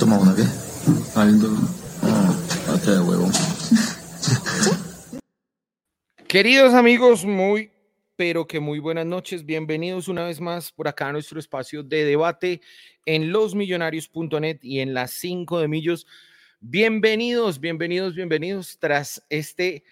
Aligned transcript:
tomado 0.00 0.22
una 0.22 0.34
qué? 0.34 0.44
Queridos 6.26 6.72
amigos, 6.72 7.26
muy, 7.26 7.70
pero 8.16 8.46
que 8.46 8.60
muy 8.60 8.78
buenas 8.78 9.04
noches. 9.04 9.44
Bienvenidos 9.44 10.08
una 10.08 10.24
vez 10.24 10.40
más 10.40 10.72
por 10.72 10.88
acá 10.88 11.08
a 11.08 11.12
nuestro 11.12 11.38
espacio 11.38 11.82
de 11.82 12.06
debate 12.06 12.62
en 13.04 13.30
losmillonarios.net 13.30 14.60
y 14.62 14.80
en 14.80 14.94
las 14.94 15.10
5 15.10 15.60
de 15.60 15.68
Millos. 15.68 16.06
Bienvenidos, 16.60 17.60
bienvenidos, 17.60 18.14
bienvenidos 18.14 18.78
tras 18.78 19.22
este 19.28 19.84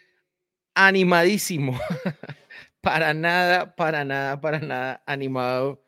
animadísimo, 0.74 1.78
para 2.80 3.12
nada, 3.12 3.76
para 3.76 4.06
nada, 4.06 4.40
para 4.40 4.60
nada 4.60 5.02
animado. 5.04 5.84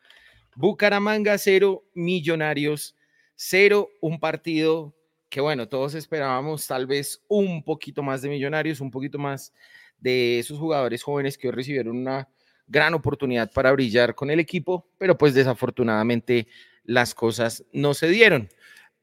Bucaramanga 0.55 1.39
cero, 1.39 1.85
Millonarios 1.95 2.95
cero, 3.43 3.89
un 4.01 4.19
partido 4.19 4.93
que 5.27 5.41
bueno, 5.41 5.67
todos 5.67 5.95
esperábamos 5.95 6.67
tal 6.67 6.85
vez 6.85 7.23
un 7.27 7.63
poquito 7.63 8.03
más 8.03 8.21
de 8.21 8.29
Millonarios, 8.29 8.81
un 8.81 8.91
poquito 8.91 9.17
más 9.17 9.51
de 9.97 10.37
esos 10.37 10.59
jugadores 10.59 11.01
jóvenes 11.01 11.39
que 11.39 11.47
hoy 11.47 11.53
recibieron 11.53 11.97
una 11.97 12.29
gran 12.67 12.93
oportunidad 12.93 13.51
para 13.51 13.71
brillar 13.71 14.13
con 14.13 14.29
el 14.29 14.39
equipo, 14.39 14.87
pero 14.99 15.17
pues 15.17 15.33
desafortunadamente 15.33 16.47
las 16.83 17.15
cosas 17.15 17.65
no 17.73 17.95
se 17.95 18.09
dieron. 18.09 18.47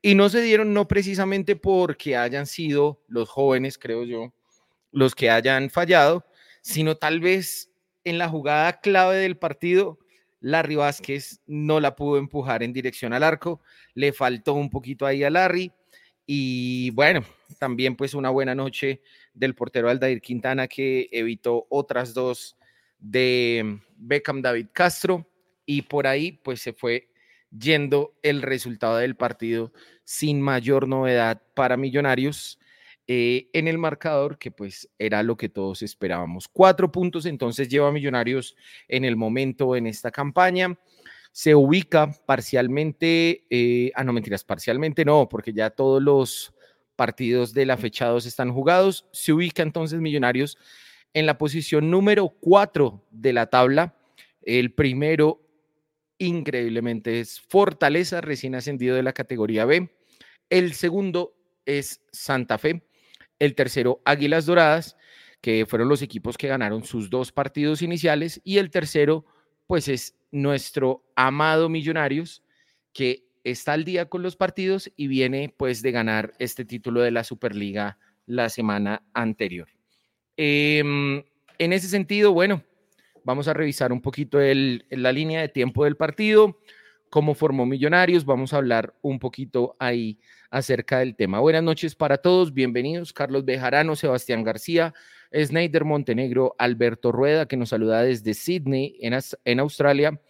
Y 0.02 0.14
no 0.14 0.28
se 0.28 0.40
dieron 0.40 0.72
no 0.72 0.86
precisamente 0.86 1.56
porque 1.56 2.16
hayan 2.16 2.46
sido 2.46 3.02
los 3.08 3.28
jóvenes, 3.28 3.76
creo 3.76 4.04
yo, 4.04 4.32
los 4.92 5.16
que 5.16 5.30
hayan 5.30 5.68
fallado, 5.68 6.24
sino 6.60 6.96
tal 6.96 7.18
vez 7.18 7.72
en 8.04 8.18
la 8.18 8.28
jugada 8.28 8.80
clave 8.80 9.16
del 9.16 9.36
partido, 9.36 9.98
Larry 10.40 10.76
Vázquez 10.76 11.40
no 11.46 11.80
la 11.80 11.96
pudo 11.96 12.18
empujar 12.18 12.62
en 12.62 12.72
dirección 12.72 13.12
al 13.12 13.22
arco, 13.22 13.60
le 13.94 14.12
faltó 14.12 14.54
un 14.54 14.70
poquito 14.70 15.06
ahí 15.06 15.24
a 15.24 15.30
Larry. 15.30 15.72
Y 16.26 16.90
bueno, 16.90 17.24
también 17.58 17.96
pues 17.96 18.14
una 18.14 18.30
buena 18.30 18.54
noche 18.54 19.02
del 19.32 19.54
portero 19.54 19.88
Aldair 19.88 20.20
Quintana 20.20 20.68
que 20.68 21.08
evitó 21.10 21.66
otras 21.70 22.12
dos 22.12 22.56
de 22.98 23.80
Beckham 23.96 24.42
David 24.42 24.68
Castro 24.72 25.26
y 25.64 25.82
por 25.82 26.06
ahí 26.06 26.32
pues 26.32 26.60
se 26.60 26.72
fue 26.72 27.08
yendo 27.50 28.14
el 28.22 28.42
resultado 28.42 28.98
del 28.98 29.16
partido 29.16 29.72
sin 30.04 30.40
mayor 30.40 30.86
novedad 30.88 31.42
para 31.54 31.76
Millonarios 31.76 32.57
eh, 33.10 33.48
en 33.54 33.68
el 33.68 33.78
marcador, 33.78 34.36
que 34.36 34.50
pues 34.50 34.86
era 34.98 35.22
lo 35.22 35.34
que 35.34 35.48
todos 35.48 35.80
esperábamos. 35.80 36.46
Cuatro 36.46 36.92
puntos 36.92 37.24
entonces 37.24 37.70
lleva 37.70 37.90
Millonarios 37.90 38.54
en 38.86 39.06
el 39.06 39.16
momento 39.16 39.76
en 39.76 39.86
esta 39.86 40.10
campaña. 40.10 40.78
Se 41.32 41.54
ubica 41.54 42.12
parcialmente, 42.26 43.46
eh, 43.48 43.92
ah, 43.94 44.04
no 44.04 44.12
mentiras, 44.12 44.44
parcialmente 44.44 45.06
no, 45.06 45.26
porque 45.26 45.54
ya 45.54 45.70
todos 45.70 46.02
los 46.02 46.52
partidos 46.96 47.54
de 47.54 47.64
la 47.64 47.78
fecha 47.78 48.08
2 48.08 48.26
están 48.26 48.52
jugados. 48.52 49.06
Se 49.12 49.32
ubica 49.32 49.62
entonces 49.62 50.00
Millonarios 50.00 50.58
en 51.14 51.24
la 51.24 51.38
posición 51.38 51.90
número 51.90 52.28
4 52.40 53.06
de 53.10 53.32
la 53.32 53.46
tabla. 53.46 53.96
El 54.42 54.74
primero, 54.74 55.40
increíblemente, 56.18 57.20
es 57.20 57.40
Fortaleza, 57.40 58.20
recién 58.20 58.54
ascendido 58.54 58.96
de 58.96 59.02
la 59.02 59.14
categoría 59.14 59.64
B. 59.64 59.88
El 60.50 60.74
segundo 60.74 61.34
es 61.64 62.02
Santa 62.12 62.58
Fe 62.58 62.82
el 63.38 63.54
tercero 63.54 64.00
Águilas 64.04 64.46
Doradas, 64.46 64.96
que 65.40 65.66
fueron 65.66 65.88
los 65.88 66.02
equipos 66.02 66.36
que 66.36 66.48
ganaron 66.48 66.84
sus 66.84 67.10
dos 67.10 67.32
partidos 67.32 67.82
iniciales, 67.82 68.40
y 68.44 68.58
el 68.58 68.70
tercero, 68.70 69.24
pues 69.66 69.88
es 69.88 70.16
nuestro 70.30 71.04
amado 71.14 71.68
Millonarios, 71.68 72.42
que 72.92 73.28
está 73.44 73.72
al 73.72 73.84
día 73.84 74.06
con 74.06 74.22
los 74.22 74.36
partidos 74.36 74.90
y 74.96 75.06
viene 75.06 75.54
pues 75.56 75.82
de 75.82 75.92
ganar 75.92 76.34
este 76.38 76.64
título 76.64 77.00
de 77.00 77.10
la 77.10 77.24
Superliga 77.24 77.98
la 78.26 78.48
semana 78.48 79.02
anterior. 79.14 79.68
Em, 80.36 81.22
en 81.58 81.72
ese 81.72 81.88
sentido, 81.88 82.32
bueno, 82.32 82.62
vamos 83.24 83.48
a 83.48 83.54
revisar 83.54 83.92
un 83.92 84.00
poquito 84.00 84.38
la 84.40 85.12
línea 85.12 85.40
de 85.40 85.48
tiempo 85.48 85.84
del 85.84 85.96
partido 85.96 86.58
cómo 87.10 87.34
formó 87.34 87.66
Millonarios. 87.66 88.24
Vamos 88.24 88.52
a 88.52 88.58
hablar 88.58 88.94
un 89.02 89.18
poquito 89.18 89.76
ahí 89.78 90.18
acerca 90.50 90.98
del 91.00 91.16
tema. 91.16 91.40
Buenas 91.40 91.62
noches 91.62 91.94
para 91.94 92.18
todos, 92.18 92.52
bienvenidos. 92.52 93.12
Carlos 93.12 93.44
Bejarano, 93.44 93.96
Sebastián 93.96 94.44
García, 94.44 94.94
Snyder 95.34 95.84
Montenegro, 95.84 96.54
Alberto 96.58 97.12
Rueda, 97.12 97.46
que 97.46 97.56
nos 97.56 97.70
saluda 97.70 98.02
desde 98.02 98.34
Sydney, 98.34 98.96
en, 99.00 99.18
en 99.44 99.60
Australia. 99.60 100.20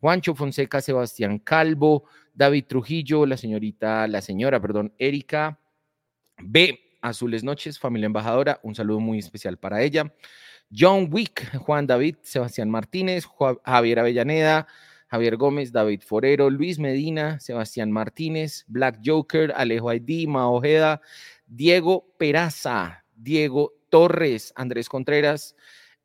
Juancho 0.00 0.34
Fonseca, 0.34 0.80
Sebastián 0.80 1.38
Calvo, 1.38 2.04
David 2.32 2.64
Trujillo, 2.68 3.26
la 3.26 3.36
señorita, 3.36 4.06
la 4.06 4.20
señora, 4.20 4.60
perdón, 4.60 4.94
Erika 4.98 5.58
B. 6.40 6.78
Azules 7.00 7.44
Noches, 7.44 7.78
familia 7.78 8.06
embajadora, 8.06 8.60
un 8.62 8.74
saludo 8.74 9.00
muy 9.00 9.18
especial 9.18 9.56
para 9.56 9.82
ella. 9.82 10.12
John 10.76 11.08
Wick, 11.10 11.56
Juan 11.58 11.86
David, 11.86 12.16
Sebastián 12.22 12.70
Martínez, 12.70 13.26
Javier 13.64 13.98
Avellaneda, 14.00 14.66
Javier 15.08 15.36
Gómez, 15.36 15.72
David 15.72 16.02
Forero, 16.04 16.50
Luis 16.50 16.78
Medina, 16.78 17.40
Sebastián 17.40 17.90
Martínez, 17.90 18.64
Black 18.68 19.00
Joker, 19.04 19.52
Alejo 19.56 19.88
Aidí, 19.88 20.26
Ojeda, 20.26 21.00
Diego 21.46 22.14
Peraza, 22.18 23.04
Diego 23.16 23.74
Torres, 23.88 24.52
Andrés 24.54 24.88
Contreras, 24.88 25.56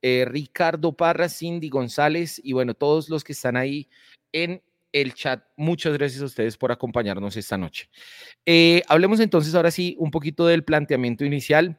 eh, 0.02 0.25
Ricardo 0.25 0.94
Parra, 0.94 1.30
Cindy 1.30 1.69
González 1.69 2.40
y 2.44 2.53
bueno, 2.53 2.74
todos 2.74 3.09
los 3.09 3.24
que 3.24 3.34
están 3.34 3.58
ahí 3.58 3.90
en 4.31 4.62
el 4.94 5.14
chat. 5.14 5.44
Muchas 5.58 5.94
gracias 5.94 6.22
a 6.22 6.25
ustedes 6.25 6.58
por 6.58 6.72
acompañarnos 6.72 7.35
esta 7.35 7.58
noche. 7.58 7.90
Eh, 8.46 8.84
hablemos 8.88 9.20
entonces 9.20 9.53
ahora 9.56 9.72
sí 9.72 9.96
un 10.00 10.12
poquito 10.12 10.46
del 10.46 10.64
planteamiento 10.64 11.25
inicial 11.25 11.78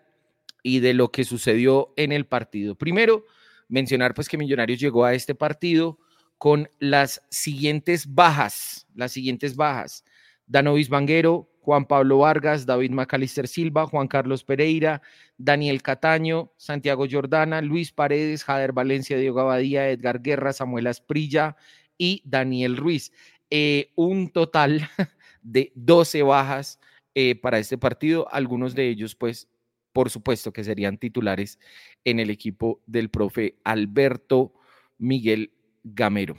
y 0.62 0.80
de 0.80 0.94
lo 0.94 1.10
que 1.10 1.24
sucedió 1.24 1.94
en 1.96 2.12
el 2.12 2.26
partido. 2.26 2.74
Primero, 2.74 3.24
mencionar 3.68 4.14
pues 4.14 4.28
que 4.28 4.36
Millonarios 4.36 4.80
llegó 4.80 5.04
a 5.04 5.14
este 5.14 5.34
partido 5.34 5.98
con 6.38 6.68
las 6.78 7.22
siguientes 7.30 8.14
bajas, 8.14 8.86
las 8.94 9.12
siguientes 9.12 9.56
bajas. 9.56 10.04
Danovis 10.46 10.88
Vanguero, 10.88 11.48
Juan 11.60 11.86
Pablo 11.86 12.18
Vargas, 12.18 12.66
David 12.66 12.90
Macalister 12.90 13.48
Silva, 13.48 13.86
Juan 13.86 14.08
Carlos 14.08 14.44
Pereira, 14.44 15.00
Daniel 15.38 15.82
Cataño, 15.82 16.52
Santiago 16.58 17.06
Jordana, 17.10 17.62
Luis 17.62 17.90
Paredes, 17.92 18.44
Jader 18.44 18.72
Valencia, 18.72 19.16
Diego 19.16 19.40
Abadía, 19.40 19.88
Edgar 19.88 20.20
Guerra, 20.20 20.52
Samuel 20.52 20.86
Asprilla 20.86 21.56
y 21.96 22.20
Daniel 22.26 22.76
Ruiz. 22.76 23.12
Eh, 23.48 23.92
un 23.94 24.30
total 24.30 24.88
de 25.42 25.72
12 25.74 26.22
bajas 26.22 26.78
eh, 27.14 27.34
para 27.34 27.58
este 27.58 27.78
partido, 27.78 28.28
algunos 28.30 28.74
de 28.74 28.88
ellos 28.88 29.14
pues 29.14 29.48
por 29.94 30.10
supuesto 30.10 30.52
que 30.52 30.64
serían 30.64 30.98
titulares 30.98 31.60
en 32.04 32.18
el 32.18 32.28
equipo 32.28 32.82
del 32.84 33.10
profe 33.10 33.54
Alberto 33.62 34.52
Miguel 34.98 35.52
Gamero. 35.84 36.36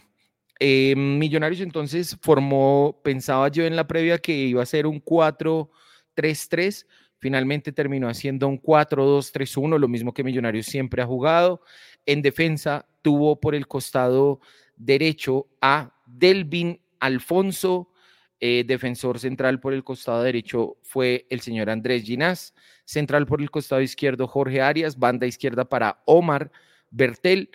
Eh, 0.60 0.96
Millonarios 0.96 1.62
entonces 1.62 2.18
formó, 2.22 3.00
pensaba 3.04 3.48
yo 3.50 3.66
en 3.66 3.76
la 3.76 3.88
previa 3.88 4.18
que 4.18 4.34
iba 4.34 4.64
a 4.64 4.66
ser 4.66 4.88
un 4.88 5.04
4-3-3, 5.04 6.86
finalmente 7.20 7.72
terminó 7.72 8.10
haciendo 8.10 8.48
un 8.48 8.62
4-2-3-1, 8.62 9.78
lo 9.78 9.88
mismo 9.88 10.14
que 10.14 10.24
Millonarios 10.24 10.66
siempre 10.66 11.02
ha 11.02 11.06
jugado. 11.06 11.62
En 12.06 12.22
defensa 12.22 12.86
tuvo 13.02 13.40
por 13.40 13.56
el 13.56 13.68
costado 13.68 14.42
derecho 14.76 15.48
a 15.62 15.94
Delvin 16.06 16.80
Alfonso, 17.00 17.92
eh, 18.40 18.64
defensor 18.68 19.20
central 19.20 19.60
por 19.60 19.74
el 19.74 19.84
costado 19.84 20.22
derecho 20.22 20.78
fue 20.84 21.26
el 21.30 21.40
señor 21.40 21.70
Andrés 21.70 22.04
Ginás, 22.04 22.54
central 22.84 23.26
por 23.26 23.42
el 23.42 23.50
costado 23.50 23.82
izquierdo 23.82 24.28
Jorge 24.28 24.62
Arias, 24.62 25.00
banda 25.00 25.26
izquierda 25.26 25.66
para 25.66 26.02
Omar 26.06 26.52
Bertel, 26.92 27.50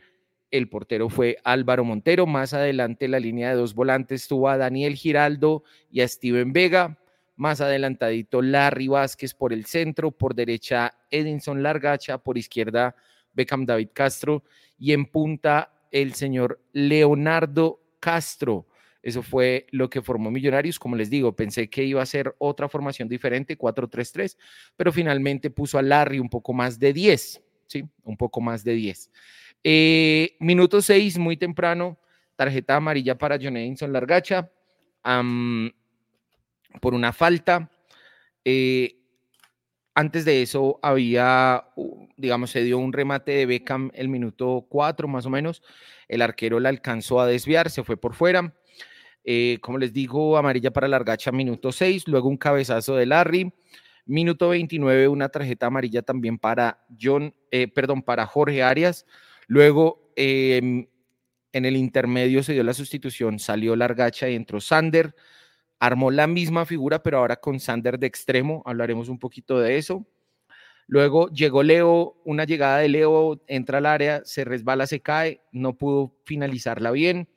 el 0.50 0.68
portero 0.68 1.08
fue 1.08 1.38
Álvaro 1.44 1.84
Montero. 1.84 2.26
Más 2.26 2.54
adelante 2.54 3.08
la 3.08 3.20
línea 3.20 3.50
de 3.50 3.56
dos 3.56 3.74
volantes 3.74 4.26
tuvo 4.28 4.48
a 4.48 4.56
Daniel 4.56 4.94
Giraldo 4.94 5.64
y 5.90 6.00
a 6.00 6.08
Steven 6.08 6.52
Vega. 6.52 6.98
Más 7.36 7.60
adelantadito 7.60 8.42
Larry 8.42 8.88
Vázquez 8.88 9.34
por 9.34 9.52
el 9.52 9.64
centro, 9.64 10.10
por 10.10 10.34
derecha 10.34 10.94
Edinson 11.10 11.62
Largacha, 11.62 12.18
por 12.18 12.36
izquierda 12.36 12.94
Beckham 13.32 13.64
David 13.64 13.90
Castro 13.92 14.44
y 14.78 14.92
en 14.92 15.06
punta 15.06 15.72
el 15.90 16.14
señor 16.14 16.60
Leonardo 16.72 17.80
Castro. 17.98 18.66
Eso 19.02 19.22
fue 19.22 19.66
lo 19.70 19.88
que 19.88 20.02
formó 20.02 20.30
Millonarios. 20.30 20.78
Como 20.78 20.96
les 20.96 21.08
digo, 21.08 21.34
pensé 21.34 21.70
que 21.70 21.84
iba 21.84 22.02
a 22.02 22.06
ser 22.06 22.34
otra 22.38 22.68
formación 22.68 23.08
diferente, 23.08 23.56
4-3-3, 23.56 24.36
pero 24.76 24.92
finalmente 24.92 25.50
puso 25.50 25.78
a 25.78 25.82
Larry 25.82 26.18
un 26.18 26.28
poco 26.28 26.52
más 26.52 26.78
de 26.78 26.92
10, 26.92 27.42
¿sí? 27.66 27.84
Un 28.02 28.16
poco 28.16 28.40
más 28.40 28.62
de 28.62 28.74
10. 28.74 29.10
Eh, 29.62 30.36
minuto 30.40 30.80
6, 30.80 31.18
muy 31.18 31.36
temprano, 31.36 31.98
tarjeta 32.34 32.76
amarilla 32.76 33.18
para 33.18 33.38
John 33.40 33.58
Edinson 33.58 33.92
Largacha 33.92 34.50
por 36.80 36.94
una 36.94 37.12
falta. 37.12 37.70
Eh, 38.44 38.96
antes 39.94 40.24
de 40.24 40.40
eso 40.40 40.78
había, 40.82 41.64
digamos, 42.16 42.50
se 42.50 42.62
dio 42.62 42.78
un 42.78 42.92
remate 42.92 43.32
de 43.32 43.46
Beckham 43.46 43.90
el 43.92 44.08
minuto 44.08 44.66
4 44.68 45.08
más 45.08 45.26
o 45.26 45.30
menos. 45.30 45.62
El 46.08 46.22
arquero 46.22 46.58
la 46.58 46.70
alcanzó 46.70 47.20
a 47.20 47.26
desviar, 47.26 47.70
se 47.70 47.84
fue 47.84 47.96
por 47.98 48.14
fuera. 48.14 48.54
Eh, 49.24 49.58
como 49.60 49.76
les 49.76 49.92
digo, 49.92 50.38
amarilla 50.38 50.70
para 50.70 50.88
Largacha, 50.88 51.30
minuto 51.32 51.70
6, 51.72 52.08
luego 52.08 52.28
un 52.28 52.38
cabezazo 52.38 52.96
de 52.96 53.04
Larry. 53.04 53.52
Minuto 54.06 54.48
29, 54.48 55.08
una 55.08 55.28
tarjeta 55.28 55.66
amarilla 55.66 56.00
también 56.00 56.38
para 56.38 56.82
John, 57.00 57.34
perdón, 57.74 58.02
para 58.02 58.26
Jorge 58.26 58.62
Arias. 58.62 59.06
Luego, 59.50 60.12
em, 60.14 60.86
en 61.52 61.64
el 61.64 61.76
intermedio 61.76 62.40
se 62.44 62.52
dio 62.52 62.62
la 62.62 62.72
sustitución, 62.72 63.40
salió 63.40 63.74
Largacha 63.74 64.28
y 64.28 64.36
entró 64.36 64.60
Sander. 64.60 65.12
Armó 65.80 66.12
la 66.12 66.28
misma 66.28 66.64
figura, 66.64 67.02
pero 67.02 67.18
ahora 67.18 67.34
con 67.34 67.58
Sander 67.58 67.98
de 67.98 68.06
extremo. 68.06 68.62
Hablaremos 68.64 69.08
un 69.08 69.18
poquito 69.18 69.58
de 69.58 69.76
eso. 69.76 70.06
Luego 70.86 71.30
llegó 71.30 71.64
Leo, 71.64 72.22
una 72.24 72.44
llegada 72.44 72.78
de 72.78 72.90
Leo, 72.90 73.42
entra 73.48 73.78
al 73.78 73.86
área, 73.86 74.22
se 74.24 74.44
resbala, 74.44 74.86
se 74.86 75.00
cae, 75.00 75.40
no 75.50 75.76
pudo 75.76 76.14
finalizarla 76.24 76.92
bien. 76.92 77.28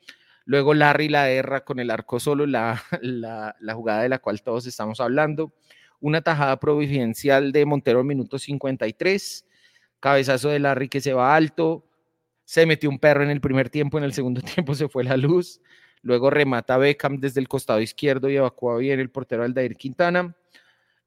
Luego 0.44 0.72
Larry 0.72 1.08
la 1.08 1.30
erra 1.30 1.64
con 1.64 1.80
el 1.80 1.90
arco 1.90 2.20
solo, 2.20 2.46
la, 2.46 2.80
jugada 3.74 4.02
de 4.02 4.08
la 4.08 4.20
cual 4.20 4.40
todos 4.40 4.66
estamos 4.66 5.00
hablando. 5.00 5.52
Una 5.98 6.22
tajada 6.22 6.60
providencial 6.60 7.50
de 7.50 7.66
Montero 7.66 8.04
minuto 8.04 8.38
53. 8.38 9.46
Cabezazo 9.98 10.50
de 10.50 10.60
Larry 10.60 10.88
que 10.88 11.00
se 11.00 11.12
va 11.12 11.34
alto. 11.34 11.83
Se 12.44 12.66
metió 12.66 12.90
un 12.90 12.98
perro 12.98 13.22
en 13.22 13.30
el 13.30 13.40
primer 13.40 13.70
tiempo, 13.70 13.98
en 13.98 14.04
el 14.04 14.12
segundo 14.12 14.40
tiempo 14.54 14.74
se 14.74 14.88
fue 14.88 15.04
la 15.04 15.16
luz. 15.16 15.60
Luego 16.02 16.28
remata 16.30 16.76
Beckham 16.76 17.18
desde 17.18 17.40
el 17.40 17.48
costado 17.48 17.80
izquierdo 17.80 18.28
y 18.28 18.36
evacúa 18.36 18.76
bien 18.76 19.00
el 19.00 19.10
portero 19.10 19.42
Aldair 19.42 19.76
Quintana. 19.76 20.36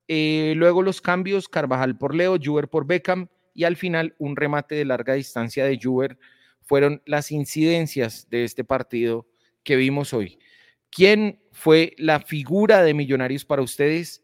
Eh, 0.07 0.54
luego 0.56 0.81
los 0.81 1.01
cambios, 1.01 1.48
Carvajal 1.50 1.98
por 1.98 2.16
Leo, 2.16 2.38
Juber 2.42 2.68
por 2.68 2.88
Beckham 2.88 3.28
y 3.54 3.66
al 3.66 3.75
final 3.75 4.16
un 4.18 4.36
remate 4.36 4.75
de 4.75 4.86
larga 4.86 5.13
distancia 5.13 5.66
de 5.66 5.80
Juber 5.81 6.18
fueron 6.62 7.01
las 7.06 7.31
incidencias 7.31 8.28
de 8.30 8.44
este 8.44 8.63
partido 8.63 9.28
que 9.63 9.75
vimos 9.75 10.13
hoy. 10.13 10.39
¿Quién 10.89 11.39
fue 11.51 11.94
la 11.98 12.19
figura 12.19 12.84
de 12.84 12.94
Millonarios 12.94 13.45
para 13.45 13.62
ustedes? 13.62 14.24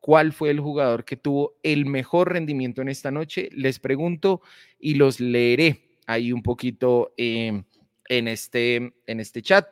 ¿Cuál 0.00 0.32
fue 0.32 0.50
el 0.50 0.60
jugador 0.60 1.04
que 1.04 1.16
tuvo 1.16 1.56
el 1.62 1.86
mejor 1.86 2.32
rendimiento 2.32 2.82
en 2.82 2.88
esta 2.88 3.10
noche? 3.10 3.48
Les 3.52 3.78
pregunto 3.78 4.42
y 4.78 4.94
los 4.94 5.18
leeré 5.18 5.83
ahí 6.06 6.32
un 6.32 6.42
poquito 6.42 7.12
em, 7.16 7.64
en, 8.08 8.28
este, 8.28 8.76
en 9.06 9.20
este 9.20 9.42
chat 9.42 9.68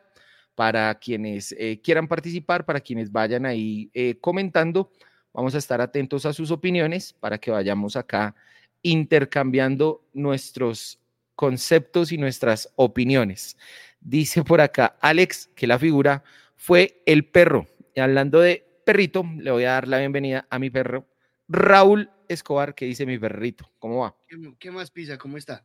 para 0.55 0.95
quienes 0.97 1.53
eh, 1.59 1.81
quieran 1.83 2.09
participar, 2.09 2.65
para 2.65 2.81
quienes 2.81 3.11
vayan 3.11 3.47
ahí 3.47 3.91
eh, 3.95 4.17
comentando. 4.21 4.93
Vamos 5.33 5.55
a 5.55 5.59
estar 5.59 5.81
atentos 5.81 6.27
a 6.27 6.33
sus 6.33 6.51
opiniones 6.51 7.13
para 7.15 7.39
que 7.39 7.51
vayamos 7.51 7.97
acá 7.97 8.35
intercambiando 8.83 10.05
nuestros 10.13 10.99
conceptos 11.35 12.13
y 12.13 12.19
nuestras 12.19 12.73
opiniones. 12.77 13.57
Dice 14.01 14.45
por 14.45 14.61
acá 14.61 14.97
Alex 15.01 15.49
que 15.55 15.67
la 15.67 15.79
figura 15.79 16.23
fue 16.57 17.03
el 17.07 17.25
perro. 17.25 17.67
Y 17.95 18.01
hablando 18.01 18.41
de 18.41 18.65
perrito, 18.85 19.25
le 19.39 19.51
voy 19.51 19.65
a 19.65 19.73
dar 19.73 19.89
la 19.89 19.99
bienvenida 19.99 20.47
a 20.51 20.59
mi 20.59 20.71
perro, 20.71 21.07
Raúl 21.49 22.11
Escobar, 22.29 22.75
que 22.75 22.87
dice 22.87 23.07
mi 23.07 23.19
perrito. 23.19 23.71
¿Cómo 23.79 24.01
va? 24.01 24.17
¿Qué, 24.59 24.71
más 24.71 24.91
pisa? 24.91 25.19
¿Cómo 25.19 25.37
está? 25.37 25.65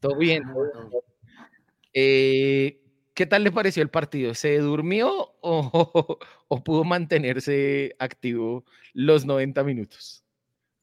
Todo 0.00 0.16
bien. 0.16 0.44
Eh, 1.92 2.80
¿Qué 3.14 3.26
tal 3.26 3.42
le 3.42 3.50
pareció 3.50 3.82
el 3.82 3.90
partido? 3.90 4.34
¿Se 4.34 4.58
durmió 4.58 5.34
o, 5.40 6.18
o, 6.48 6.64
pudo 6.64 6.84
mantenerse 6.84 7.96
activo 7.98 8.64
los 8.92 9.24
90 9.24 9.64
minutos? 9.64 10.22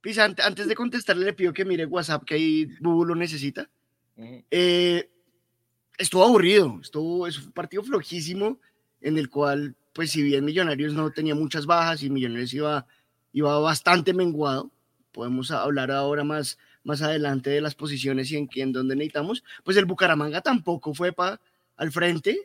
Pisa, 0.01 0.25
antes 0.25 0.67
de 0.67 0.75
contestarle, 0.75 1.25
le 1.25 1.33
pido 1.33 1.53
que 1.53 1.65
mire 1.65 1.85
WhatsApp, 1.85 2.25
que 2.25 2.35
ahí 2.35 2.65
Bubu 2.79 3.05
lo 3.05 3.15
necesita. 3.15 3.69
Eh, 4.51 5.09
estuvo 5.97 6.23
aburrido, 6.23 6.77
estuvo, 6.81 7.25
es 7.25 7.39
un 7.39 7.51
partido 7.51 7.83
flojísimo 7.83 8.59
en 9.01 9.17
el 9.17 9.29
cual, 9.29 9.75
pues 9.93 10.11
si 10.11 10.21
bien 10.21 10.45
Millonarios 10.45 10.93
no 10.93 11.11
tenía 11.11 11.35
muchas 11.35 11.65
bajas 11.65 12.03
y 12.03 12.09
Millonarios 12.09 12.53
iba, 12.53 12.85
iba 13.33 13.59
bastante 13.59 14.13
menguado, 14.13 14.71
podemos 15.11 15.51
hablar 15.51 15.91
ahora 15.91 16.23
más, 16.23 16.57
más 16.85 17.01
adelante 17.01 17.49
de 17.49 17.59
las 17.59 17.75
posiciones 17.75 18.31
y 18.31 18.37
en, 18.37 18.47
en 18.55 18.71
dónde 18.71 18.95
necesitamos, 18.95 19.43
pues 19.63 19.75
el 19.75 19.85
Bucaramanga 19.85 20.39
tampoco 20.39 20.93
fue 20.93 21.11
para 21.11 21.41
al 21.75 21.91
frente. 21.91 22.39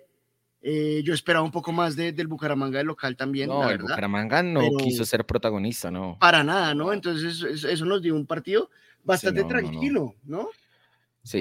Eh, 0.62 1.02
yo 1.04 1.14
esperaba 1.14 1.44
un 1.44 1.50
poco 1.50 1.72
más 1.72 1.96
del 1.96 2.26
Bucaramanga 2.26 2.78
del 2.78 2.88
local 2.88 3.16
también. 3.16 3.48
No, 3.48 3.70
el 3.70 3.78
Bucaramanga 3.78 4.42
no 4.42 4.60
quiso 4.78 5.04
ser 5.04 5.24
protagonista, 5.24 5.90
¿no? 5.90 6.18
Para 6.18 6.44
nada, 6.44 6.74
¿no? 6.74 6.92
Entonces 6.92 7.42
eso, 7.64 7.84
nos 7.86 8.02
dio 8.02 8.14
un 8.14 8.26
partido 8.26 8.70
bastante 9.04 9.44
tranquilo, 9.44 10.14
¿no? 10.24 10.48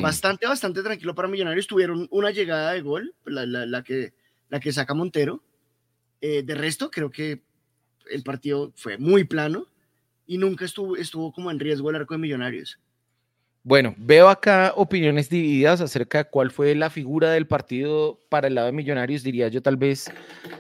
Bastante, 0.01 0.45
bastante 0.45 0.83
tranquilo 0.83 1.15
para 1.15 1.27
Millonarios. 1.27 1.67
Tuvieron 1.67 2.07
una 2.11 2.31
llegada 2.31 2.73
de 2.73 2.81
gol, 2.81 3.13
la, 3.25 3.45
la, 3.45 3.83
que, 3.83 4.13
la 4.49 4.59
que 4.59 4.71
saca 4.71 4.93
Montero. 4.93 5.41
Eh, 6.21 6.43
de 6.43 6.55
resto, 6.55 6.91
creo 6.91 7.09
que 7.09 7.41
el 8.11 8.23
partido 8.23 8.71
fue 8.75 8.97
muy 8.97 9.23
plano 9.23 9.67
y 10.27 10.37
nunca 10.37 10.65
estuvo, 10.65 10.95
estuvo 10.95 11.31
como 11.31 11.49
en 11.49 11.59
riesgo 11.59 11.89
el 11.89 11.95
arco 11.97 12.13
de 12.13 12.19
Millonarios. 12.19 12.79
Bueno, 13.63 13.94
veo 13.97 14.29
acá 14.29 14.73
opiniones 14.75 15.29
divididas 15.29 15.81
acerca 15.81 16.19
de 16.19 16.29
cuál 16.29 16.50
fue 16.50 16.73
la 16.75 16.89
figura 16.89 17.31
del 17.31 17.45
partido 17.45 18.19
para 18.29 18.47
el 18.47 18.56
lado 18.56 18.67
de 18.67 18.73
Millonarios. 18.73 19.21
Diría 19.21 19.50
yo 19.50 19.61
tal 19.61 19.77
vez 19.77 20.09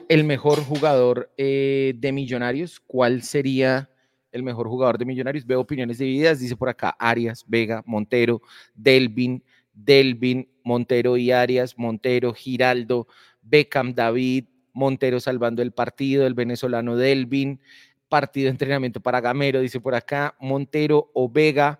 el 0.09 0.23
mejor 0.23 0.59
jugador 0.63 1.31
eh, 1.37 1.93
de 1.97 2.11
Millonarios. 2.11 2.79
¿Cuál 2.79 3.23
sería 3.23 3.89
el 4.31 4.43
mejor 4.43 4.67
jugador 4.67 4.97
de 4.97 5.05
Millonarios. 5.05 5.45
Veo 5.45 5.59
opiniones 5.59 5.97
divididas, 5.97 6.39
dice 6.39 6.55
por 6.55 6.69
acá 6.69 6.95
Arias, 6.99 7.43
Vega, 7.47 7.83
Montero, 7.85 8.41
Delvin, 8.75 9.43
Delvin, 9.73 10.47
Montero 10.63 11.17
y 11.17 11.31
Arias, 11.31 11.77
Montero, 11.77 12.33
Giraldo, 12.33 13.07
Beckham, 13.41 13.93
David, 13.93 14.45
Montero 14.73 15.19
salvando 15.19 15.61
el 15.61 15.71
partido, 15.71 16.27
el 16.27 16.33
venezolano 16.33 16.95
Delvin, 16.95 17.59
partido 18.07 18.45
de 18.45 18.51
entrenamiento 18.51 18.99
para 18.99 19.21
Gamero, 19.21 19.61
dice 19.61 19.79
por 19.79 19.95
acá, 19.95 20.35
Montero 20.39 21.09
o 21.13 21.29
Vega, 21.29 21.79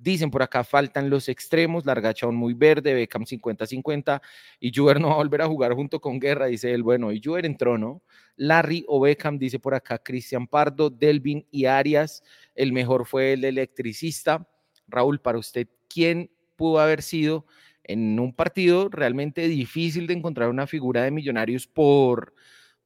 Dicen 0.00 0.30
por 0.30 0.42
acá, 0.42 0.62
faltan 0.62 1.10
los 1.10 1.28
extremos, 1.28 1.84
Largacha 1.84 2.28
muy 2.28 2.54
verde, 2.54 2.94
Beckham 2.94 3.24
50-50, 3.24 4.22
y 4.60 4.72
Juber 4.72 5.00
no 5.00 5.08
va 5.08 5.14
a 5.14 5.16
volver 5.16 5.42
a 5.42 5.46
jugar 5.46 5.74
junto 5.74 6.00
con 6.00 6.20
Guerra, 6.20 6.46
dice 6.46 6.72
él. 6.72 6.84
Bueno, 6.84 7.10
y 7.10 7.20
Juber 7.22 7.44
entró, 7.44 7.76
¿no? 7.76 8.02
Larry 8.36 8.84
o 8.86 9.00
Beckham, 9.00 9.38
dice 9.38 9.58
por 9.58 9.74
acá 9.74 9.98
Cristian 9.98 10.46
Pardo, 10.46 10.88
Delvin 10.88 11.44
y 11.50 11.64
Arias. 11.64 12.22
El 12.54 12.72
mejor 12.72 13.06
fue 13.06 13.32
el 13.32 13.44
electricista. 13.44 14.48
Raúl, 14.86 15.20
para 15.20 15.38
usted, 15.38 15.66
¿quién 15.88 16.30
pudo 16.54 16.78
haber 16.78 17.02
sido 17.02 17.44
en 17.82 18.20
un 18.20 18.32
partido 18.32 18.88
realmente 18.88 19.48
difícil 19.48 20.06
de 20.06 20.14
encontrar 20.14 20.48
una 20.48 20.68
figura 20.68 21.02
de 21.02 21.10
millonarios 21.10 21.66
por, 21.66 22.34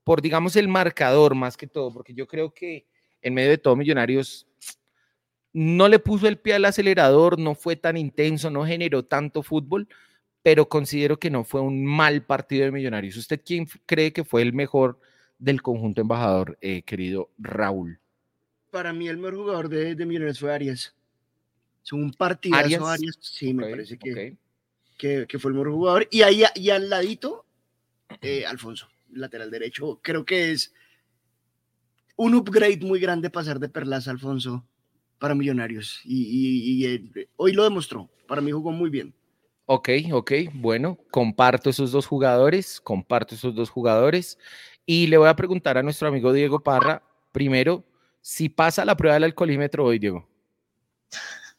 por 0.03 0.23
digamos, 0.23 0.56
el 0.56 0.69
marcador 0.69 1.35
más 1.35 1.58
que 1.58 1.67
todo? 1.67 1.93
Porque 1.93 2.15
yo 2.15 2.26
creo 2.26 2.55
que 2.55 2.87
en 3.23 3.35
medio 3.35 3.50
de 3.50 3.58
todo, 3.58 3.76
Millonarios 3.76 4.46
no 5.53 5.89
le 5.89 5.99
puso 5.99 6.29
el 6.29 6.39
pie 6.39 6.55
al 6.55 6.65
acelerador, 6.65 7.39
no 7.39 7.55
fue 7.55 7.77
tan 7.77 7.97
intenso, 7.97 8.51
no 8.51 8.65
generó 8.65 9.05
tanto 9.05 9.43
fútbol, 9.43 9.89
pero 10.43 10.69
considero 10.69 11.19
que 11.19 11.31
no 11.31 11.44
fue 11.44 11.61
un 11.61 11.85
mal 11.85 12.25
partido 12.25 12.65
de 12.65 12.73
Millonarios. 12.73 13.17
¿Usted 13.17 13.41
quién 13.44 13.67
cree 13.87 14.13
que 14.13 14.25
fue 14.25 14.43
el 14.43 14.53
mejor 14.53 14.99
del 15.39 15.63
conjunto 15.63 16.01
embajador, 16.01 16.59
eh, 16.61 16.82
querido 16.82 17.31
Raúl? 17.39 18.01
Para 18.71 18.93
mí 18.93 19.09
el 19.09 19.19
mejor 19.19 19.37
jugador 19.37 19.69
de, 19.69 19.94
Millonarios 20.06 20.41
fue 20.41 20.53
Arias. 20.53 20.94
Es 21.85 21.93
un 21.93 22.13
partidazo 22.13 22.87
Arias, 22.87 23.19
sí, 23.21 23.53
me 23.53 23.71
parece 23.71 23.99
que, 23.99 24.37
que, 24.97 25.39
fue 25.39 25.51
el 25.51 25.56
mejor 25.56 25.73
jugador. 25.73 26.09
Y 26.11 26.23
ahí 26.23 26.44
y 26.55 26.71
al 26.71 26.89
ladito, 26.89 27.44
eh, 28.23 28.47
Alfonso, 28.47 28.89
lateral 29.11 29.51
derecho, 29.51 30.01
creo 30.03 30.25
que 30.25 30.53
es 30.53 30.73
un 32.17 32.35
upgrade 32.35 32.81
muy 32.81 33.01
grande 33.01 33.31
pasar 33.31 33.59
de 33.59 33.69
Perlas 33.69 34.09
a 34.09 34.13
Alfonso 34.13 34.65
para 35.22 35.36
Millonarios 35.36 36.00
y, 36.05 36.84
eh, 36.84 37.29
hoy 37.36 37.52
lo 37.52 37.62
demostró. 37.62 38.10
Para 38.26 38.41
mí 38.41 38.50
jugó 38.50 38.72
muy 38.72 38.91
bien. 38.91 39.14
Ok, 39.67 39.88
ok, 40.10 40.32
bueno, 40.52 40.98
comparto 41.12 41.70
esos 41.70 41.93
dos 41.93 42.06
jugadores, 42.06 42.81
comparto 42.81 43.36
esos 43.36 43.55
dos 43.55 43.70
jugadores 43.70 44.36
y 44.84 45.06
le 45.06 45.17
voy 45.19 45.29
a 45.29 45.36
preguntar 45.36 45.79
a 45.79 45.82
nuestro 45.84 46.08
amigo 46.08 46.32
Diego 46.32 46.58
Parra, 46.58 47.05
primero, 47.31 47.84
si 48.20 48.48
pasa 48.48 48.84
la 48.84 48.96
prueba 48.96 49.14
del 49.14 49.22
alcoholímetro 49.22 49.84
hoy, 49.84 50.00
Diego. 50.00 50.29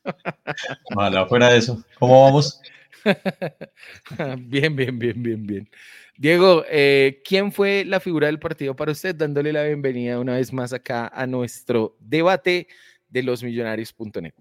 Vale, 0.94 1.26
fuera 1.28 1.50
de 1.50 1.60
eso, 1.60 1.82
¿cómo 1.98 2.22
vamos? 2.22 2.62
bien, 4.40 4.76
bien, 4.76 5.00
bien, 5.00 5.24
bien, 5.24 5.48
bien. 5.48 5.70
Diego, 6.18 6.66
eh, 6.70 7.22
¿quién 7.24 7.54
fue 7.54 7.86
la 7.86 8.02
figura 8.02 8.28
del 8.28 8.40
partido 8.40 8.76
para 8.76 8.92
usted? 8.92 9.16
Dándole 9.16 9.54
la 9.54 9.64
bienvenida 9.64 10.20
una 10.20 10.36
vez 10.36 10.52
más 10.52 10.74
acá 10.74 11.08
a 11.08 11.26
nuestro 11.26 11.96
debate 12.02 12.68
de 13.14 13.24
losmillonarios.net. 13.24 14.34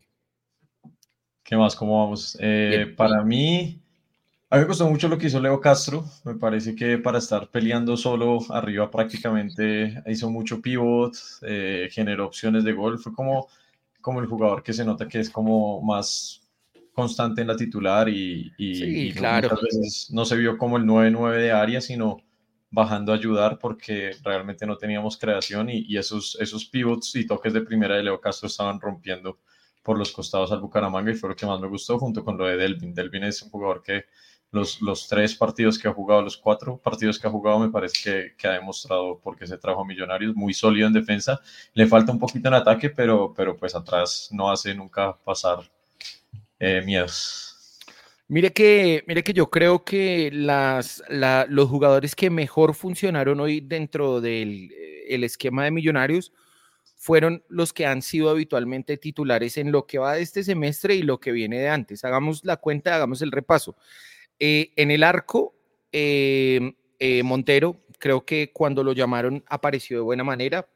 ¿Qué 1.44 1.56
más? 1.56 1.76
¿Cómo 1.76 2.02
vamos? 2.02 2.36
Eh, 2.40 2.94
para 2.96 3.22
mí, 3.22 3.78
a 4.48 4.56
mí 4.56 4.62
me 4.62 4.66
gustó 4.66 4.88
mucho 4.88 5.08
lo 5.08 5.18
que 5.18 5.26
hizo 5.26 5.40
Leo 5.40 5.60
Castro. 5.60 6.04
Me 6.24 6.36
parece 6.36 6.74
que 6.74 6.96
para 6.96 7.18
estar 7.18 7.50
peleando 7.50 7.96
solo 7.98 8.38
arriba 8.50 8.90
prácticamente 8.90 10.02
hizo 10.06 10.30
mucho 10.30 10.62
pivot, 10.62 11.14
eh, 11.42 11.88
generó 11.92 12.26
opciones 12.26 12.64
de 12.64 12.72
gol. 12.72 12.98
Fue 12.98 13.12
como, 13.12 13.48
como 14.00 14.20
el 14.20 14.26
jugador 14.26 14.62
que 14.62 14.72
se 14.72 14.86
nota 14.86 15.06
que 15.06 15.20
es 15.20 15.28
como 15.28 15.82
más 15.82 16.40
constante 16.94 17.42
en 17.42 17.48
la 17.48 17.56
titular 17.56 18.08
y, 18.08 18.52
y, 18.56 19.12
claro. 19.12 19.50
muchas 19.50 19.62
veces 19.62 20.10
no 20.10 20.24
se 20.24 20.36
vio 20.36 20.56
como 20.56 20.78
el 20.78 20.84
9-9 20.84 21.36
de 21.36 21.52
área, 21.52 21.80
sino 21.80 22.22
bajando 22.72 23.12
a 23.12 23.16
ayudar 23.16 23.58
porque 23.58 24.16
realmente 24.24 24.66
no 24.66 24.76
teníamos 24.76 25.16
creación 25.16 25.68
y, 25.70 25.96
esos, 25.96 26.36
esos 26.40 26.64
pivots 26.64 27.14
y 27.14 27.26
toques 27.26 27.52
de 27.52 27.60
primera 27.60 27.96
de 27.96 28.02
Leo 28.02 28.20
Castro 28.20 28.48
estaban 28.48 28.80
rompiendo 28.80 29.38
por 29.82 29.98
los 29.98 30.10
costados 30.10 30.50
al 30.52 30.60
Bucaramanga 30.60 31.12
y 31.12 31.14
fue 31.14 31.28
lo 31.28 31.36
que 31.36 31.46
más 31.46 31.60
me 31.60 31.68
gustó 31.68 31.98
junto 31.98 32.24
con 32.24 32.38
lo 32.38 32.46
de 32.46 32.56
Delvin. 32.56 32.94
Delvin 32.94 33.24
es 33.24 33.42
un 33.42 33.50
jugador 33.50 33.82
que 33.82 34.06
los, 34.50 34.80
los 34.80 35.06
tres 35.06 35.34
partidos 35.34 35.78
que 35.78 35.88
ha 35.88 35.92
jugado, 35.92 36.22
los 36.22 36.36
cuatro 36.36 36.78
partidos 36.78 37.18
que 37.18 37.26
ha 37.26 37.30
jugado, 37.30 37.58
me 37.58 37.70
parece 37.70 38.02
que, 38.02 38.36
que 38.36 38.48
ha 38.48 38.52
demostrado 38.52 39.20
porque 39.22 39.46
se 39.46 39.58
trajo 39.58 39.82
a 39.82 39.86
Millonarios, 39.86 40.34
muy 40.34 40.54
sólido 40.54 40.86
en 40.86 40.92
defensa. 40.94 41.40
Le 41.74 41.86
falta 41.86 42.12
un 42.12 42.18
poquito 42.18 42.48
en 42.48 42.54
ataque, 42.54 42.90
pero, 42.90 43.34
pero 43.34 43.56
pues 43.56 43.74
atrás 43.74 44.28
no 44.30 44.50
hace 44.50 44.74
nunca 44.74 45.16
pasar 45.24 45.58
eh, 46.58 46.82
miedos. 46.84 47.51
Mire 48.32 48.54
que, 48.54 49.04
mire 49.06 49.22
que 49.22 49.34
yo 49.34 49.50
creo 49.50 49.84
que 49.84 50.30
los 50.32 51.68
jugadores 51.68 52.16
que 52.16 52.30
mejor 52.30 52.74
funcionaron 52.74 53.40
hoy 53.40 53.60
dentro 53.60 54.22
del 54.22 54.72
eh, 54.72 55.04
el 55.14 55.24
esquema 55.24 55.64
de 55.64 55.70
Millonarios 55.70 56.32
fueron 56.96 57.44
los 57.50 57.74
que 57.74 57.84
han 57.84 58.00
sido 58.00 58.30
habitualmente 58.30 58.96
titulares 58.96 59.58
en 59.58 59.70
lo 59.70 59.86
que 59.86 59.98
va 59.98 60.14
de 60.14 60.22
este 60.22 60.42
semestre 60.44 60.94
y 60.94 61.02
lo 61.02 61.20
que 61.20 61.30
viene 61.30 61.58
de 61.58 61.68
antes. 61.68 62.06
Hagamos 62.06 62.42
la 62.42 62.56
cuenta, 62.56 62.94
hagamos 62.94 63.20
el 63.20 63.32
repaso. 63.32 63.76
Eh, 64.38 64.72
en 64.76 64.90
el 64.90 65.02
arco, 65.02 65.54
em, 65.92 66.74
eh, 67.00 67.22
Montero, 67.22 67.82
creo 67.98 68.24
que 68.24 68.50
cuando 68.50 68.82
lo 68.82 68.94
llamaron 68.94 69.44
apareció 69.46 69.98
de 69.98 70.04
buena 70.04 70.24
manera. 70.24 70.66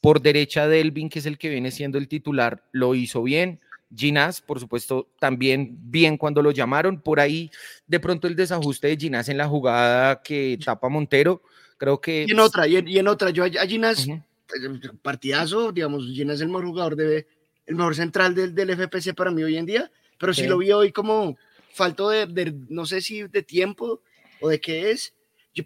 Por 0.00 0.20
derecha, 0.20 0.66
Delvin, 0.66 1.10
que 1.10 1.20
es 1.20 1.26
el 1.26 1.38
que 1.38 1.48
viene 1.48 1.70
siendo 1.70 1.96
el 1.96 2.08
titular, 2.08 2.64
lo 2.72 2.96
hizo 2.96 3.22
bien. 3.22 3.60
Ginás, 3.94 4.40
por 4.40 4.60
supuesto, 4.60 5.08
también 5.18 5.76
bien 5.80 6.16
cuando 6.16 6.42
lo 6.42 6.50
llamaron. 6.50 7.00
Por 7.00 7.20
ahí, 7.20 7.50
de 7.86 8.00
pronto, 8.00 8.26
el 8.28 8.36
desajuste 8.36 8.88
de 8.88 8.96
Ginás 8.96 9.28
en 9.28 9.38
la 9.38 9.48
jugada 9.48 10.22
que 10.22 10.58
tapa 10.64 10.88
Montero. 10.88 11.42
Creo 11.76 12.00
que. 12.00 12.26
Y 12.28 12.32
en 12.32 12.40
otra, 12.40 12.66
y 12.66 12.76
en, 12.76 13.08
otra. 13.08 13.30
Yo 13.30 13.44
a 13.44 13.66
Ginás 13.66 14.06
pues, 14.48 14.62
partidazo, 15.02 15.72
digamos, 15.72 16.06
Gina 16.06 16.32
es 16.32 16.40
el 16.40 16.48
mejor 16.48 16.66
jugador 16.66 16.96
de, 16.96 17.26
el 17.66 17.74
mejor 17.74 17.94
central 17.94 18.34
del, 18.34 18.54
del 18.54 18.70
FPC 18.70 19.14
para 19.14 19.30
mí 19.30 19.42
hoy 19.42 19.56
en 19.56 19.66
día, 19.66 19.90
pero 20.18 20.32
si 20.32 20.46
lo 20.46 20.58
vi 20.58 20.72
hoy 20.72 20.90
como 20.90 21.36
falto 21.72 22.08
de, 22.08 22.54
no 22.68 22.86
sé 22.86 23.02
si 23.02 23.24
de 23.24 23.42
tiempo 23.42 24.02
o 24.40 24.48
de 24.48 24.58
qué 24.58 24.90
es, 24.90 25.14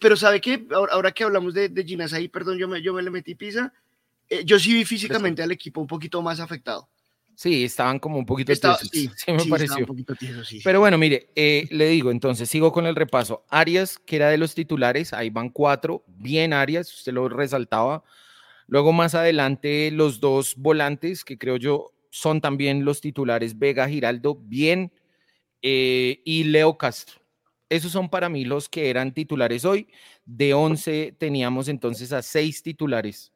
pero 0.01 0.17
sabe 0.17 0.41
que 0.41 0.67
ahora, 0.73 1.13
que 1.13 1.23
hablamos 1.23 1.55
de, 1.55 1.69
de 1.69 1.85
Ginas 1.85 2.13
ahí, 2.13 2.29
perdón, 2.29 2.59
yo 2.59 2.67
me, 2.67 2.83
yo 2.83 2.93
me 2.93 3.03
le 3.03 3.11
metí 3.11 3.35
pisa, 3.35 3.73
eh, 4.29 4.43
yo 4.45 4.59
sí 4.59 4.73
vi 4.75 4.85
físicamente 4.85 5.43
al 5.43 5.53
equipo 5.53 5.81
un 5.81 5.87
poquito 5.87 6.21
más 6.23 6.41
afectado. 6.41 6.89
Sí, 7.35 7.65
estaban 7.65 7.99
como 7.99 8.19
un 8.19 8.27
poquito 8.27 8.53
tiesos. 8.53 8.89
Sí, 8.93 9.11
me 9.33 9.45
pareció. 9.47 9.87
Pero 10.63 10.81
bueno, 10.81 10.99
mire, 10.99 11.31
eh, 11.35 11.67
le 11.71 11.89
digo, 11.89 12.11
entonces 12.11 12.49
sigo 12.49 12.73
con 12.73 12.87
el 12.87 12.95
repaso. 12.95 13.45
Arias, 13.49 13.99
que 13.99 14.17
era 14.17 14.29
de 14.29 14.39
los 14.39 14.55
titulares, 14.55 15.13
ahí 15.13 15.31
van 15.31 15.49
cuatro, 15.49 16.05
bien 16.07 16.53
Arias, 16.53 16.93
usted 16.93 17.13
lo 17.13 17.29
resaltaba, 17.29 18.05
Luego 18.73 18.93
más 18.93 19.15
adelante 19.15 19.91
los 19.91 20.21
dos 20.21 20.55
volantes 20.57 21.25
que 21.25 21.37
creo 21.37 21.57
yo 21.57 21.93
son 22.11 22.41
también 22.41 22.85
los 22.85 23.01
titulares 23.01 23.59
Vega 23.59 23.89
Giraldo, 23.89 24.35
bien, 24.35 24.93
eh, 25.63 26.21
y 26.25 26.45
Leo 26.45 26.77
Castro. 26.77 27.21
Esos 27.69 27.93
son 27.93 28.09
para 28.09 28.29
mí 28.29 28.45
los 28.45 28.69
que 28.69 28.91
eran 28.91 29.15
titulares 29.15 29.65
hoy. 29.65 29.89
De 30.25 30.53
11 30.53 31.15
teníamos 31.19 31.69
entonces 31.69 32.13
a 32.13 32.23
seis 32.23 32.63
titulares, 32.63 33.32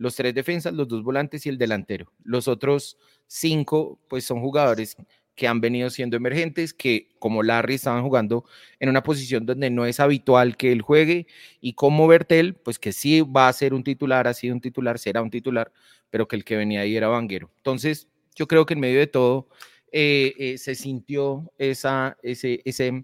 los 0.00 0.16
tres 0.16 0.34
defensas, 0.34 0.72
los 0.72 0.88
dos 0.88 1.04
volantes 1.04 1.44
y 1.44 1.50
el 1.50 1.58
delantero. 1.58 2.10
Los 2.24 2.48
otros 2.48 2.96
cinco 3.26 4.00
pues 4.08 4.24
son 4.24 4.40
jugadores 4.40 4.96
que 5.36 5.46
han 5.46 5.60
venido 5.60 5.90
siendo 5.90 6.16
emergentes, 6.16 6.72
que 6.72 7.10
como 7.18 7.42
Larry 7.42 7.74
estaban 7.74 8.02
jugando 8.02 8.46
en 8.78 8.88
una 8.88 9.02
posición 9.02 9.44
donde 9.44 9.68
no 9.68 9.84
es 9.84 10.00
habitual 10.00 10.56
que 10.56 10.72
él 10.72 10.80
juegue, 10.80 11.26
y 11.60 11.74
como 11.74 12.08
Bertel, 12.08 12.54
pues 12.54 12.78
que 12.78 12.92
sí 12.92 13.20
va 13.20 13.48
a 13.48 13.52
ser 13.52 13.74
un 13.74 13.84
titular, 13.84 14.26
ha 14.26 14.32
sido 14.32 14.54
un 14.54 14.62
titular, 14.62 14.98
será 14.98 15.20
un 15.20 15.30
titular, 15.30 15.70
pero 16.08 16.26
que 16.26 16.36
el 16.36 16.44
que 16.44 16.56
venía 16.56 16.80
ahí 16.80 16.96
era 16.96 17.08
Vanguero. 17.08 17.50
Entonces, 17.58 18.08
yo 18.34 18.48
creo 18.48 18.64
que 18.64 18.72
en 18.72 18.80
medio 18.80 18.98
de 18.98 19.06
todo 19.06 19.50
eh, 19.92 20.32
eh, 20.38 20.56
se 20.56 20.74
sintió 20.74 21.52
esa, 21.58 22.16
esa 22.22 23.02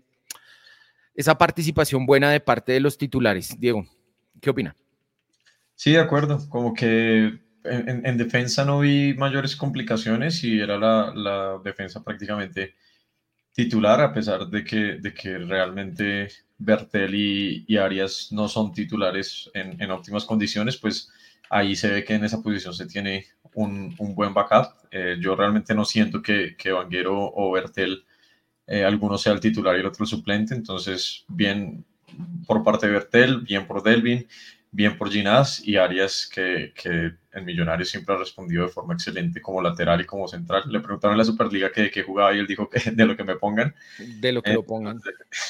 participación 1.37 2.07
buena 2.07 2.31
de 2.31 2.41
parte 2.41 2.73
de 2.73 2.81
los 2.81 2.97
titulares. 2.97 3.55
Diego, 3.61 3.87
¿qué 4.41 4.49
opina? 4.49 4.75
Sí, 5.77 5.93
de 5.93 6.01
acuerdo, 6.01 6.49
como 6.49 6.73
que 6.73 7.39
en, 7.65 8.17
defensa 8.17 8.65
no 8.65 8.81
vi 8.81 9.15
mayores 9.15 9.57
complicaciones 9.57 10.43
y 10.43 10.59
era 10.61 10.79
la, 10.79 11.61
defensa 11.63 12.03
prácticamente 12.03 12.75
titular, 13.53 14.01
a 14.01 14.13
pesar 14.13 14.47
de 14.49 14.65
que, 14.65 14.99
de 14.99 15.13
que 15.15 15.39
realmente 15.39 16.29
Bertel 16.59 17.15
y, 17.15 17.77
Arias 17.77 18.29
no 18.33 18.49
son 18.49 18.73
titulares 18.73 19.51
en, 19.55 19.91
óptimas 19.91 20.25
condiciones, 20.25 20.79
pues 20.79 21.11
ahí 21.51 21.77
se 21.77 21.91
ve 21.91 22.05
que 22.05 22.15
en 22.15 22.25
esa 22.25 22.43
posición 22.43 22.73
se 22.75 22.87
tiene 22.87 23.27
un, 23.55 23.95
buen 24.15 24.33
backup. 24.33 24.87
Eh, 24.91 25.17
yo 25.21 25.37
realmente 25.37 25.75
no 25.75 25.85
siento 25.85 26.23
que, 26.23 26.57
que 26.57 26.73
o 26.73 27.53
Bertel, 27.53 28.05
eh, 28.67 28.85
alguno 28.85 29.19
sea 29.19 29.35
el 29.35 29.41
titular 29.41 29.77
y 29.77 29.81
el 29.81 29.87
otro 29.87 30.05
el 30.05 30.09
suplente, 30.09 30.55
entonces 30.55 31.25
bien 31.29 31.85
por 32.47 32.63
parte 32.65 32.87
de 32.87 32.93
Bertel, 32.93 33.43
bien 33.43 33.67
por 33.67 33.83
Delvin 33.83 34.27
bien 34.77 34.99
por 34.99 35.11
Ginás 35.11 35.67
y 35.67 35.79
Arias, 35.79 36.29
que, 36.31 36.75
que 36.75 37.13
en 37.33 37.45
Millonarios 37.47 37.89
siempre 37.89 38.15
ha 38.15 38.19
respondido 38.19 38.65
de 38.65 38.69
forma 38.69 38.93
excelente 38.93 39.41
como 39.41 39.63
lateral 39.63 40.03
y 40.03 40.05
como 40.05 40.29
central. 40.29 40.65
Le 40.67 40.81
preguntaron 40.81 41.15
en 41.15 41.19
la 41.19 41.25
Superliga 41.25 41.73
que, 41.73 41.91
que 41.91 42.03
jugaba 42.03 42.35
y 42.35 42.41
él 42.41 42.47
dijo 42.47 42.69
que 42.69 42.79
de 42.91 43.07
lo 43.07 43.17
que 43.17 43.25
me 43.25 43.37
pongan. 43.37 43.75
De 43.99 44.33
lo 44.33 44.43
que 44.43 44.53
lo 44.53 44.67
pongan. 44.67 45.01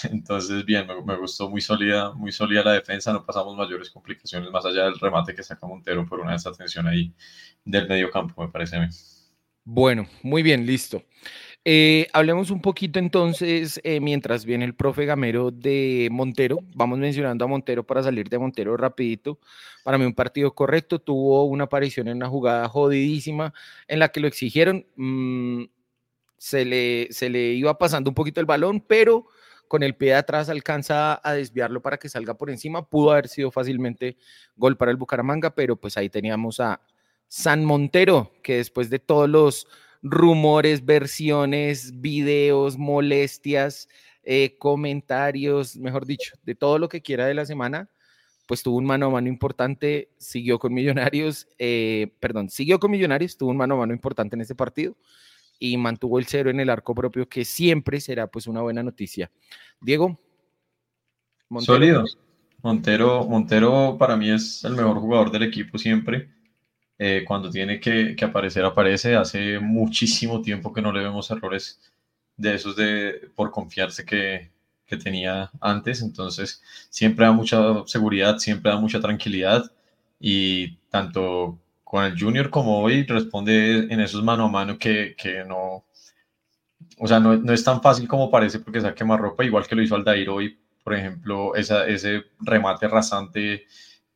Entonces, 0.04 0.64
bien, 0.64 0.86
me, 1.04 1.16
gustó 1.16 1.50
muy 1.50 1.60
sólida, 1.60 2.12
muy 2.12 2.30
sólida 2.30 2.62
la 2.62 2.74
defensa, 2.74 3.12
no 3.12 3.26
pasamos 3.26 3.56
mayores 3.56 3.90
complicaciones 3.90 4.48
más 4.52 4.64
allá 4.64 4.84
del 4.84 4.98
remate 5.00 5.34
que 5.34 5.42
saca 5.42 5.66
Montero 5.66 6.06
por 6.06 6.20
una 6.20 6.32
desatención 6.32 6.86
ahí 6.86 7.12
del 7.64 7.88
medio 7.88 8.12
campo, 8.12 8.44
me 8.44 8.52
parece 8.52 8.76
a 8.76 8.80
mí. 8.82 8.88
Bueno, 9.64 10.06
muy 10.22 10.44
bien, 10.44 10.64
listo. 10.64 11.02
Eh, 11.68 12.06
hablemos 12.12 12.52
un 12.52 12.62
poquito 12.62 13.00
entonces, 13.00 13.80
eh, 13.82 13.98
mientras 13.98 14.44
viene 14.44 14.64
el 14.64 14.76
profe 14.76 15.04
Gamero 15.04 15.50
de 15.50 16.06
Montero, 16.12 16.60
vamos 16.76 16.96
mencionando 17.00 17.44
a 17.44 17.48
Montero 17.48 17.84
para 17.84 18.04
salir 18.04 18.28
de 18.28 18.38
Montero 18.38 18.76
rapidito. 18.76 19.40
Para 19.82 19.98
mí 19.98 20.04
un 20.04 20.14
partido 20.14 20.54
correcto, 20.54 21.00
tuvo 21.00 21.42
una 21.46 21.64
aparición 21.64 22.06
en 22.06 22.18
una 22.18 22.28
jugada 22.28 22.68
jodidísima 22.68 23.52
en 23.88 23.98
la 23.98 24.10
que 24.10 24.20
lo 24.20 24.28
exigieron, 24.28 24.86
mm, 24.94 25.64
se, 26.38 26.64
le, 26.64 27.08
se 27.10 27.30
le 27.30 27.54
iba 27.54 27.76
pasando 27.76 28.10
un 28.10 28.14
poquito 28.14 28.38
el 28.38 28.46
balón, 28.46 28.80
pero 28.80 29.26
con 29.66 29.82
el 29.82 29.96
pie 29.96 30.10
de 30.10 30.18
atrás 30.18 30.48
alcanza 30.48 31.20
a 31.20 31.32
desviarlo 31.32 31.82
para 31.82 31.98
que 31.98 32.08
salga 32.08 32.34
por 32.34 32.48
encima. 32.48 32.88
Pudo 32.88 33.10
haber 33.10 33.26
sido 33.26 33.50
fácilmente 33.50 34.16
gol 34.54 34.76
para 34.76 34.92
el 34.92 34.98
Bucaramanga, 34.98 35.52
pero 35.52 35.74
pues 35.74 35.96
ahí 35.96 36.10
teníamos 36.10 36.60
a 36.60 36.80
San 37.26 37.64
Montero, 37.64 38.30
que 38.44 38.58
después 38.58 38.88
de 38.88 39.00
todos 39.00 39.28
los 39.28 39.66
rumores, 40.02 40.84
versiones, 40.84 42.00
videos, 42.00 42.76
molestias, 42.78 43.88
eh, 44.22 44.56
comentarios, 44.58 45.76
mejor 45.76 46.06
dicho, 46.06 46.34
de 46.42 46.54
todo 46.54 46.78
lo 46.78 46.88
que 46.88 47.02
quiera 47.02 47.26
de 47.26 47.34
la 47.34 47.46
semana, 47.46 47.88
pues 48.46 48.62
tuvo 48.62 48.76
un 48.76 48.84
mano 48.84 49.06
a 49.06 49.10
mano 49.10 49.28
importante, 49.28 50.10
siguió 50.18 50.58
con 50.58 50.72
Millonarios, 50.72 51.48
eh, 51.58 52.12
perdón, 52.20 52.48
siguió 52.48 52.78
con 52.78 52.90
Millonarios, 52.90 53.36
tuvo 53.36 53.50
un 53.50 53.56
mano 53.56 53.74
a 53.74 53.78
mano 53.78 53.92
importante 53.92 54.36
en 54.36 54.42
este 54.42 54.54
partido 54.54 54.96
y 55.58 55.76
mantuvo 55.76 56.18
el 56.18 56.26
cero 56.26 56.50
en 56.50 56.60
el 56.60 56.70
arco 56.70 56.94
propio, 56.94 57.28
que 57.28 57.44
siempre 57.44 58.00
será 58.00 58.26
pues 58.26 58.46
una 58.46 58.62
buena 58.62 58.82
noticia. 58.82 59.30
Diego. 59.80 60.20
Sólido. 61.60 62.04
Montero, 62.62 63.24
Montero 63.26 63.96
para 63.98 64.16
mí 64.16 64.30
es 64.30 64.64
el 64.64 64.74
mejor 64.74 64.98
jugador 64.98 65.30
del 65.30 65.44
equipo 65.44 65.78
siempre. 65.78 66.30
Eh, 66.98 67.24
cuando 67.26 67.50
tiene 67.50 67.78
que, 67.78 68.16
aparecer, 68.22 68.64
aparece. 68.64 69.16
Hace 69.16 69.58
muchísimo 69.60 70.40
tiempo 70.40 70.72
que 70.72 70.82
no 70.82 70.92
le 70.92 71.02
vemos 71.02 71.30
errores 71.30 71.80
de 72.36 72.54
esos 72.54 72.76
de 72.76 73.30
por 73.34 73.50
confiarse 73.50 74.04
que, 74.04 74.50
tenía 75.02 75.50
antes. 75.60 76.00
Entonces, 76.02 76.62
siempre 76.90 77.26
da 77.26 77.32
mucha 77.32 77.58
seguridad, 77.86 78.38
siempre 78.38 78.70
da 78.70 78.78
mucha 78.78 79.00
tranquilidad. 79.00 79.70
Y 80.20 80.76
tanto 80.90 81.58
con 81.84 82.04
el 82.04 82.18
Junior 82.18 82.50
como 82.50 82.80
hoy 82.80 83.04
responde 83.04 83.86
en 83.90 84.00
esos 84.00 84.22
mano 84.22 84.44
a 84.46 84.48
mano 84.48 84.78
que, 84.78 85.14
no. 85.46 85.84
O 86.98 87.06
sea, 87.06 87.20
no, 87.20 87.52
es 87.52 87.64
tan 87.64 87.82
fácil 87.82 88.08
como 88.08 88.30
parece 88.30 88.60
porque 88.60 88.80
saque 88.80 89.04
más 89.04 89.20
ropa, 89.20 89.44
igual 89.44 89.66
que 89.66 89.74
lo 89.74 89.82
hizo 89.82 89.96
Aldair 89.96 90.28
hoy, 90.30 90.58
por 90.82 90.94
ejemplo, 90.94 91.54
esa, 91.54 91.86
ese 91.86 92.24
remate 92.40 92.88
rasante 92.88 93.66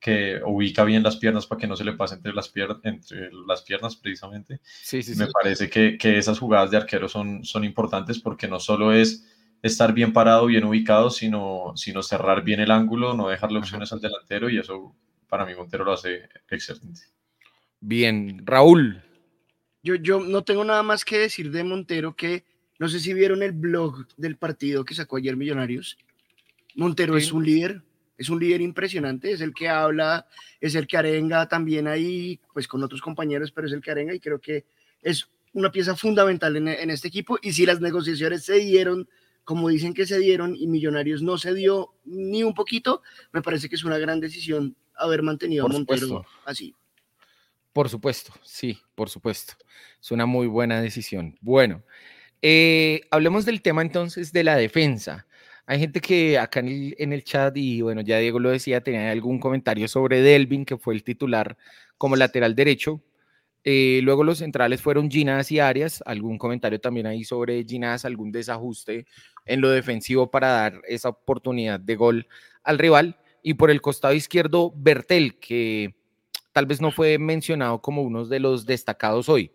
que 0.00 0.40
ubica 0.46 0.82
bien 0.84 1.02
las 1.02 1.16
piernas 1.16 1.46
para 1.46 1.60
que 1.60 1.66
no 1.66 1.76
se 1.76 1.84
le 1.84 1.92
pase 1.92 2.14
entre 2.14 2.32
las, 2.32 2.48
piernas 2.48 2.78
entre 2.84 3.30
las 3.46 3.62
piernas 3.62 3.96
precisamente. 3.96 4.60
Sí, 4.64 5.02
sí, 5.02 5.14
Me 5.16 5.26
parece 5.26 5.68
que, 5.68 5.98
que, 5.98 6.16
esas 6.16 6.38
jugadas 6.38 6.70
de 6.70 6.78
arquero 6.78 7.08
son, 7.08 7.44
son 7.44 7.64
importantes 7.64 8.18
porque 8.18 8.48
no 8.48 8.58
solo 8.58 8.92
es 8.92 9.26
estar 9.62 9.92
bien 9.92 10.14
parado, 10.14 10.46
bien 10.46 10.64
ubicado, 10.64 11.10
sino, 11.10 11.72
sino 11.76 12.02
cerrar 12.02 12.42
bien 12.42 12.60
el 12.60 12.70
ángulo, 12.70 13.14
no 13.14 13.28
dejarle 13.28 13.58
opciones 13.58 13.92
al 13.92 14.00
delantero 14.00 14.48
y 14.48 14.58
eso 14.58 14.96
para 15.28 15.44
mí 15.44 15.54
Montero 15.54 15.84
lo 15.84 15.92
hace 15.92 16.28
excelente. 16.50 17.02
Bien, 17.80 18.42
Raúl. 18.44 19.02
Yo, 19.82 19.94
yo 19.96 20.20
no 20.20 20.44
tengo 20.44 20.64
nada 20.64 20.82
más 20.82 21.04
que 21.04 21.18
decir 21.18 21.50
de 21.50 21.62
Montero 21.62 22.16
que 22.16 22.44
no 22.78 22.88
sé 22.88 23.00
si 23.00 23.12
vieron 23.12 23.42
el 23.42 23.52
blog 23.52 24.06
del 24.16 24.36
partido 24.36 24.84
que 24.84 24.94
sacó 24.94 25.18
ayer 25.18 25.36
Millonarios. 25.36 25.98
Montero 26.74 27.16
es 27.16 27.32
un 27.32 27.44
líder, 27.44 27.82
es 28.20 28.28
un 28.28 28.38
líder 28.38 28.60
impresionante, 28.60 29.32
es 29.32 29.40
el 29.40 29.54
que 29.54 29.68
habla, 29.68 30.26
es 30.60 30.74
el 30.74 30.86
que 30.86 30.98
arenga 30.98 31.48
también 31.48 31.88
ahí, 31.88 32.38
pues 32.52 32.68
con 32.68 32.82
otros 32.82 33.00
compañeros, 33.00 33.50
pero 33.50 33.66
es 33.66 33.72
el 33.72 33.80
que 33.80 33.90
arenga 33.90 34.14
y 34.14 34.20
creo 34.20 34.38
que 34.38 34.66
es 35.00 35.28
una 35.54 35.72
pieza 35.72 35.96
fundamental 35.96 36.54
en, 36.56 36.68
en 36.68 36.90
este 36.90 37.08
equipo. 37.08 37.38
Y 37.40 37.52
si 37.52 37.64
las 37.64 37.80
negociaciones 37.80 38.44
se 38.44 38.58
dieron 38.58 39.08
como 39.42 39.68
dicen 39.68 39.94
que 39.94 40.06
se 40.06 40.18
dieron 40.18 40.54
y 40.54 40.68
Millonarios 40.68 41.22
no 41.22 41.38
se 41.38 41.54
dio 41.54 41.94
ni 42.04 42.44
un 42.44 42.54
poquito, 42.54 43.02
me 43.32 43.42
parece 43.42 43.68
que 43.68 43.74
es 43.74 43.82
una 43.82 43.98
gran 43.98 44.20
decisión 44.20 44.76
haber 44.94 45.22
mantenido 45.22 45.66
a 45.66 45.68
Montero 45.68 46.24
así. 46.44 46.74
Por 47.72 47.88
supuesto, 47.88 48.32
sí, 48.44 48.78
por 48.94 49.08
supuesto. 49.08 49.54
Es 50.00 50.10
una 50.10 50.26
muy 50.26 50.46
buena 50.46 50.80
decisión. 50.80 51.36
Bueno, 51.40 51.82
eh, 52.42 53.00
hablemos 53.10 53.44
del 53.44 53.62
tema 53.62 53.82
entonces 53.82 54.32
de 54.32 54.44
la 54.44 54.56
defensa. 54.56 55.26
Hay 55.70 55.78
gente 55.78 56.00
que 56.00 56.36
acá 56.36 56.58
en 56.58 57.12
el, 57.12 57.22
chat, 57.22 57.56
y 57.56 57.80
bueno, 57.80 58.00
ya 58.00 58.18
Diego 58.18 58.40
lo 58.40 58.50
decía, 58.50 58.80
tenía 58.80 59.12
algún 59.12 59.38
comentario 59.38 59.86
sobre 59.86 60.20
Delvin, 60.20 60.64
que 60.64 60.76
fue 60.76 60.94
el 60.94 61.04
titular 61.04 61.56
como 61.96 62.16
lateral 62.16 62.56
derecho. 62.56 63.00
Eh, 63.62 64.00
luego 64.02 64.24
los 64.24 64.38
centrales 64.38 64.82
fueron 64.82 65.08
Ginás 65.08 65.52
y 65.52 65.60
Arias. 65.60 66.02
Algún 66.06 66.38
comentario 66.38 66.80
también 66.80 67.06
ahí 67.06 67.22
sobre 67.22 67.62
Ginás, 67.64 68.04
algún 68.04 68.32
desajuste 68.32 69.06
en 69.44 69.60
lo 69.60 69.70
defensivo 69.70 70.28
para 70.28 70.48
dar 70.48 70.82
esa 70.88 71.10
oportunidad 71.10 71.78
de 71.78 71.94
gol 71.94 72.26
al 72.64 72.76
rival. 72.76 73.20
Y 73.40 73.54
por 73.54 73.70
el 73.70 73.80
costado 73.80 74.12
izquierdo, 74.12 74.72
Bertel, 74.74 75.38
que 75.38 75.94
tal 76.50 76.66
vez 76.66 76.80
no 76.80 76.90
fue 76.90 77.16
mencionado 77.16 77.80
como 77.80 78.02
uno 78.02 78.26
de 78.26 78.40
los 78.40 78.66
destacados 78.66 79.28
hoy. 79.28 79.52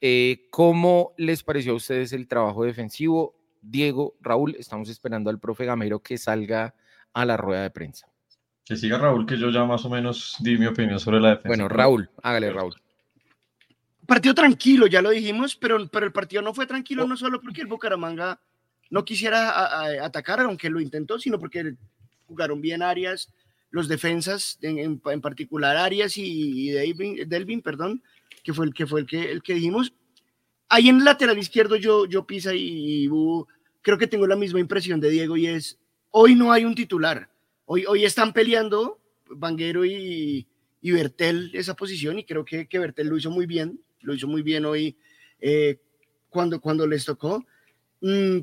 Eh, 0.00 0.48
¿Cómo 0.50 1.12
les 1.18 1.42
pareció 1.42 1.72
a 1.72 1.76
ustedes 1.76 2.14
el 2.14 2.26
trabajo 2.26 2.64
defensivo? 2.64 3.41
Diego, 3.62 4.16
Raúl, 4.20 4.56
estamos 4.58 4.88
esperando 4.88 5.30
al 5.30 5.38
profe 5.38 5.64
Gamero 5.64 6.00
que 6.00 6.18
salga 6.18 6.74
a 7.14 7.24
la 7.24 7.36
rueda 7.36 7.62
de 7.62 7.70
prensa. 7.70 8.08
Que 8.64 8.76
siga 8.76 8.98
Raúl, 8.98 9.24
que 9.24 9.38
yo 9.38 9.50
ya 9.50 9.64
más 9.64 9.84
o 9.84 9.90
menos 9.90 10.36
di 10.40 10.58
mi 10.58 10.66
opinión 10.66 11.00
sobre 11.00 11.20
la 11.20 11.30
defensa. 11.30 11.48
Bueno, 11.48 11.68
Raúl, 11.68 12.10
hágale, 12.22 12.52
Raúl. 12.52 12.74
Partido 14.06 14.34
tranquilo, 14.34 14.88
ya 14.88 15.00
lo 15.00 15.10
dijimos, 15.10 15.56
pero, 15.56 15.88
pero 15.88 16.06
el 16.06 16.12
partido 16.12 16.42
no 16.42 16.52
fue 16.52 16.66
tranquilo 16.66 17.04
oh. 17.04 17.06
no 17.06 17.16
solo 17.16 17.40
porque 17.40 17.60
el 17.60 17.68
Bucaramanga 17.68 18.40
no 18.90 19.04
quisiera 19.04 20.04
atacar, 20.04 20.40
aunque 20.40 20.68
lo 20.68 20.80
intentó, 20.80 21.18
sino 21.18 21.38
porque 21.38 21.76
jugaron 22.26 22.60
bien 22.60 22.82
Arias, 22.82 23.32
los 23.70 23.88
defensas, 23.88 24.58
en, 24.60 25.00
particular 25.00 25.76
Arias 25.76 26.18
y, 26.18 26.70
Delvin, 26.70 27.62
perdón, 27.62 28.02
que 28.44 28.52
fue 28.52 28.66
el 28.66 28.74
que 28.74 28.86
fue 28.86 29.00
el 29.00 29.06
que, 29.06 29.30
el 29.30 29.42
que 29.42 29.54
dijimos. 29.54 29.94
Ahí 30.74 30.88
en 30.88 30.96
el 30.96 31.04
lateral 31.04 31.36
izquierdo 31.36 31.76
yo, 31.76 32.06
yo 32.06 32.26
Pisa 32.26 32.54
y, 32.54 33.06
creo 33.82 33.98
que 33.98 34.06
tengo 34.06 34.26
la 34.26 34.36
misma 34.36 34.58
impresión 34.58 35.00
de 35.00 35.10
Diego 35.10 35.36
y 35.36 35.46
es, 35.46 35.78
hoy 36.10 36.34
no 36.34 36.50
hay 36.50 36.64
un 36.64 36.74
titular, 36.74 37.28
hoy, 37.66 37.84
hoy 37.84 38.06
están 38.06 38.32
peleando 38.32 38.98
Vanguero 39.28 39.84
y, 39.84 40.46
y 40.80 40.90
Bertel 40.90 41.50
esa 41.52 41.74
posición 41.74 42.18
y 42.18 42.24
creo 42.24 42.46
que, 42.46 42.68
que 42.68 42.78
Bertel 42.78 43.08
lo 43.08 43.18
hizo 43.18 43.30
muy 43.30 43.44
bien, 43.44 43.82
lo 44.00 44.14
hizo 44.14 44.26
muy 44.26 44.40
bien 44.40 44.64
hoy 44.64 44.96
eh, 45.40 45.78
cuando, 46.30 46.58
cuando 46.58 46.86
les 46.86 47.04
tocó. 47.04 47.44
Mm, 48.00 48.38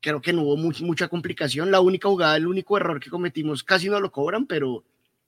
creo 0.00 0.22
que 0.22 0.32
no 0.32 0.42
hubo 0.42 0.56
mucha 0.56 1.08
complicación. 1.08 1.72
La 1.72 1.80
única 1.80 2.08
jugada, 2.08 2.36
el 2.36 2.46
único 2.46 2.76
error 2.76 3.00
que 3.00 3.10
cometimos, 3.10 3.64
casi 3.64 3.88
no 3.88 3.98
lo 3.98 4.12
cobran, 4.12 4.46
pero, 4.46 4.84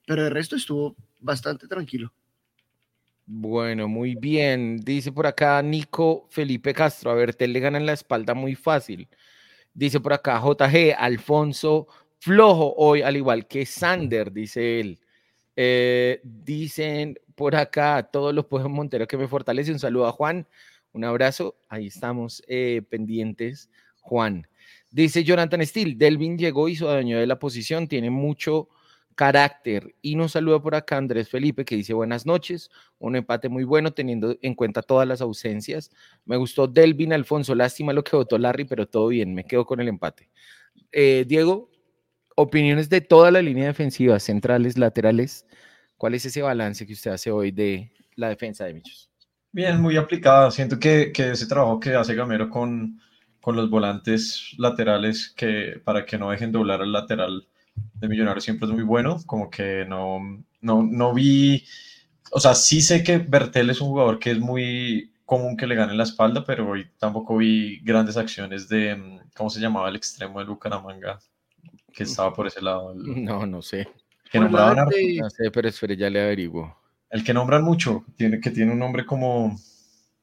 pero 0.07 0.25
el 0.25 0.31
resto 0.31 0.55
estuvo 0.55 0.95
bastante 1.19 1.67
tranquilo. 1.67 2.13
Bueno, 3.27 3.87
muy 3.87 4.15
bien. 4.15 4.77
Dice 4.77 5.11
por 5.11 5.25
acá 5.25 5.61
Nico 5.61 6.27
Felipe 6.29 6.73
Castro. 6.73 7.11
A 7.11 7.15
ver, 7.15 7.33
te 7.33 7.47
le 7.47 7.59
ganan 7.59 7.85
la 7.85 7.93
espalda 7.93 8.33
muy 8.35 8.55
fácil. 8.55 9.07
Dice 9.73 9.99
por 9.99 10.13
acá 10.13 10.39
JG 10.39 10.95
Alfonso 10.97 11.87
Flojo 12.19 12.73
hoy, 12.77 13.01
al 13.01 13.17
igual 13.17 13.47
que 13.47 13.65
Sander, 13.65 14.31
dice 14.31 14.79
él. 14.79 14.99
Eh, 15.55 16.21
dicen 16.23 17.19
por 17.35 17.55
acá 17.55 18.09
todos 18.11 18.33
los 18.33 18.45
pueblos 18.45 18.71
Montero 18.71 19.07
que 19.07 19.17
me 19.17 19.27
fortalece. 19.27 19.71
Un 19.71 19.79
saludo 19.79 20.07
a 20.07 20.11
Juan. 20.11 20.47
Un 20.93 21.03
abrazo. 21.03 21.57
Ahí 21.67 21.87
estamos 21.87 22.43
eh, 22.47 22.83
pendientes, 22.89 23.69
Juan. 24.01 24.47
Dice 24.91 25.23
Jonathan 25.23 25.65
Steele, 25.65 25.95
Delvin 25.97 26.37
llegó 26.37 26.69
y 26.69 26.75
su 26.75 26.85
dueño 26.85 27.19
de 27.19 27.27
la 27.27 27.37
posición, 27.37 27.87
tiene 27.87 28.09
mucho 28.09 28.69
carácter. 29.15 29.95
Y 30.01 30.15
nos 30.15 30.33
saluda 30.33 30.61
por 30.61 30.75
acá 30.75 30.97
Andrés 30.97 31.29
Felipe, 31.29 31.65
que 31.65 31.75
dice 31.75 31.93
buenas 31.93 32.25
noches, 32.25 32.69
un 32.99 33.15
empate 33.15 33.49
muy 33.49 33.63
bueno 33.63 33.93
teniendo 33.93 34.35
en 34.41 34.53
cuenta 34.53 34.81
todas 34.81 35.07
las 35.07 35.21
ausencias. 35.21 35.89
Me 36.25 36.37
gustó 36.37 36.67
Delvin 36.67 37.13
Alfonso, 37.13 37.55
lástima 37.55 37.93
lo 37.93 38.03
que 38.03 38.15
votó 38.15 38.37
Larry, 38.37 38.65
pero 38.65 38.87
todo 38.87 39.07
bien, 39.07 39.33
me 39.33 39.45
quedo 39.45 39.65
con 39.65 39.79
el 39.79 39.87
empate. 39.87 40.29
Eh, 40.91 41.25
Diego, 41.27 41.69
opiniones 42.35 42.89
de 42.89 43.01
toda 43.01 43.31
la 43.31 43.41
línea 43.41 43.67
defensiva, 43.67 44.19
centrales, 44.19 44.77
laterales. 44.77 45.45
¿Cuál 45.97 46.13
es 46.13 46.25
ese 46.25 46.41
balance 46.41 46.85
que 46.85 46.93
usted 46.93 47.11
hace 47.11 47.31
hoy 47.31 47.51
de 47.51 47.91
la 48.15 48.29
defensa 48.29 48.65
de 48.65 48.73
Michos? 48.73 49.09
Bien, 49.51 49.81
muy 49.81 49.95
aplicada. 49.95 50.51
Siento 50.51 50.77
que, 50.77 51.13
que 51.13 51.31
ese 51.31 51.47
trabajo 51.47 51.79
que 51.79 51.95
hace 51.95 52.13
Gamero 52.13 52.49
con 52.49 52.99
con 53.45 53.55
los 53.55 53.69
volantes 53.69 54.55
laterales 54.57 55.31
que 55.37 55.79
para 55.83 56.03
que 56.03 56.17
no 56.17 56.31
dejen 56.31 56.51
doblar 56.51 56.81
al 56.81 56.91
lateral 56.91 57.47
de 57.75 58.07
Millonarios 58.07 58.43
siempre 58.43 58.67
es 58.67 58.73
muy 58.73 58.83
bueno, 58.83 59.17
como 59.25 59.49
que 59.49 59.85
no, 59.87 60.19
no, 60.61 60.83
no 60.83 61.13
vi, 61.13 61.63
o 62.31 62.39
sea, 62.39 62.55
sí 62.55 62.81
sé 62.81 63.03
que 63.03 63.17
Bertel 63.17 63.69
es 63.69 63.81
un 63.81 63.89
jugador 63.89 64.19
que 64.19 64.31
es 64.31 64.39
muy 64.39 65.11
común 65.25 65.57
que 65.57 65.67
le 65.67 65.75
gane 65.75 65.93
la 65.95 66.03
espalda, 66.03 66.43
pero 66.45 66.69
hoy 66.69 66.87
tampoco 66.97 67.37
vi 67.37 67.79
grandes 67.79 68.17
acciones 68.17 68.69
de, 68.69 69.19
¿cómo 69.35 69.49
se 69.49 69.59
llamaba 69.59 69.89
el 69.89 69.95
extremo 69.95 70.39
de 70.39 70.45
Bucaramanga? 70.45 71.19
Que 71.91 72.03
estaba 72.03 72.33
por 72.33 72.47
ese 72.47 72.61
lado. 72.61 72.93
no, 72.95 73.45
no 73.45 73.61
sé. 73.61 73.87
Que 74.31 74.39
nombraban 74.39 74.89
No 75.19 75.29
sé, 75.29 75.51
pero 75.51 75.67
espere, 75.67 75.95
ya 75.95 76.09
le 76.09 76.21
averiguo. 76.21 76.77
El 77.09 77.23
que 77.23 77.33
nombran 77.33 77.63
mucho, 77.63 78.03
tiene, 78.15 78.39
que 78.39 78.51
tiene 78.51 78.71
un 78.71 78.79
nombre 78.79 79.05
como... 79.05 79.57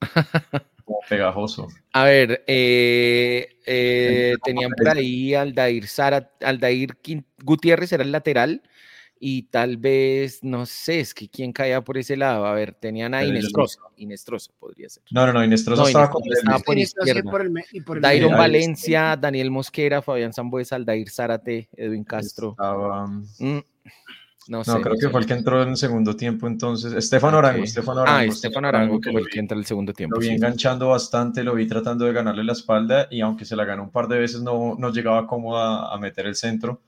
pegajoso. 1.09 1.69
A 1.93 2.05
ver, 2.05 2.45
eh, 2.47 3.59
eh, 3.67 4.35
tenían 4.45 4.71
por 4.71 4.89
ahí 4.89 5.35
Aldair, 5.35 5.87
Sara, 5.87 6.31
Aldair 6.41 6.97
Gutiérrez 7.43 7.93
era 7.93 8.03
el 8.03 8.13
lateral 8.13 8.63
y 9.25 9.45
tal 9.45 9.77
vez, 9.77 10.43
no 10.43 10.67
sé, 10.67 10.99
es 10.99 11.15
que 11.15 11.29
quién 11.29 11.53
caía 11.53 11.81
por 11.81 11.97
ese 11.97 12.17
lado. 12.17 12.45
A 12.45 12.55
ver, 12.55 12.75
tenían 12.75 13.15
a 13.15 13.25
Inestrosa. 13.25 13.79
Inestrosa 13.97 14.51
podría 14.59 14.89
ser. 14.89 15.05
No, 15.13 15.25
no, 15.27 15.33
no, 15.33 15.45
Inestrosa, 15.45 15.85
estaba, 15.85 16.11
por 16.11 16.77
izquierda. 16.77 17.23
Dairon 18.01 18.33
Valencia, 18.33 19.17
Daniel 19.17 19.53
Mosquera, 19.53 20.03
Fabián 20.03 20.33
Zambuesa, 20.33 20.75
Aldair 20.75 21.09
Zárate, 21.09 21.69
Edwin 21.77 22.03
Castro. 22.03 22.57
Mm. 23.39 23.59
No, 24.49 24.63
creo 24.63 24.97
que 24.99 25.09
fue 25.09 25.21
el 25.21 25.27
que 25.27 25.35
entró 25.35 25.63
en 25.63 25.71
el 25.71 25.77
segundo 25.77 26.17
tiempo 26.17 26.47
entonces. 26.47 26.93
Estefano 26.93 27.39
Arango, 27.39 27.63
Estefano 27.63 28.01
Arango. 28.01 28.19
Ah, 28.19 28.25
Estefano 28.25 28.69
Arango, 28.69 29.01
que 29.01 29.13
fue 29.13 29.21
el 29.21 29.29
que 29.29 29.39
entra 29.39 29.55
en 29.55 29.61
el 29.61 29.67
segundo 29.67 29.93
tiempo. 29.93 30.17
Lo 30.17 30.21
vi 30.21 30.31
enganchando 30.31 30.89
bastante, 30.89 31.45
lo 31.45 31.55
vi 31.55 31.67
tratando 31.67 32.05
de 32.05 32.13
ganarle 32.13 32.43
la 32.43 32.53
espalda 32.53 33.07
y 33.11 33.21
aunque 33.21 33.45
se 33.45 33.55
la 33.55 33.65
ganó 33.65 33.85
un 33.85 33.91
par 33.91 34.09
de 34.09 34.19
veces 34.19 34.43
no, 34.43 34.75
no 34.77 34.93
llegaba 34.93 35.27
cómoda 35.27 35.93
a 35.93 35.99
meter 35.99 36.27
el 36.27 36.35
centro, 36.35 36.83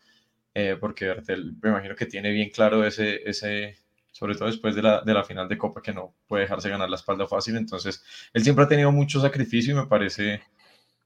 eh, 0.53 0.77
porque 0.81 1.07
Bertel 1.07 1.57
me 1.63 1.71
imagino 1.71 1.95
que 1.95 2.07
tiene 2.07 2.33
bien 2.33 2.51
claro 2.51 2.85
ese, 2.85 3.21
ese 3.29 3.77
sobre 4.11 4.35
todo 4.35 4.47
después 4.47 4.75
de 4.75 4.83
la, 4.83 5.03
de 5.03 5.15
la 5.15 5.25
final 5.25 5.49
de 5.49 5.59
Copa, 5.59 5.81
que 5.81 5.93
no 5.93 6.15
puede 6.27 6.45
dejarse 6.45 6.69
ganar 6.69 6.91
la 6.91 6.97
espalda 6.97 7.27
fácil. 7.27 7.57
Entonces, 7.57 8.03
él 8.33 8.43
siempre 8.43 8.65
ha 8.65 8.69
tenido 8.69 8.91
mucho 8.91 9.21
sacrificio 9.21 9.75
y 9.75 9.77
me 9.77 9.87
parece 9.87 10.41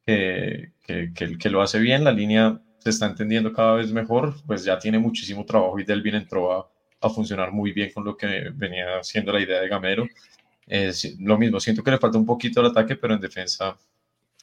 que, 0.06 0.72
que, 0.82 1.12
que, 1.14 1.38
que 1.38 1.50
lo 1.50 1.62
hace 1.62 1.78
bien. 1.78 2.04
La 2.04 2.12
línea 2.12 2.60
se 2.78 2.90
está 2.90 3.06
entendiendo 3.06 3.52
cada 3.52 3.74
vez 3.74 3.92
mejor, 3.92 4.34
pues 4.46 4.64
ya 4.64 4.78
tiene 4.78 4.98
muchísimo 4.98 5.44
trabajo 5.44 5.78
y 5.78 5.84
Delvin 5.84 6.14
entró 6.14 6.52
a, 6.52 6.68
a 7.00 7.10
funcionar 7.10 7.52
muy 7.52 7.72
bien 7.72 7.90
con 7.92 8.04
lo 8.04 8.16
que 8.16 8.50
venía 8.54 9.02
siendo 9.02 9.32
la 9.32 9.40
idea 9.40 9.60
de 9.60 9.68
Gamero. 9.68 10.06
lo 11.20 11.38
mismo, 11.38 11.60
siento 11.60 11.82
que 11.82 11.90
le 11.90 11.98
falta 11.98 12.18
un 12.18 12.26
poquito 12.26 12.60
el 12.60 12.66
ataque, 12.66 12.96
pero 12.96 13.14
en 13.14 13.20
defensa 13.20 13.76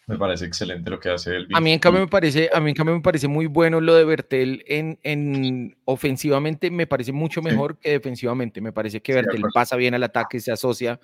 me 0.07 0.17
parece 0.17 0.45
excelente 0.45 0.89
lo 0.89 0.99
que 0.99 1.09
hace 1.09 1.35
él. 1.35 1.47
A 1.53 1.59
mí 1.59 1.71
en 1.71 1.79
cambio 1.79 2.01
me 2.01 2.07
parece, 2.07 2.49
a 2.53 2.59
mí 2.59 2.69
en 2.69 2.75
cambio 2.75 2.95
me 2.95 3.01
parece 3.01 3.27
muy 3.27 3.47
bueno 3.47 3.81
lo 3.81 3.95
de 3.95 4.05
Bertel 4.05 4.63
en, 4.67 4.99
en 5.01 5.75
ofensivamente 5.85 6.69
me 6.69 6.85
parece 6.85 7.11
mucho 7.11 7.41
mejor 7.41 7.79
que 7.79 7.91
defensivamente. 7.91 8.61
Me 8.61 8.71
parece 8.71 9.01
que 9.01 9.13
Bertel 9.13 9.41
pasa 9.51 9.75
bien 9.75 9.95
al 9.95 10.03
ataque, 10.03 10.39
se 10.39 10.51
asocia, 10.51 10.99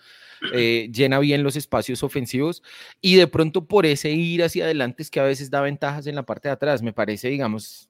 eh, 0.54 0.90
llena 0.94 1.18
bien 1.18 1.42
los 1.42 1.56
espacios 1.56 2.04
ofensivos 2.04 2.62
y 3.02 3.16
de 3.16 3.26
pronto 3.26 3.66
por 3.66 3.88
ese 3.88 4.12
ir 4.12 4.44
hacia 4.44 4.66
adelante 4.66 5.02
es 5.02 5.10
que 5.10 5.20
a 5.20 5.24
veces 5.24 5.50
da 5.50 5.62
ventajas 5.62 6.06
en 6.06 6.14
la 6.14 6.24
parte 6.24 6.50
de 6.50 6.54
atrás. 6.54 6.84
Me 6.84 6.94
parece, 6.94 7.30
digamos, 7.30 7.90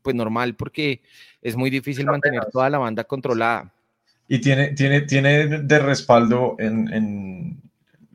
pues 0.00 0.16
normal 0.16 0.56
porque 0.56 1.02
es 1.42 1.54
muy 1.54 1.68
difícil 1.68 2.06
mantener 2.06 2.46
toda 2.50 2.70
la 2.70 2.78
banda 2.78 3.04
controlada. 3.04 3.74
Y 4.26 4.40
tiene, 4.40 4.68
tiene, 4.68 5.02
tiene 5.02 5.46
de 5.46 5.78
respaldo 5.78 6.56
en 6.58 7.60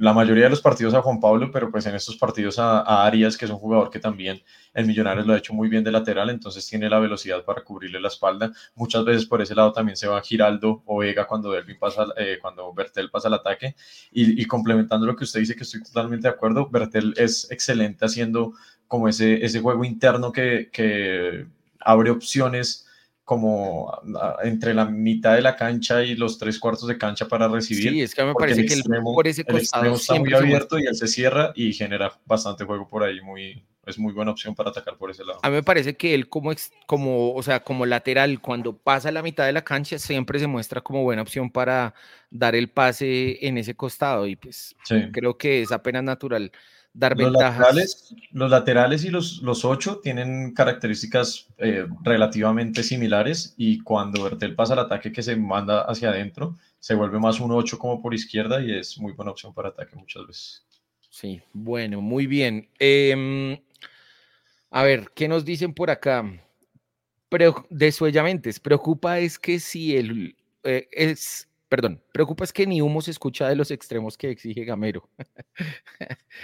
la 0.01 0.13
mayoría 0.13 0.45
de 0.45 0.49
los 0.49 0.61
partidos 0.61 0.95
a 0.95 1.01
Juan 1.03 1.19
Pablo, 1.19 1.51
pero 1.51 1.69
pues 1.69 1.85
en 1.85 1.93
estos 1.93 2.17
partidos 2.17 2.57
a, 2.57 3.05
Arias, 3.05 3.37
que 3.37 3.45
es 3.45 3.51
un 3.51 3.59
jugador 3.59 3.91
que 3.91 3.99
también 3.99 4.41
el 4.73 4.87
Millonarios 4.87 5.27
lo 5.27 5.33
ha 5.33 5.37
hecho 5.37 5.53
muy 5.53 5.69
bien 5.69 5.83
de 5.83 5.91
lateral, 5.91 6.31
entonces 6.31 6.65
tiene 6.67 6.89
la 6.89 6.97
velocidad 6.97 7.45
para 7.45 7.63
cubrirle 7.63 8.01
la 8.01 8.07
espalda. 8.07 8.51
Muchas 8.73 9.05
veces 9.05 9.27
por 9.27 9.43
ese 9.43 9.53
lado 9.53 9.71
también 9.71 9.95
se 9.95 10.07
va 10.07 10.19
Giraldo 10.23 10.81
o 10.87 10.97
Vega 10.97 11.27
cuando 11.27 11.51
Delvin 11.51 11.77
pasa, 11.77 12.07
eh, 12.17 12.39
cuando 12.41 12.73
Bertel 12.73 13.11
pasa 13.11 13.27
al 13.27 13.35
ataque. 13.35 13.75
Y, 14.11 14.43
complementando 14.47 15.05
lo 15.05 15.15
que 15.15 15.23
usted 15.23 15.39
dice, 15.39 15.55
que 15.55 15.61
estoy 15.61 15.83
totalmente 15.83 16.27
de 16.27 16.33
acuerdo, 16.33 16.67
Bertel 16.67 17.13
es 17.15 17.51
excelente 17.51 18.03
haciendo 18.03 18.53
como 18.87 19.07
ese, 19.07 19.45
ese 19.45 19.61
juego 19.61 19.85
interno 19.85 20.31
que, 20.31 20.71
que 20.73 21.45
abre 21.79 22.09
opciones 22.09 22.87
como 23.31 23.89
entre 24.43 24.73
la 24.73 24.83
mitad 24.83 25.35
de 25.35 25.41
la 25.41 25.55
cancha 25.55 26.03
y 26.03 26.15
los 26.15 26.37
tres 26.37 26.59
cuartos 26.59 26.85
de 26.89 26.97
cancha 26.97 27.29
para 27.29 27.47
recibir. 27.47 27.89
Sí, 27.89 28.01
es 28.01 28.13
que 28.13 28.25
me 28.25 28.33
parece 28.33 28.65
que 28.65 28.75
por 29.01 29.25
ese 29.25 29.45
costado 29.45 29.95
está 29.95 30.15
muy 30.15 30.33
abierto 30.33 30.77
y 30.77 30.85
él 30.85 30.93
se 30.93 31.07
cierra 31.07 31.53
y 31.55 31.71
genera 31.71 32.11
bastante 32.25 32.65
juego 32.65 32.89
por 32.89 33.05
ahí, 33.05 33.21
muy, 33.21 33.63
es 33.85 33.97
muy 33.97 34.11
buena 34.11 34.31
opción 34.31 34.53
para 34.53 34.71
atacar 34.71 34.97
por 34.97 35.11
ese 35.11 35.23
lado. 35.23 35.39
A 35.43 35.49
mí 35.49 35.55
me 35.55 35.63
parece 35.63 35.95
que 35.95 36.13
él 36.13 36.27
como, 36.27 36.51
como, 36.85 37.33
o 37.33 37.41
sea, 37.41 37.63
como 37.63 37.85
lateral, 37.85 38.41
cuando 38.41 38.75
pasa 38.75 39.13
la 39.13 39.23
mitad 39.23 39.45
de 39.45 39.53
la 39.53 39.63
cancha, 39.63 39.97
siempre 39.97 40.37
se 40.37 40.47
muestra 40.47 40.81
como 40.81 41.01
buena 41.03 41.21
opción 41.21 41.49
para 41.49 41.93
dar 42.31 42.53
el 42.53 42.67
pase 42.67 43.47
en 43.47 43.57
ese 43.57 43.75
costado 43.75 44.27
y 44.27 44.35
pues 44.35 44.75
creo 45.13 45.37
que 45.37 45.61
es 45.61 45.71
apenas 45.71 46.03
natural 46.03 46.51
dar 46.93 47.17
los 47.17 47.31
Laterales, 47.31 48.15
los 48.31 48.49
laterales 48.49 49.05
y 49.05 49.09
los, 49.09 49.41
los 49.41 49.63
ocho 49.63 49.99
tienen 49.99 50.53
características 50.53 51.47
eh, 51.57 51.87
relativamente 52.03 52.83
similares 52.83 53.53
y 53.57 53.79
cuando 53.81 54.23
Bertel 54.23 54.55
pasa 54.55 54.73
el 54.73 54.79
ataque 54.79 55.11
que 55.11 55.23
se 55.23 55.35
manda 55.35 55.81
hacia 55.81 56.09
adentro, 56.09 56.57
se 56.79 56.95
vuelve 56.95 57.19
más 57.19 57.39
un 57.39 57.51
8 57.51 57.77
como 57.79 58.01
por 58.01 58.13
izquierda 58.13 58.61
y 58.61 58.73
es 58.73 58.97
muy 58.99 59.13
buena 59.13 59.31
opción 59.31 59.53
para 59.53 59.69
ataque 59.69 59.95
muchas 59.95 60.27
veces. 60.27 60.65
Sí, 61.09 61.41
bueno, 61.53 62.01
muy 62.01 62.25
bien. 62.25 62.69
Em, 62.79 63.57
a 64.69 64.83
ver, 64.83 65.11
¿qué 65.13 65.27
nos 65.27 65.45
dicen 65.45 65.73
por 65.73 65.89
acá? 65.89 66.25
Pero, 67.29 67.65
desuellamente, 67.69 68.51
preocupa 68.61 69.19
es 69.19 69.37
que 69.37 69.59
si 69.59 69.95
el 69.95 70.35
eh, 70.63 70.87
es 70.91 71.47
perdón, 71.71 72.03
preocupa 72.11 72.43
es 72.43 72.51
que 72.51 72.67
ni 72.67 72.81
humo 72.81 73.01
se 73.01 73.11
escucha 73.11 73.47
de 73.47 73.55
los 73.55 73.71
extremos 73.71 74.17
que 74.17 74.29
exige 74.29 74.65
Gamero. 74.65 75.09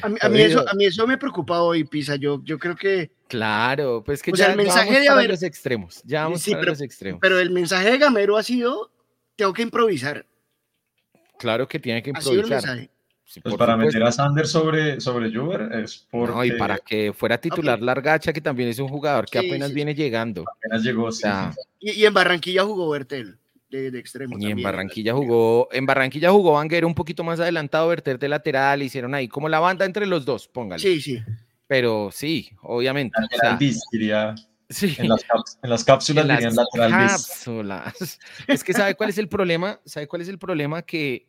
a, 0.01 0.29
mí, 0.29 0.41
eso, 0.85 1.05
me 1.05 1.17
preocupa 1.17 1.59
hoy, 1.59 1.83
Pisa. 1.83 2.15
Yo, 2.15 2.41
yo 2.45 2.57
creo 2.57 2.77
que. 2.77 3.11
Claro, 3.27 4.01
pues 4.05 4.23
que 4.23 4.31
ya 4.31 4.45
el 4.45 4.55
mensaje 4.55 5.01
de 5.01 5.27
los 5.27 5.43
extremos. 5.43 6.01
Ya 6.05 6.23
vamos 6.23 6.41
sí, 6.41 6.51
pero, 6.53 6.67
los 6.67 6.79
extremos. 6.79 7.19
Pero 7.21 7.41
el 7.41 7.49
mensaje 7.49 7.91
de 7.91 7.97
Gamero 7.97 8.37
ha 8.37 8.43
sido: 8.43 8.89
tengo 9.35 9.51
que 9.51 9.63
improvisar. 9.63 10.25
Claro 11.37 11.67
que 11.67 11.77
tiene 11.77 12.01
que 12.01 12.11
improvisar. 12.11 12.89
pues 13.43 13.55
para 13.57 13.75
meter 13.75 14.03
a 14.03 14.13
Sander 14.13 14.47
sobre, 14.47 15.01
sobre 15.01 15.29
Juber 15.29 15.73
es 15.73 16.07
por. 16.09 16.29
No, 16.29 16.45
y 16.45 16.53
para 16.53 16.77
que 16.77 17.11
fuera 17.11 17.37
titular 17.37 17.81
Largacha, 17.81 18.31
que 18.31 18.39
también 18.39 18.69
es 18.69 18.79
un 18.79 18.87
jugador 18.87 19.25
que 19.25 19.39
apenas 19.39 19.73
viene 19.73 19.93
llegando. 19.93 20.45
Apenas 20.55 20.83
llegó, 20.83 21.11
sí. 21.11 21.27
y, 21.81 21.91
y, 21.91 22.05
en 22.05 22.13
Barranquilla 22.13 22.63
jugó 22.63 22.89
Bertel 22.91 23.37
de, 23.69 23.99
extremo. 23.99 24.37
Y 24.39 24.51
en 24.51 24.61
Barranquilla 24.61 25.13
jugó, 25.13 25.67
en 25.71 25.85
Barranquilla 25.85 26.31
jugó 26.31 26.53
Vanguer 26.53 26.85
un 26.85 26.95
poquito 26.95 27.23
más 27.23 27.39
adelantado, 27.39 27.87
Verter 27.87 28.19
de 28.19 28.29
lateral, 28.29 28.81
hicieron 28.81 29.13
ahí 29.13 29.27
como 29.27 29.49
la 29.49 29.59
banda 29.59 29.85
entre 29.85 30.05
los 30.05 30.25
dos, 30.25 30.47
póngale. 30.47 30.81
Sí, 30.81 31.01
sí. 31.01 31.21
Pero 31.67 32.09
sí, 32.11 32.49
obviamente. 32.61 33.17
sí. 34.69 34.95
en, 34.97 35.09
las 35.09 35.23
cápsulas 35.83 36.41
en 36.41 36.55
las 36.55 36.67
cápsulas. 36.73 38.19
es 38.47 38.63
que 38.63 38.73
sabe 38.73 38.95
cuál 38.95 39.09
es 39.09 39.17
el 39.17 39.27
problema, 39.27 39.79
sabe 39.85 40.07
cuál 40.07 40.21
es 40.21 40.29
el 40.29 40.39
problema 40.39 40.81
que 40.81 41.27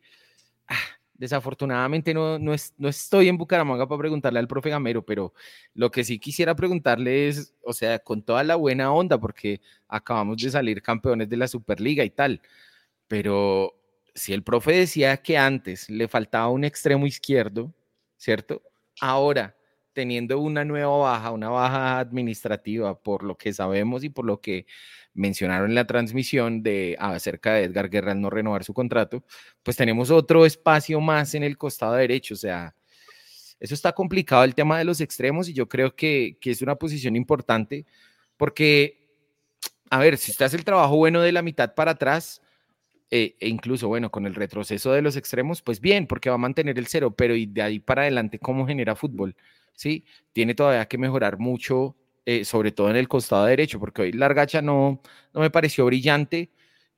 ah, 0.69 0.77
Desafortunadamente 1.19 2.15
no, 2.15 2.39
no, 2.39 2.55
no, 2.79 2.89
estoy 2.89 3.29
en 3.29 3.37
Bucaramanga 3.37 3.89
para 3.89 3.99
preguntarle 3.99 4.39
al 4.39 4.47
profe 4.47 4.71
Gamero, 4.71 5.05
pero 5.05 5.35
lo 5.75 5.91
que 5.91 6.05
sí 6.05 6.21
quisiera 6.21 6.55
preguntarle 6.55 7.29
es, 7.29 7.55
o 7.65 7.73
sea, 7.73 7.99
con 7.99 8.23
toda 8.23 8.45
la 8.45 8.55
buena 8.55 8.93
onda, 8.93 9.19
porque 9.19 9.61
acabamos 9.89 10.37
de 10.37 10.51
salir 10.51 10.81
campeones 10.81 11.29
de 11.29 11.37
la 11.37 11.49
Superliga 11.49 12.05
y 12.05 12.11
tal, 12.11 12.41
pero 13.09 13.75
si 14.15 14.33
el 14.33 14.45
profe 14.45 14.73
decía 14.73 15.17
que 15.19 15.37
antes 15.39 15.91
le 15.91 16.09
faltaba 16.09 16.49
un 16.51 16.65
extremo 16.65 17.07
izquierdo, 17.07 17.75
¿cierto? 18.17 18.63
Ahora, 19.01 19.57
teniendo 19.93 20.39
una 20.39 20.65
nueva 20.65 20.97
baja, 20.99 21.33
una 21.33 21.49
baja 21.49 21.99
administrativa, 21.99 22.97
por 23.01 23.25
lo 23.25 23.37
que 23.37 23.53
sabemos 23.53 24.05
y 24.05 24.11
por 24.11 24.25
lo 24.25 24.41
que 24.41 24.67
mencionaron 25.19 25.71
en 25.71 25.75
la 25.75 25.87
transmisión 25.87 26.63
de 26.63 26.97
acerca 26.99 27.55
de 27.55 27.65
Edgar 27.65 27.91
Guerra 27.91 28.13
al 28.13 28.21
no 28.21 28.31
renovar 28.31 28.65
su 28.65 28.73
contrato, 28.73 29.25
pues 29.63 29.77
tenemos 29.77 30.11
otro 30.11 30.47
espacio 30.47 31.01
más 31.01 31.35
en 31.35 31.43
el 31.43 31.59
costado 31.59 31.95
derecho, 31.95 32.35
o 32.35 32.37
sea, 32.37 32.75
eso 33.61 33.75
está 33.75 33.93
complicado 33.93 34.45
el 34.45 34.55
tema 34.55 34.79
de 34.79 34.85
los 34.85 35.01
extremos 35.01 35.49
y 35.49 35.53
yo 35.53 35.69
creo 35.69 35.95
que, 35.95 36.39
es 36.41 36.63
una 36.63 36.77
posición 36.77 37.17
importante 37.17 37.85
porque, 38.37 39.09
a 39.91 39.99
ver, 39.99 40.17
si 40.17 40.31
usted 40.31 40.47
hace 40.47 40.57
el 40.57 40.65
trabajo 40.65 40.97
bueno 40.97 41.21
de 41.21 41.33
la 41.33 41.43
mitad 41.43 41.75
para 41.75 41.93
atrás, 41.93 42.41
eh, 43.11 43.37
e 43.41 43.49
incluso, 43.49 43.89
bueno, 43.89 44.11
con 44.11 44.27
el 44.27 44.35
retroceso 44.35 44.93
de 44.93 45.03
los 45.03 45.17
extremos, 45.17 45.63
pues 45.63 45.81
bien, 45.81 46.07
porque 46.07 46.29
va 46.29 46.37
a 46.37 46.39
mantener 46.39 46.79
el 46.79 46.87
cero, 46.87 47.15
pero 47.17 47.35
y 47.35 47.47
de 47.47 47.63
ahí 47.63 47.81
para 47.81 48.03
adelante, 48.03 48.39
¿cómo 48.39 48.67
genera 48.67 48.95
fútbol? 48.95 49.35
¿Sí? 49.75 50.05
Tiene 50.33 50.55
todavía 50.55 50.87
que 50.87 50.99
mejorar 50.99 51.39
mucho 51.39 51.97
eh, 52.31 52.45
sobre 52.45 52.73
todo 52.73 52.91
en 52.91 52.97
el 52.97 53.09
costado 53.09 53.47
derecho, 53.47 53.81
porque 53.81 54.03
hoy 54.03 54.13
Largacha 54.13 54.61
no, 54.61 55.01
no 55.33 55.41
me 55.41 55.49
pareció 55.49 55.87
brillante 55.87 56.51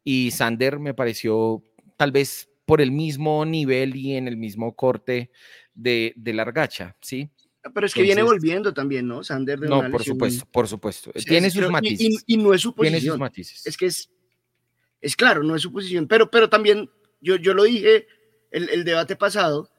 y 0.03 0.33
Sander 0.33 0.81
me 0.81 0.93
pareció 0.93 1.63
tal 1.97 2.11
vez 2.11 2.51
por 2.67 2.81
el 2.81 2.91
mismo 2.91 3.45
nivel 3.45 3.95
y 3.95 4.17
en 4.17 4.27
el 4.27 4.37
mismo 4.37 4.75
corte 4.75 5.31
de, 5.73 6.15
de 6.17 6.33
Largacha, 6.33 6.97
¿sí? 7.01 7.31
Pero 7.73 7.87
es 7.87 7.95
que 7.95 8.03
viene 8.03 8.25
volviendo 8.25 8.75
también, 8.75 9.07
¿no? 9.07 9.23
Sander 9.23 9.61
de 9.61 9.69
No, 9.69 9.89
por 9.89 10.03
supuesto, 10.03 10.45
por 10.51 10.67
supuesto. 10.67 11.13
Tiene 11.13 11.49
sus 11.49 11.71
matices. 11.71 12.25
Y, 12.27 12.37
no 12.37 12.53
es 12.53 12.63
su 12.63 12.75
posición. 12.75 12.99
Tiene 12.99 13.13
sus 13.13 13.21
matices. 13.21 13.65
Es 13.65 13.77
que 13.77 13.87
es, 13.87 14.11
es 15.01 15.15
claro, 15.15 15.45
no 15.45 15.55
es 15.55 15.63
su 15.63 15.71
posición. 15.71 16.09
Pero, 16.09 16.29
pero 16.29 16.51
también, 16.51 16.91
yo, 17.21 17.37
yo 17.37 17.55
lo 17.55 17.63
dije 17.63 18.09
el, 18.51 18.69
el 18.71 18.83
debate 18.83 19.15
pasado, 19.15 19.71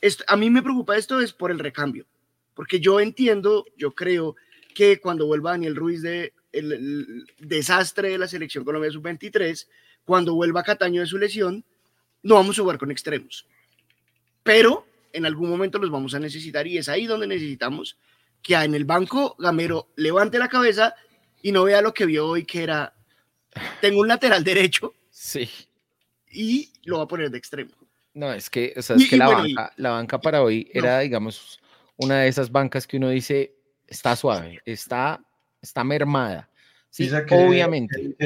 esto, 0.00 0.22
a 0.28 0.36
mí 0.36 0.48
me 0.48 0.62
preocupa 0.62 0.96
esto 0.96 1.20
es 1.20 1.32
por 1.32 1.50
el 1.50 1.58
recambio. 1.58 2.06
Porque 2.54 2.78
yo 2.78 3.00
entiendo, 3.00 3.64
yo 3.76 3.96
creo 3.96 4.36
que 4.72 5.00
cuando 5.00 5.26
vuelva 5.26 5.52
Daniel 5.52 5.76
Ruiz 5.76 6.02
de 6.02 6.32
el, 6.52 7.26
desastre 7.38 8.10
de 8.10 8.18
la 8.18 8.28
selección 8.28 8.64
Colombia 8.64 8.90
sub-23, 8.90 9.66
cuando 10.04 10.34
vuelva 10.34 10.62
Cataño 10.62 11.00
de 11.00 11.06
su 11.06 11.18
lesión, 11.18 11.64
no 12.22 12.36
vamos 12.36 12.58
a 12.58 12.62
jugar 12.62 12.78
con 12.78 12.90
extremos. 12.90 13.46
Pero 14.42 14.86
en 15.12 15.26
algún 15.26 15.50
momento 15.50 15.78
los 15.78 15.90
vamos 15.90 16.14
a 16.14 16.18
necesitar 16.18 16.66
y 16.66 16.78
es 16.78 16.88
ahí 16.88 17.06
donde 17.06 17.26
necesitamos 17.26 17.98
que 18.42 18.54
en 18.54 18.74
el 18.74 18.84
banco 18.84 19.36
Gamero 19.38 19.88
levante 19.96 20.38
la 20.38 20.48
cabeza 20.48 20.94
y 21.42 21.52
no 21.52 21.64
vea 21.64 21.82
lo 21.82 21.94
que 21.94 22.06
vio 22.06 22.26
hoy, 22.26 22.44
que 22.44 22.62
era, 22.62 22.94
tengo 23.80 24.00
un 24.00 24.08
lateral 24.08 24.42
derecho. 24.42 24.94
Sí. 25.10 25.48
Y 26.30 26.72
lo 26.84 26.98
va 26.98 27.04
a 27.04 27.08
poner 27.08 27.30
de 27.30 27.38
extremo. 27.38 27.72
No, 28.14 28.32
es 28.32 28.50
que, 28.50 28.74
o 28.76 28.82
sea, 28.82 28.96
es 28.96 29.08
que 29.08 29.16
la, 29.16 29.28
banca, 29.28 29.72
la 29.76 29.90
banca 29.90 30.20
para 30.20 30.42
hoy 30.42 30.70
era, 30.72 31.00
digamos, 31.00 31.60
una 31.96 32.20
de 32.20 32.28
esas 32.28 32.50
bancas 32.50 32.86
que 32.86 32.98
uno 32.98 33.08
dice, 33.08 33.54
está 33.92 34.16
suave, 34.16 34.60
está, 34.64 35.20
está 35.60 35.84
mermada. 35.84 36.48
Sí, 36.90 37.08
obviamente. 37.30 38.16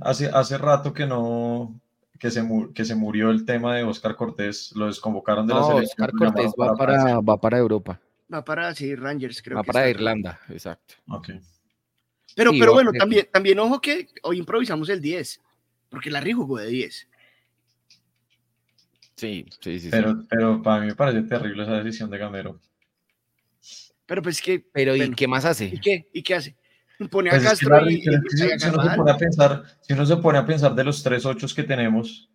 hace, 0.00 0.26
hace 0.26 0.58
rato 0.58 0.92
que 0.92 1.06
no, 1.06 1.78
que 2.18 2.30
se, 2.30 2.44
que 2.74 2.84
se 2.84 2.94
murió 2.94 3.30
el 3.30 3.44
tema 3.44 3.76
de 3.76 3.84
Oscar 3.84 4.16
Cortés, 4.16 4.72
lo 4.74 4.86
desconvocaron 4.86 5.46
de 5.46 5.54
la 5.54 5.64
selección. 5.64 6.06
Oscar 6.06 6.12
Cortés 6.12 6.52
va 6.60 6.74
para, 6.74 7.20
va 7.20 7.40
para 7.40 7.58
Europa. 7.58 8.00
Va 8.32 8.44
para, 8.44 8.74
sí, 8.74 8.94
Rangers, 8.94 9.40
creo. 9.42 9.58
Va 9.58 9.62
para 9.62 9.88
Irlanda, 9.88 10.40
exacto. 10.48 10.94
Pero, 12.34 12.50
pero 12.58 12.72
bueno, 12.72 12.92
también, 12.92 13.28
también 13.32 13.58
ojo 13.58 13.80
que 13.80 14.08
hoy 14.22 14.38
improvisamos 14.38 14.88
el 14.88 15.00
10, 15.00 15.40
porque 15.88 16.10
Larry 16.10 16.32
jugó 16.32 16.58
de 16.58 16.66
10. 16.66 17.08
Sí, 19.16 19.46
sí, 19.60 19.80
sí. 19.80 19.88
Pero, 19.90 20.24
pero 20.28 20.62
para 20.62 20.80
mí 20.80 20.88
me 20.88 20.94
parece 20.94 21.22
terrible 21.22 21.62
esa 21.62 21.82
decisión 21.82 22.10
de 22.10 22.18
Gamero. 22.18 22.60
Pero 24.06 24.22
pues 24.22 24.40
que. 24.40 24.64
Pero 24.72 24.96
¿y 24.96 25.10
qué 25.10 25.28
más 25.28 25.44
hace? 25.44 25.66
¿Y 25.66 25.80
qué? 25.80 26.08
¿Y 26.12 26.22
qué 26.22 26.34
hace? 26.34 26.56
Pone 27.10 27.28
a 27.28 27.32
pues 27.32 27.44
Castro 27.44 27.90
y, 27.90 28.00
si, 28.00 28.08
uno 28.08 28.82
se 28.82 28.96
pone 28.96 29.10
a 29.10 29.18
pensar, 29.18 29.62
si 29.82 29.92
uno 29.92 30.06
se 30.06 30.16
pone 30.16 30.38
a 30.38 30.46
pensar 30.46 30.74
de 30.74 30.82
los 30.82 31.02
tres 31.02 31.26
ochos 31.26 31.52
que 31.52 31.62
tenemos, 31.62 32.30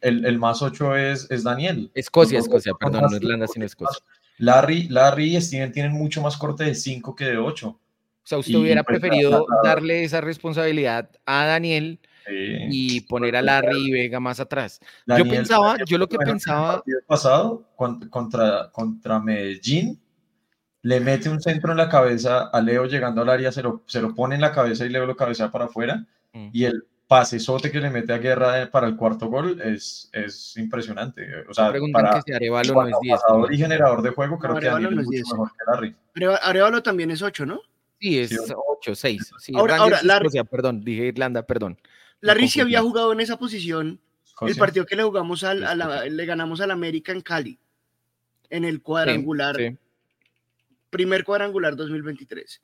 el, 0.00 0.24
el 0.24 0.38
más 0.40 0.60
ocho 0.60 0.96
es, 0.96 1.30
es 1.30 1.44
Daniel. 1.44 1.92
Escocia, 1.94 2.40
Escocia, 2.40 2.72
perdón, 2.74 3.04
no 3.08 3.16
Irlanda, 3.16 3.46
sino 3.46 3.64
Escocia. 3.64 4.04
Larry, 4.38 4.88
Larry 4.88 5.36
y 5.36 5.40
Steven 5.40 5.70
tienen 5.70 5.92
mucho 5.92 6.20
más 6.20 6.36
corte 6.36 6.64
de 6.64 6.74
cinco 6.74 7.14
que 7.14 7.26
de 7.26 7.38
ocho. 7.38 7.68
O 7.68 8.28
sea, 8.28 8.38
usted 8.38 8.56
hubiera 8.56 8.82
pues, 8.82 8.98
preferido 8.98 9.46
darle 9.62 10.02
esa 10.02 10.20
responsabilidad 10.20 11.08
a 11.24 11.46
Daniel 11.46 12.00
y 12.28 13.02
poner 13.02 13.36
a 13.36 13.42
Larry 13.42 13.86
y 13.86 13.92
Vega 13.92 14.18
más 14.18 14.40
atrás. 14.40 14.80
yo 15.06 15.24
pensaba, 15.28 15.76
yo 15.86 15.96
lo 15.96 16.08
que 16.08 16.18
pensaba. 16.18 16.82
El 16.84 17.04
pasado 17.06 17.68
contra, 17.76 18.70
contra 18.72 19.20
Medellín, 19.20 20.00
le 20.86 21.00
mete 21.00 21.28
un 21.28 21.42
centro 21.42 21.72
en 21.72 21.78
la 21.78 21.88
cabeza 21.88 22.44
a 22.44 22.60
Leo 22.60 22.86
llegando 22.86 23.20
al 23.20 23.28
área, 23.28 23.50
se 23.50 23.60
lo, 23.60 23.82
se 23.86 24.00
lo 24.00 24.14
pone 24.14 24.36
en 24.36 24.40
la 24.40 24.52
cabeza 24.52 24.86
y 24.86 24.88
Leo 24.88 25.04
lo 25.04 25.16
cabecea 25.16 25.50
para 25.50 25.64
afuera. 25.64 26.06
Mm. 26.32 26.50
Y 26.52 26.64
el 26.64 26.84
pasesote 27.08 27.72
que 27.72 27.80
le 27.80 27.90
mete 27.90 28.12
a 28.12 28.18
Guerra 28.18 28.70
para 28.70 28.86
el 28.86 28.94
cuarto 28.94 29.26
gol 29.26 29.60
es, 29.60 30.08
es 30.12 30.56
impresionante. 30.56 31.26
O 31.48 31.54
sea, 31.54 31.72
para 31.92 32.14
que 32.14 32.22
si 32.26 32.32
Arevalo 32.32 32.72
no 32.72 32.86
es 32.86 32.94
10. 33.00 33.20
y 33.50 33.58
generador 33.58 34.00
de 34.00 34.10
juego, 34.10 34.38
creo 34.38 34.54
que 34.54 34.66
Daniel 34.66 35.00
es 35.00 35.06
mucho 35.06 35.24
mejor 35.32 35.50
que 35.50 35.72
Larry. 35.72 35.96
Pero 36.12 36.40
Arevalo 36.40 36.80
también 36.84 37.10
es 37.10 37.20
8, 37.20 37.46
¿no? 37.46 37.60
Sí, 38.00 38.20
es 38.20 38.38
8, 38.54 38.94
6. 38.94 39.32
Sí, 39.40 39.52
ahora, 39.56 39.78
ahora 39.78 39.98
Larry, 40.04 40.28
perdón, 40.48 40.84
dije 40.84 41.06
Irlanda, 41.06 41.42
perdón. 41.42 41.80
Larry 42.20 42.46
sí 42.46 42.60
había 42.60 42.80
jugado 42.80 43.12
en 43.12 43.18
esa 43.18 43.36
posición. 43.36 43.98
El 44.40 44.54
partido 44.54 44.86
que 44.86 44.94
le 44.94 45.02
jugamos 45.02 45.42
al, 45.42 45.64
a 45.64 45.74
la, 45.74 46.04
le 46.04 46.26
ganamos 46.26 46.60
al 46.60 46.70
América 46.70 47.10
en 47.10 47.22
Cali, 47.22 47.58
en 48.50 48.64
el 48.64 48.82
cuadrangular. 48.82 49.56
sí 49.56 49.76
primer 50.90 51.24
cuadrangular 51.24 51.76
2023. 51.76 52.60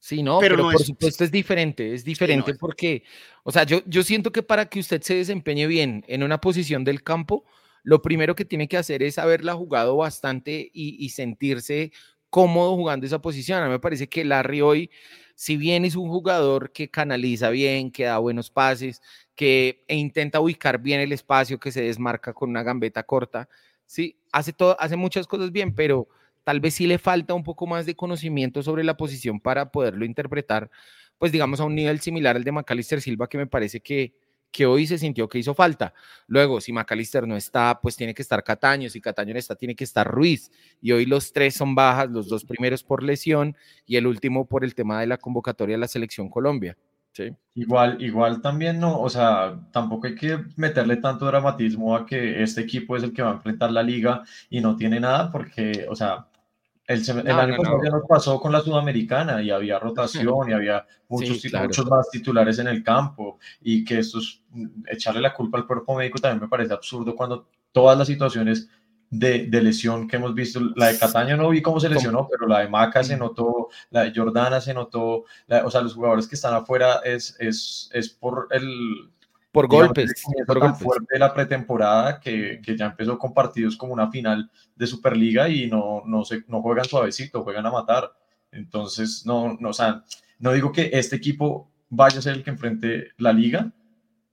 Sí, 0.00 0.22
no, 0.22 0.38
pero, 0.38 0.56
por 0.70 0.82
supuesto 0.82 1.24
es 1.24 1.30
diferente, 1.32 1.92
es 1.92 2.04
diferente 2.04 2.54
porque, 2.54 3.02
o 3.42 3.50
sea, 3.50 3.64
yo, 3.64 3.82
yo 3.84 4.04
siento 4.04 4.30
que 4.30 4.44
para 4.44 4.66
que 4.66 4.78
usted 4.78 5.02
se 5.02 5.16
desempeñe 5.16 5.66
bien 5.66 6.04
en 6.06 6.22
una 6.22 6.40
posición 6.40 6.84
del 6.84 7.02
campo, 7.02 7.44
lo 7.82 8.00
primero 8.00 8.36
que 8.36 8.44
tiene 8.44 8.68
que 8.68 8.76
hacer 8.76 9.02
es 9.02 9.18
haberla 9.18 9.54
jugado 9.54 9.96
bastante 9.96 10.70
y, 10.72 11.08
sentirse 11.08 11.92
cómodo 12.30 12.76
jugando 12.76 13.06
esa 13.06 13.20
posición. 13.20 13.62
A 13.62 13.66
mí 13.66 13.70
me 13.70 13.78
parece 13.80 14.08
que 14.08 14.24
Larry 14.24 14.60
hoy, 14.60 14.90
si 15.34 15.56
bien 15.56 15.84
es 15.84 15.96
un 15.96 16.08
jugador 16.08 16.70
que 16.70 16.90
canaliza 16.90 17.50
bien, 17.50 17.90
que 17.90 18.04
da 18.04 18.18
buenos 18.18 18.50
pases, 18.50 19.00
que 19.34 19.84
e 19.88 19.96
intenta 19.96 20.38
ubicar 20.40 20.80
bien 20.80 21.00
el 21.00 21.12
espacio, 21.12 21.58
que 21.58 21.72
se 21.72 21.82
desmarca 21.82 22.34
con 22.34 22.50
una 22.50 22.62
gambeta 22.62 23.02
corta, 23.02 23.48
sí, 23.86 24.20
hace, 24.32 24.52
todo, 24.52 24.76
hace 24.78 24.96
muchas 24.96 25.26
cosas 25.26 25.50
bien, 25.50 25.74
pero 25.74 26.08
tal 26.48 26.60
vez 26.60 26.72
sí 26.72 26.86
le 26.86 26.96
falta 26.96 27.34
un 27.34 27.44
poco 27.44 27.66
más 27.66 27.84
de 27.84 27.94
conocimiento 27.94 28.62
sobre 28.62 28.82
la 28.82 28.96
posición 28.96 29.38
para 29.38 29.70
poderlo 29.70 30.06
interpretar, 30.06 30.70
pues 31.18 31.30
digamos 31.30 31.60
a 31.60 31.64
un 31.64 31.74
nivel 31.74 32.00
similar 32.00 32.36
al 32.36 32.42
de 32.42 32.52
Macalister 32.52 33.02
Silva, 33.02 33.28
que 33.28 33.36
me 33.36 33.46
parece 33.46 33.80
que, 33.80 34.14
que 34.50 34.64
hoy 34.64 34.86
se 34.86 34.96
sintió 34.96 35.28
que 35.28 35.38
hizo 35.38 35.52
falta. 35.52 35.92
Luego, 36.26 36.62
si 36.62 36.72
Macalister 36.72 37.28
no 37.28 37.36
está, 37.36 37.78
pues 37.82 37.96
tiene 37.96 38.14
que 38.14 38.22
estar 38.22 38.42
Cataño, 38.42 38.88
si 38.88 38.98
Cataño 38.98 39.34
no 39.34 39.38
está, 39.38 39.56
tiene 39.56 39.76
que 39.76 39.84
estar 39.84 40.10
Ruiz. 40.10 40.50
Y 40.80 40.92
hoy 40.92 41.04
los 41.04 41.34
tres 41.34 41.52
son 41.52 41.74
bajas, 41.74 42.08
los 42.08 42.30
dos 42.30 42.46
primeros 42.46 42.82
por 42.82 43.02
lesión 43.02 43.54
y 43.84 43.96
el 43.96 44.06
último 44.06 44.46
por 44.46 44.64
el 44.64 44.74
tema 44.74 45.00
de 45.00 45.06
la 45.06 45.18
convocatoria 45.18 45.74
de 45.74 45.80
la 45.80 45.86
selección 45.88 46.30
Colombia. 46.30 46.78
Sí. 47.12 47.30
Igual, 47.56 48.00
igual 48.00 48.40
también 48.40 48.80
no, 48.80 48.98
o 48.98 49.10
sea, 49.10 49.60
tampoco 49.70 50.06
hay 50.06 50.14
que 50.14 50.38
meterle 50.56 50.96
tanto 50.96 51.26
dramatismo 51.26 51.94
a 51.94 52.06
que 52.06 52.42
este 52.42 52.62
equipo 52.62 52.96
es 52.96 53.02
el 53.02 53.12
que 53.12 53.20
va 53.20 53.32
a 53.32 53.34
enfrentar 53.34 53.70
la 53.70 53.82
liga 53.82 54.22
y 54.48 54.62
no 54.62 54.76
tiene 54.76 54.98
nada, 54.98 55.30
porque, 55.30 55.84
o 55.90 55.94
sea, 55.94 56.26
el, 56.88 57.30
año 57.30 57.56
pasado 57.58 57.84
ya 57.84 57.90
nos 57.90 58.06
pasó 58.08 58.40
con 58.40 58.50
la 58.50 58.62
Sudamericana 58.62 59.42
y 59.42 59.50
había 59.50 59.78
rotación 59.78 60.48
y 60.48 60.54
había 60.54 60.86
muchos, 61.08 61.44
muchos 61.52 61.86
más 61.86 62.08
titulares 62.10 62.58
en 62.58 62.68
el 62.68 62.82
campo 62.82 63.38
y 63.60 63.84
que 63.84 63.98
esto 63.98 64.18
es, 64.18 64.40
mm, 64.50 64.66
echarle 64.90 65.20
la 65.20 65.34
culpa 65.34 65.58
al 65.58 65.66
cuerpo 65.66 65.94
médico 65.94 66.18
también 66.18 66.40
me 66.40 66.48
parece 66.48 66.72
absurdo 66.72 67.14
cuando 67.14 67.46
todas 67.72 67.98
las 67.98 68.06
situaciones 68.06 68.70
de, 69.10 69.46
de, 69.46 69.62
lesión 69.62 70.08
que 70.08 70.16
hemos 70.16 70.34
visto, 70.34 70.60
la 70.76 70.88
de 70.88 70.98
Cataño 70.98 71.36
no 71.36 71.48
vi 71.50 71.62
cómo 71.62 71.80
se 71.80 71.88
lesionó, 71.88 72.26
pero 72.30 72.46
la 72.46 72.60
de 72.60 72.68
Maca 72.68 73.02
se 73.02 73.16
notó, 73.16 73.68
la 73.90 74.04
de 74.04 74.12
Jordana 74.14 74.60
se 74.60 74.74
notó, 74.74 75.24
o 75.64 75.70
sea, 75.70 75.80
los 75.80 75.94
jugadores 75.94 76.28
que 76.28 76.34
están 76.34 76.52
afuera 76.52 77.00
es, 77.04 77.34
es, 77.38 77.88
es 77.94 78.10
por 78.10 78.48
el, 78.50 79.10
por 79.58 79.68
golpes. 79.68 80.24
Por 80.46 80.60
tan 80.60 80.76
fuerte 80.76 81.18
la 81.18 81.34
pretemporada 81.34 82.20
que, 82.20 82.60
que, 82.62 82.76
ya 82.76 82.86
empezó 82.86 83.18
con 83.18 83.34
partidos 83.34 83.76
como 83.76 83.92
una 83.92 84.08
final 84.10 84.48
de 84.76 84.86
Superliga 84.86 85.48
y 85.48 85.66
no, 85.66 86.02
no, 86.06 86.24
se, 86.24 86.44
no 86.46 86.62
juegan 86.62 86.84
suavecito, 86.84 87.42
juegan 87.42 87.66
a 87.66 87.72
matar. 87.72 88.12
Entonces, 88.52 89.26
no, 89.26 89.56
no, 89.58 89.70
o 89.70 89.72
sea, 89.72 90.04
no 90.38 90.52
digo 90.52 90.70
que 90.70 90.90
este 90.92 91.16
equipo 91.16 91.68
vaya 91.90 92.20
a 92.20 92.22
ser 92.22 92.34
el 92.34 92.44
que 92.44 92.50
enfrente 92.50 93.08
la 93.16 93.32
liga, 93.32 93.72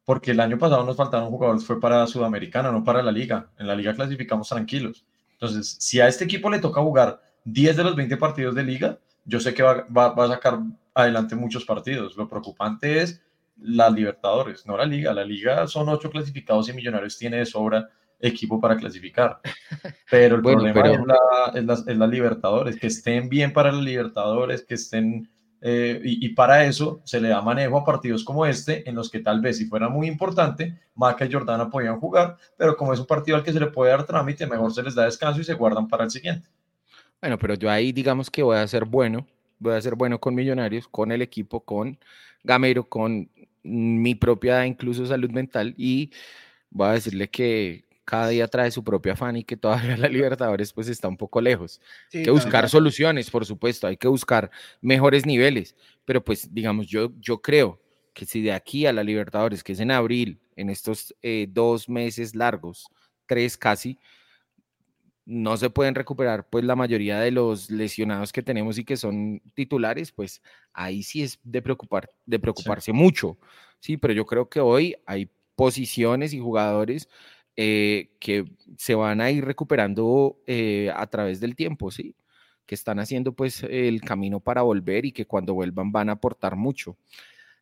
porque 0.03 0.31
el 0.31 0.39
año 0.39 0.59
pasado 0.59 0.83
nos 0.83 0.95
faltaron 0.95 1.29
jugadores, 1.29 1.65
fue 1.65 1.79
para 1.79 2.05
Sudamericana, 2.05 2.71
no 2.71 2.83
para 2.83 3.01
la 3.01 3.11
liga. 3.11 3.49
En 3.57 3.65
la 3.65 3.75
liga 3.75 3.95
clasificamos 3.95 4.47
tranquilos. 4.49 5.05
Entonces, 5.31 5.75
si 5.79 5.99
a 5.99 6.07
este 6.07 6.25
equipo 6.25 6.51
le 6.51 6.59
toca 6.59 6.81
jugar 6.81 7.19
10 7.45 7.77
de 7.77 7.83
los 7.83 7.95
20 7.95 8.15
partidos 8.17 8.53
de 8.53 8.63
liga, 8.63 8.99
yo 9.25 9.39
sé 9.39 9.55
que 9.55 9.63
va, 9.63 9.87
va, 9.87 10.09
va 10.13 10.25
a 10.25 10.29
sacar 10.29 10.59
adelante 10.93 11.35
muchos 11.35 11.65
partidos. 11.65 12.15
Lo 12.15 12.29
preocupante 12.29 13.01
es 13.01 13.24
la 13.57 13.89
Libertadores, 13.89 14.65
no 14.65 14.77
la 14.77 14.85
Liga. 14.85 15.13
La 15.13 15.23
Liga 15.23 15.67
son 15.67 15.89
ocho 15.89 16.09
clasificados 16.09 16.69
y 16.69 16.73
Millonarios 16.73 17.17
tiene 17.17 17.37
de 17.37 17.45
sobra 17.45 17.89
equipo 18.19 18.59
para 18.59 18.77
clasificar. 18.77 19.39
Pero 20.09 20.37
el 20.37 20.41
problema 20.41 21.51
Es, 21.53 21.97
la, 21.97 22.07
Libertadores, 22.07 22.77
que 22.77 22.87
estén 22.87 23.29
bien 23.29 23.53
para 23.53 23.71
la 23.71 23.81
Libertadores, 23.81 24.63
que 24.63 24.75
estén... 24.75 25.29
Eh, 25.67 25.99
y, 26.03 26.29
para 26.29 26.65
eso 26.65 27.01
se 27.05 27.19
le 27.19 27.29
da 27.29 27.41
manejo 27.41 27.79
a 27.79 27.83
partidos 27.83 28.23
como 28.23 28.45
este, 28.45 28.87
en 28.87 28.93
los 28.93 29.09
que 29.09 29.21
tal 29.21 29.41
vez 29.41 29.57
si 29.57 29.65
fuera 29.65 29.89
muy 29.89 30.05
importante, 30.07 30.79
Maca 30.93 31.25
y 31.25 31.31
Jordana 31.31 31.71
podían 31.71 31.99
jugar, 31.99 32.37
pero 32.55 32.77
como 32.77 32.93
es 32.93 32.99
un 32.99 33.07
partido 33.07 33.35
al 33.35 33.43
que 33.43 33.51
se 33.51 33.59
le 33.59 33.67
puede 33.67 33.89
dar 33.89 34.05
trámite, 34.05 34.45
mejor 34.45 34.71
se 34.71 34.83
les 34.83 34.93
da 34.93 35.05
descanso 35.05 35.41
y 35.41 35.43
se 35.43 35.55
guardan 35.55 35.87
para 35.87 36.03
el 36.03 36.11
siguiente. 36.11 36.47
Bueno, 37.19 37.39
pero 37.39 37.55
yo 37.55 37.71
ahí 37.71 37.91
digamos 37.91 38.29
que 38.29 38.43
voy 38.43 38.57
a 38.57 38.67
ser 38.67 38.85
bueno, 38.85 39.25
voy 39.57 39.73
a 39.73 39.81
ser 39.81 39.95
bueno 39.95 40.19
con 40.19 40.35
Millonarios, 40.35 40.87
con 40.87 41.11
el 41.11 41.23
equipo, 41.23 41.61
con 41.61 41.97
Gamero, 42.43 42.87
con 42.87 43.31
mi 43.65 44.15
propia 44.15 44.65
incluso 44.65 45.05
salud 45.05 45.31
mental 45.31 45.73
y 45.77 46.11
voy 46.69 46.87
a 46.89 46.91
decirle 46.93 47.29
que 47.29 47.85
cada 48.05 48.29
día 48.29 48.47
trae 48.47 48.69
su 48.69 48.83
propia 48.83 49.13
afán 49.13 49.35
y 49.35 49.43
que 49.43 49.57
todavía 49.57 49.97
la 49.97 50.07
Libertadores 50.07 50.71
pues 50.71 50.87
está 50.87 51.07
un 51.07 51.17
poco 51.17 51.41
lejos. 51.41 51.81
hay 52.13 52.23
que 52.23 52.31
buscar 52.31 52.69
soluciones, 52.69 53.29
por 53.29 53.45
supuesto, 53.45 53.87
hay 53.87 53.97
que 53.97 54.07
buscar 54.07 54.51
mejores 54.81 55.25
niveles, 55.25 55.75
pero 56.05 56.23
pues 56.23 56.53
digamos, 56.53 56.87
yo, 56.87 57.11
yo 57.19 57.41
creo 57.41 57.81
que 58.13 58.25
si 58.25 58.41
de 58.41 58.53
aquí 58.53 58.85
a 58.85 58.93
la 58.93 59.03
Libertadores, 59.03 59.63
que 59.63 59.73
es 59.73 59.79
en 59.79 59.91
abril, 59.91 60.39
en 60.55 60.69
estos 60.69 61.13
eh, 61.21 61.47
dos 61.49 61.89
meses 61.89 62.35
largos, 62.35 62.87
tres 63.25 63.57
casi, 63.57 63.99
no 65.25 65.57
se 65.57 65.69
pueden 65.69 65.95
recuperar 65.95 66.47
pues 66.49 66.63
la 66.63 66.75
mayoría 66.75 67.19
de 67.19 67.31
los 67.31 67.71
lesionados 67.71 68.31
que 68.31 68.43
tenemos 68.43 68.77
y 68.77 68.85
que 68.85 68.95
son 68.95 69.41
titulares, 69.55 70.11
pues 70.11 70.41
ahí 70.73 71.01
sí 71.03 71.23
es 71.23 71.39
de, 71.43 71.61
preocupar, 71.61 72.09
de 72.25 72.39
preocuparse 72.39 72.93
mucho. 72.93 73.37
Sí, 73.79 73.97
pero 73.97 74.13
yo 74.13 74.25
creo 74.25 74.49
que 74.49 74.59
hoy 74.59 74.95
hay 75.05 75.29
posiciones 75.55 76.33
y 76.33 76.39
jugadores 76.39 77.09
eh, 77.55 78.11
que 78.19 78.45
se 78.77 78.95
van 78.95 79.21
a 79.21 79.31
ir 79.31 79.45
recuperando 79.45 80.37
eh, 80.45 80.91
a 80.95 81.07
través 81.07 81.39
del 81.39 81.55
tiempo, 81.55 81.89
sí, 81.89 82.15
que 82.65 82.75
están 82.75 82.99
haciendo 82.99 83.33
pues 83.33 83.63
el 83.63 84.01
camino 84.01 84.39
para 84.39 84.61
volver 84.61 85.05
y 85.05 85.11
que 85.11 85.25
cuando 85.25 85.53
vuelvan 85.53 85.91
van 85.91 86.09
a 86.09 86.13
aportar 86.13 86.55
mucho. 86.55 86.97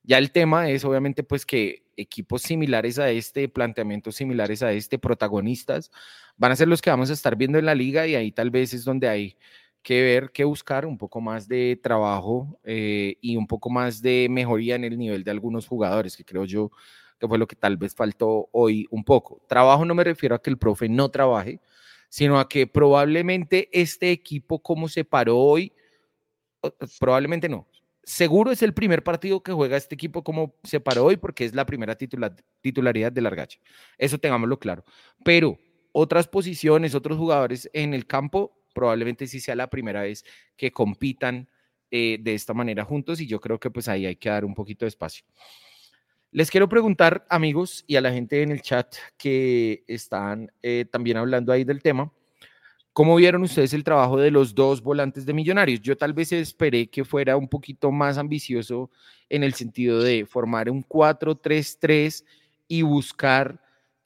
Ya 0.03 0.17
el 0.17 0.31
tema 0.31 0.69
es 0.69 0.83
obviamente 0.83 1.23
pues 1.23 1.45
que 1.45 1.82
equipos 1.97 2.41
similares 2.41 2.99
a 2.99 3.09
este, 3.09 3.47
planteamientos 3.49 4.15
similares 4.15 4.63
a 4.63 4.71
este, 4.71 4.99
protagonistas, 4.99 5.91
van 6.37 6.51
a 6.51 6.55
ser 6.55 6.67
los 6.67 6.81
que 6.81 6.89
vamos 6.89 7.09
a 7.09 7.13
estar 7.13 7.35
viendo 7.35 7.59
en 7.59 7.65
la 7.65 7.75
liga 7.75 8.07
y 8.07 8.15
ahí 8.15 8.31
tal 8.31 8.49
vez 8.49 8.73
es 8.73 8.85
donde 8.85 9.07
hay 9.07 9.37
que 9.83 10.01
ver, 10.01 10.31
que 10.31 10.45
buscar 10.45 10.85
un 10.85 10.97
poco 10.97 11.19
más 11.21 11.47
de 11.47 11.79
trabajo 11.81 12.59
eh, 12.63 13.17
y 13.21 13.35
un 13.35 13.45
poco 13.45 13.69
más 13.69 14.01
de 14.01 14.27
mejoría 14.29 14.75
en 14.75 14.85
el 14.85 14.97
nivel 14.97 15.23
de 15.23 15.31
algunos 15.31 15.67
jugadores, 15.67 16.15
que 16.15 16.23
creo 16.23 16.45
yo 16.45 16.71
que 17.19 17.27
fue 17.27 17.37
lo 17.37 17.47
que 17.47 17.55
tal 17.55 17.77
vez 17.77 17.93
faltó 17.95 18.49
hoy 18.51 18.87
un 18.89 19.03
poco. 19.03 19.41
Trabajo 19.47 19.85
no 19.85 19.95
me 19.95 20.03
refiero 20.03 20.35
a 20.35 20.41
que 20.41 20.49
el 20.49 20.57
profe 20.57 20.89
no 20.89 21.09
trabaje, 21.09 21.59
sino 22.09 22.39
a 22.39 22.47
que 22.47 22.67
probablemente 22.67 23.69
este 23.71 24.11
equipo 24.11 24.59
como 24.59 24.87
se 24.87 25.05
paró 25.05 25.37
hoy, 25.37 25.73
probablemente 26.99 27.49
no, 27.49 27.67
seguro 28.03 28.51
es 28.51 28.61
el 28.61 28.73
primer 28.73 29.03
partido 29.03 29.41
que 29.41 29.51
juega 29.51 29.77
este 29.77 29.95
equipo 29.95 30.23
como 30.23 30.55
se 30.63 30.79
paró 30.79 31.05
hoy 31.05 31.17
porque 31.17 31.45
es 31.45 31.55
la 31.55 31.65
primera 31.65 31.95
titularidad 31.95 33.11
de 33.11 33.21
Largacha. 33.21 33.59
Eso 33.97 34.17
tengámoslo 34.17 34.59
claro. 34.59 34.83
Pero 35.23 35.57
otras 35.91 36.27
posiciones, 36.27 36.95
otros 36.95 37.17
jugadores 37.17 37.69
en 37.73 37.93
el 37.93 38.05
campo, 38.07 38.57
probablemente 38.73 39.27
sí 39.27 39.39
sea 39.39 39.55
la 39.55 39.69
primera 39.69 40.01
vez 40.01 40.25
que 40.57 40.71
compitan 40.71 41.47
eh, 41.91 42.17
de 42.19 42.33
esta 42.33 42.53
manera 42.53 42.83
juntos 42.83 43.21
y 43.21 43.27
yo 43.27 43.39
creo 43.39 43.59
que 43.59 43.69
pues 43.69 43.87
ahí 43.87 44.05
hay 44.05 44.15
que 44.15 44.29
dar 44.29 44.45
un 44.45 44.55
poquito 44.55 44.85
de 44.85 44.89
espacio. 44.89 45.25
Les 46.31 46.49
quiero 46.49 46.67
preguntar, 46.67 47.27
amigos, 47.29 47.83
y 47.85 47.95
a 47.95 48.01
la 48.01 48.11
gente 48.11 48.41
en 48.41 48.51
el 48.51 48.63
chat 48.63 48.95
que 49.17 49.83
están 49.87 50.51
eh, 50.63 50.85
también 50.91 51.17
hablando 51.17 51.53
ahí 51.53 51.63
del 51.63 51.83
tema, 51.83 52.11
¿Cómo 52.93 53.15
vieron 53.15 53.41
ustedes 53.41 53.73
el 53.73 53.83
trabajo 53.83 54.19
de 54.19 54.29
los 54.29 54.53
dos 54.53 54.83
volantes 54.83 55.25
de 55.25 55.33
Millonarios? 55.33 55.81
Yo 55.81 55.97
tal 55.97 56.13
vez 56.13 56.31
esperé 56.31 56.91
que 56.91 57.03
fuera 57.03 57.35
un 57.37 57.47
poquito 57.47 57.91
más 57.91 58.19
ambicioso 58.19 58.91
en 59.29 59.43
el 59.43 59.55
sentido 59.55 59.99
de 60.03 60.27
formar 60.27 60.69
un 60.69 60.83
4-3-3 60.83 62.23
y 62.67 62.83
buscar 62.83 63.59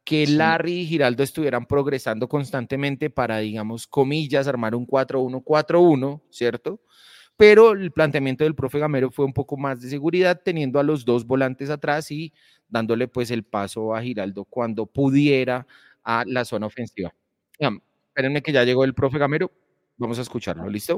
que 0.05 0.25
Larry 0.25 0.79
y 0.79 0.85
Giraldo 0.85 1.21
estuvieran 1.21 1.65
progresando 1.65 2.29
constantemente 2.29 3.09
para, 3.09 3.39
digamos, 3.39 3.87
comillas, 3.87 4.47
armar 4.47 4.73
un 4.73 4.87
4-1-4-1, 4.87 6.21
¿cierto? 6.29 6.79
Pero 7.35 7.73
el 7.73 7.91
planteamiento 7.91 8.45
del 8.45 8.55
profe 8.55 8.79
Gamero 8.79 9.11
fue 9.11 9.25
un 9.25 9.33
poco 9.33 9.57
más 9.57 9.81
de 9.81 9.89
seguridad, 9.89 10.41
teniendo 10.45 10.79
a 10.79 10.83
los 10.83 11.03
dos 11.03 11.27
volantes 11.27 11.69
atrás 11.69 12.09
y 12.09 12.31
dándole 12.69 13.09
pues 13.09 13.31
el 13.31 13.43
paso 13.43 13.93
a 13.93 14.01
Giraldo 14.01 14.45
cuando 14.45 14.85
pudiera 14.85 15.67
a 16.03 16.23
la 16.25 16.45
zona 16.45 16.67
ofensiva. 16.67 17.13
Espérenme 18.17 18.41
que 18.41 18.51
ya 18.51 18.63
llegó 18.63 18.83
el 18.83 18.95
profe 18.95 19.19
Gamero. 19.19 19.51
Vamos 19.95 20.17
a 20.17 20.23
escucharlo, 20.23 20.67
¿listo? 20.67 20.97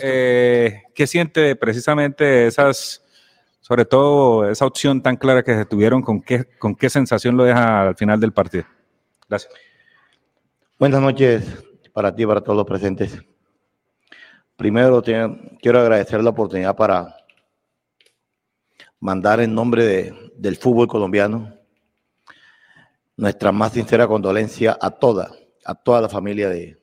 Eh, 0.00 0.84
¿Qué 0.94 1.04
siente 1.08 1.56
precisamente 1.56 2.46
esas, 2.46 3.04
sobre 3.60 3.84
todo 3.84 4.48
esa 4.48 4.66
opción 4.66 5.02
tan 5.02 5.16
clara 5.16 5.42
que 5.42 5.52
se 5.52 5.64
tuvieron? 5.64 6.00
¿Con 6.00 6.22
qué, 6.22 6.44
con 6.60 6.76
qué 6.76 6.88
sensación 6.88 7.36
lo 7.36 7.42
deja 7.42 7.88
al 7.88 7.96
final 7.96 8.20
del 8.20 8.32
partido? 8.32 8.66
Gracias. 9.28 9.52
Buenas 10.78 11.00
noches 11.00 11.42
para 11.92 12.14
ti 12.14 12.22
y 12.22 12.26
para 12.26 12.40
todos 12.40 12.58
los 12.58 12.66
presentes. 12.68 13.18
Primero 14.54 15.02
quiero 15.02 15.80
agradecer 15.80 16.22
la 16.22 16.30
oportunidad 16.30 16.76
para 16.76 17.16
mandar 19.00 19.40
en 19.40 19.52
nombre 19.52 20.14
del 20.36 20.56
fútbol 20.56 20.86
colombiano 20.86 21.52
nuestra 23.16 23.50
más 23.50 23.72
sincera 23.72 24.06
condolencia 24.06 24.78
a 24.80 24.92
toda 24.92 25.32
a 25.70 25.74
toda 25.76 26.00
la 26.00 26.08
familia 26.08 26.48
de, 26.48 26.76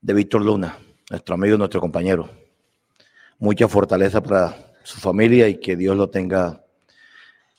de 0.00 0.12
Víctor 0.12 0.44
Luna, 0.44 0.76
nuestro 1.08 1.36
amigo 1.36 1.56
nuestro 1.56 1.80
compañero. 1.80 2.28
mucha 3.38 3.68
fortaleza 3.68 4.20
para 4.20 4.74
su 4.82 4.98
familia 4.98 5.46
y 5.48 5.60
que 5.60 5.76
Dios 5.76 5.96
lo 5.96 6.10
tenga 6.10 6.64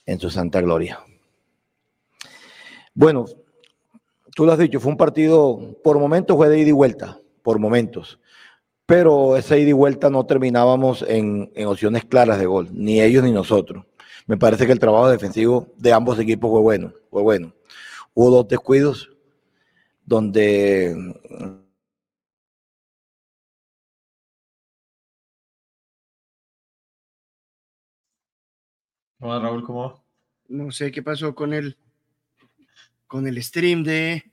en 0.06 0.20
su 0.20 0.30
santa 0.30 0.60
gloria. 0.60 1.00
Bueno, 2.94 3.24
tú 4.36 4.46
lo 4.46 4.52
has 4.52 4.60
dicho, 4.60 4.82
fue 4.82 4.92
un 4.92 4.98
partido, 4.98 5.78
por 5.82 5.98
momentos 5.98 6.36
fue 6.36 6.50
de 6.50 6.60
ida 6.60 6.70
y 6.70 6.74
vuelta, 6.74 7.18
por 7.42 7.58
momentos. 7.58 8.20
Pero 8.86 9.38
esa 9.38 9.56
ida 9.56 9.70
y 9.70 9.74
vuelta 9.74 10.10
no 10.10 10.26
terminábamos 10.26 11.06
en, 11.08 11.54
en 11.56 11.68
opciones 11.68 12.04
claras 12.04 12.38
de 12.38 12.48
gol, 12.48 12.68
ni 12.74 13.00
ellos 13.02 13.24
ni 13.24 13.32
nosotros. 13.32 13.86
Me 14.28 14.36
parece 14.36 14.66
que 14.66 14.74
el 14.74 14.80
trabajo 14.80 15.10
defensivo 15.10 15.70
de 15.78 15.94
ambos 15.94 16.20
equipos 16.20 16.50
fue 16.50 16.60
bueno, 16.60 16.92
fue 17.10 17.22
bueno. 17.22 17.54
Hubo 18.14 18.30
dos 18.30 18.48
descuidos 18.50 19.10
donde 20.10 20.96
Hola 29.20 29.40
Raúl, 29.40 29.64
¿cómo 29.64 29.82
va? 29.88 30.04
No 30.48 30.72
sé 30.72 30.92
qué 30.92 31.04
pasó 31.04 31.36
con 31.36 31.54
el 31.54 31.78
con 33.06 33.28
el 33.28 33.42
stream 33.44 33.84
de 33.84 34.24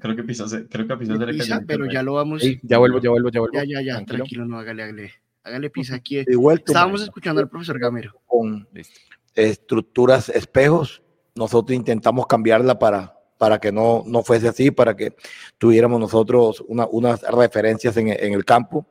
Creo 0.00 0.14
que 0.16 0.22
Pisa, 0.22 0.44
creo 0.70 0.86
que 0.86 0.96
Pisa 0.96 1.16
de 1.16 1.26
Pisa, 1.32 1.62
pero 1.66 1.84
internet. 1.84 1.92
ya 1.94 2.02
lo 2.02 2.14
vamos. 2.14 2.42
Sí, 2.42 2.58
ya 2.62 2.78
vuelvo, 2.78 2.98
ya 3.00 3.10
vuelvo, 3.10 3.30
ya 3.30 3.40
vuelvo. 3.40 3.54
Ya, 3.54 3.64
ya, 3.64 3.80
ya, 3.82 3.94
Tranquilo. 3.94 4.16
tranquilo, 4.18 4.44
no, 4.46 4.58
hágale, 4.58 4.82
hágale. 4.82 5.12
Hágale 5.42 5.70
Pisa 5.70 5.96
aquí. 5.96 6.18
Estábamos 6.18 7.02
escuchando 7.02 7.40
al 7.40 7.48
profesor 7.48 7.78
Gamero. 7.78 8.20
con 8.26 8.66
Listo. 8.72 8.98
estructuras 9.34 10.28
espejos. 10.28 11.02
Nosotros 11.34 11.76
intentamos 11.76 12.26
cambiarla 12.26 12.78
para, 12.78 13.15
para 13.38 13.58
que 13.58 13.70
no, 13.72 14.02
no 14.06 14.22
fuese 14.22 14.48
así, 14.48 14.70
para 14.70 14.94
que 14.96 15.14
tuviéramos 15.58 16.00
nosotros 16.00 16.64
una- 16.68 16.86
unas 16.86 17.22
referencias 17.22 17.96
en, 17.96 18.08
el 18.08 18.44
campo 18.44 18.86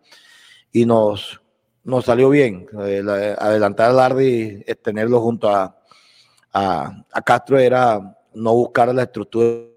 y 0.71 0.86
nos, 0.86 1.41
nos 1.84 2.05
salió 2.05 2.29
bien. 2.29 2.67
Eh, 2.86 3.01
la- 3.03 3.34
adelantar 3.34 3.89
al 3.91 3.99
Ardi, 3.99 4.63
eh, 4.65 4.75
tenerlo 4.75 5.21
junto 5.21 5.49
a, 5.49 5.77
a, 6.53 7.03
a 7.12 7.21
Castro 7.21 7.58
era 7.60 8.17
no 8.34 8.53
buscar 8.53 8.93
la 8.93 9.03
estructura. 9.03 9.74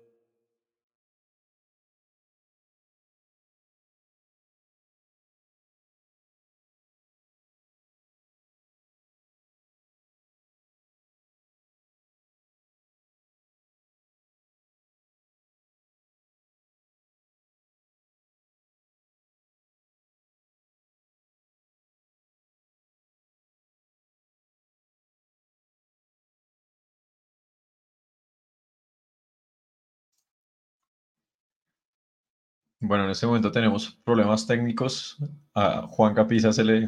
Bueno, 32.81 33.05
en 33.05 33.11
este 33.11 33.27
momento 33.27 33.51
tenemos 33.51 33.91
problemas 34.05 34.47
técnicos. 34.47 35.17
A 35.55 35.83
Juan 35.89 36.15
Capiza 36.15 36.53
se 36.53 36.63
le, 36.65 36.87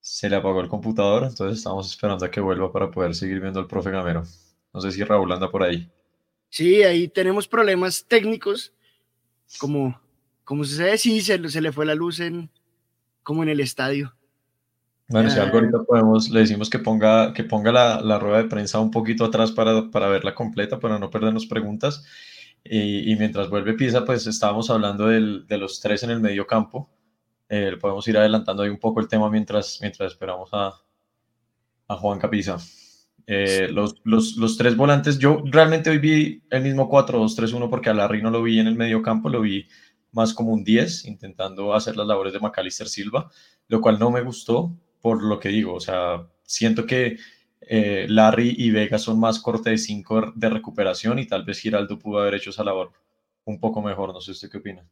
se 0.00 0.30
le 0.30 0.36
apagó 0.36 0.60
el 0.60 0.68
computador, 0.68 1.24
entonces 1.24 1.58
estamos 1.58 1.90
esperando 1.90 2.24
a 2.24 2.30
que 2.30 2.40
vuelva 2.40 2.72
para 2.72 2.90
poder 2.90 3.14
seguir 3.14 3.40
viendo 3.40 3.60
al 3.60 3.66
profe 3.66 3.90
Gamero. 3.90 4.22
No 4.72 4.80
sé 4.80 4.90
si 4.92 5.04
Raúl 5.04 5.30
anda 5.32 5.50
por 5.50 5.62
ahí. 5.62 5.90
Sí, 6.48 6.82
ahí 6.82 7.08
tenemos 7.08 7.46
problemas 7.46 8.04
técnicos, 8.06 8.72
como, 9.58 10.00
como 10.44 10.64
se 10.64 10.76
sabe, 10.76 10.96
sí, 10.96 11.20
se, 11.20 11.38
le- 11.38 11.50
se 11.50 11.60
le 11.60 11.72
fue 11.72 11.84
la 11.84 11.94
luz 11.94 12.20
en, 12.20 12.48
como 13.22 13.42
en 13.42 13.50
el 13.50 13.60
estadio. 13.60 14.14
Bueno, 15.08 15.28
si 15.30 15.38
Ah. 15.38 15.42
algo 15.42 15.58
ahorita 15.58 15.78
podemos, 15.86 16.30
le 16.30 16.40
decimos 16.40 16.70
que 16.70 16.78
ponga, 16.78 17.32
que 17.34 17.44
ponga 17.44 17.70
la, 17.70 18.00
la 18.00 18.18
rueda 18.18 18.38
de 18.38 18.48
prensa 18.48 18.80
un 18.80 18.90
poquito 18.90 19.24
atrás 19.26 19.52
para, 19.52 19.90
para 19.90 20.08
verla 20.08 20.34
completa, 20.34 20.80
para 20.80 20.98
no 20.98 21.10
perdernos 21.10 21.46
preguntas. 21.46 22.04
Y, 22.70 23.12
y 23.12 23.16
mientras 23.16 23.48
vuelve 23.50 23.74
Pisa, 23.74 24.04
pues 24.04 24.26
estábamos 24.26 24.70
hablando 24.70 25.06
del- 25.08 25.46
de 25.46 25.58
los 25.58 25.80
tres 25.80 26.02
en 26.02 26.10
el 26.10 26.20
medio 26.20 26.46
campo. 26.46 26.90
Eh, 27.48 27.76
podemos 27.80 28.06
ir 28.08 28.18
adelantando 28.18 28.62
ahí 28.62 28.70
un 28.70 28.78
poco 28.78 29.00
el 29.00 29.08
tema 29.08 29.30
mientras, 29.30 29.78
mientras 29.80 30.12
esperamos 30.12 30.50
a, 30.52 30.72
a 31.88 31.96
Juan 31.96 32.18
Capiza. 32.18 32.56
Eh, 33.26 33.68
los, 33.72 33.96
los, 34.04 34.36
los 34.36 34.56
tres 34.56 34.76
volantes, 34.76 35.18
yo 35.18 35.42
realmente 35.46 35.90
hoy 35.90 35.98
vi 35.98 36.42
el 36.50 36.62
mismo 36.62 36.88
4-2-3-1 36.88 37.68
porque 37.68 37.90
a 37.90 37.94
Larry 37.94 38.22
no 38.22 38.30
lo 38.30 38.42
vi 38.42 38.60
en 38.60 38.68
el 38.68 38.76
medio 38.76 39.02
campo, 39.02 39.28
lo 39.28 39.40
vi 39.40 39.66
más 40.12 40.32
como 40.32 40.52
un 40.52 40.62
10, 40.64 41.04
intentando 41.06 41.74
hacer 41.74 41.96
las 41.96 42.06
labores 42.06 42.32
de 42.32 42.40
Macalister 42.40 42.88
Silva, 42.88 43.28
lo 43.68 43.80
cual 43.80 43.98
no 43.98 44.10
me 44.10 44.22
gustó 44.22 44.76
por 45.00 45.22
lo 45.22 45.38
que 45.40 45.48
digo, 45.50 45.74
o 45.74 45.80
sea, 45.80 46.26
siento 46.44 46.86
que 46.86 47.16
eh, 47.66 48.06
Larry 48.08 48.54
y 48.56 48.70
Vega 48.70 48.98
son 48.98 49.18
más 49.20 49.40
corte 49.40 49.70
de 49.70 49.78
5 49.78 50.32
de 50.34 50.48
recuperación 50.50 51.18
y 51.18 51.26
tal 51.26 51.44
vez 51.44 51.58
Giraldo 51.60 51.98
pudo 51.98 52.20
haber 52.20 52.34
hecho 52.34 52.50
esa 52.50 52.64
labor 52.64 52.92
un 53.44 53.60
poco 53.60 53.82
mejor, 53.82 54.12
no 54.12 54.20
sé 54.20 54.30
usted 54.30 54.50
qué 54.50 54.58
opina. 54.58 54.88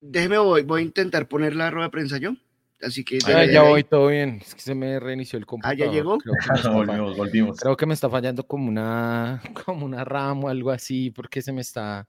Déjeme, 0.00 0.38
voy, 0.38 0.62
voy 0.62 0.82
a 0.82 0.84
intentar 0.84 1.26
poner 1.28 1.56
la 1.56 1.70
rueda 1.70 1.86
de 1.86 1.90
prensa 1.90 2.18
yo. 2.18 2.32
Así 2.80 3.04
que. 3.04 3.18
Ah, 3.26 3.38
Ah, 3.40 3.44
ya 3.46 3.62
voy, 3.62 3.82
todo 3.82 4.06
bien. 4.08 4.38
Es 4.40 4.54
que 4.54 4.60
se 4.60 4.74
me 4.74 5.00
reinició 5.00 5.38
el 5.38 5.46
computador. 5.46 5.90
llegó? 5.92 6.18
Creo 6.18 6.34
que, 6.34 6.38
volvimos, 6.68 7.16
volvimos. 7.16 7.58
creo 7.58 7.76
que 7.76 7.86
me 7.86 7.94
está 7.94 8.08
fallando 8.08 8.46
como 8.46 8.68
una, 8.68 9.42
como 9.66 9.84
una 9.84 10.04
RAM 10.04 10.44
o 10.44 10.48
algo 10.48 10.70
así, 10.70 11.10
porque 11.10 11.42
se 11.42 11.52
me 11.52 11.60
está 11.62 12.08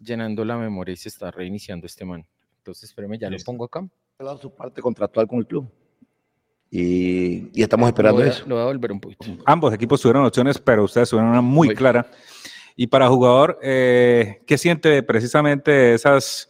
llenando 0.00 0.44
la 0.44 0.56
memoria 0.56 0.92
y 0.92 0.96
se 0.96 1.08
está 1.08 1.30
reiniciando 1.30 1.86
este 1.86 2.04
man. 2.04 2.26
Entonces, 2.58 2.90
espérame, 2.90 3.18
ya 3.18 3.30
Listo. 3.30 3.52
lo 3.52 3.58
pongo 3.58 3.64
acá. 3.66 3.88
su 4.40 4.52
parte 4.54 4.82
contractual 4.82 5.28
con 5.28 5.38
el 5.38 5.46
club. 5.46 5.70
Y, 6.70 7.50
y 7.58 7.62
estamos 7.62 7.88
esperando 7.88 8.20
lo 8.20 8.26
a, 8.26 8.28
eso. 8.30 8.44
Lo 8.46 8.54
voy 8.54 8.62
a 8.62 8.66
volver 8.66 8.92
un 8.92 9.00
poquito. 9.00 9.24
Ambos 9.44 9.74
equipos 9.74 10.00
tuvieron 10.00 10.24
opciones, 10.24 10.58
pero 10.58 10.84
ustedes 10.84 11.10
tuvieron 11.10 11.30
una 11.30 11.40
muy 11.40 11.68
Muy- 11.68 11.74
clara. 11.74 12.06
Y 12.76 12.86
para 12.86 13.08
jugador, 13.08 13.58
eh, 13.62 14.40
¿qué 14.46 14.56
siente 14.56 15.02
precisamente 15.02 15.92
esas, 15.94 16.48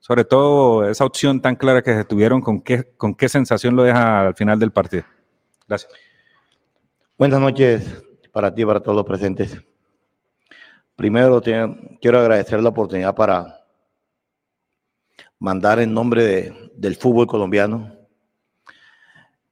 sobre 0.00 0.24
todo 0.24 0.88
esa 0.88 1.04
opción 1.04 1.40
tan 1.40 1.54
clara 1.56 1.80
que 1.82 1.94
se 1.94 2.04
tuvieron? 2.04 2.40
¿Con 2.40 2.60
qué, 2.60 2.84
con 2.96 3.14
qué 3.14 3.28
sensación 3.28 3.76
lo 3.76 3.84
deja 3.84 4.26
al 4.26 4.34
final 4.34 4.58
del 4.58 4.72
partido? 4.72 5.04
Gracias. 5.68 5.90
Buenas 7.16 7.40
noches 7.40 8.02
para 8.32 8.52
ti 8.52 8.62
y 8.62 8.64
para 8.66 8.80
todos 8.80 8.96
los 8.96 9.06
presentes. 9.06 9.56
Primero 10.96 11.40
te- 11.40 11.98
quiero 12.00 12.18
agradecer 12.18 12.60
la 12.62 12.68
oportunidad 12.70 13.14
para 13.14 13.64
mandar 15.38 15.78
en 15.80 15.94
nombre 15.94 16.24
de- 16.24 16.70
del 16.74 16.96
fútbol 16.96 17.26
colombiano 17.26 17.94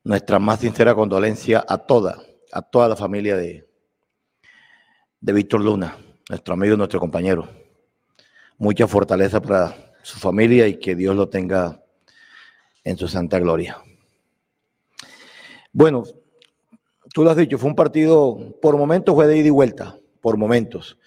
nuestra 0.04 0.38
más 0.38 0.60
sincera 0.60 0.94
condolencia 0.94 1.64
a 1.66 1.78
toda, 1.78 2.18
a 2.52 2.62
toda 2.62 2.88
la 2.88 2.96
familia 2.96 3.36
de, 3.36 3.68
de 5.20 5.32
Víctor 5.32 5.62
Luna, 5.62 5.96
nuestro 6.28 6.54
amigo 6.54 6.74
y 6.74 6.78
nuestro 6.78 7.00
compañero. 7.00 7.48
Mucha 8.58 8.86
fortaleza 8.86 9.40
para 9.40 9.94
su 10.02 10.18
familia 10.18 10.66
y 10.66 10.78
que 10.78 10.94
Dios 10.94 11.16
lo 11.16 11.28
tenga 11.28 11.82
en 12.84 12.96
su 12.96 13.08
santa 13.08 13.38
gloria. 13.38 13.78
Bueno, 15.72 16.04
tú 17.12 17.22
lo 17.24 17.30
has 17.30 17.36
dicho, 17.36 17.58
fue 17.58 17.70
un 17.70 17.76
partido, 17.76 18.56
por 18.60 18.76
momentos 18.76 19.14
fue 19.14 19.26
de 19.26 19.38
ida 19.38 19.48
y 19.48 19.50
vuelta, 19.50 19.98
por 20.20 20.36
momentos. 20.36 20.98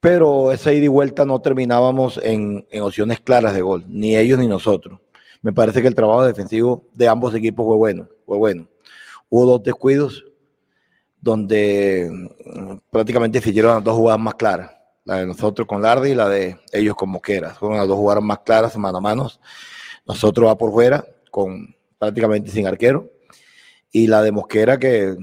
Pero 0.00 0.52
esa 0.52 0.72
ida 0.72 0.84
y 0.84 0.88
vuelta 0.88 1.24
no 1.24 1.40
terminábamos 1.40 2.20
en, 2.22 2.66
en 2.70 2.82
opciones 2.82 3.20
claras 3.20 3.54
de 3.54 3.62
gol, 3.62 3.84
ni 3.88 4.16
ellos 4.16 4.38
ni 4.38 4.46
nosotros. 4.46 5.00
Me 5.42 5.52
parece 5.52 5.82
que 5.82 5.88
el 5.88 5.94
trabajo 5.94 6.24
defensivo 6.24 6.84
de 6.92 7.08
ambos 7.08 7.34
equipos 7.34 7.66
fue 7.66 7.76
bueno, 7.76 8.08
fue 8.24 8.36
bueno. 8.36 8.68
Hubo 9.28 9.46
dos 9.46 9.62
descuidos 9.62 10.24
donde 11.20 12.08
mm, 12.44 12.76
prácticamente 12.90 13.40
se 13.40 13.50
hicieron 13.50 13.74
las 13.74 13.84
dos 13.84 13.96
jugadas 13.96 14.20
más 14.20 14.34
claras. 14.34 14.72
La 15.04 15.16
de 15.16 15.26
nosotros 15.26 15.68
con 15.68 15.82
Lardi 15.82 16.10
y 16.10 16.14
la 16.14 16.28
de 16.28 16.58
ellos 16.72 16.96
con 16.96 17.10
Mosquera. 17.10 17.54
Fueron 17.54 17.78
las 17.78 17.86
dos 17.86 17.96
jugadas 17.96 18.24
más 18.24 18.40
claras, 18.40 18.76
mano 18.76 18.98
a 18.98 19.00
mano. 19.00 19.30
Nosotros 20.06 20.48
va 20.48 20.58
por 20.58 20.72
fuera, 20.72 21.04
con 21.30 21.74
prácticamente 21.98 22.50
sin 22.50 22.66
arquero 22.66 23.10
y 23.92 24.06
la 24.06 24.22
de 24.22 24.32
Mosquera 24.32 24.78
que 24.78 25.16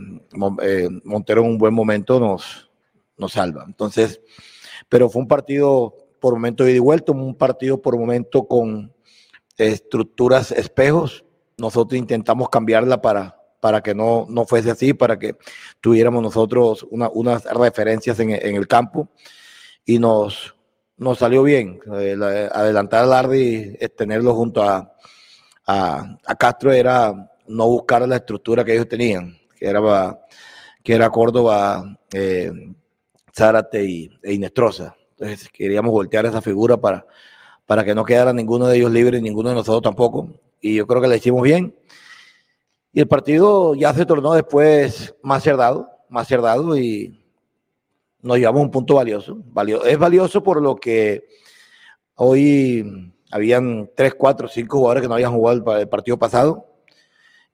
eh, 0.62 0.90
Montero 1.04 1.42
en 1.42 1.48
un 1.48 1.58
buen 1.58 1.74
momento 1.74 2.20
nos, 2.20 2.70
nos 3.18 3.34
salva. 3.34 3.66
Entonces, 3.68 4.22
pero 4.90 5.10
fue 5.10 5.22
un 5.22 5.28
partido 5.28 5.96
por 6.20 6.34
momento 6.34 6.64
de 6.64 6.72
ida 6.72 6.78
y 6.78 6.80
vuelta, 6.80 7.12
un 7.12 7.36
partido 7.36 7.82
por 7.82 7.98
momento 7.98 8.48
con 8.48 8.93
estructuras 9.58 10.52
espejos. 10.52 11.26
Nosotros 11.58 11.98
intentamos 11.98 12.50
cambiarla 12.50 13.02
para, 13.02 13.38
para 13.60 13.82
que 13.82 13.94
no, 13.94 14.26
no 14.30 14.46
fuese 14.46 14.72
así, 14.72 14.94
para 14.94 15.18
que 15.20 15.36
tuviéramos 15.80 16.22
nosotros 16.22 16.86
una- 16.90 17.10
unas 17.10 17.46
referencias 17.46 18.20
en, 18.20 18.32
en 18.32 18.56
el 18.56 18.68
campo 18.68 19.10
y 19.86 20.00
nos, 20.00 20.56
nos 20.98 21.20
salió 21.20 21.44
bien. 21.44 21.80
Eh, 21.98 22.16
la- 22.18 22.48
adelantar 22.48 23.04
al 23.04 23.14
Ardi, 23.14 23.76
eh, 23.80 23.90
tenerlo 23.90 24.34
junto 24.36 24.64
a, 24.64 24.94
a, 25.68 26.18
a 26.26 26.36
Castro 26.36 26.72
era 26.74 27.14
no 27.48 27.68
buscar 27.68 28.08
la 28.08 28.16
estructura 28.18 28.64
que 28.64 28.74
ellos 28.74 28.88
tenían, 28.88 29.38
que 29.58 29.68
era, 29.68 30.20
que 30.84 30.94
era 30.96 31.10
Córdoba, 31.10 31.98
eh, 32.14 32.52
Zárate 33.36 33.84
y, 33.84 34.10
e 34.22 34.34
Inestrosa. 34.34 34.96
Entonces 35.12 35.50
queríamos 35.50 35.92
voltear 35.92 36.26
esa 36.26 36.42
figura 36.42 36.78
para, 36.78 37.06
para 37.66 37.84
que 37.84 37.96
no 37.96 38.06
quedara 38.06 38.34
ninguno 38.34 38.68
de 38.68 38.78
ellos 38.78 38.92
libre, 38.92 39.22
ninguno 39.22 39.50
de 39.50 39.56
nosotros 39.56 39.82
tampoco. 39.82 40.30
Y 40.62 40.76
yo 40.76 40.88
creo 40.88 41.02
que 41.02 41.08
le 41.08 41.18
hicimos 41.18 41.42
bien. 41.42 41.76
Y 42.92 43.00
el 43.00 43.08
partido 43.08 43.76
ya 43.76 43.94
se 43.94 44.06
tornó 44.06 44.34
después 44.34 45.16
más 45.24 45.44
cerrado, 45.44 45.90
más 46.10 46.28
cerrado 46.28 46.78
y 46.78 47.24
nos 48.22 48.38
llevamos 48.38 48.62
un 48.62 48.72
punto 48.72 48.96
valioso. 48.96 49.38
Es 49.86 49.98
valioso 49.98 50.44
por 50.44 50.62
lo 50.62 50.76
que 50.76 51.26
hoy 52.16 53.14
habían 53.32 53.90
tres, 53.96 54.14
cuatro, 54.16 54.48
cinco 54.48 54.78
jugadores 54.78 55.02
que 55.02 55.08
no 55.08 55.16
habían 55.16 55.34
jugado 55.34 55.78
el 55.78 55.90
partido 55.90 56.18
pasado 56.18 56.74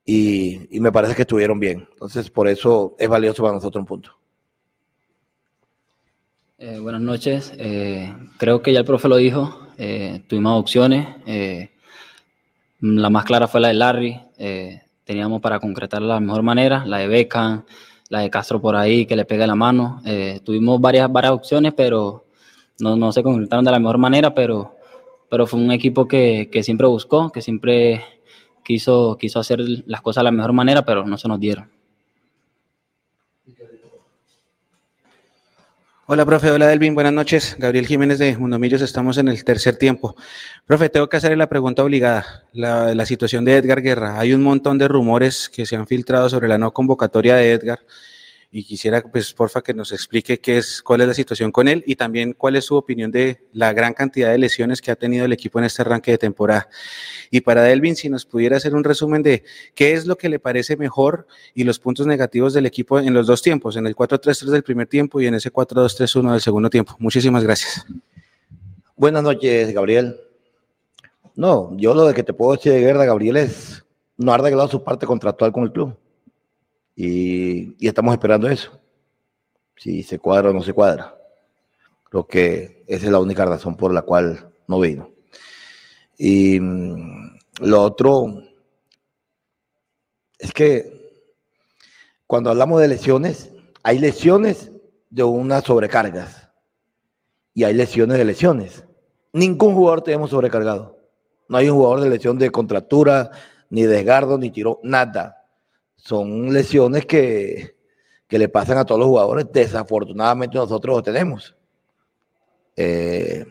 y, 0.04 0.80
me 0.80 0.92
parece 0.92 1.14
que 1.14 1.22
estuvieron 1.22 1.60
bien. 1.60 1.86
Entonces, 1.92 2.30
por 2.30 2.48
eso 2.48 2.96
es 2.98 3.08
valioso 3.08 3.42
para 3.42 3.54
nosotros 3.54 3.80
un 3.80 3.86
punto. 3.86 4.16
Eh, 6.58 6.78
buenas 6.78 7.00
noches. 7.00 7.52
Eh, 7.56 8.12
creo 8.38 8.60
que 8.60 8.72
ya 8.72 8.80
el 8.80 8.84
profe 8.84 9.08
lo 9.08 9.16
dijo. 9.16 9.68
Eh, 9.82 10.22
tuvimos 10.28 10.60
opciones. 10.60 11.08
la 12.80 13.10
más 13.10 13.24
clara 13.24 13.48
fue 13.48 13.60
la 13.60 13.68
de 13.68 13.74
Larry. 13.74 14.20
teníamos 15.04 15.40
para 15.40 15.58
concretar 15.58 16.02
la 16.02 16.20
mejor 16.20 16.42
manera. 16.42 16.84
La 16.84 16.98
de 16.98 17.08
Beckham, 17.08 17.64
la 18.10 18.20
de 18.20 18.30
Castro 18.30 18.60
por 18.60 18.76
ahí, 18.76 19.06
que 19.06 19.16
le 19.16 19.24
pega 19.24 19.46
la 19.46 19.54
mano. 19.54 20.02
tuvimos 20.44 20.80
varias, 20.80 21.10
varias 21.10 21.32
opciones, 21.32 21.72
pero 21.74 22.26
no, 22.80 22.96
no 22.96 23.10
se 23.12 23.22
concretaron 23.22 23.64
de 23.64 23.70
la 23.70 23.78
mejor 23.78 23.98
manera. 23.98 24.34
Pero 24.34 24.76
pero 25.30 25.46
fue 25.46 25.60
un 25.60 25.70
equipo 25.70 26.08
que, 26.08 26.50
que 26.52 26.62
siempre 26.62 26.88
buscó, 26.88 27.30
que 27.30 27.40
siempre 27.40 28.04
quiso, 28.64 29.16
quiso 29.18 29.38
hacer 29.38 29.60
las 29.86 30.02
cosas 30.02 30.22
de 30.22 30.24
la 30.24 30.32
mejor 30.32 30.52
manera, 30.52 30.84
pero 30.84 31.06
no 31.06 31.16
se 31.16 31.28
nos 31.28 31.38
dieron. 31.38 31.70
Hola, 36.12 36.26
profe. 36.26 36.50
Hola, 36.50 36.66
Delvin. 36.66 36.96
Buenas 36.96 37.12
noches. 37.12 37.54
Gabriel 37.56 37.86
Jiménez 37.86 38.18
de 38.18 38.36
Mundomillos. 38.36 38.82
Estamos 38.82 39.16
en 39.18 39.28
el 39.28 39.44
tercer 39.44 39.76
tiempo. 39.76 40.16
Profe, 40.66 40.88
tengo 40.88 41.08
que 41.08 41.16
hacerle 41.16 41.36
la 41.36 41.48
pregunta 41.48 41.84
obligada. 41.84 42.42
La, 42.52 42.96
la 42.96 43.06
situación 43.06 43.44
de 43.44 43.54
Edgar 43.54 43.80
Guerra. 43.80 44.18
Hay 44.18 44.34
un 44.34 44.42
montón 44.42 44.76
de 44.76 44.88
rumores 44.88 45.48
que 45.48 45.66
se 45.66 45.76
han 45.76 45.86
filtrado 45.86 46.28
sobre 46.28 46.48
la 46.48 46.58
no 46.58 46.72
convocatoria 46.72 47.36
de 47.36 47.52
Edgar 47.52 47.78
y 48.52 48.64
quisiera, 48.64 49.00
pues, 49.02 49.32
porfa, 49.32 49.62
que 49.62 49.72
nos 49.72 49.92
explique 49.92 50.40
qué 50.40 50.58
es, 50.58 50.82
cuál 50.82 51.02
es 51.02 51.08
la 51.08 51.14
situación 51.14 51.52
con 51.52 51.68
él 51.68 51.84
y 51.86 51.94
también 51.94 52.32
cuál 52.32 52.56
es 52.56 52.64
su 52.64 52.74
opinión 52.74 53.12
de 53.12 53.46
la 53.52 53.72
gran 53.72 53.94
cantidad 53.94 54.30
de 54.30 54.38
lesiones 54.38 54.80
que 54.80 54.90
ha 54.90 54.96
tenido 54.96 55.24
el 55.24 55.32
equipo 55.32 55.60
en 55.60 55.66
este 55.66 55.82
arranque 55.82 56.10
de 56.10 56.18
temporada. 56.18 56.68
Y 57.30 57.42
para 57.42 57.62
Delvin, 57.62 57.94
si 57.94 58.08
nos 58.08 58.26
pudiera 58.26 58.56
hacer 58.56 58.74
un 58.74 58.82
resumen 58.82 59.22
de 59.22 59.44
qué 59.74 59.92
es 59.92 60.06
lo 60.06 60.16
que 60.16 60.28
le 60.28 60.40
parece 60.40 60.76
mejor 60.76 61.28
y 61.54 61.62
los 61.62 61.78
puntos 61.78 62.08
negativos 62.08 62.52
del 62.52 62.66
equipo 62.66 62.98
en 62.98 63.14
los 63.14 63.28
dos 63.28 63.40
tiempos, 63.40 63.76
en 63.76 63.86
el 63.86 63.94
4-3-3 63.94 64.46
del 64.46 64.64
primer 64.64 64.88
tiempo 64.88 65.20
y 65.20 65.28
en 65.28 65.34
ese 65.34 65.52
4-2-3-1 65.52 66.32
del 66.32 66.40
segundo 66.40 66.70
tiempo. 66.70 66.96
Muchísimas 66.98 67.44
gracias. 67.44 67.86
Buenas 68.96 69.22
noches, 69.22 69.72
Gabriel. 69.72 70.20
No, 71.36 71.76
yo 71.76 71.94
lo 71.94 72.04
de 72.06 72.14
que 72.14 72.24
te 72.24 72.32
puedo 72.32 72.56
decir 72.56 72.72
de 72.72 72.80
guerra, 72.80 73.04
Gabriel, 73.04 73.36
es 73.36 73.84
no 74.16 74.32
ha 74.32 74.34
arreglado 74.34 74.68
su 74.68 74.82
parte 74.84 75.06
contractual 75.06 75.52
con 75.52 75.62
el 75.62 75.72
club. 75.72 75.96
Y, 77.02 77.86
estamos 77.86 78.12
esperando 78.12 78.46
eso. 78.46 78.78
Si 79.74 80.02
se 80.02 80.18
cuadra 80.18 80.50
o 80.50 80.52
no 80.52 80.62
se 80.62 80.74
cuadra. 80.74 81.16
Creo 82.10 82.26
que 82.26 82.84
esa 82.86 83.06
es 83.06 83.10
la 83.10 83.20
única 83.20 83.46
razón 83.46 83.74
por 83.74 83.94
la 83.94 84.02
cual 84.02 84.52
no 84.66 84.80
vino. 84.80 85.10
Y 86.18 86.60
mm, 86.60 87.38
lo 87.60 87.82
otro 87.82 88.42
es 90.38 90.52
que 90.52 91.24
cuando 92.26 92.50
hablamos 92.50 92.82
de 92.82 92.88
lesiones, 92.88 93.50
hay 93.82 93.98
lesiones 93.98 94.70
de 95.08 95.22
unas 95.22 95.64
sobrecargas 95.64 96.50
y 97.54 97.64
hay 97.64 97.72
lesiones 97.72 98.18
de 98.18 98.26
lesiones. 98.26 98.84
Ningún 99.32 99.74
jugador 99.74 100.02
tenemos 100.02 100.28
sobrecargado. 100.28 100.98
No 101.48 101.56
hay 101.56 101.70
un 101.70 101.78
jugador 101.78 102.00
de 102.00 102.10
lesión 102.10 102.38
de 102.38 102.50
contractura, 102.50 103.30
ni 103.70 103.84
desgardo, 103.84 104.36
ni 104.36 104.50
tiró, 104.50 104.80
nada 104.82 105.39
son 106.02 106.52
lesiones 106.52 107.06
que, 107.06 107.76
le 108.28 108.48
pasan 108.48 108.78
a 108.78 108.84
todos 108.84 109.00
los 109.00 109.08
jugadores. 109.08 109.46
Desafortunadamente 109.52 110.56
nosotros 110.56 111.02
tenemos. 111.02 111.54
Eh, 112.76 113.44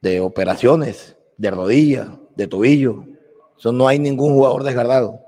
de 0.00 0.20
operaciones, 0.20 1.16
de 1.36 1.50
rodilla, 1.50 2.18
de 2.36 2.46
tobillo. 2.46 3.04
Eso 3.56 3.72
no 3.72 3.88
hay 3.88 3.98
ningún 3.98 4.34
jugador 4.34 4.62
desgardado. 4.64 5.20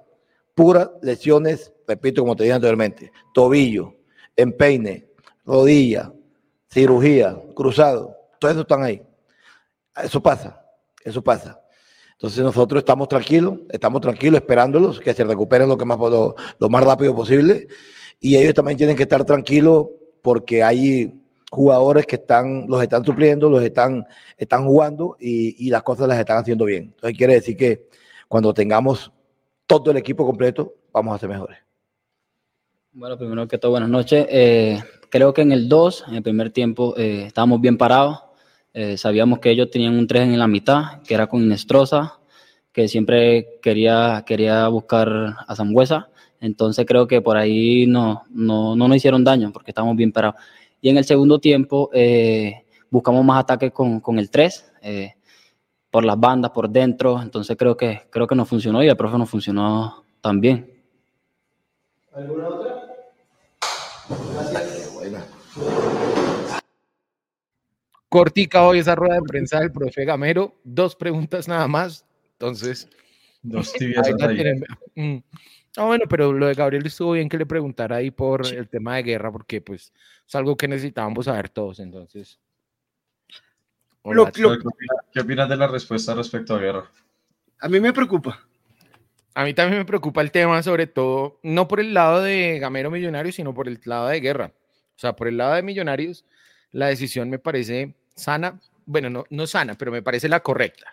Puras 0.55 0.91
lesiones, 1.03 1.73
repito 1.87 2.23
como 2.23 2.37
te 2.37 2.45
dije 2.45 2.55
anteriormente, 2.55 3.13
tobillo, 3.33 3.95
empeine, 4.35 5.09
rodilla, 5.45 6.13
cirugía, 6.69 7.41
cruzado, 7.55 8.17
todo 8.39 8.51
eso 8.51 8.61
están 8.61 8.83
ahí. 8.83 9.03
Eso 10.03 10.23
pasa, 10.23 10.63
eso 11.05 11.23
pasa. 11.23 11.59
Entonces 12.17 12.43
nosotros 12.43 12.81
estamos 12.81 13.09
tranquilos, 13.09 13.59
estamos 13.69 14.01
tranquilos 14.01 14.41
esperándolos 14.41 15.01
que 15.01 15.13
se 15.13 15.23
recuperen 15.23 15.69
lo, 15.69 15.77
que 15.77 15.85
más, 15.85 15.99
lo, 15.99 16.35
más 16.71 16.83
rápido 16.83 17.15
posible. 17.15 17.69
Y 18.21 18.37
ellos 18.37 18.55
también 18.55 18.79
tienen 18.79 18.97
que 18.97 19.03
estar 19.03 19.23
tranquilos 19.25 19.89
porque 20.23 20.63
hay 20.63 21.13
jugadores 21.51 22.07
que 22.07 22.17
están, 22.17 22.67
los 22.69 22.83
están 22.83 23.05
supliendo, 23.05 23.51
los 23.51 23.63
están, 23.63 24.07
están 24.39 24.65
jugando 24.65 25.19
y, 25.21 25.69
las 25.69 25.83
cosas 25.83 26.09
las 26.09 26.19
están 26.19 26.39
haciendo 26.39 26.65
bien. 26.65 26.85
Entonces 26.85 27.19
quiere 27.19 27.35
decir 27.35 27.55
que 27.55 27.87
cuando 28.29 28.55
tengamos 28.55 29.13
todo 29.67 29.91
el 29.91 29.99
equipo 29.99 30.25
completo, 30.25 30.73
vamos 30.93 31.15
a 31.15 31.19
ser 31.19 31.29
mejores. 31.29 31.59
Bueno, 32.93 33.19
primero 33.19 33.47
que 33.47 33.59
todo, 33.59 33.73
buenas 33.73 33.91
noches. 33.91 34.27
Eh, 34.31 34.81
creo 35.11 35.35
que 35.35 35.43
en 35.43 35.53
el 35.53 35.69
2, 35.69 36.05
en 36.09 36.15
el 36.15 36.23
primer 36.23 36.51
tiempo, 36.51 36.97
eh, 36.97 37.25
estábamos 37.27 37.61
bien 37.61 37.77
parados. 37.77 38.26
Eh, 38.79 38.99
sabíamos 38.99 39.39
que 39.39 39.49
ellos 39.51 39.71
tenían 39.71 39.99
un 39.99 40.07
3 40.07 40.25
en 40.25 40.39
la 40.39 40.47
mitad, 40.47 41.01
que 41.01 41.15
era 41.15 41.29
con 41.29 41.43
Inestrosa, 41.43 42.19
que 42.75 42.89
siempre 42.89 43.59
quería, 43.63 44.23
quería 44.27 44.69
buscar 44.69 45.35
a 45.49 45.57
Zambuesa. 45.57 46.11
Entonces 46.41 46.85
creo 46.85 47.07
que 47.07 47.23
por 47.23 47.39
ahí 47.39 47.87
no, 47.87 48.25
no, 48.29 48.77
no 48.77 48.87
nos 48.87 48.99
hicieron 48.99 49.25
daño 49.25 49.51
porque 49.51 49.71
estábamos 49.71 49.97
bien 49.97 50.13
parados. 50.13 50.43
Y 50.83 50.91
en 50.91 50.99
el 50.99 51.07
segundo 51.07 51.39
tiempo 51.39 51.89
eh, 51.95 52.67
buscamos 52.91 53.25
más 53.25 53.41
ataques 53.41 53.73
con, 53.73 54.01
con 54.01 54.19
el 54.19 54.29
3, 54.29 54.73
eh, 54.83 55.15
por 55.91 56.05
las 56.05 56.21
bandas, 56.21 56.51
por 56.51 56.69
dentro. 56.69 57.23
Entonces 57.23 57.57
creo 57.57 57.79
que, 57.79 58.03
creo 58.11 58.27
que 58.27 58.35
nos 58.35 58.47
funcionó 58.47 58.85
y 58.85 58.89
el 58.89 58.97
profe 58.99 59.17
nos 59.17 59.31
funcionó 59.31 60.05
también. 60.21 60.71
¿Alguna 62.13 62.49
otra? 62.49 62.75
Gracias. 64.35 64.66
Cortica 68.17 68.67
hoy 68.67 68.79
esa 68.79 68.95
rueda 68.95 69.17
de 69.17 69.23
prensa 69.25 69.61
del 69.61 69.71
profe 69.71 70.07
Gamero. 70.07 70.55
Dos 70.65 70.97
preguntas 70.97 71.47
nada 71.49 71.69
más. 71.69 72.07
Entonces. 72.33 72.89
Dos 73.43 73.75
tibias 73.75 74.09
mm. 74.95 75.17
Ah, 75.77 75.85
bueno, 75.85 76.07
pero 76.09 76.33
lo 76.33 76.47
de 76.47 76.55
Gabriel 76.55 76.87
estuvo 76.87 77.13
bien 77.13 77.29
que 77.29 77.37
le 77.37 77.45
preguntara 77.45 77.97
ahí 77.97 78.11
por 78.11 78.47
el 78.47 78.71
tema 78.71 78.97
de 78.97 79.03
guerra, 79.03 79.31
porque 79.31 79.61
pues 79.61 79.93
es 80.27 80.35
algo 80.35 80.57
que 80.57 80.67
necesitábamos 80.67 81.27
saber 81.27 81.51
todos. 81.51 81.79
Entonces. 81.79 82.41
¿Qué 84.03 85.21
opinas 85.21 85.49
de 85.51 85.57
la 85.59 85.67
respuesta 85.67 86.15
respecto 86.15 86.55
a 86.55 86.59
guerra? 86.59 86.91
A 87.61 87.69
mí 87.69 87.81
me 87.81 87.93
preocupa. 87.93 88.41
A 89.35 89.45
mí 89.45 89.53
también 89.53 89.81
me 89.81 89.85
preocupa 89.85 90.23
el 90.23 90.31
tema, 90.31 90.63
sobre 90.63 90.87
todo, 90.87 91.39
no 91.43 91.69
por 91.69 91.81
el 91.81 91.93
lado 91.93 92.23
de 92.23 92.59
Gamero 92.61 92.91
Millonarios, 92.91 93.35
sino 93.35 93.53
por 93.53 93.69
el 93.69 93.79
lado 93.85 94.09
de 94.09 94.21
guerra. 94.21 94.55
O 94.97 94.99
sea, 94.99 95.15
por 95.15 95.29
el 95.29 95.37
lado 95.37 95.53
de 95.53 95.63
Millonarios, 95.63 96.25
la 96.73 96.87
decisión 96.87 97.29
me 97.29 97.39
parece 97.39 97.95
sana, 98.17 98.59
bueno, 98.87 99.11
no, 99.11 99.25
no 99.31 99.47
sana, 99.47 99.77
pero 99.77 99.93
me 99.93 100.03
parece 100.03 100.29
la 100.29 100.41
correcta. 100.41 100.87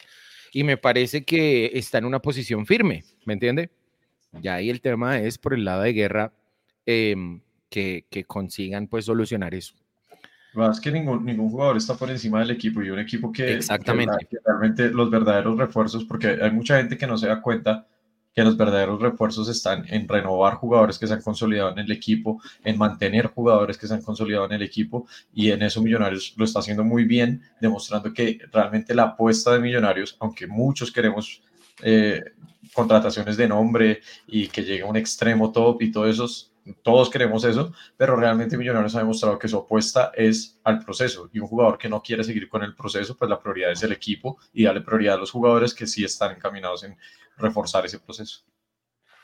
Y 0.52 0.64
me 0.64 0.78
parece 0.78 1.24
que 1.24 1.72
está 1.74 1.98
en 1.98 2.06
una 2.06 2.20
posición 2.20 2.66
firme, 2.66 3.04
¿me 3.26 3.34
entiende? 3.34 3.72
Ya 4.42 4.56
ahí 4.56 4.70
el 4.70 4.82
tema 4.82 5.20
es 5.20 5.38
por 5.38 5.54
el 5.54 5.66
lado 5.66 5.84
de 5.84 5.94
guerra 5.94 6.34
em, 6.86 7.42
que, 7.70 8.06
que, 8.10 8.26
consigan 8.26 8.88
pues 8.88 9.06
solucionar 9.06 9.54
eso. 9.56 9.76
Es 10.72 10.80
que 10.80 10.92
ningún, 10.92 11.26
ningún 11.26 11.50
jugador 11.50 11.78
está 11.78 11.96
por 11.96 12.12
encima 12.12 12.40
del 12.40 12.52
equipo 12.52 12.84
y 12.84 12.90
un 12.90 13.00
equipo 13.00 13.32
que, 13.32 13.54
Exactamente. 13.54 14.28
que 14.30 14.38
realmente 14.46 14.90
los 14.90 15.10
verdaderos 15.10 15.58
refuerzos, 15.58 16.06
porque 16.06 16.38
hay 16.42 16.52
mucha 16.52 16.78
gente 16.78 16.98
que 16.98 17.08
no 17.08 17.18
se 17.18 17.28
da 17.28 17.42
cuenta 17.42 17.88
que 18.34 18.44
los 18.44 18.58
verdaderos 18.58 19.02
refuerzos 19.02 19.48
están 19.48 19.86
en 19.88 20.08
renovar 20.08 20.56
jugadores 20.56 20.98
que 20.98 21.08
se 21.08 21.14
han 21.14 21.22
consolidado 21.22 21.72
en 21.72 21.80
el 21.80 21.92
equipo, 21.92 22.42
en 22.64 22.78
mantener 22.78 23.28
jugadores 23.28 23.78
que 23.78 23.88
se 23.88 23.94
han 23.94 24.02
consolidado 24.02 24.46
en 24.46 24.54
el 24.54 24.62
equipo 24.64 25.08
y 25.34 25.52
en 25.52 25.62
eso 25.62 25.82
Millonarios 25.82 26.34
lo 26.38 26.46
está 26.46 26.60
haciendo 26.60 26.84
muy 26.84 27.06
bien, 27.06 27.42
demostrando 27.62 28.12
que 28.14 28.40
realmente 28.52 28.96
la 28.96 29.04
apuesta 29.04 29.52
de 29.54 29.60
Millonarios, 29.60 30.18
aunque 30.20 30.48
muchos 30.48 30.92
queremos 30.92 31.42
eh, 31.82 32.24
contrataciones 32.74 33.38
de 33.38 33.48
nombre 33.48 34.02
y 34.28 34.48
que 34.48 34.64
llegue 34.64 34.84
un 34.84 34.98
extremo 34.98 35.52
top 35.52 35.82
y 35.82 35.92
todo 35.92 36.08
eso, 36.08 36.28
todos 36.82 37.10
queremos 37.10 37.44
eso, 37.44 37.74
pero 37.98 38.16
realmente 38.16 38.58
Millonarios 38.58 38.96
ha 38.96 39.00
demostrado 39.00 39.38
que 39.38 39.48
su 39.48 39.58
apuesta 39.58 40.12
es 40.16 40.60
al 40.64 40.80
proceso 40.80 41.30
y 41.34 41.40
un 41.40 41.48
jugador 41.48 41.78
que 41.78 41.90
no 41.90 42.02
quiere 42.02 42.24
seguir 42.24 42.48
con 42.48 42.64
el 42.64 42.74
proceso, 42.74 43.16
pues 43.18 43.30
la 43.30 43.40
prioridad 43.40 43.72
es 43.72 43.84
el 43.84 43.92
equipo 43.92 44.38
y 44.54 44.64
darle 44.64 44.82
prioridad 44.82 45.16
a 45.16 45.20
los 45.20 45.32
jugadores 45.32 45.74
que 45.74 45.86
sí 45.86 46.04
están 46.04 46.36
encaminados 46.36 46.84
en 46.84 46.98
reforzar 47.38 47.86
ese 47.86 48.00
proceso. 48.00 48.44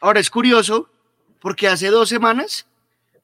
Ahora 0.01 0.20
es 0.20 0.30
curioso 0.30 0.89
porque 1.39 1.68
hace 1.68 1.88
dos 1.88 2.10
semanas 2.10 2.66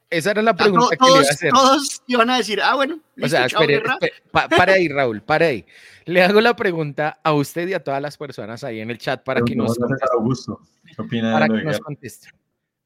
Esa 0.08 0.30
era 0.30 0.42
la 0.42 0.54
pregunta 0.54 0.96
que 0.96 1.04
le 1.04 1.10
iba 1.10 1.18
a 1.18 1.22
hacer. 1.22 1.52
Todos 1.52 2.02
iban 2.06 2.30
a 2.30 2.36
decir, 2.36 2.60
ah, 2.62 2.74
bueno, 2.74 3.00
o 3.20 3.28
sea, 3.28 3.46
espere, 3.46 3.82
para 4.30 4.74
ahí, 4.74 4.88
Raúl, 4.88 5.22
para 5.22 5.46
ahí. 5.46 5.66
Le 6.04 6.22
hago 6.22 6.40
la 6.40 6.54
pregunta 6.54 7.18
a 7.24 7.32
usted 7.32 7.66
y 7.66 7.74
a 7.74 7.82
todas 7.82 8.00
las 8.00 8.16
personas 8.16 8.62
ahí 8.62 8.80
en 8.80 8.90
el 8.90 8.98
chat 8.98 9.24
para 9.24 9.42
que 9.42 9.56
nos 9.56 9.76
para 9.76 11.48
que 11.48 11.62
nos 11.64 11.80
conteste. 11.80 12.30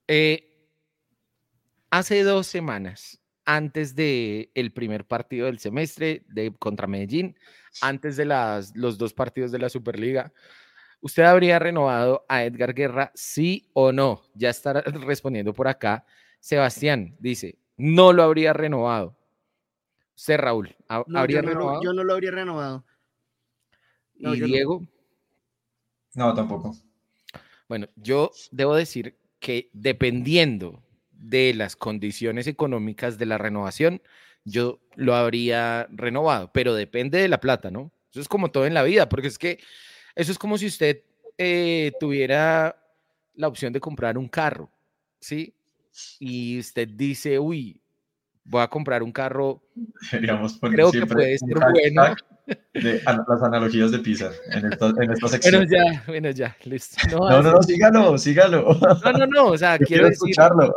Eh, 0.09 0.51
hace 1.91 2.23
dos 2.23 2.47
semanas, 2.47 3.21
antes 3.45 3.95
del 3.95 4.51
el 4.55 4.73
primer 4.73 5.05
partido 5.05 5.47
del 5.47 5.59
semestre 5.59 6.25
de, 6.29 6.53
contra 6.59 6.87
Medellín, 6.87 7.37
antes 7.83 8.17
de 8.17 8.25
las, 8.25 8.75
los 8.75 8.97
dos 8.97 9.13
partidos 9.13 9.53
de 9.53 9.59
la 9.59 9.69
Superliga, 9.69 10.33
¿usted 11.01 11.23
habría 11.25 11.59
renovado 11.59 12.25
a 12.29 12.45
Edgar 12.45 12.75
Guerra, 12.75 13.13
sí 13.15 13.69
o 13.73 13.93
no? 13.93 14.23
Ya 14.35 14.51
está 14.51 14.73
respondiendo 15.07 15.53
por 15.53 15.69
acá. 15.69 16.05
Sebastián 16.39 17.17
dice, 17.19 17.59
no 17.77 18.13
lo 18.13 18.23
habría 18.23 18.53
renovado. 18.53 19.17
Usted, 20.17 20.39
Raúl, 20.39 20.77
¿habría 20.89 21.41
renovado? 21.41 21.83
yo 21.83 21.93
no 21.93 22.05
lo 22.05 22.13
habría 22.13 22.31
renovado. 22.31 22.85
¿Y 24.15 24.41
Diego? 24.41 24.87
No. 26.15 26.35
tampoco. 26.35 26.77
Bueno, 27.69 27.89
yo 27.97 28.31
debo 28.51 28.75
decir 28.75 29.17
que 29.39 29.71
dependiendo 29.73 30.83
de 31.13 31.55
las 31.55 31.77
condiciones 31.77 32.47
económicas 32.47 33.17
de 33.17 33.27
la 33.27 33.39
renovación, 33.39 34.03
yo 34.45 34.81
lo 34.95 35.15
habría 35.15 35.87
renovado, 35.91 36.51
pero 36.53 36.75
depende 36.75 37.19
de 37.19 37.29
la 37.29 37.41
plata, 37.41 37.71
¿no? 37.71 37.93
Eso 38.11 38.21
es 38.21 38.29
como 38.29 38.51
todo 38.51 38.67
en 38.67 38.75
la 38.75 38.83
vida, 38.83 39.09
porque 39.09 39.29
es 39.29 39.39
que 39.39 39.61
eso 40.15 40.33
es 40.33 40.39
como 40.39 40.59
si 40.59 40.67
usted 40.67 41.03
eh, 41.39 41.93
tuviera 41.99 42.77
la 43.35 43.49
opción 43.49 43.73
de 43.73 43.81
comprar 43.81 44.19
un 44.19 44.29
carro, 44.29 44.71
¿sí? 45.19 45.55
Y 46.19 46.59
usted 46.59 46.89
dice, 46.89 47.39
uy, 47.39 47.81
voy 48.45 48.63
a 48.63 48.69
comprar 48.69 49.03
un 49.03 49.13
carro. 49.13 49.63
creo 50.61 50.93
que 50.93 51.07
puede 51.07 51.39
ser 51.39 51.59
bueno 51.73 52.15
de 52.75 53.03
las 53.05 53.43
analogías 53.43 53.91
de 53.91 53.99
Pisa 53.99 54.31
en 54.53 54.73
esta, 54.73 54.89
en 54.89 55.11
esta 55.11 55.29
sección. 55.29 55.67
Bueno, 55.67 55.71
ya, 55.71 56.05
bueno, 56.07 56.31
ya, 56.31 56.57
listo. 56.65 56.97
No, 57.11 57.43
no, 57.43 57.53
no, 57.53 57.63
sígalo, 57.63 58.19
sígalo. 58.19 58.79
No, 59.05 59.13
no, 59.13 59.27
no, 59.27 59.47
o 59.47 59.59
sea, 59.59 59.79
quiero, 59.79 60.05
decir, 60.09 60.31
escucharlo. 60.31 60.75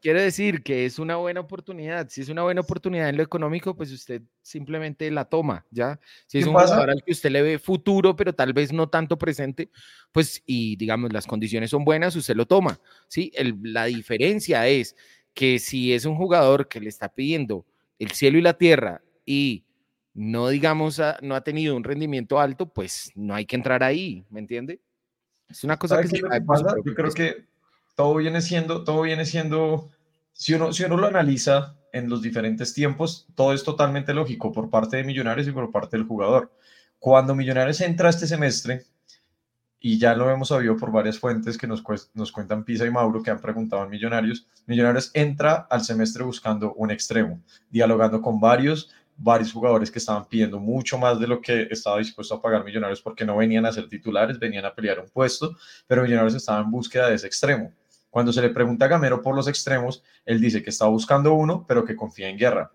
quiero 0.00 0.20
decir 0.20 0.62
que 0.62 0.86
es 0.86 0.98
una 0.98 1.16
buena 1.16 1.40
oportunidad. 1.40 2.08
Si 2.08 2.20
es 2.20 2.28
una 2.28 2.42
buena 2.42 2.60
oportunidad 2.60 3.08
en 3.08 3.16
lo 3.16 3.22
económico, 3.22 3.76
pues 3.76 3.92
usted 3.92 4.22
simplemente 4.42 5.10
la 5.10 5.24
toma, 5.24 5.66
¿ya? 5.70 5.98
Si 6.26 6.38
es 6.38 6.46
un 6.46 6.52
jugador 6.52 6.90
al 6.90 7.02
que 7.04 7.12
usted 7.12 7.30
le 7.30 7.42
ve 7.42 7.58
futuro, 7.58 8.16
pero 8.16 8.32
tal 8.32 8.52
vez 8.52 8.72
no 8.72 8.88
tanto 8.88 9.18
presente, 9.18 9.70
pues, 10.12 10.42
y 10.46 10.76
digamos, 10.76 11.12
las 11.12 11.26
condiciones 11.26 11.70
son 11.70 11.84
buenas, 11.84 12.16
usted 12.16 12.34
lo 12.34 12.46
toma, 12.46 12.80
¿sí? 13.08 13.30
El, 13.34 13.58
la 13.62 13.84
diferencia 13.86 14.66
es 14.68 14.96
que 15.34 15.58
si 15.58 15.92
es 15.92 16.04
un 16.04 16.16
jugador 16.16 16.68
que 16.68 16.80
le 16.80 16.88
está 16.88 17.08
pidiendo 17.08 17.66
el 17.98 18.10
cielo 18.12 18.38
y 18.38 18.42
la 18.42 18.54
tierra 18.54 19.02
y 19.24 19.64
no 20.14 20.48
digamos, 20.48 21.00
no 21.22 21.34
ha 21.34 21.40
tenido 21.42 21.76
un 21.76 21.84
rendimiento 21.84 22.40
alto, 22.40 22.66
pues 22.72 23.12
no 23.14 23.34
hay 23.34 23.46
que 23.46 23.56
entrar 23.56 23.82
ahí, 23.82 24.24
¿me 24.30 24.40
entiende? 24.40 24.80
Es 25.48 25.64
una 25.64 25.76
cosa 25.78 26.00
que, 26.00 26.08
se 26.08 26.20
pasa? 26.46 26.74
Yo 26.84 26.94
creo 26.94 27.12
que 27.12 27.44
todo 27.94 28.16
viene 28.16 28.40
siendo, 28.40 28.84
todo 28.84 29.02
viene 29.02 29.24
siendo, 29.24 29.90
si 30.32 30.54
uno, 30.54 30.72
si 30.72 30.84
uno 30.84 30.96
lo 30.96 31.06
analiza 31.06 31.76
en 31.92 32.08
los 32.08 32.22
diferentes 32.22 32.72
tiempos, 32.72 33.26
todo 33.34 33.52
es 33.52 33.64
totalmente 33.64 34.14
lógico 34.14 34.52
por 34.52 34.70
parte 34.70 34.96
de 34.96 35.04
Millonarios 35.04 35.48
y 35.48 35.52
por 35.52 35.70
parte 35.70 35.96
del 35.96 36.06
jugador. 36.06 36.52
Cuando 36.98 37.34
Millonarios 37.34 37.80
entra 37.80 38.10
este 38.10 38.26
semestre, 38.26 38.84
y 39.82 39.98
ya 39.98 40.14
lo 40.14 40.30
hemos 40.30 40.48
sabido 40.48 40.76
por 40.76 40.92
varias 40.92 41.18
fuentes 41.18 41.56
que 41.56 41.66
nos, 41.66 41.82
nos 42.12 42.30
cuentan 42.30 42.64
Pisa 42.64 42.84
y 42.84 42.90
Mauro, 42.90 43.22
que 43.22 43.30
han 43.30 43.40
preguntado 43.40 43.82
en 43.82 43.90
Millonarios, 43.90 44.46
Millonarios 44.66 45.10
entra 45.14 45.66
al 45.70 45.82
semestre 45.82 46.22
buscando 46.22 46.74
un 46.74 46.90
extremo, 46.90 47.40
dialogando 47.70 48.20
con 48.20 48.38
varios, 48.38 48.90
varios 49.22 49.52
jugadores 49.52 49.90
que 49.90 49.98
estaban 49.98 50.24
pidiendo 50.24 50.58
mucho 50.58 50.96
más 50.96 51.20
de 51.20 51.26
lo 51.26 51.40
que 51.40 51.68
estaba 51.70 51.98
dispuesto 51.98 52.34
a 52.34 52.40
pagar 52.40 52.64
Millonarios 52.64 53.02
porque 53.02 53.24
no 53.24 53.36
venían 53.36 53.66
a 53.66 53.72
ser 53.72 53.86
titulares, 53.86 54.38
venían 54.38 54.64
a 54.64 54.74
pelear 54.74 54.98
un 54.98 55.10
puesto, 55.10 55.56
pero 55.86 56.02
Millonarios 56.02 56.34
estaba 56.34 56.60
en 56.60 56.70
búsqueda 56.70 57.08
de 57.08 57.16
ese 57.16 57.26
extremo. 57.26 57.72
Cuando 58.08 58.32
se 58.32 58.40
le 58.40 58.48
pregunta 58.48 58.86
a 58.86 58.88
Gamero 58.88 59.20
por 59.20 59.36
los 59.36 59.46
extremos, 59.46 60.02
él 60.24 60.40
dice 60.40 60.62
que 60.62 60.70
estaba 60.70 60.90
buscando 60.90 61.34
uno, 61.34 61.66
pero 61.68 61.84
que 61.84 61.94
confía 61.94 62.28
en 62.28 62.38
Guerra. 62.38 62.72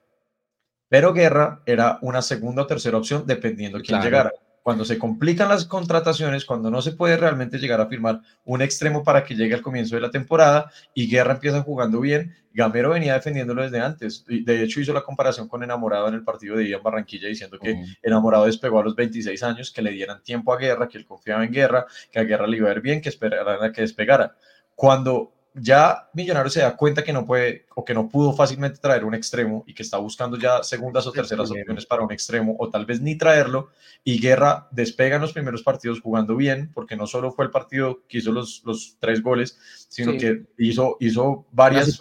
Pero 0.87 1.13
Guerra 1.13 1.63
era 1.65 1.97
una 2.03 2.21
segunda 2.21 2.61
o 2.61 2.67
tercera 2.67 2.97
opción 2.97 3.25
dependiendo 3.25 3.79
de 3.79 3.83
quién 3.83 4.01
llegara 4.01 4.31
cuando 4.65 4.83
se 4.83 4.97
complican 4.97 5.47
las 5.47 5.65
contrataciones, 5.65 6.43
cuando 6.43 6.71
no 6.71 6.81
se 6.81 6.93
puede 6.93 7.17
realmente 7.17 7.59
llegar 7.59 7.79
a 7.81 7.85
firmar 7.85 8.21
un 8.45 8.63
extremo 8.63 9.03
para 9.03 9.23
que 9.23 9.35
llegue 9.35 9.53
al 9.53 9.61
comienzo 9.61 9.93
de 9.93 10.01
la 10.01 10.09
temporada 10.09 10.71
y 10.95 11.07
Guerra 11.07 11.33
empieza 11.33 11.61
jugando 11.61 11.99
bien, 11.99 12.33
Gamero 12.51 12.89
venía 12.89 13.13
defendiéndolo 13.13 13.61
desde 13.61 13.79
antes. 13.79 14.25
De 14.25 14.63
hecho, 14.63 14.79
hizo 14.79 14.91
la 14.91 15.03
comparación 15.03 15.47
con 15.47 15.61
Enamorado 15.61 16.07
en 16.07 16.15
el 16.15 16.23
partido 16.23 16.57
de 16.57 16.63
día 16.63 16.77
en 16.77 16.81
Barranquilla, 16.81 17.27
diciendo 17.27 17.59
que 17.59 17.79
Enamorado 18.01 18.47
despegó 18.47 18.79
a 18.79 18.83
los 18.83 18.95
26 18.95 19.43
años, 19.43 19.71
que 19.71 19.83
le 19.83 19.91
dieran 19.91 20.23
tiempo 20.23 20.51
a 20.51 20.57
Guerra, 20.57 20.87
que 20.87 20.97
él 20.97 21.05
confiaba 21.05 21.45
en 21.45 21.51
Guerra, 21.51 21.85
que 22.11 22.17
a 22.17 22.23
Guerra 22.23 22.47
le 22.47 22.57
iba 22.57 22.67
a 22.67 22.73
ir 22.73 22.81
bien, 22.81 23.01
que 23.01 23.09
esperaran 23.09 23.63
a 23.63 23.71
que 23.71 23.81
despegara. 23.81 24.35
Cuando 24.73 25.34
ya 25.55 26.09
Millonarios 26.13 26.53
se 26.53 26.61
da 26.61 26.75
cuenta 26.75 27.03
que 27.03 27.13
no 27.13 27.25
puede 27.25 27.65
o 27.75 27.85
que 27.85 27.93
no 27.93 28.09
pudo 28.09 28.33
fácilmente 28.33 28.79
traer 28.79 29.05
un 29.05 29.13
extremo 29.13 29.63
y 29.65 29.73
que 29.73 29.83
está 29.83 29.97
buscando 29.97 30.37
ya 30.37 30.61
segundas 30.63 31.07
o 31.07 31.11
terceras 31.11 31.49
opciones 31.49 31.85
para 31.85 32.03
un 32.03 32.11
extremo 32.11 32.55
o 32.59 32.69
tal 32.69 32.85
vez 32.85 33.01
ni 33.01 33.17
traerlo. 33.17 33.69
Y 34.03 34.19
Guerra 34.19 34.67
despega 34.71 35.15
en 35.15 35.21
los 35.21 35.33
primeros 35.33 35.63
partidos 35.63 36.01
jugando 36.01 36.35
bien 36.35 36.71
porque 36.73 36.95
no 36.95 37.07
solo 37.07 37.31
fue 37.31 37.45
el 37.45 37.51
partido 37.51 38.01
que 38.07 38.17
hizo 38.17 38.31
los, 38.31 38.61
los 38.65 38.97
tres 38.99 39.21
goles 39.21 39.57
sino 39.87 40.17
que 40.17 40.43
hizo, 40.57 40.97
hizo 40.99 41.45
varias 41.51 41.99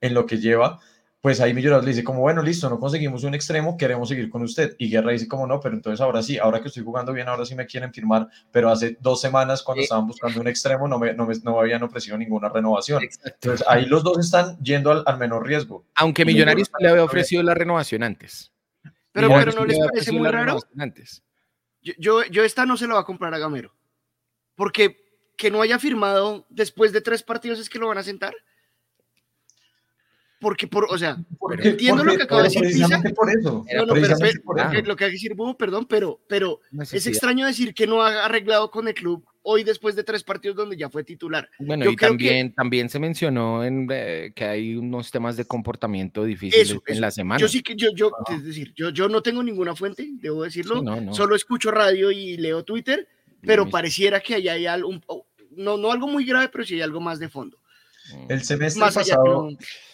en 0.00 0.14
lo 0.14 0.26
que 0.26 0.38
lleva 0.38 0.80
pues 1.22 1.40
ahí 1.40 1.54
Millonarios 1.54 1.84
le 1.84 1.92
dice 1.92 2.02
como, 2.02 2.18
bueno, 2.18 2.42
listo, 2.42 2.68
no 2.68 2.80
conseguimos 2.80 3.22
un 3.22 3.32
extremo, 3.32 3.76
queremos 3.76 4.08
seguir 4.08 4.28
con 4.28 4.42
usted. 4.42 4.74
Y 4.76 4.90
Guerra 4.90 5.12
dice 5.12 5.28
como, 5.28 5.46
no, 5.46 5.60
pero 5.60 5.76
entonces 5.76 6.00
ahora 6.00 6.20
sí, 6.20 6.36
ahora 6.36 6.60
que 6.60 6.66
estoy 6.66 6.82
jugando 6.82 7.12
bien, 7.12 7.28
ahora 7.28 7.46
sí 7.46 7.54
me 7.54 7.64
quieren 7.64 7.94
firmar, 7.94 8.26
pero 8.50 8.68
hace 8.68 8.98
dos 9.00 9.20
semanas 9.20 9.62
cuando 9.62 9.84
estaban 9.84 10.08
buscando 10.08 10.40
un 10.40 10.48
extremo 10.48 10.88
no 10.88 10.98
me, 10.98 11.14
no 11.14 11.24
me, 11.24 11.34
no 11.44 11.60
habían 11.60 11.80
ofrecido 11.84 12.18
ninguna 12.18 12.48
renovación. 12.48 13.04
Entonces 13.24 13.64
ahí 13.68 13.86
los 13.86 14.02
dos 14.02 14.18
están 14.18 14.58
yendo 14.58 14.90
al, 14.90 15.18
menor 15.18 15.46
riesgo. 15.46 15.86
Aunque 15.94 16.24
Millonarios 16.24 16.68
le 16.80 16.88
había 16.88 17.04
ofrecido 17.04 17.44
la 17.44 17.54
renovación 17.54 18.02
antes. 18.02 18.50
Pero, 19.12 19.28
pero 19.28 19.52
no 19.52 19.64
les 19.64 19.78
parece 19.78 20.10
muy 20.10 20.28
raro. 20.28 20.58
Antes. 20.76 21.22
Yo, 21.82 21.92
yo, 21.98 22.24
yo 22.24 22.42
esta 22.42 22.66
no 22.66 22.76
se 22.76 22.88
la 22.88 22.94
va 22.94 23.00
a 23.00 23.04
comprar 23.04 23.32
a 23.32 23.38
Gamero. 23.38 23.72
Porque 24.56 24.96
que 25.36 25.52
no 25.52 25.62
haya 25.62 25.78
firmado 25.78 26.46
después 26.50 26.92
de 26.92 27.00
tres 27.00 27.22
partidos 27.22 27.60
es 27.60 27.68
que 27.68 27.78
lo 27.78 27.86
van 27.86 27.98
a 27.98 28.02
sentar. 28.02 28.34
Porque, 30.42 30.66
por, 30.66 30.86
o 30.90 30.98
sea, 30.98 31.16
entiendo 31.62 32.02
lo 32.02 32.16
que 32.16 32.24
acaba 32.24 32.42
de 32.42 32.48
decir 32.48 32.62
Pisa. 32.62 33.00
Por 33.14 33.30
eso. 33.30 33.64
No, 33.72 33.86
no, 33.86 33.94
pero, 33.94 34.08
lo 34.08 34.96
que 34.96 35.04
acaba 35.04 35.06
de 35.06 35.12
decir 35.12 35.34
Bubu, 35.36 35.56
perdón, 35.56 35.86
pero, 35.88 36.20
pero 36.26 36.58
es 36.92 37.06
extraño 37.06 37.46
decir 37.46 37.72
que 37.72 37.86
no 37.86 38.02
ha 38.02 38.24
arreglado 38.24 38.68
con 38.68 38.88
el 38.88 38.94
club 38.94 39.24
hoy 39.42 39.62
después 39.62 39.94
de 39.94 40.02
tres 40.02 40.24
partidos 40.24 40.56
donde 40.56 40.76
ya 40.76 40.90
fue 40.90 41.04
titular. 41.04 41.48
Bueno, 41.60 41.88
y 41.88 41.94
también, 41.94 42.52
también 42.52 42.88
se 42.88 42.98
mencionó 42.98 43.64
en, 43.64 43.86
eh, 43.88 44.32
que 44.34 44.44
hay 44.44 44.74
unos 44.74 45.12
temas 45.12 45.36
de 45.36 45.44
comportamiento 45.44 46.24
difíciles 46.24 46.76
en 46.86 47.00
la 47.00 47.12
semana. 47.12 47.40
Yo 47.40 47.46
sí 47.46 47.62
que, 47.62 47.76
yo, 47.76 47.90
yo, 47.94 48.10
es 48.28 48.44
decir, 48.44 48.72
yo, 48.74 48.90
yo 48.90 49.08
no 49.08 49.22
tengo 49.22 49.44
ninguna 49.44 49.76
fuente, 49.76 50.08
debo 50.14 50.42
decirlo, 50.42 50.82
solo 51.12 51.36
escucho 51.36 51.70
radio 51.70 52.10
y 52.10 52.36
leo 52.36 52.64
Twitter, 52.64 53.06
pero 53.42 53.70
pareciera 53.70 54.18
que 54.18 54.34
ahí 54.34 54.48
hay 54.48 54.66
algo, 54.66 54.90
no, 55.52 55.76
no 55.76 55.92
algo 55.92 56.08
muy 56.08 56.24
grave, 56.24 56.48
pero 56.48 56.64
sí 56.64 56.74
hay 56.74 56.80
algo 56.80 57.00
más 57.00 57.20
de 57.20 57.28
fondo. 57.28 57.61
El 58.28 58.42
semestre, 58.42 58.82
pasado, 58.92 59.48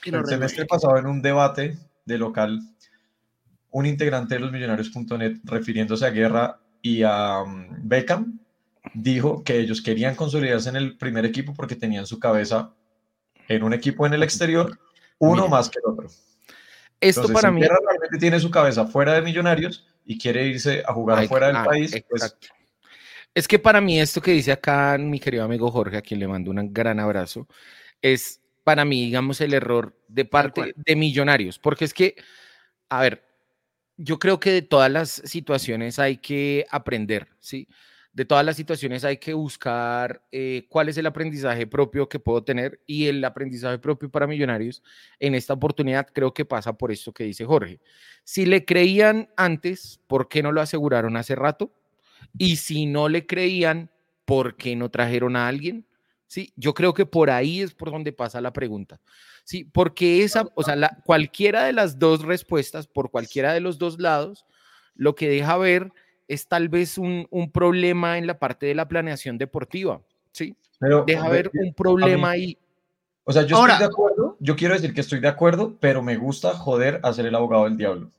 el 0.04 0.26
semestre 0.26 0.66
pasado, 0.66 0.98
en 0.98 1.06
un 1.06 1.22
debate 1.22 1.78
de 2.04 2.18
local, 2.18 2.60
un 3.70 3.86
integrante 3.86 4.34
de 4.34 4.40
los 4.40 4.52
millonarios.net, 4.52 5.36
refiriéndose 5.44 6.06
a 6.06 6.10
Guerra 6.10 6.60
y 6.82 7.02
a 7.02 7.42
um, 7.42 7.68
Beckham, 7.82 8.40
dijo 8.94 9.44
que 9.44 9.58
ellos 9.58 9.82
querían 9.82 10.14
consolidarse 10.14 10.68
en 10.68 10.76
el 10.76 10.96
primer 10.96 11.24
equipo 11.26 11.52
porque 11.54 11.76
tenían 11.76 12.06
su 12.06 12.18
cabeza 12.18 12.72
en 13.48 13.62
un 13.62 13.72
equipo 13.72 14.06
en 14.06 14.14
el 14.14 14.22
exterior, 14.22 14.78
uno 15.18 15.48
más 15.48 15.68
que 15.68 15.78
el 15.84 15.92
otro. 15.92 16.08
Esto 17.00 17.28
para 17.28 17.50
mí. 17.50 17.60
Guerra 17.60 17.78
realmente 17.86 18.18
tiene 18.18 18.40
su 18.40 18.50
cabeza 18.50 18.86
fuera 18.86 19.14
de 19.14 19.22
Millonarios 19.22 19.86
y 20.04 20.18
quiere 20.18 20.46
irse 20.46 20.82
a 20.86 20.92
jugar 20.92 21.26
fuera 21.28 21.48
del 21.48 21.56
ah, 21.56 21.64
país. 21.64 21.94
Pues 22.08 22.36
es 23.34 23.46
que 23.46 23.58
para 23.58 23.80
mí 23.80 24.00
esto 24.00 24.20
que 24.20 24.32
dice 24.32 24.50
acá 24.50 24.96
mi 24.98 25.20
querido 25.20 25.44
amigo 25.44 25.70
Jorge, 25.70 25.96
a 25.96 26.02
quien 26.02 26.18
le 26.18 26.26
mando 26.26 26.50
un 26.50 26.72
gran 26.72 26.98
abrazo, 26.98 27.46
es 28.02 28.40
para 28.64 28.84
mí, 28.84 29.06
digamos, 29.06 29.40
el 29.40 29.54
error 29.54 29.96
de 30.08 30.24
parte 30.24 30.74
de 30.76 30.96
millonarios, 30.96 31.58
porque 31.58 31.84
es 31.84 31.94
que, 31.94 32.16
a 32.88 33.00
ver, 33.02 33.24
yo 33.96 34.18
creo 34.18 34.38
que 34.38 34.50
de 34.52 34.62
todas 34.62 34.90
las 34.90 35.10
situaciones 35.24 35.98
hay 35.98 36.18
que 36.18 36.66
aprender, 36.70 37.28
¿sí? 37.40 37.68
De 38.12 38.24
todas 38.24 38.44
las 38.44 38.56
situaciones 38.56 39.04
hay 39.04 39.18
que 39.18 39.34
buscar 39.34 40.22
eh, 40.32 40.66
cuál 40.68 40.88
es 40.88 40.96
el 40.98 41.06
aprendizaje 41.06 41.66
propio 41.66 42.08
que 42.08 42.18
puedo 42.18 42.42
tener 42.42 42.80
y 42.86 43.06
el 43.06 43.24
aprendizaje 43.24 43.78
propio 43.78 44.10
para 44.10 44.26
millonarios 44.26 44.82
en 45.18 45.34
esta 45.34 45.52
oportunidad 45.54 46.06
creo 46.12 46.32
que 46.34 46.44
pasa 46.44 46.72
por 46.72 46.90
esto 46.90 47.12
que 47.12 47.24
dice 47.24 47.44
Jorge. 47.44 47.80
Si 48.24 48.46
le 48.46 48.64
creían 48.64 49.28
antes, 49.36 50.00
¿por 50.06 50.28
qué 50.28 50.42
no 50.42 50.52
lo 50.52 50.60
aseguraron 50.60 51.16
hace 51.16 51.34
rato? 51.34 51.72
Y 52.36 52.56
si 52.56 52.86
no 52.86 53.08
le 53.08 53.26
creían, 53.26 53.90
¿por 54.24 54.56
qué 54.56 54.76
no 54.76 54.90
trajeron 54.90 55.36
a 55.36 55.48
alguien? 55.48 55.86
Sí, 56.28 56.52
yo 56.56 56.74
creo 56.74 56.92
que 56.92 57.06
por 57.06 57.30
ahí 57.30 57.62
es 57.62 57.74
por 57.74 57.90
donde 57.90 58.12
pasa 58.12 58.40
la 58.42 58.52
pregunta. 58.52 59.00
Sí, 59.44 59.64
porque 59.64 60.22
esa, 60.22 60.46
o 60.54 60.62
sea, 60.62 60.76
la, 60.76 60.98
cualquiera 61.04 61.64
de 61.64 61.72
las 61.72 61.98
dos 61.98 62.22
respuestas, 62.22 62.86
por 62.86 63.10
cualquiera 63.10 63.54
de 63.54 63.60
los 63.60 63.78
dos 63.78 63.98
lados, 63.98 64.44
lo 64.94 65.14
que 65.14 65.28
deja 65.28 65.56
ver 65.56 65.90
es 66.28 66.46
tal 66.46 66.68
vez 66.68 66.98
un, 66.98 67.26
un 67.30 67.50
problema 67.50 68.18
en 68.18 68.26
la 68.26 68.38
parte 68.38 68.66
de 68.66 68.74
la 68.74 68.86
planeación 68.86 69.38
deportiva. 69.38 70.02
Sí, 70.30 70.54
pero, 70.78 71.04
deja 71.06 71.28
ver 71.30 71.50
un 71.54 71.72
problema 71.72 72.30
ahí. 72.30 72.58
O 73.24 73.32
sea, 73.32 73.42
yo 73.42 73.56
estoy 73.56 73.78
de 73.78 73.84
acuerdo, 73.84 74.36
yo 74.38 74.54
quiero 74.54 74.74
decir 74.74 74.92
que 74.92 75.00
estoy 75.00 75.20
de 75.20 75.28
acuerdo, 75.28 75.76
pero 75.80 76.02
me 76.02 76.16
gusta 76.16 76.54
joder 76.54 77.00
a 77.02 77.12
ser 77.14 77.24
el 77.24 77.34
abogado 77.34 77.64
del 77.64 77.78
diablo. 77.78 78.10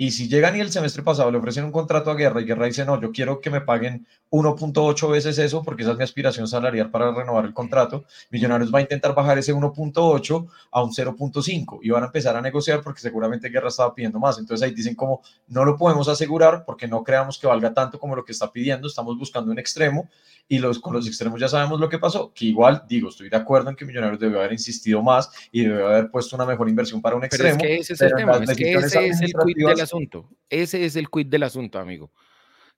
Y 0.00 0.12
si 0.12 0.28
llegan 0.28 0.56
y 0.56 0.60
el 0.60 0.72
semestre 0.72 1.02
pasado 1.02 1.30
le 1.30 1.36
ofrecen 1.36 1.62
un 1.62 1.72
contrato 1.72 2.10
a 2.10 2.14
Guerra 2.14 2.40
y 2.40 2.46
Guerra 2.46 2.64
dice, 2.64 2.86
no, 2.86 2.98
yo 2.98 3.12
quiero 3.12 3.38
que 3.38 3.50
me 3.50 3.60
paguen 3.60 4.06
1.8 4.30 5.10
veces 5.10 5.36
eso 5.36 5.62
porque 5.62 5.82
esa 5.82 5.92
es 5.92 5.98
mi 5.98 6.04
aspiración 6.04 6.48
salarial 6.48 6.90
para 6.90 7.12
renovar 7.12 7.44
el 7.44 7.52
contrato, 7.52 8.06
Millonarios 8.30 8.72
va 8.72 8.78
a 8.78 8.80
intentar 8.80 9.14
bajar 9.14 9.36
ese 9.36 9.54
1.8 9.54 10.48
a 10.70 10.82
un 10.82 10.90
0.5 10.90 11.80
y 11.82 11.90
van 11.90 12.04
a 12.04 12.06
empezar 12.06 12.34
a 12.34 12.40
negociar 12.40 12.80
porque 12.80 13.02
seguramente 13.02 13.50
Guerra 13.50 13.68
estaba 13.68 13.94
pidiendo 13.94 14.18
más. 14.18 14.38
Entonces 14.38 14.66
ahí 14.66 14.74
dicen 14.74 14.94
como, 14.94 15.20
no 15.48 15.66
lo 15.66 15.76
podemos 15.76 16.08
asegurar 16.08 16.64
porque 16.64 16.88
no 16.88 17.04
creamos 17.04 17.38
que 17.38 17.46
valga 17.46 17.74
tanto 17.74 17.98
como 17.98 18.16
lo 18.16 18.24
que 18.24 18.32
está 18.32 18.50
pidiendo, 18.50 18.88
estamos 18.88 19.18
buscando 19.18 19.52
un 19.52 19.58
extremo 19.58 20.08
y 20.48 20.58
los, 20.60 20.80
con 20.80 20.94
los 20.94 21.06
extremos 21.06 21.38
ya 21.38 21.48
sabemos 21.48 21.78
lo 21.78 21.90
que 21.90 21.98
pasó, 21.98 22.32
que 22.34 22.46
igual 22.46 22.84
digo, 22.88 23.10
estoy 23.10 23.28
de 23.28 23.36
acuerdo 23.36 23.68
en 23.68 23.76
que 23.76 23.84
Millonarios 23.84 24.18
debió 24.18 24.38
haber 24.38 24.52
insistió 24.52 25.02
más 25.02 25.30
y 25.52 25.64
debió 25.64 25.88
haber 25.88 26.10
puesto 26.10 26.36
una 26.36 26.46
mejor 26.46 26.70
inversión 26.70 27.02
para 27.02 27.16
un 27.16 27.24
extremo. 27.24 27.58
Pero 27.60 27.74
es 27.74 27.76
que 27.76 27.92
ese 27.92 27.92
es 27.92 28.00
el 28.00 28.14
tema, 28.14 28.36
es 28.38 28.56
que 28.56 28.72
ese 28.72 29.06
es 29.06 29.20
el 29.20 29.32
quid 29.32 29.66
del 29.66 29.89
asunto, 29.90 30.30
ese 30.48 30.84
es 30.84 30.96
el 30.96 31.10
quid 31.10 31.26
del 31.26 31.42
asunto, 31.42 31.78
amigo, 31.78 32.12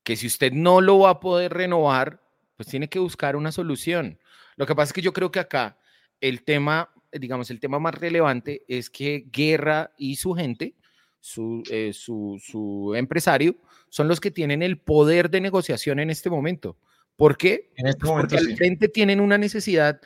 que 0.03 0.17
si 0.17 0.27
usted 0.27 0.53
no 0.53 0.81
lo 0.81 1.01
va 1.01 1.11
a 1.11 1.21
poder 1.21 1.53
renovar, 1.53 2.23
pues 2.57 2.69
tiene 2.69 2.89
que 2.89 2.99
buscar 2.99 3.37
una 3.37 3.53
solución. 3.53 4.19
Lo 4.57 4.67
que 4.67 4.75
pasa 4.75 4.91
es 4.91 4.93
que 4.93 5.03
yo 5.03 5.13
creo 5.13 5.31
que 5.31 5.41
acá 5.41 5.79
el 6.21 6.43
tema, 6.43 6.91
digamos, 7.13 7.51
el 7.51 7.61
tema 7.61 7.79
más 7.79 7.95
relevante 7.95 8.65
es 8.69 8.91
que 8.91 9.27
Guerra 9.31 9.93
y 9.99 10.17
su 10.17 10.35
gente, 10.35 10.75
su, 11.21 11.63
eh, 11.71 11.93
su, 11.93 12.41
su 12.43 12.95
empresario, 12.97 13.57
son 13.89 14.09
los 14.09 14.21
que 14.21 14.31
tienen 14.31 14.63
el 14.63 14.79
poder 14.79 15.31
de 15.31 15.41
negociación 15.41 16.01
en 16.01 16.11
este 16.11 16.31
momento. 16.31 16.79
¿Por 17.17 17.37
qué? 17.37 17.73
En 17.77 17.87
este 17.87 18.01
pues 18.01 18.13
porque 18.13 18.37
al 18.39 18.57
frente 18.57 18.89
tienen 18.89 19.21
una 19.21 19.39
necesidad 19.39 20.01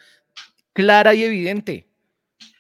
clara 0.73 1.15
y 1.15 1.25
evidente. 1.25 1.89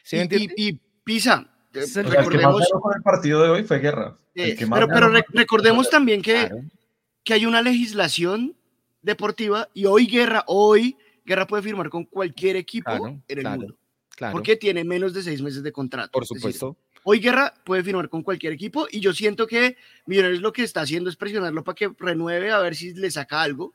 ¿Sí 0.02 0.18
y, 0.30 0.50
y, 0.56 0.80
Pisa, 1.04 1.55
recordemos... 1.76 2.62
El 2.62 2.80
con 2.80 2.94
el 2.96 3.02
partido 3.02 3.42
de 3.42 3.50
hoy 3.50 3.64
fue 3.64 3.78
Guerra. 3.78 4.16
pero, 4.34 5.10
recordemos 5.28 5.90
también 5.90 6.22
que, 6.22 6.50
que 7.24 7.34
hay 7.34 7.46
una 7.46 7.62
legislación 7.62 8.56
deportiva 9.02 9.68
y 9.74 9.86
hoy 9.86 10.06
Guerra, 10.06 10.44
hoy 10.46 10.96
Guerra 11.24 11.46
puede 11.46 11.62
firmar 11.62 11.90
con 11.90 12.04
cualquier 12.04 12.56
equipo 12.56 12.90
en 13.28 13.38
el 13.38 13.44
mundo. 13.44 13.76
Porque 14.32 14.56
tiene 14.56 14.84
menos 14.84 15.12
de 15.12 15.22
seis 15.22 15.42
meses 15.42 15.62
de 15.62 15.72
contrato. 15.72 16.12
Por 16.12 16.26
supuesto. 16.26 16.76
hoy 17.04 17.20
Guerra 17.20 17.52
puede 17.64 17.82
firmar 17.82 18.08
con 18.08 18.22
cualquier 18.22 18.52
equipo 18.52 18.86
y 18.90 19.00
yo 19.00 19.12
siento 19.12 19.46
que 19.46 19.76
Millonarios 20.06 20.40
lo 20.40 20.52
que 20.52 20.62
está 20.62 20.80
haciendo 20.80 21.10
es 21.10 21.16
presionarlo 21.16 21.62
para 21.64 21.74
que 21.74 21.90
renueve 21.98 22.50
a 22.50 22.58
ver 22.58 22.74
si 22.74 22.94
le 22.94 23.10
saca 23.10 23.42
algo 23.42 23.74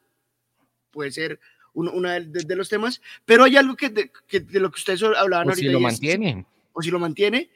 puede 0.92 1.12
ser 1.12 1.40
uno 1.74 2.10
de, 2.10 2.56
los 2.56 2.68
temas, 2.68 3.02
pero 3.26 3.46
hay 3.46 3.56
algo 3.56 3.76
que 3.78 3.90
de, 3.90 4.12
lo 4.60 4.70
que 4.70 4.76
ustedes 4.76 5.02
hablaban 5.04 5.50
o 5.50 5.56
Si 5.56 5.70
lo 5.70 5.80
mantiene. 5.80 6.46
o 6.74 6.82
si 6.82 6.92
lo 6.92 7.00
mantiene. 7.00 7.50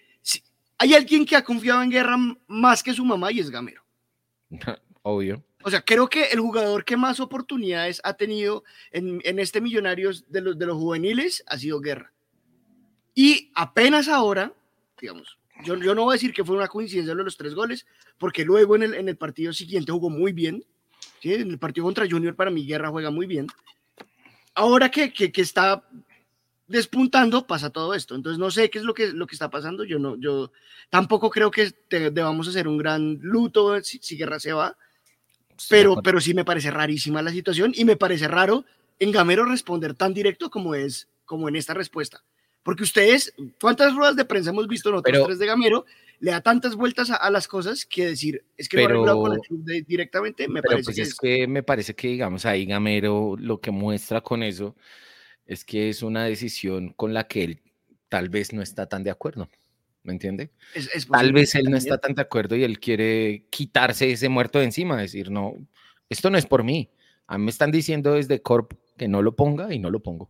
Hay 0.77 0.93
alguien 0.93 1.25
que 1.25 1.35
ha 1.35 1.43
confiado 1.43 1.81
en 1.81 1.89
Guerra 1.89 2.17
más 2.47 2.83
que 2.83 2.93
su 2.93 3.05
mamá 3.05 3.31
y 3.31 3.39
es 3.39 3.49
Gamero. 3.49 3.83
Obvio. 5.01 5.43
O 5.63 5.69
sea, 5.69 5.81
creo 5.81 6.07
que 6.07 6.25
el 6.25 6.39
jugador 6.39 6.85
que 6.85 6.97
más 6.97 7.19
oportunidades 7.19 7.99
ha 8.03 8.13
tenido 8.13 8.63
en, 8.91 9.39
este 9.39 9.61
Millonarios 9.61 10.29
de 10.29 10.41
los, 10.41 10.57
de 10.57 10.65
los 10.65 10.77
juveniles 10.77 11.43
ha 11.47 11.57
sido 11.57 11.79
Guerra. 11.79 12.11
Y 13.15 13.51
apenas 13.55 14.07
ahora, 14.07 14.53
digamos, 14.99 15.39
yo, 15.63 15.75
yo 15.77 15.95
no 15.95 16.03
voy 16.03 16.13
a 16.13 16.17
decir 16.17 16.33
que 16.33 16.43
fue 16.43 16.55
una 16.55 16.67
coincidencia 16.67 17.13
lo 17.13 17.19
de 17.19 17.25
los 17.25 17.37
tres 17.37 17.55
goles, 17.55 17.87
porque 18.17 18.45
luego 18.45 18.75
en 18.75 18.83
el, 18.83 18.93
en 18.93 19.09
el 19.09 19.17
partido 19.17 19.53
siguiente 19.53 19.91
jugó 19.91 20.09
muy 20.09 20.33
bien, 20.33 20.63
en 21.33 21.49
el 21.49 21.59
partido 21.59 21.85
contra 21.85 22.07
Junior 22.09 22.35
para 22.35 22.51
mi 22.51 22.65
Guerra 22.65 22.89
juega 22.89 23.09
muy 23.09 23.25
bien. 23.25 23.47
Ahora 24.53 24.89
que, 24.89 25.11
que, 25.11 25.41
está 25.41 25.83
despuntando 26.67 27.45
pasa 27.45 27.69
todo 27.69 27.93
esto. 27.93 28.15
Entonces 28.15 28.39
no 28.39 28.51
sé 28.51 28.69
qué 28.69 28.79
es 28.79 28.83
lo 28.83 28.93
que, 28.93 29.07
lo 29.07 29.27
que 29.27 29.35
está 29.35 29.49
pasando. 29.49 29.83
Yo 29.83 29.99
no, 29.99 30.15
yo 30.17 30.51
tampoco 30.89 31.29
creo 31.29 31.51
que 31.51 31.73
debamos 31.89 32.47
hacer 32.47 32.67
un 32.67 32.77
gran 32.77 33.19
luto 33.21 33.81
si, 33.83 34.17
Guerra 34.17 34.39
se 34.39 34.53
va. 34.53 34.77
Pero, 35.69 36.01
pero 36.01 36.19
sí 36.19 36.33
me 36.33 36.43
parece 36.43 36.69
rarísima 36.69 37.21
la 37.21 37.31
situación 37.31 37.71
y 37.75 37.85
me 37.85 37.95
parece 37.95 38.27
raro 38.27 38.65
en 38.99 39.11
Gamero 39.11 39.45
responder 39.45 39.93
tan 39.93 40.13
directo 40.13 40.49
como 40.49 40.75
es 40.75 41.07
como 41.23 41.47
en 41.47 41.55
esta 41.55 41.73
respuesta. 41.73 42.23
Porque 42.61 42.83
ustedes, 42.83 43.33
¿cuántas 43.61 43.95
ruedas 43.95 44.15
de 44.15 44.25
prensa 44.25 44.49
hemos 44.49 44.67
visto 44.67 44.91
nosotros 44.91 45.27
tres 45.27 45.39
de 45.39 45.45
Gamero? 45.45 45.85
le 46.19 46.31
da 46.31 46.41
tantas 46.41 46.75
vueltas 46.75 47.11
a, 47.11 47.29
las 47.29 47.47
cosas 47.47 47.85
que 47.85 48.07
decir, 48.07 48.43
es 48.57 48.69
que 48.69 48.77
pero, 48.77 49.05
no 49.05 49.19
con 49.19 49.33
el 49.33 49.39
club 49.39 49.65
directamente, 49.85 50.47
me 50.47 50.61
parece 50.61 50.85
pues 50.85 50.95
que 50.95 51.01
es, 51.01 51.15
que 51.15 51.47
me 51.47 51.63
parece 51.63 51.93
que, 51.93 52.07
digamos, 52.07 52.45
ahí 52.45 52.65
Gamero 52.65 53.35
lo 53.37 53.59
que 53.59 53.71
muestra 53.71 54.21
con 54.21 54.41
eso 54.43 54.75
es 55.45 55.65
que 55.65 55.89
es 55.89 56.01
una 56.03 56.25
decisión 56.25 56.93
con 56.93 57.13
la 57.13 57.27
que 57.27 57.43
él 57.43 57.61
tal 58.09 58.29
vez 58.29 58.53
no 58.53 58.61
está 58.61 58.87
tan 58.87 59.03
de 59.03 59.11
acuerdo. 59.11 59.49
¿Me 60.03 60.13
entiende? 60.13 60.51
tal 61.11 61.33
vez 61.33 61.55
él 61.55 61.65
no 61.69 61.77
está 61.77 61.97
tan 61.97 62.13
de 62.13 62.21
acuerdo 62.21 62.55
y 62.55 62.63
él 62.63 62.79
quiere 62.79 63.47
quitarse 63.49 64.11
ese 64.11 64.29
muerto 64.29 64.59
de 64.59 64.65
encima, 64.65 65.01
decir, 65.01 65.31
no, 65.31 65.55
esto 66.09 66.29
no 66.29 66.37
es 66.37 66.45
por 66.45 66.63
mí. 66.63 66.91
A 67.25 67.39
mí 67.39 67.45
me 67.45 67.49
están 67.49 67.71
diciendo 67.71 68.13
desde 68.13 68.41
Corp 68.41 68.73
que 68.97 69.07
no 69.07 69.23
lo 69.23 69.35
ponga 69.35 69.73
y 69.73 69.79
no 69.79 69.89
lo 69.89 70.01
pongo. 70.01 70.29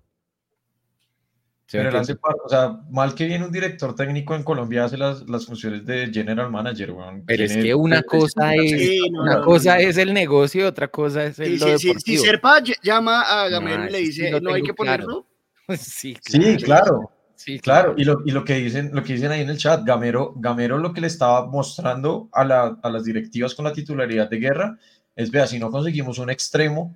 Pero 1.72 2.00
o 2.00 2.50
sea, 2.50 2.80
mal 2.92 3.16
que 3.16 3.26
viene 3.26 3.44
un 3.44 3.52
director 3.52 3.96
técnico 3.96 4.36
en 4.36 4.44
Colombia 4.44 4.86
hace 4.86 4.98
las, 4.98 5.28
las 5.28 5.48
funciones 5.48 5.84
de 5.84 6.12
general 6.14 6.52
manager, 6.52 6.94
Pero 7.26 7.44
es 7.44 7.58
que 7.58 7.74
una 7.74 8.04
cosa 8.04 8.54
es, 8.54 9.02
una 9.12 9.42
cosa 9.42 9.80
es 9.80 9.98
el 9.98 10.14
negocio 10.14 10.62
y 10.62 10.66
otra 10.66 10.88
cosa 10.90 11.26
es 11.26 11.40
el 11.40 11.60
sí, 11.60 11.94
Si 11.98 12.18
Serpa 12.18 12.62
llama 12.84 13.22
a 13.22 13.50
Gamero 13.50 13.88
y 13.88 13.92
le 13.92 13.98
dice, 14.00 14.40
no, 14.40 14.54
hay 14.54 14.62
que 14.62 14.74
ponerlo. 14.76 15.26
sí, 15.78 16.16
claro. 16.64 17.12
Sí, 17.36 17.60
claro. 17.60 17.96
Y, 17.98 18.06
lo, 18.06 18.22
y 18.26 18.32
lo, 18.32 18.46
que 18.46 18.56
dicen, 18.56 18.92
lo 18.94 19.04
que 19.04 19.14
dicen 19.14 19.32
ahí 19.32 19.42
en 19.42 19.50
el 19.50 19.58
chat, 19.58 19.84
Gamero, 19.84 20.34
Gamero 20.38 20.78
lo 20.78 20.94
que 20.94 21.02
le 21.02 21.08
estaba 21.08 21.48
mostrando 21.48 22.30
a, 22.32 22.46
la, 22.46 22.80
a 22.82 22.90
las 22.90 23.04
directivas 23.04 23.54
con 23.56 23.66
la 23.66 23.74
titularidad 23.74 24.30
de 24.30 24.38
guerra 24.38 24.80
es, 25.16 25.32
vea, 25.32 25.46
si 25.46 25.60
no 25.60 25.70
conseguimos 25.70 26.18
un 26.20 26.30
extremo 26.30 26.96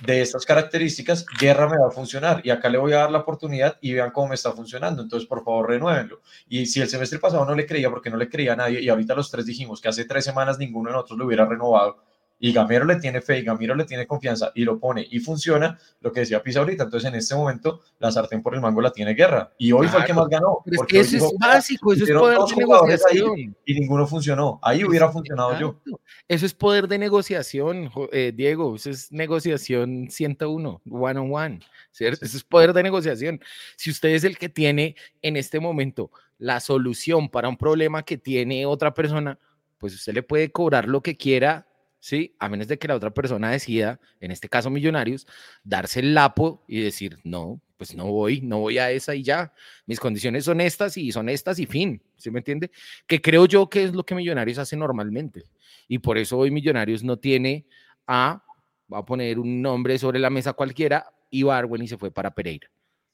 de 0.00 0.22
estas 0.22 0.44
características, 0.44 1.24
Guerra 1.40 1.68
me 1.68 1.78
va 1.78 1.88
a 1.88 1.90
funcionar 1.90 2.40
y 2.44 2.50
acá 2.50 2.68
le 2.68 2.78
voy 2.78 2.92
a 2.92 2.98
dar 2.98 3.10
la 3.10 3.18
oportunidad 3.18 3.78
y 3.80 3.92
vean 3.92 4.10
cómo 4.10 4.28
me 4.28 4.34
está 4.34 4.52
funcionando. 4.52 5.02
Entonces, 5.02 5.28
por 5.28 5.44
favor, 5.44 5.68
renuévenlo. 5.68 6.20
Y 6.48 6.66
si 6.66 6.80
el 6.80 6.88
semestre 6.88 7.18
pasado 7.18 7.44
no 7.44 7.54
le 7.54 7.66
creía 7.66 7.90
porque 7.90 8.10
no 8.10 8.16
le 8.16 8.28
creía 8.28 8.56
nadie 8.56 8.80
y 8.80 8.88
ahorita 8.88 9.14
los 9.14 9.30
tres 9.30 9.46
dijimos 9.46 9.80
que 9.80 9.88
hace 9.88 10.04
tres 10.04 10.24
semanas 10.24 10.58
ninguno 10.58 10.90
de 10.90 10.94
nosotros 10.94 11.18
lo 11.18 11.26
hubiera 11.26 11.46
renovado, 11.46 11.98
y 12.38 12.52
Gamero 12.52 12.84
le 12.84 12.96
tiene 12.96 13.20
fe 13.20 13.38
y 13.38 13.42
Gamero 13.42 13.74
le 13.74 13.84
tiene 13.84 14.06
confianza 14.06 14.52
y 14.54 14.64
lo 14.64 14.78
pone 14.78 15.06
y 15.10 15.20
funciona, 15.20 15.78
lo 16.00 16.12
que 16.12 16.20
decía 16.20 16.42
Pisa 16.42 16.60
ahorita. 16.60 16.84
Entonces, 16.84 17.08
en 17.08 17.16
este 17.16 17.34
momento, 17.34 17.80
la 17.98 18.10
sartén 18.10 18.42
por 18.42 18.54
el 18.54 18.60
mango 18.60 18.80
la 18.80 18.92
tiene 18.92 19.14
guerra. 19.14 19.52
Y 19.58 19.72
hoy 19.72 19.88
fue 19.88 20.00
el 20.00 20.06
que 20.06 20.14
más 20.14 20.28
ganó. 20.28 20.62
porque 20.76 21.00
eso 21.00 21.16
es 21.16 21.32
básico, 21.40 21.92
eso 21.92 22.04
es 22.04 22.10
poder 22.10 22.38
de 22.38 22.56
negociación. 22.56 23.56
y 23.64 23.74
ninguno 23.74 24.06
funcionó. 24.06 24.58
Ahí 24.62 24.84
hubiera 24.84 25.10
funcionado 25.10 25.58
yo. 25.58 25.80
Eso 26.28 26.46
es 26.46 26.54
poder 26.54 26.88
de 26.88 26.98
negociación, 26.98 27.90
eh, 28.12 28.32
Diego. 28.34 28.76
Eso 28.76 28.90
es 28.90 29.10
negociación 29.12 30.08
101, 30.10 30.82
one 30.90 31.20
on 31.20 31.32
one. 31.32 31.60
¿cierto? 31.94 32.24
Eso 32.24 32.36
es 32.36 32.44
poder 32.44 32.72
de 32.72 32.82
negociación. 32.82 33.40
Si 33.76 33.90
usted 33.90 34.10
es 34.10 34.24
el 34.24 34.36
que 34.36 34.48
tiene 34.48 34.96
en 35.22 35.36
este 35.36 35.60
momento 35.60 36.10
la 36.38 36.60
solución 36.60 37.28
para 37.28 37.48
un 37.48 37.56
problema 37.56 38.02
que 38.02 38.18
tiene 38.18 38.66
otra 38.66 38.92
persona, 38.92 39.38
pues 39.78 39.94
usted 39.94 40.12
le 40.12 40.22
puede 40.22 40.50
cobrar 40.50 40.88
lo 40.88 41.02
que 41.02 41.16
quiera 41.16 41.66
¿sí? 42.04 42.36
A 42.38 42.50
menos 42.50 42.68
de 42.68 42.78
que 42.78 42.86
la 42.86 42.96
otra 42.96 43.14
persona 43.14 43.50
decida, 43.50 43.98
en 44.20 44.30
este 44.30 44.46
caso 44.46 44.68
Millonarios, 44.68 45.26
darse 45.62 46.00
el 46.00 46.12
lapo 46.12 46.62
y 46.68 46.82
decir, 46.82 47.18
no, 47.24 47.62
pues 47.78 47.96
no 47.96 48.04
voy, 48.12 48.42
no 48.42 48.58
voy 48.58 48.76
a 48.76 48.90
esa 48.90 49.14
y 49.14 49.22
ya. 49.22 49.54
Mis 49.86 49.98
condiciones 49.98 50.44
son 50.44 50.60
estas 50.60 50.98
y 50.98 51.12
son 51.12 51.30
estas 51.30 51.58
y 51.58 51.64
fin, 51.64 52.02
¿sí 52.18 52.30
me 52.30 52.40
entiende? 52.40 52.70
Que 53.06 53.22
creo 53.22 53.46
yo 53.46 53.70
que 53.70 53.84
es 53.84 53.94
lo 53.94 54.04
que 54.04 54.14
Millonarios 54.14 54.58
hace 54.58 54.76
normalmente. 54.76 55.44
Y 55.88 55.98
por 55.98 56.18
eso 56.18 56.36
hoy 56.36 56.50
Millonarios 56.50 57.02
no 57.02 57.18
tiene 57.18 57.64
a, 58.06 58.44
va 58.92 58.98
a 58.98 59.04
poner 59.06 59.38
un 59.38 59.62
nombre 59.62 59.98
sobre 59.98 60.18
la 60.18 60.28
mesa 60.28 60.52
cualquiera, 60.52 61.10
Ibarwen 61.30 61.84
y 61.84 61.88
se 61.88 61.96
fue 61.96 62.10
para 62.10 62.34
Pereira. 62.34 62.70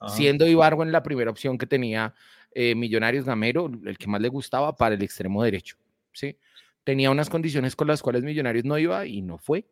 Siendo 0.09 0.49
Ibarwen 0.49 0.91
la 0.91 1.05
primera 1.05 1.31
opción 1.31 1.59
que 1.59 1.67
tenía 1.67 2.13
eh, 2.53 2.75
Millonarios 2.75 3.25
Gamero, 3.25 3.71
el 3.85 3.97
que 3.97 4.09
más 4.09 4.21
le 4.21 4.29
gustaba 4.29 4.75
para 4.75 4.97
el 4.97 5.03
extremo 5.03 5.45
derecho, 5.45 5.77
¿sí? 6.13 6.37
Tenía 6.85 7.11
unas 7.11 7.31
condiciones 7.31 7.77
con 7.77 7.89
las 7.89 8.03
cuales 8.03 8.23
Millonarios 8.23 8.65
no 8.65 8.79
iba 8.79 9.07
y 9.07 9.23
no 9.23 9.39
fue. 9.39 9.67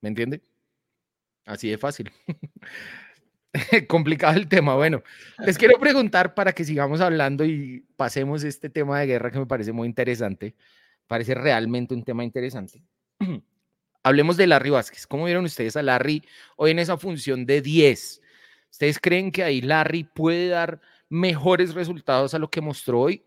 ¿Me 0.00 0.08
entiende? 0.08 0.42
Así 1.44 1.68
de 1.68 1.78
fácil. 1.78 2.10
Complicado 3.88 4.36
el 4.36 4.48
tema. 4.48 4.74
Bueno, 4.76 5.02
les 5.44 5.58
quiero 5.58 5.78
preguntar 5.78 6.34
para 6.34 6.52
que 6.52 6.64
sigamos 6.64 7.00
hablando 7.00 7.44
y 7.44 7.84
pasemos 7.96 8.44
este 8.44 8.70
tema 8.70 9.00
de 9.00 9.06
guerra 9.06 9.30
que 9.30 9.38
me 9.38 9.46
parece 9.46 9.72
muy 9.72 9.88
interesante. 9.88 10.54
Parece 11.06 11.34
realmente 11.34 11.94
un 11.94 12.04
tema 12.04 12.22
interesante. 12.22 12.82
Hablemos 14.02 14.36
de 14.36 14.46
Larry 14.46 14.70
Vázquez. 14.70 15.06
¿Cómo 15.06 15.24
vieron 15.24 15.44
ustedes 15.44 15.76
a 15.76 15.82
Larry 15.82 16.22
hoy 16.56 16.70
en 16.70 16.78
esa 16.78 16.96
función 16.96 17.44
de 17.44 17.60
10? 17.60 18.22
¿Ustedes 18.70 18.98
creen 18.98 19.32
que 19.32 19.42
ahí 19.42 19.60
Larry 19.60 20.04
puede 20.04 20.48
dar 20.48 20.80
mejores 21.08 21.74
resultados 21.74 22.32
a 22.32 22.38
lo 22.38 22.48
que 22.48 22.60
mostró 22.60 23.00
hoy? 23.00 23.24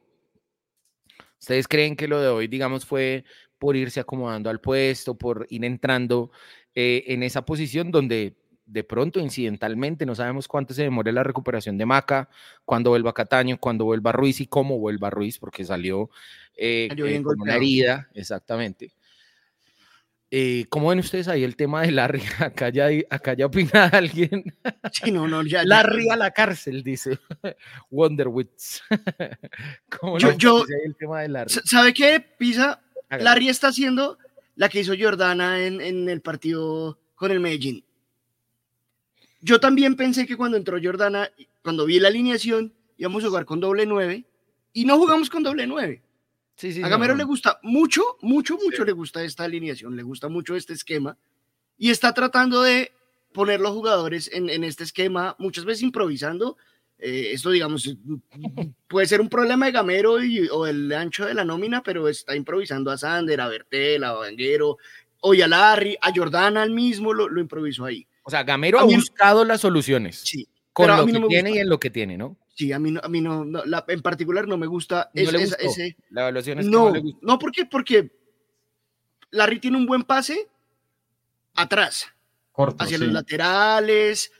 ¿Ustedes 1.43 1.67
creen 1.67 1.97
que 1.97 2.07
lo 2.07 2.21
de 2.21 2.29
hoy, 2.29 2.47
digamos, 2.47 2.85
fue 2.85 3.25
por 3.59 3.75
irse 3.75 3.99
acomodando 3.99 4.49
al 4.49 4.61
puesto, 4.61 5.17
por 5.17 5.45
ir 5.49 5.65
entrando 5.65 6.31
eh, 6.73 7.03
en 7.07 7.21
esa 7.21 7.43
posición 7.43 7.91
donde 7.91 8.37
de 8.65 8.85
pronto, 8.85 9.19
incidentalmente, 9.19 10.05
no 10.05 10.15
sabemos 10.15 10.47
cuánto 10.47 10.73
se 10.73 10.83
demore 10.83 11.11
la 11.11 11.21
recuperación 11.21 11.77
de 11.77 11.85
Maca, 11.85 12.29
cuándo 12.63 12.91
vuelva 12.91 13.13
Cataño, 13.13 13.57
cuándo 13.59 13.83
vuelva 13.83 14.13
Ruiz 14.13 14.39
y 14.39 14.47
cómo 14.47 14.79
vuelva 14.79 15.09
Ruiz, 15.09 15.37
porque 15.37 15.65
salió, 15.65 16.09
eh, 16.55 16.87
eh, 16.95 17.21
con 17.21 17.41
una 17.41 17.57
herida, 17.57 18.07
exactamente. 18.13 18.93
Eh, 20.35 20.65
¿Cómo 20.69 20.89
ven 20.89 20.97
ustedes 20.97 21.27
ahí 21.27 21.43
el 21.43 21.55
tema 21.55 21.83
de 21.83 21.91
Larry? 21.91 22.23
Acá 22.39 22.69
ya, 22.69 22.87
acá 23.09 23.35
ya 23.35 23.45
opina 23.45 23.85
alguien. 23.93 24.43
Sí, 24.91 25.11
no, 25.11 25.27
no, 25.27 25.43
ya. 25.43 25.63
Larry 25.63 26.09
a 26.09 26.15
la 26.15 26.31
cárcel, 26.31 26.81
dice 26.81 27.19
Wonderwits. 27.91 28.81
¿Cómo 29.99 30.17
yo, 30.17 30.31
yo 30.33 30.65
el 30.85 30.95
tema 30.95 31.21
de 31.21 31.29
Larry? 31.29 31.53
¿Sabe 31.65 31.93
qué, 31.93 32.19
Pisa? 32.19 32.81
Larry 33.11 33.49
está 33.49 33.67
haciendo 33.67 34.17
la 34.55 34.69
que 34.69 34.79
hizo 34.79 34.93
Jordana 34.99 35.63
en, 35.63 35.79
en 35.81 36.09
el 36.09 36.21
partido 36.21 36.97
con 37.13 37.31
el 37.31 37.39
Medellín 37.39 37.83
yo 39.43 39.59
también 39.59 39.95
pensé 39.95 40.25
que 40.25 40.37
cuando 40.37 40.55
entró 40.55 40.79
Jordana, 40.81 41.29
cuando 41.61 41.85
vi 41.85 41.99
la 41.99 42.07
alineación, 42.07 42.73
íbamos 42.97 43.23
a 43.23 43.27
jugar 43.27 43.45
con 43.45 43.59
doble 43.59 43.85
nueve 43.85 44.23
y 44.71 44.85
no 44.85 44.97
jugamos 44.97 45.29
con 45.29 45.43
doble 45.43 45.67
nueve. 45.67 46.01
Sí, 46.55 46.71
sí, 46.71 46.83
a 46.83 46.87
Gamero 46.87 47.15
le 47.15 47.23
gusta 47.23 47.59
mucho, 47.63 48.03
mucho, 48.21 48.57
mucho 48.57 48.85
le 48.85 48.91
gusta 48.91 49.23
esta 49.23 49.43
alineación, 49.43 49.95
le 49.95 50.03
gusta 50.03 50.29
mucho 50.29 50.55
este 50.55 50.73
esquema 50.73 51.17
y 51.77 51.89
está 51.89 52.13
tratando 52.13 52.61
de 52.61 52.91
poner 53.33 53.59
los 53.59 53.71
jugadores 53.71 54.29
en, 54.31 54.63
este 54.63 54.83
esquema, 54.83 55.35
muchas 55.39 55.65
veces 55.65 55.83
improvisando. 55.83 56.57
Eh, 56.99 57.31
esto, 57.33 57.49
digamos, 57.49 57.97
puede 58.87 59.07
ser 59.07 59.19
un 59.19 59.29
problema 59.29 59.65
de 59.65 59.71
Gamero 59.71 60.17
o 60.51 60.67
el 60.67 60.91
ancho 60.93 61.25
de 61.25 61.33
la 61.33 61.43
nómina, 61.43 61.81
pero 61.81 62.07
está 62.07 62.35
improvisando 62.35 62.91
a 62.91 62.97
Sander, 62.97 63.41
a 63.41 63.47
Bertel, 63.47 64.03
a 64.03 64.13
Vanguero, 64.13 64.77
hoy 65.21 65.41
a 65.41 65.47
Larry, 65.47 65.97
a 65.99 66.11
Jordana 66.15 66.61
al 66.61 66.71
mismo, 66.71 67.13
lo, 67.13 67.27
lo 67.27 67.41
improvisó 67.41 67.85
ahí. 67.85 68.07
O 68.23 68.29
sea, 68.29 68.43
Gamero 68.43 68.79
ha 68.79 68.83
buscado 68.83 69.43
las 69.43 69.61
soluciones. 69.61 70.21
Sí. 70.23 70.47
Con 70.71 70.87
lo 70.87 71.05
que 71.05 71.27
tiene 71.27 71.51
y 71.51 71.57
en 71.59 71.69
lo 71.69 71.79
que 71.79 71.89
tiene, 71.89 72.17
¿no? 72.17 72.37
Sí, 72.55 72.71
a 72.71 72.79
mí 72.79 72.91
no, 72.91 73.01
a 73.03 73.09
mí 73.09 73.19
no, 73.19 73.45
en 73.87 74.01
particular 74.01 74.47
no 74.47 74.57
me 74.57 74.67
gusta 74.67 75.09
no 75.13 75.21
ese. 75.21 75.97
La 76.09 76.21
evaluación 76.21 76.59
es 76.59 76.67
no, 76.67 76.93
que 76.93 76.99
no 76.99 77.05
le 77.05 77.13
No, 77.21 77.39
¿por 77.39 77.51
qué? 77.51 77.65
Porque 77.65 78.11
Larry 79.31 79.59
tiene 79.59 79.77
un 79.77 79.85
buen 79.85 80.03
pase 80.03 80.47
atrás. 81.55 82.07
Corto, 82.51 82.83
hacia 82.83 82.99
los 82.99 83.09
laterales. 83.09 84.31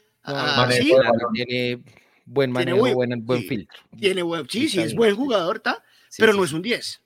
¿sí? 0.70 0.92
Tiene 1.32 1.82
buen 2.24 2.52
manejo, 2.52 2.94
buen, 2.94 3.26
buen 3.26 3.42
filtro. 3.42 3.82
Tiene 3.98 4.22
buen, 4.22 4.48
sí, 4.48 4.68
sí, 4.68 4.80
es 4.80 4.94
buen 4.94 5.14
jugador, 5.16 5.56
¿está? 5.56 5.82
pero 6.16 6.32
no 6.32 6.44
es 6.44 6.52
un 6.52 6.62
10. 6.62 7.00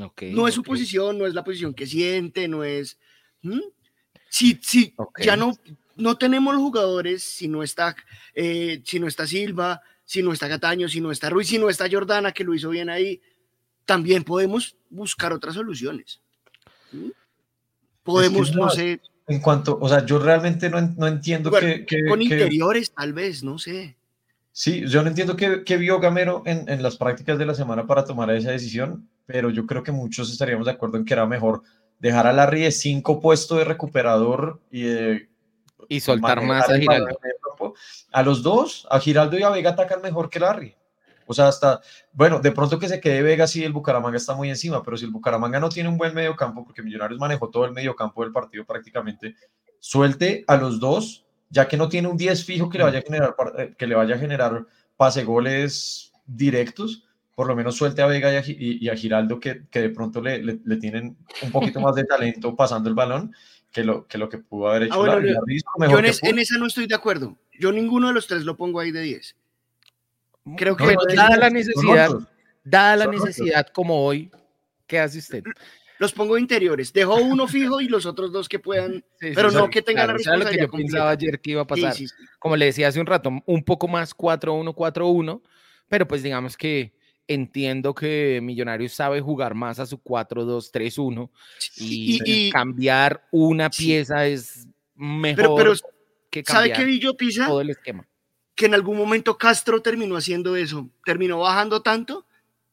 Okay, 0.00 0.32
no 0.32 0.46
es 0.46 0.54
su 0.54 0.62
posición, 0.62 1.18
no 1.18 1.26
es 1.26 1.34
la 1.34 1.42
posición 1.44 1.74
que 1.74 1.86
siente, 1.86 2.46
no 2.48 2.64
es. 2.64 2.98
Sí, 4.28 4.58
sí, 4.62 4.94
ya 5.20 5.36
no, 5.36 5.52
no 5.96 6.18
tenemos 6.18 6.56
jugadores 6.56 7.22
si 7.22 7.48
no 7.48 7.62
está, 7.62 7.96
eh, 8.34 8.82
si 8.84 9.00
no 9.00 9.06
está 9.06 9.26
Silva, 9.26 9.82
si 10.08 10.22
no 10.22 10.32
está 10.32 10.48
Cataño, 10.48 10.88
si 10.88 11.02
no 11.02 11.10
está 11.10 11.28
Ruiz, 11.28 11.48
si 11.48 11.58
no 11.58 11.68
está 11.68 11.86
Jordana, 11.86 12.32
que 12.32 12.42
lo 12.42 12.54
hizo 12.54 12.70
bien 12.70 12.88
ahí, 12.88 13.20
también 13.84 14.24
podemos 14.24 14.74
buscar 14.88 15.34
otras 15.34 15.54
soluciones. 15.54 16.22
Podemos, 18.02 18.56
no, 18.56 18.70
sé. 18.70 19.02
En 19.26 19.40
cuanto, 19.40 19.78
o 19.78 19.86
sea, 19.86 20.06
yo 20.06 20.18
realmente 20.18 20.70
no, 20.70 20.80
no 20.80 21.06
entiendo 21.06 21.50
que, 21.50 21.84
Con 22.08 22.22
interiores, 22.22 22.90
tal 22.90 23.12
vez, 23.12 23.44
no 23.44 23.58
sé. 23.58 23.98
Sí, 24.50 24.86
yo 24.88 25.02
no 25.02 25.08
entiendo 25.08 25.36
qué, 25.36 25.76
vio 25.76 26.00
Gamero 26.00 26.42
en, 26.46 26.66
en 26.70 26.82
las 26.82 26.96
prácticas 26.96 27.38
de 27.38 27.44
la 27.44 27.54
semana 27.54 27.86
para 27.86 28.06
tomar 28.06 28.30
esa 28.30 28.50
decisión, 28.50 29.06
pero 29.26 29.50
yo 29.50 29.66
creo 29.66 29.82
que 29.82 29.92
muchos 29.92 30.32
estaríamos 30.32 30.64
de 30.64 30.72
acuerdo 30.72 30.96
en 30.96 31.04
que 31.04 31.12
era 31.12 31.26
mejor 31.26 31.64
dejar 31.98 32.26
a 32.26 32.32
Larry 32.32 32.62
de 32.62 32.72
cinco 32.72 33.20
puestos 33.20 33.58
de 33.58 33.64
recuperador 33.64 34.58
y 34.70 34.84
de 34.84 35.28
y 35.86 36.00
soltar 36.00 36.42
más 36.42 36.66
a 36.70 36.78
Giraldo. 36.78 37.18
A 38.12 38.22
los 38.22 38.42
dos, 38.42 38.86
a 38.90 39.00
Giraldo 39.00 39.38
y 39.38 39.42
a 39.42 39.50
Vega 39.50 39.70
atacan 39.70 40.02
mejor 40.02 40.30
que 40.30 40.40
Larry. 40.40 40.76
O 41.28 41.34
sea, 41.34 41.48
hasta, 41.48 41.82
bueno, 42.12 42.40
de 42.40 42.52
pronto 42.52 42.78
que 42.78 42.88
se 42.88 43.00
quede 43.00 43.20
Vega 43.20 43.46
sí, 43.46 43.62
el 43.62 43.74
Bucaramanga 43.74 44.16
está 44.16 44.34
muy 44.34 44.48
encima, 44.48 44.82
pero 44.82 44.96
si 44.96 45.04
el 45.04 45.10
Bucaramanga 45.10 45.60
no 45.60 45.68
tiene 45.68 45.90
un 45.90 45.98
buen 45.98 46.14
medio 46.14 46.34
campo, 46.34 46.64
porque 46.64 46.82
Millonarios 46.82 47.20
manejó 47.20 47.50
todo 47.50 47.66
el 47.66 47.72
medio 47.72 47.94
campo 47.94 48.22
del 48.22 48.32
partido 48.32 48.64
prácticamente, 48.64 49.36
suelte 49.78 50.42
a 50.46 50.56
los 50.56 50.80
dos, 50.80 51.26
ya 51.50 51.68
que 51.68 51.76
no 51.76 51.90
tiene 51.90 52.08
un 52.08 52.16
10 52.16 52.44
fijo 52.46 52.70
que 52.70 52.78
le 52.78 52.84
vaya 52.84 53.00
a 53.00 53.02
generar, 53.02 53.36
eh, 53.58 53.74
que 53.76 53.86
le 53.86 53.94
vaya 53.94 54.16
generar 54.16 54.64
pase 54.96 55.22
goles 55.22 56.12
directos, 56.24 57.04
por 57.34 57.46
lo 57.46 57.54
menos 57.54 57.76
suelte 57.76 58.00
a 58.00 58.06
Vega 58.06 58.42
y 58.46 58.88
a, 58.88 58.96
Giraldo 58.96 59.38
que, 59.38 59.66
que, 59.70 59.82
de 59.82 59.90
pronto 59.90 60.22
le, 60.22 60.42
le 60.42 60.76
tienen 60.78 61.18
un 61.42 61.52
poquito 61.52 61.78
más 61.78 61.94
de 61.94 62.04
talento 62.04 62.56
pasando 62.56 62.88
el 62.88 62.94
balón 62.94 63.32
que 63.72 63.84
lo 63.84 64.06
que, 64.06 64.18
lo 64.18 64.28
que 64.28 64.38
pudo 64.38 64.68
haber 64.68 64.84
hecho. 64.84 65.04
Ah, 65.04 65.20
yo 65.88 65.98
en, 65.98 66.38
esa 66.38 66.58
no 66.58 66.66
estoy 66.66 66.86
de 66.86 66.94
acuerdo. 66.94 67.36
Yo 67.58 67.72
ninguno 67.72 68.08
de 68.08 68.14
los 68.14 68.26
tres 68.26 68.44
lo 68.44 68.56
pongo 68.56 68.80
ahí 68.80 68.90
de 68.90 69.02
10. 69.02 69.36
Creo 70.56 70.76
que 70.76 70.96
dada 71.14 71.36
la 71.36 71.50
necesidad, 71.50 72.10
dada 72.64 72.96
la 72.96 73.06
necesidad 73.06 73.66
como 73.68 74.04
hoy, 74.04 74.30
¿qué 74.86 74.98
hace 74.98 75.18
usted? 75.18 75.44
Los 75.98 76.12
pongo 76.12 76.38
interiores. 76.38 76.92
Dejo 76.92 77.16
uno 77.16 77.48
fijo 77.48 77.80
y 77.80 77.88
los 77.88 78.06
otros 78.06 78.32
dos 78.32 78.48
que 78.48 78.58
puedan, 78.58 79.04
pero 79.34 79.50
no 79.50 79.68
que 79.68 79.82
tengan 79.82 80.06
la 80.06 80.12
responsabilidad. 80.14 80.62
lo 80.62 80.70
que 80.70 80.78
yo 80.78 80.84
pensaba 80.84 81.10
ayer 81.10 81.40
que 81.40 81.50
iba 81.50 81.62
a 81.62 81.66
pasar. 81.66 81.94
Como 82.38 82.56
le 82.56 82.66
decía 82.66 82.88
hace 82.88 83.00
un 83.00 83.06
rato, 83.06 83.30
un 83.44 83.64
poco 83.64 83.88
más 83.88 84.16
4-1, 84.16 84.74
4-1, 84.74 85.42
pero 85.88 86.08
pues 86.08 86.22
digamos 86.22 86.56
que 86.56 86.94
entiendo 87.28 87.94
que 87.94 88.40
Millonarios 88.42 88.92
sabe 88.92 89.20
jugar 89.20 89.54
más 89.54 89.78
a 89.78 89.86
su 89.86 89.98
4-2-3-1 89.98 91.30
y, 91.76 92.50
cambiar 92.50 93.22
una 93.30 93.70
pieza 93.70 94.26
es 94.26 94.66
mejor 94.96 95.54
pero, 95.56 95.74
que 96.30 96.42
cambiar 96.42 96.76
¿sabe 96.76 96.90
qué 96.90 96.98
yo, 96.98 97.16
Pisa? 97.16 97.46
todo 97.46 97.60
el 97.60 97.70
esquema. 97.70 98.06
Que 98.54 98.66
en 98.66 98.74
algún 98.74 98.96
momento 98.96 99.38
Castro 99.38 99.80
terminó 99.80 100.16
haciendo 100.16 100.56
eso, 100.56 100.88
terminó 101.04 101.38
bajando 101.38 101.82
tanto 101.82 102.24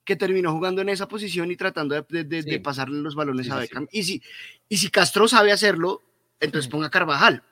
que 0.06 0.16
terminó 0.16 0.54
jugando 0.54 0.82
en 0.82 0.90
esa 0.90 1.08
posición 1.08 1.52
y 1.52 1.56
tratando 1.56 1.96
de, 1.96 2.60
pasarle 2.64 3.02
los 3.02 3.16
balones 3.16 3.50
a 3.50 3.58
Beckham. 3.58 3.88
Y, 3.92 4.04
si, 4.04 4.22
y 4.70 4.78
si 4.78 4.90
Castro 4.90 5.28
sabe 5.28 5.52
hacerlo, 5.52 6.04
entonces 6.40 6.70
ponga 6.70 6.92
Carvajal. 6.92 7.44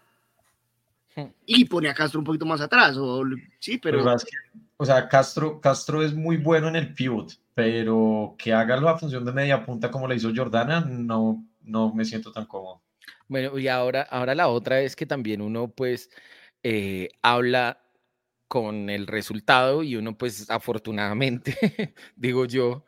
Y 1.46 1.66
pone 1.66 1.90
a 1.90 1.94
Castro 1.94 2.20
un 2.20 2.26
poquito 2.26 2.46
más 2.46 2.62
atrás. 2.62 2.96
O, 2.98 3.24
sí, 3.60 3.80
pero 3.80 4.16
o 4.84 4.86
sea, 4.86 5.08
Castro, 5.08 5.62
Castro 5.62 6.04
es 6.04 6.14
muy 6.14 6.36
bueno 6.36 6.68
en 6.68 6.76
el 6.76 6.94
pivot, 6.94 7.40
pero 7.54 8.36
que 8.38 8.52
haga 8.52 8.76
la 8.82 8.98
función 8.98 9.24
de 9.24 9.32
media 9.32 9.66
punta 9.66 9.90
como 9.90 10.10
le 10.10 10.16
hizo 10.16 10.34
Jordana, 10.36 10.82
no, 10.82 11.42
no 11.62 11.94
me 11.94 12.04
siento 12.04 12.34
tan 12.34 12.46
cómodo. 12.46 12.82
Bueno, 13.30 13.58
y 13.58 13.70
ahora, 13.70 14.02
ahora 14.02 14.36
la 14.36 14.50
otra 14.50 14.82
es 14.82 14.98
que 14.98 15.06
también 15.06 15.42
uno 15.42 15.70
pues 15.70 16.10
eh, 16.64 17.08
habla 17.22 17.82
con 18.50 18.90
el 18.90 19.08
resultado 19.08 19.84
y 19.84 19.96
uno 19.96 20.18
pues 20.18 20.50
afortunadamente, 20.50 21.56
digo 22.18 22.44
yo, 22.44 22.84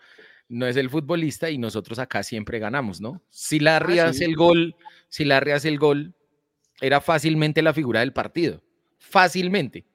no 0.50 0.68
es 0.68 0.76
el 0.76 0.90
futbolista 0.90 1.50
y 1.50 1.58
nosotros 1.58 1.98
acá 1.98 2.24
siempre 2.24 2.60
ganamos, 2.60 3.00
¿no? 3.00 3.22
Si 3.30 3.62
Larry 3.62 4.00
ah, 4.00 4.08
hace 4.08 4.26
el 4.26 4.36
gol, 4.36 4.76
si 5.08 5.24
Larry 5.24 5.52
hace 5.52 5.70
el 5.70 5.80
gol, 5.80 6.14
era 6.82 7.00
fácilmente 7.00 7.62
la 7.62 7.74
figura 7.74 8.02
del 8.02 8.12
partido, 8.12 8.62
fácilmente, 8.98 9.86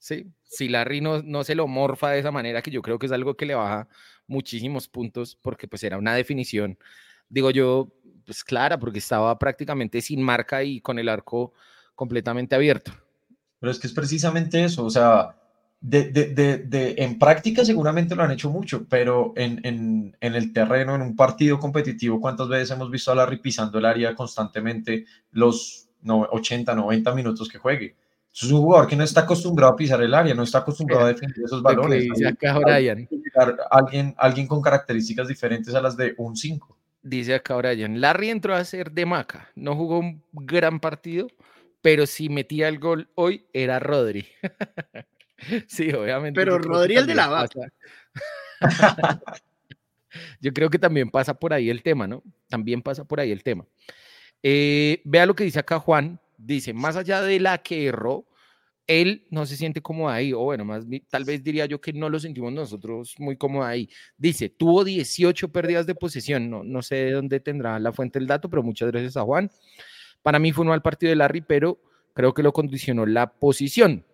¿sí? 0.00 0.26
si 0.42 0.68
Larry 0.68 1.00
no, 1.00 1.22
no 1.22 1.44
se 1.44 1.54
lo 1.54 1.68
morfa 1.68 2.10
de 2.10 2.18
esa 2.18 2.32
manera, 2.32 2.60
que 2.60 2.72
yo 2.72 2.82
creo 2.82 2.98
que 2.98 3.06
es 3.06 3.12
algo 3.12 3.36
que 3.36 3.46
le 3.46 3.54
baja 3.54 3.88
muchísimos 4.26 4.88
puntos, 4.88 5.38
porque 5.40 5.68
pues 5.68 5.84
era 5.84 5.96
una 5.96 6.14
definición, 6.14 6.76
digo 7.28 7.52
yo, 7.52 7.92
pues 8.26 8.42
clara, 8.42 8.78
porque 8.78 8.98
estaba 8.98 9.38
prácticamente 9.38 10.00
sin 10.00 10.22
marca 10.22 10.64
y 10.64 10.80
con 10.80 10.98
el 10.98 11.08
arco 11.08 11.52
completamente 11.94 12.56
abierto. 12.56 12.92
Pero 13.60 13.70
es 13.70 13.78
que 13.78 13.86
es 13.86 13.92
precisamente 13.92 14.64
eso, 14.64 14.84
o 14.84 14.90
sea, 14.90 15.36
de, 15.80 16.10
de, 16.10 16.58
de, 16.58 16.94
en 16.98 17.18
práctica 17.18 17.64
seguramente 17.64 18.14
lo 18.14 18.22
han 18.22 18.32
hecho 18.32 18.50
mucho, 18.50 18.86
pero 18.88 19.32
en, 19.36 19.60
en, 19.64 20.16
en, 20.20 20.34
el 20.34 20.52
terreno, 20.52 20.94
en 20.94 21.02
un 21.02 21.14
partido 21.14 21.58
competitivo, 21.58 22.20
¿cuántas 22.20 22.48
veces 22.48 22.70
hemos 22.70 22.90
visto 22.90 23.12
a 23.12 23.14
Larry 23.14 23.38
pisando 23.38 23.78
el 23.78 23.84
área 23.84 24.14
constantemente 24.14 25.06
los 25.30 25.88
80, 26.04 26.74
90 26.74 27.14
minutos 27.14 27.48
que 27.48 27.58
juegue? 27.58 27.96
Es 28.32 28.44
un 28.44 28.60
jugador 28.60 28.88
que 28.88 28.96
no 28.96 29.04
está 29.04 29.22
acostumbrado 29.22 29.72
a 29.72 29.76
pisar 29.76 30.00
el 30.02 30.14
área, 30.14 30.34
no 30.34 30.44
está 30.44 30.58
acostumbrado 30.58 31.04
a 31.04 31.08
defender 31.08 31.44
esos 31.44 31.62
balones. 31.62 32.08
Alguien, 33.70 34.14
alguien 34.16 34.46
con 34.46 34.62
características 34.62 35.28
diferentes 35.28 35.74
a 35.74 35.80
las 35.80 35.96
de 35.96 36.14
un 36.16 36.36
5. 36.36 36.76
Dice 37.02 37.34
acá 37.34 37.56
Brian, 37.56 38.00
Larry 38.00 38.28
entró 38.28 38.54
a 38.54 38.64
ser 38.64 38.92
de 38.92 39.06
maca, 39.06 39.50
no 39.54 39.74
jugó 39.74 39.98
un 39.98 40.22
gran 40.32 40.80
partido, 40.80 41.28
pero 41.80 42.06
si 42.06 42.28
metía 42.28 42.68
el 42.68 42.78
gol 42.78 43.08
hoy 43.14 43.46
era 43.52 43.78
Rodri. 43.78 44.26
sí, 45.66 45.90
obviamente. 45.92 46.38
Pero 46.38 46.58
Rodri 46.58 46.96
el 46.96 47.06
de 47.06 47.14
la 47.14 47.28
vaca. 47.28 47.72
yo 50.40 50.52
creo 50.52 50.68
que 50.68 50.78
también 50.78 51.10
pasa 51.10 51.32
por 51.34 51.54
ahí 51.54 51.70
el 51.70 51.82
tema, 51.82 52.06
¿no? 52.06 52.22
También 52.48 52.82
pasa 52.82 53.04
por 53.04 53.18
ahí 53.18 53.32
el 53.32 53.42
tema. 53.42 53.64
Eh, 54.42 55.00
vea 55.04 55.26
lo 55.26 55.34
que 55.34 55.44
dice 55.44 55.58
acá 55.58 55.78
Juan, 55.78 56.20
dice, 56.40 56.72
más 56.72 56.96
allá 56.96 57.22
de 57.22 57.40
la 57.40 57.58
que 57.58 57.86
erró, 57.86 58.26
él 58.86 59.26
no 59.30 59.46
se 59.46 59.56
siente 59.56 59.80
cómodo 59.80 60.08
ahí, 60.08 60.32
o 60.32 60.40
bueno, 60.40 60.64
más 60.64 60.84
tal 61.08 61.24
vez 61.24 61.44
diría 61.44 61.66
yo 61.66 61.80
que 61.80 61.92
no 61.92 62.08
lo 62.08 62.18
sentimos 62.18 62.52
nosotros 62.52 63.14
muy 63.18 63.36
cómodo 63.36 63.64
ahí. 63.64 63.88
Dice, 64.16 64.48
tuvo 64.48 64.82
18 64.82 65.52
pérdidas 65.52 65.86
de 65.86 65.94
posesión, 65.94 66.50
no, 66.50 66.64
no 66.64 66.82
sé 66.82 66.96
de 66.96 67.12
dónde 67.12 67.38
tendrá 67.38 67.78
la 67.78 67.92
fuente 67.92 68.18
del 68.18 68.26
dato, 68.26 68.50
pero 68.50 68.62
muchas 68.62 68.90
gracias 68.90 69.16
a 69.16 69.22
Juan. 69.22 69.48
Para 70.22 70.38
mí 70.38 70.52
fue 70.52 70.62
un 70.62 70.70
mal 70.70 70.82
partido 70.82 71.10
de 71.10 71.16
Larry, 71.16 71.40
pero 71.42 71.80
creo 72.14 72.34
que 72.34 72.42
lo 72.42 72.52
condicionó 72.52 73.06
la 73.06 73.32
posición. 73.32 74.04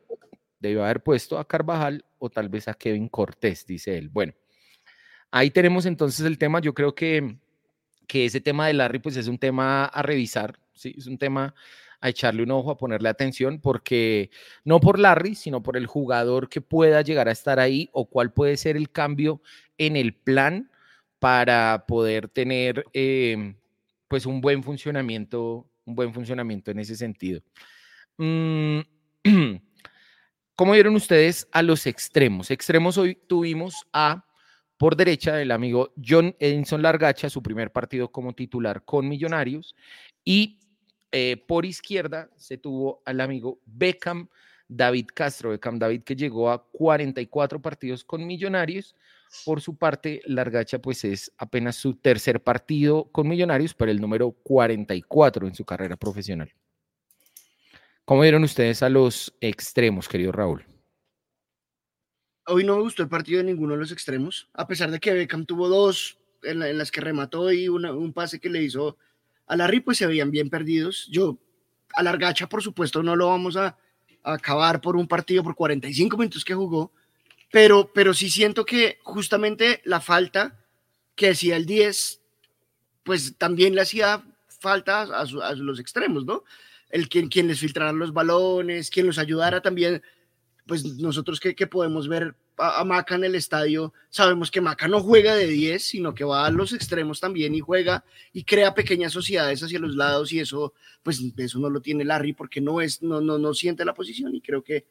Debió 0.60 0.84
haber 0.84 1.02
puesto 1.02 1.38
a 1.38 1.48
Carvajal 1.48 2.04
o 2.18 2.28
tal 2.28 2.48
vez 2.48 2.68
a 2.68 2.74
Kevin 2.74 3.08
Cortés, 3.08 3.66
dice 3.66 3.96
él. 3.96 4.10
Bueno, 4.10 4.34
ahí 5.30 5.50
tenemos 5.50 5.86
entonces 5.86 6.24
el 6.26 6.38
tema. 6.38 6.60
Yo 6.60 6.74
creo 6.74 6.94
que, 6.94 7.38
que 8.06 8.26
ese 8.26 8.40
tema 8.40 8.66
de 8.66 8.74
Larry, 8.74 8.98
pues 8.98 9.16
es 9.16 9.26
un 9.26 9.38
tema 9.38 9.86
a 9.86 10.02
revisar, 10.02 10.58
¿sí? 10.74 10.94
Es 10.96 11.06
un 11.06 11.18
tema 11.18 11.54
a 12.00 12.08
echarle 12.08 12.42
un 12.42 12.50
ojo, 12.50 12.70
a 12.70 12.76
ponerle 12.76 13.08
atención, 13.08 13.60
porque 13.60 14.30
no 14.64 14.80
por 14.80 14.98
Larry, 14.98 15.34
sino 15.34 15.62
por 15.62 15.76
el 15.76 15.86
jugador 15.86 16.48
que 16.48 16.60
pueda 16.60 17.02
llegar 17.02 17.28
a 17.28 17.32
estar 17.32 17.58
ahí 17.58 17.88
o 17.92 18.06
cuál 18.06 18.32
puede 18.32 18.56
ser 18.56 18.76
el 18.76 18.90
cambio 18.90 19.40
en 19.78 19.96
el 19.96 20.14
plan 20.14 20.70
para 21.18 21.84
poder 21.86 22.28
tener 22.28 22.84
em, 22.92 23.56
pues 24.08 24.26
un 24.26 24.40
buen 24.40 24.62
funcionamiento, 24.62 25.68
un 25.84 25.94
buen 25.94 26.12
funcionamiento 26.12 26.70
en 26.70 26.78
ese 26.78 26.96
sentido. 26.96 27.40
Mm, 28.18 28.80
¿Cómo 30.56 30.72
vieron 30.72 30.94
ustedes 30.94 31.48
a 31.52 31.62
los 31.62 31.86
extremos? 31.86 32.50
Extremos 32.50 32.96
hoy 32.96 33.14
tuvimos 33.26 33.86
a 33.92 34.24
por 34.78 34.96
derecha 34.96 35.40
el 35.40 35.50
amigo 35.50 35.92
John 36.02 36.34
Edinson 36.38 36.82
Largacha, 36.82 37.30
su 37.30 37.42
primer 37.42 37.72
partido 37.72 38.10
como 38.10 38.34
titular 38.34 38.84
con 38.84 39.08
Millonarios, 39.08 39.74
y 40.24 40.58
eh, 41.12 41.42
por 41.46 41.64
izquierda 41.64 42.30
se 42.36 42.58
tuvo 42.58 43.02
al 43.04 43.20
amigo 43.20 43.60
Beckham 43.64 44.28
David 44.68 45.06
Castro, 45.14 45.50
Beckham 45.50 45.78
David 45.78 46.02
que 46.02 46.16
llegó 46.16 46.50
a 46.50 46.66
44 46.70 47.60
partidos 47.62 48.04
con 48.04 48.26
Millonarios. 48.26 48.94
Por 49.44 49.60
su 49.60 49.76
parte, 49.76 50.22
Largacha 50.26 50.80
pues 50.80 51.04
es 51.04 51.32
apenas 51.38 51.76
su 51.76 51.94
tercer 51.94 52.42
partido 52.42 53.10
con 53.12 53.28
Millonarios, 53.28 53.74
pero 53.74 53.90
el 53.90 54.00
número 54.00 54.32
44 54.32 55.46
en 55.46 55.54
su 55.54 55.64
carrera 55.64 55.96
profesional. 55.96 56.52
¿Cómo 58.04 58.22
vieron 58.22 58.44
ustedes 58.44 58.82
a 58.82 58.88
los 58.88 59.34
extremos, 59.40 60.08
querido 60.08 60.32
Raúl? 60.32 60.64
Hoy 62.46 62.62
no 62.62 62.76
me 62.76 62.82
gustó 62.82 63.02
el 63.02 63.08
partido 63.08 63.38
de 63.38 63.44
ninguno 63.44 63.74
de 63.74 63.80
los 63.80 63.90
extremos, 63.90 64.48
a 64.54 64.68
pesar 64.68 64.92
de 64.92 65.00
que 65.00 65.12
Beckham 65.12 65.44
tuvo 65.44 65.68
dos 65.68 66.18
en, 66.44 66.78
las 66.78 66.92
que 66.92 67.00
remató 67.00 67.50
y 67.50 67.68
un 67.68 68.12
pase 68.12 68.38
que 68.38 68.48
le 68.48 68.62
hizo 68.62 68.96
a 69.46 69.56
Larry 69.56 69.80
pues 69.80 69.98
se 69.98 70.06
veían 70.06 70.30
bien 70.30 70.50
perdidos. 70.50 71.08
Yo, 71.10 71.38
a 71.94 72.02
Largacha, 72.02 72.48
por 72.48 72.62
supuesto, 72.62 73.02
no 73.02 73.16
lo 73.16 73.28
vamos 73.28 73.56
a, 73.56 73.76
acabar 74.22 74.80
por 74.80 74.96
un 74.96 75.06
partido 75.06 75.44
por 75.44 75.54
45 75.54 76.16
minutos 76.16 76.44
que 76.44 76.54
jugó, 76.54 76.92
pero, 77.52 77.92
pero 77.94 78.12
sí 78.12 78.28
siento 78.28 78.66
que 78.66 78.98
justamente 79.04 79.80
la 79.84 80.00
falta 80.00 80.58
que 81.14 81.30
hacía 81.30 81.56
el 81.56 81.64
10, 81.64 82.20
pues 83.04 83.36
también 83.38 83.76
le 83.76 83.82
hacía 83.82 84.24
falta 84.58 85.02
a, 85.02 85.54
los 85.54 85.78
extremos, 85.78 86.24
¿no? 86.24 86.42
El 86.90 87.08
quien, 87.08 87.28
quien 87.28 87.46
les 87.46 87.60
filtrara 87.60 87.92
los 87.92 88.12
balones, 88.12 88.90
quien 88.90 89.06
los 89.06 89.18
ayudara 89.18 89.60
también, 89.60 90.02
pues 90.66 90.84
nosotros 90.96 91.38
que, 91.38 91.54
que 91.54 91.68
podemos 91.68 92.08
ver 92.08 92.34
a, 92.58 92.84
Maca 92.84 93.14
en 93.14 93.24
el 93.24 93.34
estadio, 93.34 93.92
sabemos 94.08 94.50
que 94.50 94.60
Maca 94.60 94.88
no 94.88 95.00
juega 95.00 95.34
de 95.34 95.46
10, 95.46 95.82
sino 95.82 96.14
que 96.14 96.24
va 96.24 96.46
a 96.46 96.50
los 96.50 96.72
extremos 96.72 97.20
también 97.20 97.54
y 97.54 97.60
juega 97.60 98.04
y 98.32 98.44
crea 98.44 98.74
pequeñas 98.74 99.12
sociedades 99.12 99.62
hacia 99.62 99.78
los 99.78 99.94
lados 99.94 100.32
y 100.32 100.40
eso, 100.40 100.72
pues 101.02 101.20
eso 101.36 101.58
no 101.58 101.70
lo 101.70 101.80
tiene 101.80 102.04
Larry 102.04 102.32
porque 102.32 102.60
no 102.60 102.80
es, 102.80 103.02
no, 103.02 103.20
no, 103.20 103.38
no 103.38 103.54
siente 103.54 103.84
la 103.84 103.94
posición 103.94 104.34
y 104.34 104.40
creo 104.40 104.62
que, 104.62 104.86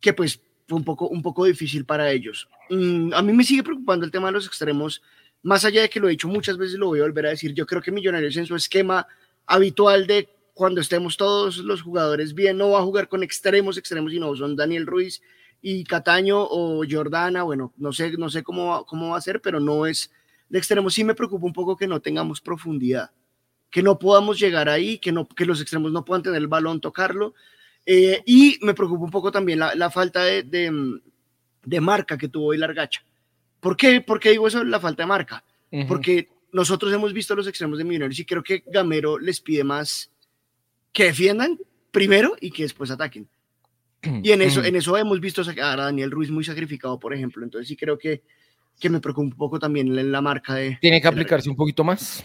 que 0.00 0.12
pues 0.12 0.40
fue 0.66 0.78
un 0.78 0.84
poco, 0.84 1.08
un 1.08 1.22
poco 1.22 1.44
difícil 1.44 1.84
para 1.84 2.10
ellos. 2.10 2.48
Mm, 2.70 3.12
a 3.12 3.22
mí 3.22 3.32
me 3.32 3.44
sigue 3.44 3.62
preocupando 3.62 4.04
el 4.04 4.10
tema 4.10 4.28
de 4.28 4.32
los 4.32 4.46
extremos, 4.46 5.02
más 5.42 5.64
allá 5.64 5.82
de 5.82 5.90
que 5.90 6.00
lo 6.00 6.08
he 6.08 6.12
dicho 6.12 6.28
muchas 6.28 6.56
veces, 6.56 6.78
lo 6.78 6.86
voy 6.86 7.00
a 7.00 7.02
volver 7.02 7.26
a 7.26 7.30
decir, 7.30 7.52
yo 7.54 7.66
creo 7.66 7.82
que 7.82 7.92
Millonarios 7.92 8.36
en 8.36 8.46
su 8.46 8.56
esquema 8.56 9.06
habitual 9.46 10.06
de 10.06 10.28
cuando 10.54 10.80
estemos 10.80 11.18
todos 11.18 11.58
los 11.58 11.82
jugadores 11.82 12.34
bien, 12.34 12.56
no 12.56 12.70
va 12.70 12.78
a 12.78 12.82
jugar 12.82 13.08
con 13.08 13.22
extremos, 13.22 13.76
extremos, 13.76 14.10
sino 14.10 14.34
son 14.34 14.56
Daniel 14.56 14.86
Ruiz 14.86 15.20
y 15.68 15.82
Cataño 15.82 16.46
o 16.48 16.84
Jordana, 16.88 17.42
bueno, 17.42 17.72
no 17.76 17.92
sé, 17.92 18.12
no 18.12 18.30
sé 18.30 18.44
cómo, 18.44 18.86
cómo 18.86 19.10
va 19.10 19.18
a 19.18 19.20
ser, 19.20 19.40
pero 19.40 19.58
no 19.58 19.84
es 19.84 20.12
de 20.48 20.58
extremo. 20.58 20.90
Sí 20.90 21.02
me 21.02 21.16
preocupa 21.16 21.44
un 21.44 21.52
poco 21.52 21.76
que 21.76 21.88
no 21.88 21.98
tengamos 21.98 22.40
profundidad, 22.40 23.10
que 23.68 23.82
no 23.82 23.98
podamos 23.98 24.38
llegar 24.38 24.68
ahí, 24.68 24.98
que, 24.98 25.10
no, 25.10 25.26
que 25.26 25.44
los 25.44 25.60
extremos 25.60 25.90
no 25.90 26.04
puedan 26.04 26.22
tener 26.22 26.40
el 26.40 26.46
balón, 26.46 26.80
tocarlo. 26.80 27.34
Eh, 27.84 28.22
y 28.26 28.60
me 28.62 28.74
preocupa 28.74 29.06
un 29.06 29.10
poco 29.10 29.32
también 29.32 29.58
la, 29.58 29.74
la 29.74 29.90
falta 29.90 30.22
de, 30.22 30.44
de, 30.44 31.00
de, 31.64 31.80
marca 31.80 32.16
que 32.16 32.28
tuvo 32.28 32.46
hoy 32.46 32.58
Largacha. 32.58 33.02
¿Por 33.58 33.76
qué? 33.76 34.00
¿Por 34.00 34.20
qué 34.20 34.30
digo 34.30 34.46
eso? 34.46 34.62
La 34.62 34.78
falta 34.78 35.02
de 35.02 35.08
marca. 35.08 35.42
Porque 35.88 36.28
nosotros 36.52 36.92
hemos 36.92 37.12
visto 37.12 37.34
los 37.34 37.48
extremos 37.48 37.78
de 37.78 37.82
Millonarios 37.82 38.20
y 38.20 38.24
creo 38.24 38.44
que 38.44 38.62
Gamero 38.68 39.18
les 39.18 39.40
pide 39.40 39.64
más 39.64 40.12
que 40.92 41.06
defiendan 41.06 41.58
primero 41.90 42.36
y 42.40 42.52
que 42.52 42.62
después 42.62 42.92
ataquen. 42.92 43.28
Y 44.02 44.32
en 44.32 44.42
eso, 44.42 44.64
en 44.64 44.76
eso 44.76 44.96
hemos 44.96 45.20
visto 45.20 45.42
a 45.42 45.76
Daniel 45.76 46.10
Ruiz 46.10 46.30
muy 46.30 46.44
sacrificado, 46.44 46.98
por 46.98 47.14
ejemplo. 47.14 47.44
Entonces 47.44 47.68
sí 47.68 47.76
creo 47.76 47.98
que, 47.98 48.22
que 48.78 48.90
me 48.90 49.00
preocupa 49.00 49.24
un 49.24 49.32
poco 49.32 49.58
también 49.58 50.12
la, 50.12 50.20
marca 50.20 50.54
de... 50.54 50.78
¿Tiene 50.80 51.00
que 51.00 51.08
aplicarse 51.08 51.48
un 51.48 51.56
poquito 51.56 51.84
más? 51.84 52.24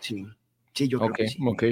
Sí, 0.00 0.26
sí, 0.72 0.88
yo 0.88 0.98
creo 0.98 1.12
que 1.12 1.28
sí. 1.28 1.38
Ok, 1.44 1.64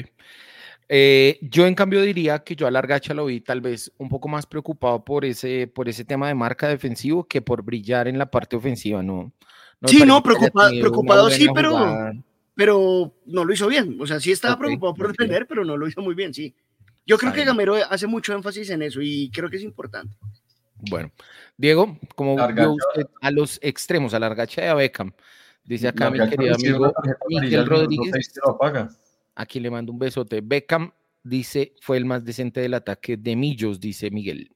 eh, 0.88 1.38
yo 1.40 1.66
en 1.66 1.74
cambio 1.74 2.02
diría 2.02 2.40
que 2.40 2.56
yo 2.56 2.66
a 2.66 2.70
Largacha 2.70 3.14
lo 3.14 3.26
vi 3.26 3.40
tal 3.40 3.60
vez 3.60 3.90
un 3.96 4.08
poco 4.08 4.28
más 4.28 4.46
preocupado 4.46 5.02
por 5.04 5.24
ese, 5.24 5.66
por 5.66 5.88
ese 5.88 6.04
tema 6.04 6.28
de 6.28 6.34
marca 6.34 6.68
defensivo 6.68 7.24
que 7.24 7.40
por 7.40 7.62
brillar 7.62 8.06
en 8.06 8.18
la 8.18 8.30
parte 8.30 8.56
ofensiva, 8.56 9.02
¿no? 9.02 9.32
sí, 9.86 10.02
no, 10.04 10.22
preocupado, 10.22 10.70
preocupado 10.70 11.30
sí, 11.30 11.46
pero, 11.54 12.12
pero 12.54 13.14
no 13.26 13.44
lo 13.44 13.52
hizo 13.52 13.66
bien. 13.66 13.96
O 14.00 14.06
sea, 14.06 14.20
sí 14.20 14.32
estaba 14.32 14.58
preocupado 14.58 14.94
por 14.94 15.08
defender, 15.08 15.46
pero 15.48 15.64
no 15.64 15.76
lo 15.76 15.88
hizo 15.88 16.02
muy 16.02 16.14
bien, 16.14 16.34
sí. 16.34 16.54
Yo 17.06 17.18
creo 17.18 17.32
que 17.32 17.44
Gamero 17.44 17.74
hace 17.74 18.06
mucho 18.06 18.34
énfasis 18.34 18.70
en 18.70 18.82
eso 18.82 19.00
y 19.02 19.30
creo 19.30 19.50
que 19.50 19.56
es 19.56 19.62
importante. 19.62 20.16
Bueno, 20.90 21.12
Diego, 21.56 21.98
como 22.14 22.36
vio 22.48 22.72
usted 22.72 23.06
a 23.20 23.30
los 23.30 23.58
extremos, 23.62 24.14
a 24.14 24.18
Largacha 24.18 24.64
y 24.64 24.66
a 24.66 24.74
Beckham, 24.74 25.12
dice 25.64 25.88
acá 25.88 26.10
mi 26.10 26.18
querido 26.28 26.54
amigo 26.54 26.92
Miguel 27.28 27.66
Rodríguez. 27.66 28.34
Aquí 29.34 29.60
le 29.60 29.70
mando 29.70 29.92
un 29.92 29.98
besote. 29.98 30.40
Beckham 30.42 30.92
dice 31.22 31.74
fue 31.80 31.96
el 31.96 32.04
más 32.04 32.24
decente 32.24 32.60
del 32.60 32.74
ataque 32.74 33.16
de 33.16 33.36
Millos, 33.36 33.80
dice 33.80 34.10
Miguel. 34.10 34.50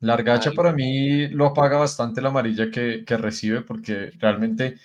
Largacha 0.00 0.50
para 0.50 0.72
mí 0.72 1.28
lo 1.28 1.46
apaga 1.46 1.78
bastante 1.78 2.20
la 2.20 2.28
amarilla 2.28 2.70
que, 2.70 3.04
que 3.04 3.16
recibe 3.16 3.60
porque 3.62 4.10
realmente 4.18 4.76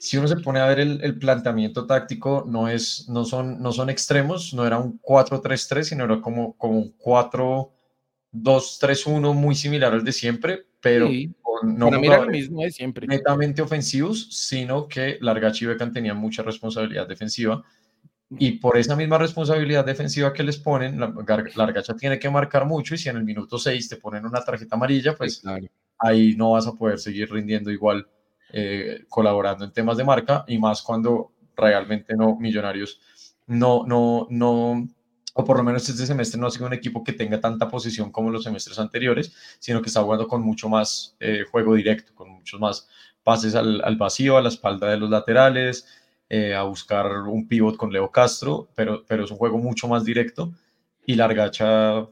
si 0.00 0.16
uno 0.16 0.26
se 0.26 0.36
pone 0.36 0.60
a 0.60 0.66
ver 0.66 0.80
el, 0.80 1.18
planteamiento 1.18 1.86
táctico, 1.86 2.46
no, 2.48 2.70
es, 2.70 3.06
no, 3.10 3.26
son, 3.26 3.60
no 3.60 3.70
son 3.70 3.90
extremos, 3.90 4.54
no 4.54 4.66
era 4.66 4.78
un 4.78 4.98
4-3-3, 5.02 5.82
sino 5.82 6.04
era 6.04 6.22
como, 6.22 6.56
como 6.56 6.78
un 6.78 6.96
4-2-3-1 8.32 9.34
muy 9.34 9.54
similar 9.54 9.92
al 9.92 10.02
de 10.02 10.12
siempre, 10.12 10.64
pero 10.80 11.06
con, 11.42 11.76
no 11.76 11.90
lo 11.90 12.00
mismo 12.30 12.62
de 12.62 12.70
siempre. 12.70 13.06
netamente 13.06 13.60
ofensivos, 13.60 14.28
sino 14.30 14.88
que 14.88 15.18
Largachi 15.20 15.66
y 15.66 15.68
Becan 15.68 15.92
tenían 15.92 16.16
mucha 16.16 16.42
responsabilidad 16.42 17.06
defensiva. 17.06 17.62
Y 18.38 18.52
por 18.52 18.78
esa 18.78 18.96
misma 18.96 19.18
responsabilidad 19.18 19.84
defensiva 19.84 20.32
que 20.32 20.44
les 20.44 20.56
ponen, 20.56 20.98
la, 20.98 21.12
Largacha 21.56 21.94
tiene 21.94 22.18
que 22.18 22.30
marcar 22.30 22.64
mucho 22.64 22.94
y 22.94 22.98
si 22.98 23.10
en 23.10 23.18
el 23.18 23.24
minuto 23.24 23.58
6 23.58 23.86
te 23.90 23.96
ponen 23.96 24.24
una 24.24 24.42
tarjeta 24.42 24.76
amarilla, 24.76 25.14
pues 25.14 25.42
ahí 25.98 26.34
no 26.36 26.52
vas 26.52 26.66
a 26.66 26.72
poder 26.72 26.98
seguir 26.98 27.30
rindiendo 27.30 27.70
igual 27.70 28.08
eh, 28.52 29.04
colaborando 29.08 29.64
en 29.64 29.72
temas 29.72 29.96
de 29.96 30.04
marca 30.04 30.44
y 30.46 30.58
más 30.58 30.82
cuando 30.82 31.32
realmente 31.56 32.16
no, 32.16 32.36
Millonarios 32.36 33.00
no, 33.46 33.84
no, 33.86 34.26
no, 34.30 34.88
o 35.34 35.44
por 35.44 35.56
lo 35.56 35.62
menos 35.62 35.88
este 35.88 36.06
semestre 36.06 36.40
no 36.40 36.46
ha 36.46 36.50
sido 36.50 36.66
un 36.66 36.72
equipo 36.72 37.02
que 37.02 37.12
tenga 37.12 37.40
tanta 37.40 37.68
posición 37.68 38.12
como 38.12 38.30
los 38.30 38.44
semestres 38.44 38.78
anteriores, 38.78 39.34
sino 39.58 39.82
que 39.82 39.88
está 39.88 40.02
jugando 40.02 40.28
con 40.28 40.42
mucho 40.42 40.68
más 40.68 41.16
eh, 41.20 41.44
juego 41.50 41.74
directo, 41.74 42.14
con 42.14 42.30
muchos 42.30 42.60
más 42.60 42.88
pases 43.22 43.54
al, 43.54 43.82
al, 43.84 43.96
vacío, 43.96 44.36
a 44.36 44.42
la 44.42 44.48
espalda 44.48 44.88
de 44.88 44.96
los 44.96 45.10
laterales, 45.10 45.86
eh, 46.28 46.54
a 46.54 46.62
buscar 46.62 47.22
un 47.22 47.48
pivot 47.48 47.76
con 47.76 47.92
Leo 47.92 48.10
Castro, 48.10 48.68
pero, 48.74 49.04
pero 49.06 49.24
es 49.24 49.30
un 49.30 49.36
juego 49.36 49.58
mucho 49.58 49.88
más 49.88 50.04
directo 50.04 50.52
y 51.04 51.16
Largacha 51.16 52.06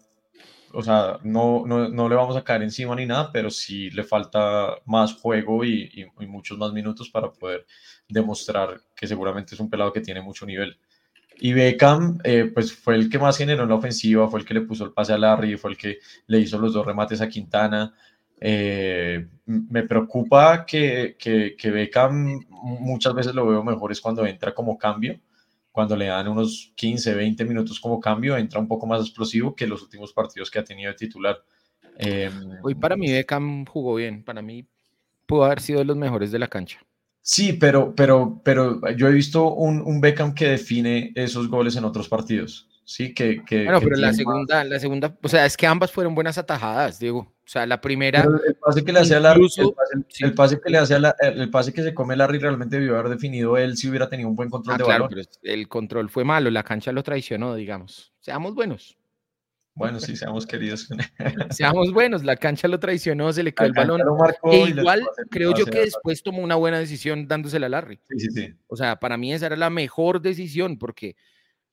o 0.72 0.82
sea, 0.82 1.18
no, 1.22 1.64
no, 1.66 1.88
no, 1.88 2.08
le 2.08 2.14
vamos 2.14 2.36
a 2.36 2.44
caer 2.44 2.62
encima 2.62 2.94
ni 2.94 3.06
nada, 3.06 3.30
pero 3.32 3.50
sí 3.50 3.90
le 3.90 4.04
falta 4.04 4.76
más 4.86 5.14
juego 5.14 5.64
y, 5.64 5.90
y, 6.18 6.26
muchos 6.26 6.58
más 6.58 6.72
minutos 6.72 7.10
para 7.10 7.30
poder 7.32 7.66
demostrar 8.08 8.80
que 8.94 9.06
seguramente 9.06 9.54
es 9.54 9.60
un 9.60 9.70
pelado 9.70 9.92
que 9.92 10.00
tiene 10.00 10.20
mucho 10.20 10.46
nivel. 10.46 10.78
Y 11.40 11.52
Beckham, 11.52 12.18
eh, 12.24 12.50
pues 12.52 12.72
fue 12.74 12.96
el 12.96 13.08
que 13.08 13.18
más 13.18 13.36
generó 13.38 13.62
en 13.62 13.68
la 13.68 13.76
ofensiva, 13.76 14.28
fue 14.28 14.40
el 14.40 14.46
que 14.46 14.54
le 14.54 14.62
puso 14.62 14.84
el 14.84 14.92
pase 14.92 15.12
a 15.12 15.18
Larry, 15.18 15.56
fue 15.56 15.70
el 15.70 15.76
que 15.76 15.98
le 16.26 16.40
hizo 16.40 16.58
los 16.58 16.72
dos 16.72 16.84
remates 16.84 17.20
a 17.20 17.28
Quintana. 17.28 17.94
Eh, 18.40 19.26
me 19.46 19.82
preocupa 19.84 20.64
que, 20.66 21.16
que, 21.18 21.56
que 21.56 21.70
Beckham 21.70 22.40
muchas 22.50 23.14
veces 23.14 23.34
lo 23.34 23.46
veo 23.46 23.64
mejor 23.64 23.92
es 23.92 24.00
cuando 24.00 24.26
entra 24.26 24.54
como 24.54 24.78
cambio, 24.78 25.20
cuando 25.78 25.94
le 25.94 26.06
dan 26.06 26.26
unos 26.26 26.72
15, 26.74 27.14
20 27.14 27.44
minutos 27.44 27.78
como 27.78 28.00
cambio, 28.00 28.36
entra 28.36 28.58
un 28.58 28.66
poco 28.66 28.84
más 28.84 29.00
explosivo 29.00 29.54
que 29.54 29.64
los 29.64 29.80
últimos 29.80 30.12
partidos 30.12 30.50
que 30.50 30.58
ha 30.58 30.64
tenido 30.64 30.90
de 30.90 30.96
titular. 30.96 31.40
Em, 31.96 32.32
Hoy 32.64 32.74
para 32.74 32.96
mí 32.96 33.12
Beckham 33.12 33.64
jugó 33.64 33.94
bien, 33.94 34.24
para 34.24 34.42
mí 34.42 34.66
pudo 35.24 35.44
haber 35.44 35.60
sido 35.60 35.78
de 35.78 35.84
los 35.84 35.96
mejores 35.96 36.32
de 36.32 36.40
la 36.40 36.48
cancha. 36.48 36.80
Sí, 37.20 37.52
pero, 37.52 37.94
pero, 37.94 38.40
pero 38.44 38.90
yo 38.90 39.06
he 39.06 39.12
visto 39.12 39.54
un, 39.54 39.80
un 39.80 40.00
Beckham 40.00 40.34
que 40.34 40.48
define 40.48 41.12
esos 41.14 41.48
goles 41.48 41.76
en 41.76 41.84
otros 41.84 42.08
partidos. 42.08 42.68
Sí, 42.88 43.12
que. 43.12 43.44
que 43.44 43.64
bueno, 43.64 43.82
pero 43.82 43.96
la 43.96 44.14
segunda, 44.14 44.64
la 44.64 44.80
segunda, 44.80 45.14
o 45.22 45.28
sea, 45.28 45.44
es 45.44 45.58
que 45.58 45.66
ambas 45.66 45.92
fueron 45.92 46.14
buenas 46.14 46.38
atajadas, 46.38 46.98
digo. 46.98 47.18
O 47.18 47.44
sea, 47.44 47.66
la 47.66 47.82
primera. 47.82 48.22
el 48.22 48.54
pase 48.54 48.82
que 48.82 48.94
le 48.94 49.00
hace 49.00 49.14
a 49.14 49.20
la, 49.20 49.34
el, 49.34 50.32
pase, 50.34 50.58
que 50.58 50.70
le 50.70 50.78
hace 50.78 50.94
a 50.94 51.14
el 51.20 51.50
pase 51.50 51.74
que 51.74 51.82
se 51.82 51.92
come 51.92 52.16
Larry 52.16 52.38
realmente 52.38 52.78
debió 52.80 52.98
haber 52.98 53.10
definido 53.10 53.58
él 53.58 53.76
si 53.76 53.90
hubiera 53.90 54.08
tenido 54.08 54.30
un 54.30 54.36
buen 54.36 54.48
control 54.48 54.74
ah, 54.74 54.78
de 54.78 54.84
claro, 54.84 55.04
balón. 55.04 55.26
Pero 55.42 55.54
el 55.54 55.68
control 55.68 56.08
fue 56.08 56.24
malo, 56.24 56.50
la 56.50 56.62
cancha 56.62 56.90
lo 56.90 57.02
traicionó, 57.02 57.54
digamos. 57.56 58.14
Seamos 58.20 58.54
buenos. 58.54 58.96
Bueno, 59.74 60.00
sí, 60.00 60.16
seamos 60.16 60.46
queridos. 60.46 60.88
seamos 61.50 61.92
buenos, 61.92 62.24
la 62.24 62.36
cancha 62.36 62.68
lo 62.68 62.80
traicionó, 62.80 63.30
se 63.34 63.42
le 63.42 63.52
quedó 63.52 63.66
el 63.66 63.74
balón. 63.74 64.00
E 64.44 64.60
igual 64.70 65.06
creo 65.28 65.54
yo 65.54 65.66
que 65.66 65.80
después 65.80 66.22
tomó 66.22 66.42
una 66.42 66.54
buena 66.54 66.78
decisión 66.78 67.28
dándosela 67.28 67.66
a 67.66 67.68
Larry. 67.68 68.00
Sí, 68.08 68.18
sí, 68.18 68.28
sí. 68.30 68.54
O 68.66 68.76
sea, 68.76 68.98
para 68.98 69.18
mí 69.18 69.34
esa 69.34 69.44
era 69.44 69.56
la 69.56 69.68
mejor 69.68 70.22
decisión 70.22 70.78
porque, 70.78 71.16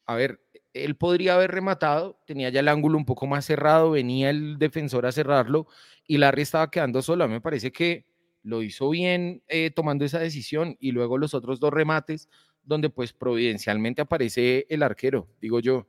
a 0.05 0.15
ver, 0.15 0.41
él 0.75 0.95
podría 0.95 1.35
haber 1.35 1.51
rematado, 1.51 2.19
tenía 2.27 2.49
ya 2.49 2.59
el 2.59 2.67
ángulo 2.67 2.97
un 2.97 3.05
poco 3.05 3.27
más 3.27 3.45
cerrado, 3.45 3.91
venía 3.91 4.29
el 4.29 4.57
defensor 4.59 5.05
a 5.05 5.11
cerrarlo 5.11 5.67
y 6.05 6.17
Larry 6.17 6.41
estaba 6.41 6.69
quedando 6.69 7.01
solo. 7.01 7.23
A 7.23 7.27
mí 7.27 7.33
me 7.33 7.41
parece 7.41 7.71
que 7.71 8.05
lo 8.43 8.61
hizo 8.61 8.89
bien 8.89 9.41
eh, 9.47 9.71
tomando 9.71 10.05
esa 10.05 10.19
decisión 10.19 10.75
y 10.79 10.91
luego 10.91 11.17
los 11.17 11.33
otros 11.33 11.59
dos 11.59 11.73
remates 11.73 12.29
donde 12.63 12.89
pues 12.89 13.13
providencialmente 13.13 14.01
aparece 14.01 14.65
el 14.69 14.83
arquero, 14.83 15.27
digo 15.39 15.59
yo, 15.59 15.87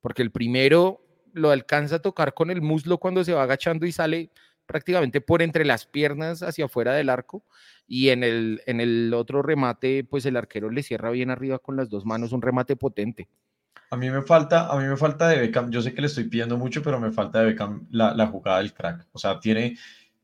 porque 0.00 0.22
el 0.22 0.30
primero 0.30 1.02
lo 1.32 1.50
alcanza 1.50 1.96
a 1.96 2.02
tocar 2.02 2.34
con 2.34 2.50
el 2.50 2.60
muslo 2.60 2.98
cuando 2.98 3.24
se 3.24 3.32
va 3.32 3.44
agachando 3.44 3.86
y 3.86 3.92
sale 3.92 4.30
prácticamente 4.66 5.20
por 5.20 5.42
entre 5.42 5.64
las 5.64 5.86
piernas 5.86 6.42
hacia 6.42 6.66
afuera 6.66 6.92
del 6.92 7.08
arco 7.08 7.44
y 7.86 8.10
en 8.10 8.22
el, 8.22 8.62
en 8.66 8.80
el 8.80 9.12
otro 9.14 9.42
remate 9.42 10.04
pues 10.04 10.26
el 10.26 10.36
arquero 10.36 10.70
le 10.70 10.82
cierra 10.82 11.10
bien 11.10 11.30
arriba 11.30 11.58
con 11.58 11.76
las 11.76 11.88
dos 11.88 12.04
manos, 12.04 12.32
un 12.32 12.42
remate 12.42 12.76
potente. 12.76 13.28
A 13.92 13.96
mí 13.96 14.08
me 14.08 14.22
falta, 14.22 14.68
a 14.68 14.78
mí 14.78 14.84
me 14.86 14.96
falta 14.96 15.28
de 15.28 15.40
Beckham, 15.40 15.70
yo 15.70 15.82
sé 15.82 15.92
que 15.92 16.00
le 16.00 16.06
estoy 16.06 16.24
pidiendo 16.24 16.56
mucho, 16.56 16.80
pero 16.80 17.00
me 17.00 17.10
falta 17.10 17.40
de 17.40 17.46
Beckham 17.46 17.88
la, 17.90 18.26
jugada 18.28 18.58
del 18.58 18.72
crack. 18.72 19.08
O 19.12 19.18
sea, 19.18 19.40
tiene, 19.40 19.76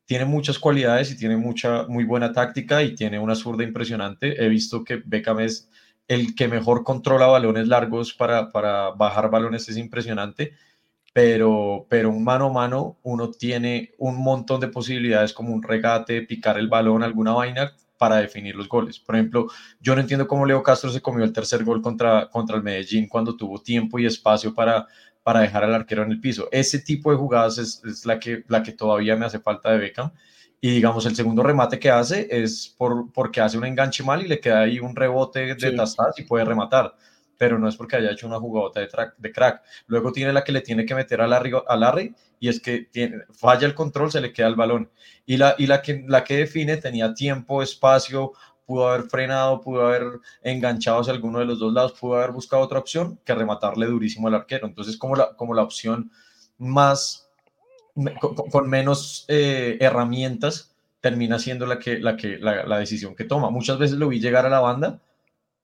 tiene 0.04 0.24
muchas 0.24 0.60
cualidades 0.60 1.10
y 1.10 1.16
tiene 1.16 1.36
mucha, 1.36 1.84
muy 1.88 2.04
buena 2.04 2.32
táctica 2.32 2.84
y 2.84 2.94
tiene 2.94 3.18
una 3.18 3.34
zurda 3.34 3.64
impresionante. 3.64 4.40
He 4.44 4.48
visto 4.48 4.84
que 4.84 5.02
Beckham 5.04 5.40
es 5.40 5.68
el 6.06 6.36
que 6.36 6.46
mejor 6.46 6.84
controla 6.84 7.26
balones 7.26 7.66
largos 7.66 8.14
para, 8.14 8.50
para 8.52 8.90
bajar 8.90 9.30
balones, 9.30 9.68
es 9.68 9.76
impresionante. 9.76 10.52
Pero, 11.12 11.86
pero 11.88 12.10
un 12.10 12.22
mano 12.22 12.46
a 12.46 12.52
mano 12.52 12.98
uno 13.02 13.30
tiene 13.30 13.94
un 13.98 14.22
montón 14.22 14.60
de 14.60 14.68
posibilidades 14.68 15.32
como 15.32 15.52
un 15.52 15.62
regate, 15.62 16.22
picar 16.22 16.58
el 16.58 16.68
balón, 16.68 17.02
alguna 17.02 17.32
vaina 17.32 17.72
para 17.98 18.16
definir 18.16 18.54
los 18.54 18.68
goles. 18.68 18.98
Por 18.98 19.16
ejemplo, 19.16 19.48
yo 19.80 19.94
no 19.94 20.00
entiendo 20.00 20.26
cómo 20.26 20.46
Leo 20.46 20.62
Castro 20.62 20.90
se 20.90 21.00
comió 21.00 21.24
el 21.24 21.32
tercer 21.32 21.64
gol 21.64 21.82
contra, 21.82 22.28
contra 22.28 22.56
el 22.56 22.62
Medellín 22.62 23.08
cuando 23.08 23.36
tuvo 23.36 23.60
tiempo 23.60 23.98
y 23.98 24.06
espacio 24.06 24.54
para, 24.54 24.86
para 25.22 25.40
dejar 25.40 25.64
al 25.64 25.74
arquero 25.74 26.02
en 26.02 26.12
el 26.12 26.20
piso. 26.20 26.48
Ese 26.52 26.78
tipo 26.80 27.10
de 27.10 27.16
jugadas 27.16 27.58
es, 27.58 28.06
la, 28.06 28.18
que, 28.18 28.44
la 28.48 28.62
que 28.62 28.72
todavía 28.72 29.16
me 29.16 29.26
hace 29.26 29.38
falta 29.38 29.70
de 29.72 29.78
Beckham. 29.78 30.10
Y 30.60 30.70
digamos, 30.70 31.04
el 31.06 31.14
segundo 31.14 31.42
remate 31.42 31.78
que 31.78 31.90
hace 31.90 32.26
es 32.30 32.74
por, 32.78 33.12
porque 33.12 33.40
hace 33.40 33.58
un 33.58 33.66
enganche 33.66 34.02
mal 34.02 34.24
y 34.24 34.28
le 34.28 34.40
queda 34.40 34.60
ahí 34.60 34.80
un 34.80 34.96
rebote 34.96 35.54
de 35.54 35.70
sí. 35.70 35.96
y 36.16 36.22
puede 36.22 36.44
rematar 36.44 36.94
pero 37.38 37.58
no 37.58 37.68
es 37.68 37.76
porque 37.76 37.96
haya 37.96 38.10
hecho 38.10 38.26
una 38.26 38.38
jugadota 38.38 38.80
de, 38.80 39.32
crack. 39.32 39.62
Luego 39.86 40.12
tiene 40.12 40.32
la 40.32 40.44
que 40.44 40.52
le 40.52 40.60
tiene 40.60 40.86
que 40.86 40.94
meter 40.94 41.20
a 41.20 41.26
Larry, 41.26 41.52
a 41.66 41.76
Larry 41.76 42.14
y 42.38 42.48
es 42.48 42.60
que 42.60 42.88
falla 43.32 43.66
el 43.66 43.74
control, 43.74 44.10
se 44.10 44.20
le 44.20 44.32
queda 44.32 44.48
el 44.48 44.54
balón. 44.54 44.90
Y 45.24 45.36
la, 45.36 45.54
y 45.58 45.66
la, 45.66 45.82
que, 45.82 46.04
la 46.06 46.24
que 46.24 46.36
define 46.36 46.76
tenía 46.76 47.14
tiempo, 47.14 47.62
espacio, 47.62 48.32
pudo 48.64 48.88
haber 48.88 49.08
frenado, 49.08 49.60
pudo 49.60 49.86
haber 49.86 50.04
enganchado 50.42 51.00
hacia 51.00 51.12
alguno 51.12 51.38
de 51.38 51.46
los 51.46 51.58
dos 51.58 51.72
lados, 51.72 51.92
pudo 51.92 52.16
haber 52.16 52.32
buscado 52.32 52.62
otra 52.62 52.78
opción 52.78 53.18
que 53.24 53.34
rematarle 53.34 53.86
durísimo 53.86 54.28
al 54.28 54.34
arquero. 54.34 54.66
Entonces, 54.66 54.96
como 54.96 55.16
la, 55.16 55.34
como 55.36 55.54
la 55.54 55.62
opción 55.62 56.10
más, 56.58 57.28
con, 58.50 58.68
menos 58.68 59.24
eh, 59.28 59.78
herramientas, 59.80 60.74
termina 61.00 61.38
siendo 61.38 61.66
la, 61.66 61.78
que, 61.78 61.98
la, 61.98 62.16
que, 62.16 62.38
la 62.38 62.78
decisión 62.78 63.14
que 63.14 63.24
toma. 63.24 63.50
Muchas 63.50 63.78
veces 63.78 63.96
lo 63.96 64.08
vi 64.08 64.18
llegar 64.18 64.44
a 64.44 64.50
la 64.50 64.60
banda 64.60 65.00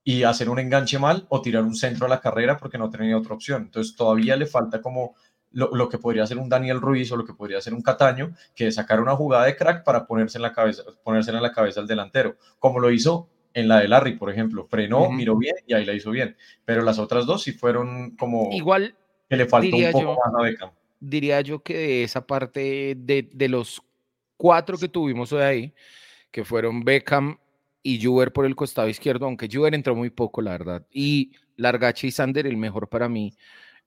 y 0.05 0.25
hacer 0.25 0.49
un 0.49 0.59
enganche 0.59 0.99
mal 0.99 1.27
o 1.29 1.41
tirar 1.41 1.63
un 1.63 1.77
centro 1.77 2.07
a 2.07 2.09
la 2.09 2.21
carrera 2.21 2.59
porque 2.59 2.79
no 2.79 2.91
tenía 2.91 3.17
otra 3.17 3.35
opción. 3.35 3.63
Entonces 3.63 3.95
todavía 3.95 4.37
le 4.37 4.47
falta 4.47 4.83
como 4.83 5.15
lo, 5.53 5.89
que 5.89 5.99
podría 5.99 6.27
ser 6.27 6.39
un 6.39 6.49
Daniel 6.49 6.81
Ruiz 6.81 7.13
o 7.13 7.17
lo 7.17 7.25
que 7.25 7.35
podría 7.35 7.61
ser 7.61 7.75
un 7.75 7.83
Cataño, 7.83 8.35
que 8.55 8.69
es 8.69 8.75
sacar 8.75 9.01
una 9.01 9.15
jugada 9.15 9.45
de 9.45 9.57
crack 9.57 9.85
para 9.85 10.07
ponerse 10.07 10.39
en 10.39 10.43
la 10.43 10.53
cabeza, 10.53 10.83
ponerse 11.05 11.31
en 11.31 11.43
la 11.43 11.53
cabeza 11.53 11.81
al 11.81 11.87
delantero, 11.87 12.37
como 12.59 12.81
lo 12.81 12.91
hizo 12.91 13.29
en 13.55 13.69
la 13.69 13.81
de 13.81 13.89
Larry, 13.89 14.17
por 14.17 14.31
ejemplo. 14.31 14.67
Frenó, 14.67 15.11
miró 15.11 15.37
bien 15.37 15.55
y 15.67 15.75
ahí 15.75 15.85
la 15.85 15.93
hizo 15.93 16.11
bien. 16.11 16.37
Pero 16.65 16.83
las 16.83 16.99
otras 16.99 17.27
dos 17.27 17.43
sí 17.43 17.53
fueron 17.53 18.17
como 18.17 18.49
igual 18.53 18.95
que 19.29 19.37
le 19.37 19.47
faltó 19.47 19.77
un 19.77 19.93
poco 19.93 20.19
más 20.25 20.35
a 20.35 20.43
Beckham. 20.43 20.71
Diría 20.99 21.41
yo 21.41 21.63
que 21.63 21.77
de 21.77 22.05
esa 22.05 22.27
parte 22.27 22.95
de, 22.97 23.29
de 23.33 23.49
los 23.49 23.83
cuatro 24.37 24.79
que 24.79 24.89
tuvimos 24.89 25.33
hoy 25.33 25.43
ahí, 25.43 25.75
que 26.31 26.45
fueron 26.45 26.85
Beckham, 26.85 27.39
y 27.83 28.03
Juber 28.03 28.33
por 28.33 28.47
el 28.47 28.57
costado 28.57 28.89
izquierdo, 28.89 29.27
aunque 29.27 29.49
Juber 29.53 29.75
entró 29.75 29.95
muy 29.95 30.11
poco, 30.11 30.43
la 30.43 30.53
verdad. 30.53 30.87
Y 30.93 31.33
Largache 31.57 32.07
y 32.07 32.11
Sander, 32.11 32.47
el 32.47 32.57
mejor 32.57 32.89
para 32.89 33.09
mí, 33.09 33.35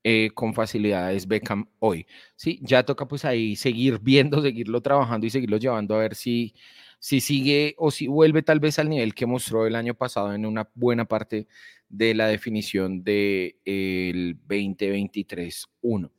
eh, 0.03 0.29
con 0.33 0.53
facilidad 0.53 1.13
es 1.13 1.27
Beckham 1.27 1.67
hoy. 1.79 2.05
Sí, 2.35 2.59
ya 2.61 2.83
toca 2.83 3.07
pues 3.07 3.25
ahí 3.25 3.55
seguir 3.55 3.99
viendo, 3.99 4.41
seguirlo 4.43 4.81
trabajando 4.81 5.25
y 5.25 5.29
seguirlo 5.29 5.57
llevando 5.57 5.95
a 5.95 5.99
ver 5.99 6.15
si, 6.15 6.53
si 6.99 7.21
sigue 7.21 7.73
o 7.77 7.89
si 7.91 8.07
vuelve 8.07 8.43
tal 8.43 8.59
vez 8.59 8.77
al 8.79 8.89
nivel 8.89 9.15
que 9.15 9.25
mostró 9.25 9.65
el 9.65 9.75
año 9.75 9.95
pasado 9.95 10.33
en 10.33 10.45
una 10.45 10.69
buena 10.75 11.05
parte 11.05 11.47
de 11.89 12.13
la 12.13 12.27
definición 12.27 13.03
del 13.03 13.55
de 13.65 14.37
2023-1. 14.47 16.11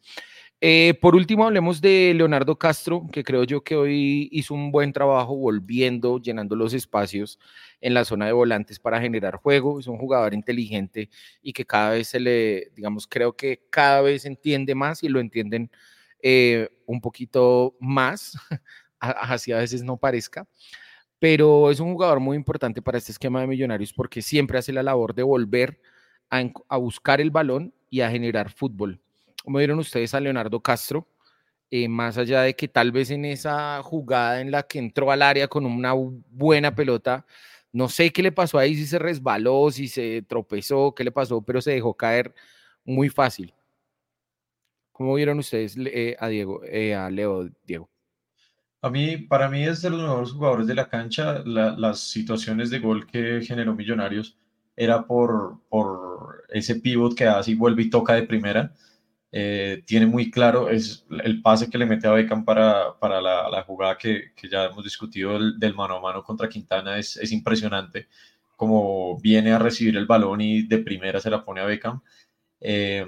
Eh, 0.62 0.94
por 1.02 1.14
último, 1.14 1.44
hablemos 1.44 1.82
de 1.82 2.14
Leonardo 2.14 2.58
Castro, 2.58 3.06
que 3.12 3.22
creo 3.22 3.44
yo 3.44 3.62
que 3.62 3.76
hoy 3.76 4.28
hizo 4.32 4.54
un 4.54 4.72
buen 4.72 4.90
trabajo 4.92 5.36
volviendo, 5.36 6.18
llenando 6.18 6.56
los 6.56 6.72
espacios 6.72 7.38
en 7.82 7.92
la 7.92 8.06
zona 8.06 8.24
de 8.26 8.32
volantes 8.32 8.78
para 8.80 9.00
generar 9.00 9.36
juego. 9.36 9.78
Es 9.78 9.86
un 9.86 9.98
jugador 9.98 10.32
inteligente 10.32 11.10
y 11.42 11.52
que 11.52 11.66
cada 11.66 11.90
vez 11.90 12.08
se 12.08 12.20
le, 12.20 12.70
digamos, 12.74 13.06
creo 13.06 13.36
que 13.36 13.66
cada 13.70 14.00
vez 14.00 14.24
entiende 14.24 14.74
más 14.74 15.02
y 15.02 15.08
lo 15.08 15.20
entienden 15.20 15.70
eh, 16.22 16.70
un 16.86 17.02
poquito 17.02 17.76
más, 17.78 18.32
así 18.98 19.52
a 19.52 19.58
veces 19.58 19.82
no 19.82 19.98
parezca. 19.98 20.48
Pero 21.18 21.70
es 21.70 21.80
un 21.80 21.92
jugador 21.92 22.20
muy 22.20 22.36
importante 22.36 22.82
para 22.82 22.98
este 22.98 23.12
esquema 23.12 23.40
de 23.40 23.46
Millonarios 23.46 23.92
porque 23.92 24.22
siempre 24.22 24.58
hace 24.58 24.72
la 24.72 24.82
labor 24.82 25.14
de 25.14 25.22
volver 25.22 25.80
a 26.30 26.76
buscar 26.78 27.20
el 27.20 27.30
balón 27.30 27.74
y 27.90 28.00
a 28.00 28.10
generar 28.10 28.50
fútbol 28.50 29.00
¿Cómo 29.46 29.58
vieron 29.58 29.78
ustedes 29.78 30.12
a 30.12 30.18
Leonardo 30.18 30.58
Castro? 30.58 31.06
Eh, 31.70 31.88
más 31.88 32.18
allá 32.18 32.42
de 32.42 32.56
que 32.56 32.66
tal 32.66 32.90
vez 32.90 33.12
en 33.12 33.24
esa 33.24 33.80
jugada 33.80 34.40
en 34.40 34.50
la 34.50 34.64
que 34.64 34.80
entró 34.80 35.12
al 35.12 35.22
área 35.22 35.46
con 35.46 35.64
una 35.64 35.92
buena 35.92 36.74
pelota, 36.74 37.24
no 37.70 37.88
sé 37.88 38.12
qué 38.12 38.24
le 38.24 38.32
pasó 38.32 38.58
ahí, 38.58 38.74
si 38.74 38.86
se 38.86 38.98
resbaló, 38.98 39.70
si 39.70 39.86
se 39.86 40.22
tropezó, 40.22 40.92
qué 40.96 41.04
le 41.04 41.12
pasó, 41.12 41.42
pero 41.42 41.62
se 41.62 41.70
dejó 41.70 41.94
caer 41.94 42.34
muy 42.84 43.08
fácil. 43.08 43.54
¿Cómo 44.90 45.14
vieron 45.14 45.38
ustedes 45.38 45.76
eh, 45.78 46.16
a 46.18 46.26
Diego, 46.26 46.64
eh, 46.64 46.96
a 46.96 47.08
Leo 47.08 47.48
Diego? 47.64 47.88
A 48.82 48.90
mí, 48.90 49.16
para 49.16 49.48
mí 49.48 49.62
es 49.62 49.80
de 49.80 49.90
los 49.90 50.02
mejores 50.02 50.32
jugadores 50.32 50.66
de 50.66 50.74
la 50.74 50.88
cancha. 50.88 51.44
las 51.44 52.00
situaciones 52.00 52.68
de 52.70 52.80
gol 52.80 53.06
que 53.06 53.40
generó 53.42 53.76
Millonarios 53.76 54.36
era 54.74 55.06
por, 55.06 55.60
por 55.68 56.42
ese 56.48 56.80
pivot 56.80 57.14
que 57.14 57.26
hace 57.26 57.52
y 57.52 57.54
vuelve 57.54 57.84
y 57.84 57.90
toca 57.90 58.14
de 58.14 58.24
primera 58.24 58.74
eh, 59.38 59.82
tiene 59.84 60.06
muy 60.06 60.30
claro 60.30 60.70
es 60.70 61.04
el 61.10 61.42
pase 61.42 61.68
que 61.68 61.76
le 61.76 61.84
mete 61.84 62.08
a 62.08 62.12
Beckham 62.12 62.42
para, 62.42 62.98
para 62.98 63.20
la, 63.20 63.62
jugada 63.66 63.98
que, 63.98 64.32
que, 64.34 64.48
ya 64.48 64.64
hemos 64.64 64.82
discutido 64.82 65.38
del, 65.58 65.74
mano 65.74 65.96
a 65.96 66.00
mano 66.00 66.24
contra 66.24 66.48
Quintana 66.48 66.96
es, 66.96 67.18
es, 67.18 67.32
impresionante 67.32 68.08
como 68.56 69.20
viene 69.20 69.52
a 69.52 69.58
recibir 69.58 69.94
el 69.98 70.06
balón 70.06 70.40
y 70.40 70.62
de 70.62 70.78
primera 70.78 71.20
se 71.20 71.28
la 71.28 71.44
pone 71.44 71.60
a 71.60 71.66
Beckham. 71.66 72.00
Eh, 72.62 73.06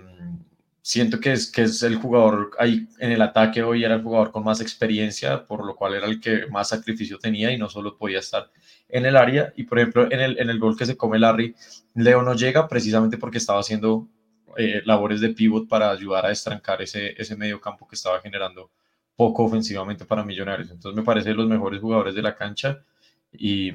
siento 0.83 1.19
que 1.19 1.33
es, 1.33 1.51
que 1.51 1.63
es 1.63 1.83
el 1.83 1.97
jugador 1.97 2.51
ahí 2.59 2.87
en 2.99 3.11
el 3.11 3.23
ataque 3.23 3.63
hoy 3.63 3.85
era 3.85 3.95
el 3.95 4.03
jugador 4.03 4.31
con 4.31 4.45
más 4.45 4.61
experiencia 4.61 5.47
por 5.47 5.65
lo 5.65 5.77
cual 5.77 5.95
era 5.95 6.07
el 6.07 6.21
que 6.21 6.47
más 6.49 6.69
sacrificio 6.69 7.19
tenía 7.19 7.51
y 7.53 7.57
no 7.57 7.71
solo 7.71 7.97
podía 7.97 8.19
estar 8.19 8.51
en 8.91 9.07
el 9.07 9.17
área. 9.17 9.55
Y 9.57 9.63
por 9.63 9.79
ejemplo 9.79 10.05
en 10.13 10.21
el, 10.21 10.39
en 10.39 10.51
el 10.51 10.59
gol 10.59 10.77
que 10.77 10.85
se 10.85 10.99
come 10.99 11.19
Larry 11.19 11.55
Leo 11.95 12.23
no 12.23 12.35
llega 12.35 12.69
precisamente 12.69 13.17
porque 13.17 13.39
estaba 13.39 13.61
haciendo 13.61 14.07
eh, 14.57 14.83
labores 14.85 15.21
de 15.21 15.31
pivot 15.31 15.69
para 15.69 15.91
ayudar 15.91 16.27
a 16.27 16.33
estrancar 16.33 16.83
ese, 16.83 17.21
ese 17.21 17.37
medio 17.37 17.61
campo 17.61 17.87
que 17.87 17.95
estaba 17.95 18.21
generando 18.21 18.71
poco 19.17 19.45
ofensivamente 19.45 20.05
para 20.05 20.25
Millonarios. 20.25 20.71
Entonces 20.71 20.97
me 20.97 21.05
parece 21.05 21.35
los 21.35 21.49
mejores 21.49 21.81
jugadores 21.81 22.15
de 22.15 22.23
la 22.23 22.37
cancha 22.37 22.85
y, 23.33 23.73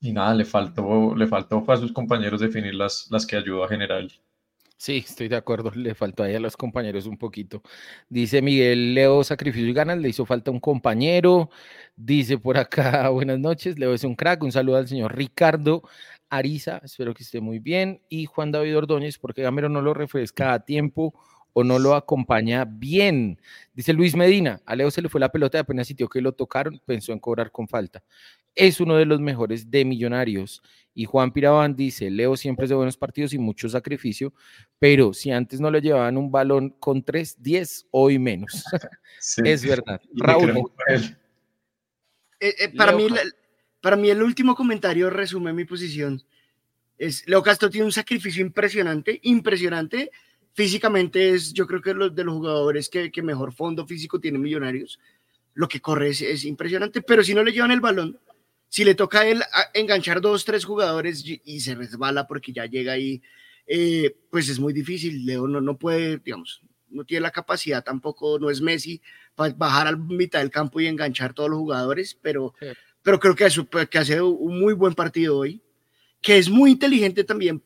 Y 0.00 0.12
nada, 0.12 0.34
le 0.34 0.44
faltó, 0.44 1.14
le 1.16 1.26
faltó 1.26 1.64
a 1.68 1.76
sus 1.76 1.92
compañeros 1.92 2.40
definir 2.40 2.74
las, 2.74 3.08
las 3.10 3.26
que 3.26 3.36
ayudó 3.36 3.64
a 3.64 3.68
generar. 3.68 4.06
Sí, 4.76 4.98
estoy 4.98 5.28
de 5.28 5.36
acuerdo. 5.36 5.72
Le 5.74 5.94
faltó 5.94 6.22
ahí 6.22 6.34
a 6.36 6.40
los 6.40 6.56
compañeros 6.56 7.06
un 7.06 7.18
poquito. 7.18 7.62
Dice 8.08 8.40
Miguel 8.42 8.94
Leo, 8.94 9.24
sacrificio 9.24 9.68
y 9.68 9.72
ganas. 9.72 9.98
Le 9.98 10.08
hizo 10.08 10.24
falta 10.24 10.52
un 10.52 10.60
compañero. 10.60 11.50
Dice 11.96 12.38
por 12.38 12.58
acá, 12.58 13.08
buenas 13.10 13.40
noches. 13.40 13.78
Leo 13.78 13.92
es 13.92 14.04
un 14.04 14.14
crack. 14.14 14.42
Un 14.42 14.52
saludo 14.52 14.76
al 14.76 14.88
señor 14.88 15.16
Ricardo 15.16 15.82
Ariza. 16.30 16.80
Espero 16.84 17.14
que 17.14 17.22
esté 17.22 17.40
muy 17.40 17.58
bien. 17.58 18.00
Y 18.08 18.26
Juan 18.26 18.52
David 18.52 18.76
Ordóñez, 18.76 19.18
porque 19.18 19.42
Gamero 19.42 19.68
no 19.68 19.82
lo 19.82 19.94
refresca 19.94 20.52
a 20.52 20.64
tiempo 20.64 21.14
o 21.52 21.64
no 21.64 21.78
lo 21.78 21.94
acompaña 21.94 22.64
bien. 22.64 23.40
Dice 23.74 23.92
Luis 23.92 24.14
Medina, 24.14 24.60
a 24.64 24.76
Leo 24.76 24.90
se 24.90 25.02
le 25.02 25.08
fue 25.08 25.20
la 25.20 25.30
pelota 25.30 25.58
y 25.58 25.60
apenas 25.60 25.88
sintió 25.88 26.08
que 26.08 26.20
lo 26.20 26.32
tocaron, 26.32 26.80
pensó 26.84 27.12
en 27.12 27.18
cobrar 27.18 27.50
con 27.50 27.66
falta. 27.66 28.02
Es 28.54 28.80
uno 28.80 28.96
de 28.96 29.04
los 29.04 29.20
mejores 29.20 29.70
de 29.70 29.84
millonarios. 29.84 30.62
Y 30.94 31.04
Juan 31.04 31.32
Pirabán 31.32 31.76
dice, 31.76 32.10
Leo 32.10 32.36
siempre 32.36 32.64
es 32.64 32.70
de 32.70 32.76
buenos 32.76 32.96
partidos 32.96 33.32
y 33.32 33.38
mucho 33.38 33.68
sacrificio, 33.68 34.32
pero 34.78 35.12
si 35.14 35.30
antes 35.30 35.60
no 35.60 35.70
le 35.70 35.80
llevaban 35.80 36.16
un 36.16 36.30
balón 36.30 36.70
con 36.78 37.02
3, 37.02 37.42
10, 37.42 37.86
hoy 37.90 38.18
menos. 38.18 38.64
es 39.44 39.64
verdad. 39.64 40.00
Raúl. 40.14 40.62
Eh, 42.40 42.54
eh, 42.60 42.68
para, 42.76 42.92
mí, 42.92 43.08
para 43.80 43.96
mí 43.96 44.10
el 44.10 44.22
último 44.22 44.54
comentario 44.54 45.10
resume 45.10 45.52
mi 45.52 45.64
posición. 45.64 46.22
Leo 47.26 47.42
Castro 47.42 47.70
tiene 47.70 47.86
un 47.86 47.92
sacrificio 47.92 48.42
impresionante, 48.42 49.20
impresionante, 49.22 50.10
físicamente 50.52 51.30
es, 51.30 51.52
yo 51.52 51.66
creo 51.66 51.80
que 51.80 51.94
los 51.94 52.14
de 52.14 52.24
los 52.24 52.34
jugadores 52.34 52.88
que, 52.88 53.12
que 53.12 53.22
mejor 53.22 53.52
fondo 53.52 53.86
físico 53.86 54.18
tienen 54.18 54.42
Millonarios. 54.42 54.98
Lo 55.54 55.68
que 55.68 55.80
corre 55.80 56.10
es, 56.10 56.44
impresionante, 56.44 57.02
pero 57.02 57.22
si 57.22 57.34
no 57.34 57.42
le 57.42 57.52
llevan 57.52 57.70
el 57.70 57.80
balón, 57.80 58.18
si 58.68 58.84
le 58.84 58.94
toca 58.94 59.20
a 59.20 59.28
él 59.28 59.42
enganchar 59.74 60.20
dos, 60.20 60.44
tres 60.44 60.64
jugadores 60.64 61.24
y, 61.24 61.60
se 61.60 61.74
resbala 61.74 62.26
porque 62.26 62.52
ya 62.52 62.66
llega 62.66 62.92
ahí, 62.92 63.22
eh, 63.66 64.16
pues 64.30 64.48
es 64.48 64.58
muy 64.60 64.72
difícil. 64.72 65.24
Leo 65.24 65.48
no, 65.48 65.60
no 65.60 65.76
puede, 65.78 66.18
digamos, 66.18 66.62
no 66.90 67.04
tiene 67.04 67.22
la 67.22 67.30
capacidad 67.30 67.82
tampoco, 67.82 68.38
no 68.38 68.50
es 68.50 68.60
Messi, 68.60 69.00
para 69.34 69.54
bajar 69.54 69.86
a 69.86 69.96
mitad 69.96 70.40
del 70.40 70.50
campo 70.50 70.80
y 70.80 70.86
enganchar 70.86 71.34
todos 71.34 71.50
los 71.50 71.58
jugadores, 71.58 72.18
pero, 72.20 72.54
pero 73.08 73.18
creo 73.18 73.34
que, 73.34 73.46
eso, 73.46 73.66
que 73.66 73.98
hace 73.98 74.20
un 74.20 74.60
muy 74.60 74.74
buen 74.74 74.92
partido 74.92 75.38
hoy, 75.38 75.62
que 76.20 76.36
es 76.36 76.50
muy 76.50 76.72
inteligente 76.72 77.24
también, 77.24 77.62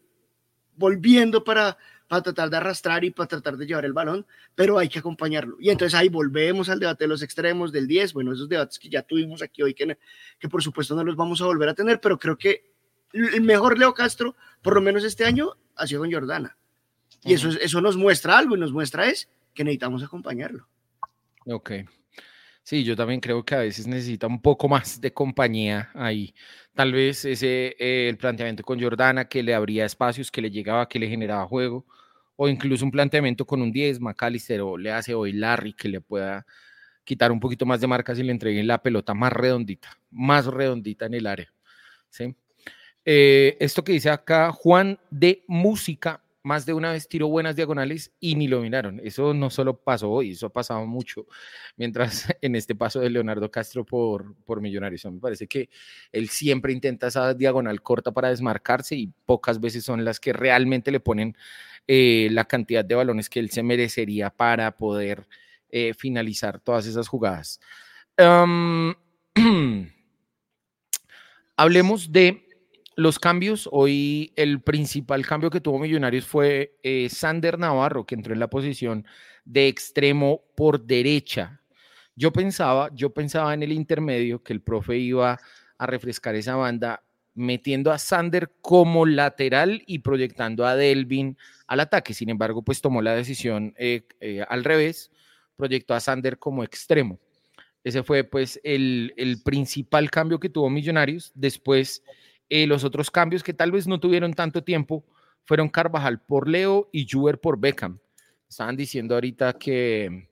volviendo 0.76 1.42
para 1.42 1.76
para 2.06 2.22
tratar 2.22 2.48
de 2.48 2.58
arrastrar 2.58 3.02
y 3.02 3.10
para 3.10 3.26
tratar 3.26 3.56
de 3.56 3.66
llevar 3.66 3.84
el 3.84 3.92
balón, 3.92 4.24
pero 4.54 4.78
hay 4.78 4.88
que 4.88 5.00
acompañarlo. 5.00 5.56
Y 5.58 5.70
entonces 5.70 5.98
ahí 5.98 6.08
volvemos 6.08 6.68
al 6.68 6.78
debate 6.78 7.02
de 7.02 7.08
los 7.08 7.22
extremos 7.22 7.72
del 7.72 7.88
10, 7.88 8.12
bueno, 8.12 8.32
esos 8.32 8.48
debates 8.48 8.78
que 8.78 8.88
ya 8.88 9.02
tuvimos 9.02 9.42
aquí 9.42 9.64
hoy, 9.64 9.74
que, 9.74 9.98
que 10.38 10.48
por 10.48 10.62
supuesto 10.62 10.94
no 10.94 11.02
los 11.02 11.16
vamos 11.16 11.40
a 11.40 11.46
volver 11.46 11.70
a 11.70 11.74
tener, 11.74 12.00
pero 12.00 12.20
creo 12.20 12.38
que 12.38 12.70
el 13.12 13.40
mejor 13.40 13.80
Leo 13.80 13.94
Castro, 13.94 14.36
por 14.62 14.76
lo 14.76 14.80
menos 14.80 15.02
este 15.02 15.24
año, 15.24 15.56
ha 15.74 15.88
sido 15.88 16.02
con 16.02 16.12
Jordana. 16.12 16.56
Y 17.24 17.34
eso, 17.34 17.48
eso 17.48 17.80
nos 17.80 17.96
muestra 17.96 18.38
algo 18.38 18.56
y 18.56 18.60
nos 18.60 18.72
muestra 18.72 19.08
es 19.08 19.28
que 19.54 19.64
necesitamos 19.64 20.04
acompañarlo. 20.04 20.68
Ok. 21.46 21.72
Sí, 22.64 22.84
yo 22.84 22.94
también 22.94 23.20
creo 23.20 23.44
que 23.44 23.54
a 23.56 23.58
veces 23.58 23.86
necesita 23.88 24.28
un 24.28 24.40
poco 24.40 24.68
más 24.68 25.00
de 25.00 25.12
compañía 25.12 25.90
ahí. 25.94 26.32
Tal 26.74 26.92
vez 26.92 27.24
ese 27.24 27.74
eh, 27.78 28.08
el 28.08 28.16
planteamiento 28.16 28.62
con 28.62 28.80
Jordana 28.80 29.24
que 29.28 29.42
le 29.42 29.54
abría 29.54 29.84
espacios, 29.84 30.30
que 30.30 30.40
le 30.40 30.50
llegaba, 30.50 30.88
que 30.88 30.98
le 31.00 31.08
generaba 31.08 31.46
juego 31.46 31.84
o 32.36 32.48
incluso 32.48 32.84
un 32.84 32.90
planteamiento 32.90 33.44
con 33.44 33.62
un 33.62 33.72
10, 33.72 34.00
McAllister 34.00 34.60
o 34.60 34.76
le 34.78 34.92
hace 34.92 35.14
hoy 35.14 35.32
Larry 35.32 35.74
que 35.74 35.88
le 35.88 36.00
pueda 36.00 36.46
quitar 37.04 37.32
un 37.32 37.40
poquito 37.40 37.66
más 37.66 37.80
de 37.80 37.86
marcas 37.88 38.18
y 38.18 38.22
le 38.22 38.32
entreguen 38.32 38.66
la 38.66 38.82
pelota 38.82 39.12
más 39.14 39.32
redondita, 39.32 39.98
más 40.10 40.46
redondita 40.46 41.06
en 41.06 41.14
el 41.14 41.26
área. 41.26 41.52
¿sí? 42.10 42.34
Eh, 43.04 43.56
esto 43.60 43.82
que 43.82 43.92
dice 43.92 44.10
acá 44.10 44.52
Juan 44.52 44.98
de 45.10 45.44
Música, 45.48 46.21
más 46.42 46.66
de 46.66 46.74
una 46.74 46.92
vez 46.92 47.08
tiró 47.08 47.28
buenas 47.28 47.56
diagonales 47.56 48.12
y 48.18 48.34
ni 48.34 48.48
lo 48.48 48.60
miraron. 48.60 49.00
Eso 49.04 49.32
no 49.34 49.50
solo 49.50 49.76
pasó 49.76 50.10
hoy, 50.10 50.32
eso 50.32 50.46
ha 50.46 50.52
pasado 50.52 50.84
mucho. 50.86 51.26
Mientras 51.76 52.26
en 52.40 52.56
este 52.56 52.74
paso 52.74 53.00
de 53.00 53.10
Leonardo 53.10 53.50
Castro 53.50 53.84
por, 53.84 54.34
por 54.44 54.60
Millonarios, 54.60 55.04
me 55.06 55.20
parece 55.20 55.46
que 55.46 55.68
él 56.10 56.28
siempre 56.28 56.72
intenta 56.72 57.08
esa 57.08 57.34
diagonal 57.34 57.82
corta 57.82 58.12
para 58.12 58.28
desmarcarse 58.28 58.96
y 58.96 59.12
pocas 59.26 59.60
veces 59.60 59.84
son 59.84 60.04
las 60.04 60.20
que 60.20 60.32
realmente 60.32 60.90
le 60.90 61.00
ponen 61.00 61.36
eh, 61.86 62.28
la 62.30 62.44
cantidad 62.44 62.84
de 62.84 62.94
balones 62.94 63.28
que 63.28 63.40
él 63.40 63.50
se 63.50 63.62
merecería 63.62 64.30
para 64.30 64.76
poder 64.76 65.26
eh, 65.70 65.94
finalizar 65.94 66.60
todas 66.60 66.86
esas 66.86 67.08
jugadas. 67.08 67.60
hablemos 71.56 72.12
de 72.12 72.51
los 72.96 73.18
cambios. 73.18 73.68
Hoy 73.72 74.32
el 74.36 74.60
principal 74.60 75.26
cambio 75.26 75.50
que 75.50 75.60
tuvo 75.60 75.78
Millonarios 75.78 76.26
fue 76.26 76.76
eh, 76.82 77.08
Sander 77.10 77.58
Navarro, 77.58 78.06
que 78.06 78.14
entró 78.14 78.32
en 78.32 78.40
la 78.40 78.48
posición 78.48 79.06
de 79.44 79.68
extremo 79.68 80.42
por 80.54 80.84
derecha. 80.84 81.60
Yo 82.14 82.32
pensaba, 82.32 82.90
yo 82.92 83.10
pensaba 83.10 83.54
en 83.54 83.62
el 83.62 83.72
intermedio 83.72 84.42
que 84.42 84.52
el 84.52 84.60
profe 84.60 84.98
iba 84.98 85.38
a 85.78 85.86
refrescar 85.86 86.34
esa 86.34 86.56
banda 86.56 87.02
metiendo 87.34 87.90
a 87.90 87.98
Sander 87.98 88.52
como 88.60 89.06
lateral 89.06 89.82
y 89.86 90.00
proyectando 90.00 90.66
a 90.66 90.76
Delvin 90.76 91.36
al 91.66 91.80
ataque. 91.80 92.14
Sin 92.14 92.28
embargo, 92.28 92.62
pues 92.62 92.80
tomó 92.80 93.00
la 93.02 93.14
decisión 93.14 93.74
eh, 93.78 94.02
eh, 94.20 94.44
al 94.48 94.64
revés, 94.64 95.10
proyectó 95.56 95.94
a 95.94 96.00
Sander 96.00 96.38
como 96.38 96.62
extremo. 96.62 97.18
Ese 97.84 98.02
fue 98.02 98.24
pues 98.24 98.60
el, 98.62 99.40
principal 99.44 100.10
cambio 100.10 100.38
que 100.38 100.48
tuvo 100.48 100.70
Millonarios. 100.70 101.32
Después, 101.34 102.04
eh, 102.52 102.66
los 102.66 102.84
otros 102.84 103.10
cambios 103.10 103.42
que 103.42 103.54
tal 103.54 103.72
vez 103.72 103.86
no 103.86 103.98
tuvieron 103.98 104.34
tanto 104.34 104.62
tiempo 104.62 105.04
fueron 105.44 105.68
Carvajal 105.68 106.20
por 106.20 106.48
Leo 106.48 106.88
y 106.92 107.06
Juber 107.10 107.40
por 107.40 107.58
Beckham. 107.58 107.98
Estaban 108.48 108.76
diciendo 108.76 109.14
ahorita 109.14 109.54
que 109.54 110.28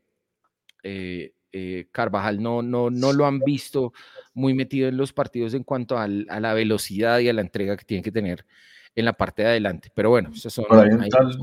Carvajal 1.90 2.42
no, 2.42 2.62
no, 2.62 2.90
no 2.90 3.12
lo 3.12 3.26
han 3.26 3.40
visto 3.40 3.92
muy 4.34 4.54
metido 4.54 4.88
en 4.88 4.96
los 4.96 5.12
partidos 5.12 5.54
en 5.54 5.64
cuanto 5.64 5.98
a 5.98 6.06
la 6.06 6.54
velocidad 6.54 7.18
y 7.20 7.28
a 7.28 7.32
la 7.32 7.40
entrega 7.40 7.76
que 7.76 7.84
tiene 7.84 8.02
que 8.02 8.12
tener 8.12 8.44
en 8.94 9.04
la 9.04 9.12
parte 9.12 9.42
de 9.42 9.48
adelante. 9.48 9.90
Pero 9.94 10.10
bueno, 10.10 10.30
esos 10.34 10.52
son 10.52 10.64
comentarios. 10.66 11.38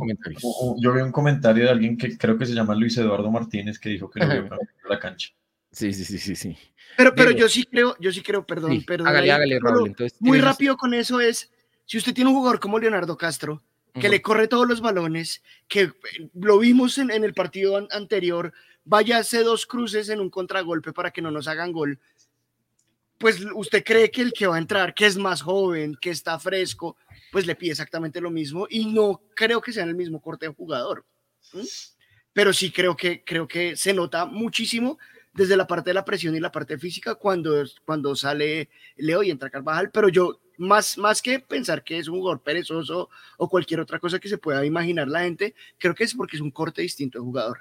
Yo 0.77 0.93
vi 0.93 1.01
un 1.01 1.11
comentario 1.11 1.63
de 1.65 1.69
alguien 1.69 1.97
que 1.97 2.17
creo 2.17 2.37
que 2.37 2.45
se 2.45 2.53
llama 2.53 2.75
Luis 2.75 2.97
Eduardo 2.97 3.31
Martínez 3.31 3.79
que 3.79 3.89
dijo 3.89 4.09
que 4.09 4.19
no 4.19 4.29
vio 4.29 4.49
la 4.89 4.99
cancha. 4.99 5.33
Sí, 5.77 5.93
sí, 5.93 6.05
sí, 6.05 6.17
sí, 6.17 6.35
sí. 6.35 6.57
Pero, 6.97 7.13
pero 7.13 7.29
yo 7.29 7.47
sí 7.47 7.63
creo, 7.63 7.95
yo 7.99 8.11
sí 8.11 8.23
creo, 8.23 8.43
perdón, 8.43 8.83
perdón. 8.83 9.09
Hágale, 9.09 9.31
hágale, 9.31 9.59
Raúl. 9.59 9.95
muy 10.19 10.41
rápido 10.41 10.75
con 10.75 10.95
eso 10.95 11.21
es, 11.21 11.51
si 11.85 11.99
usted 11.99 12.15
tiene 12.15 12.31
un 12.31 12.35
jugador 12.35 12.59
como 12.59 12.79
Leonardo 12.79 13.15
Castro, 13.15 13.61
que 13.93 14.09
le 14.09 14.23
corre 14.23 14.47
todos 14.47 14.67
los 14.67 14.81
balones, 14.81 15.43
que 15.67 15.81
eh, 15.81 15.91
lo 16.33 16.57
vimos 16.57 16.97
en, 16.97 17.11
en 17.11 17.23
el 17.23 17.35
partido 17.35 17.77
anterior, 17.91 18.53
vaya 18.85 19.17
a 19.17 19.19
hacer 19.19 19.43
dos 19.43 19.67
cruces 19.67 20.09
en 20.09 20.19
un 20.19 20.31
contragolpe 20.31 20.93
para 20.93 21.11
que 21.11 21.21
no 21.21 21.29
nos 21.29 21.47
hagan 21.47 21.71
gol, 21.71 21.99
pues 23.19 23.39
usted 23.53 23.83
cree 23.83 24.09
que 24.09 24.23
el 24.23 24.33
que 24.33 24.47
va 24.47 24.55
a 24.55 24.59
entrar, 24.59 24.95
que 24.95 25.05
es 25.05 25.15
más 25.15 25.43
joven, 25.43 25.95
que 26.01 26.09
está 26.09 26.39
fresco, 26.39 26.97
pues 27.31 27.45
le 27.45 27.55
pide 27.55 27.71
exactamente 27.71 28.19
lo 28.19 28.31
mismo 28.31 28.65
y 28.67 28.87
no 28.87 29.21
creo 29.35 29.61
que 29.61 29.73
sea 29.73 29.83
el 29.83 29.93
mismo 29.93 30.19
corte 30.19 30.47
de 30.47 30.55
jugador. 30.55 31.05
Pero 32.33 32.51
sí 32.51 32.71
creo 32.71 32.97
que, 32.97 33.23
creo 33.23 33.47
que 33.47 33.75
se 33.75 33.93
nota 33.93 34.25
muchísimo 34.25 34.97
desde 35.37 35.55
la 35.55 35.67
parte 35.67 35.91
de 35.91 35.93
la 35.93 36.03
presión 36.03 36.35
y 36.35 36.39
la 36.39 36.51
parte 36.51 36.77
física 36.77 37.15
cuando, 37.15 37.63
cuando 37.85 38.15
sale 38.15 38.69
Leo 38.97 39.23
y 39.23 39.29
entra 39.29 39.49
Carvajal, 39.49 39.91
pero 39.91 40.09
yo 40.09 40.39
más, 40.57 40.97
más 40.97 41.21
que 41.21 41.39
pensar 41.39 41.83
que 41.83 41.99
es 41.99 42.07
un 42.07 42.17
jugador 42.17 42.41
perezoso 42.41 43.09
o 43.37 43.49
cualquier 43.49 43.79
otra 43.79 43.99
cosa 43.99 44.19
que 44.19 44.27
se 44.27 44.37
pueda 44.37 44.65
imaginar 44.65 45.07
la 45.07 45.21
gente, 45.21 45.53
creo 45.77 45.95
que 45.95 46.03
es 46.03 46.13
porque 46.13 46.35
es 46.35 46.41
un 46.41 46.51
corte 46.51 46.81
distinto 46.81 47.19
de 47.19 47.23
jugador. 47.23 47.59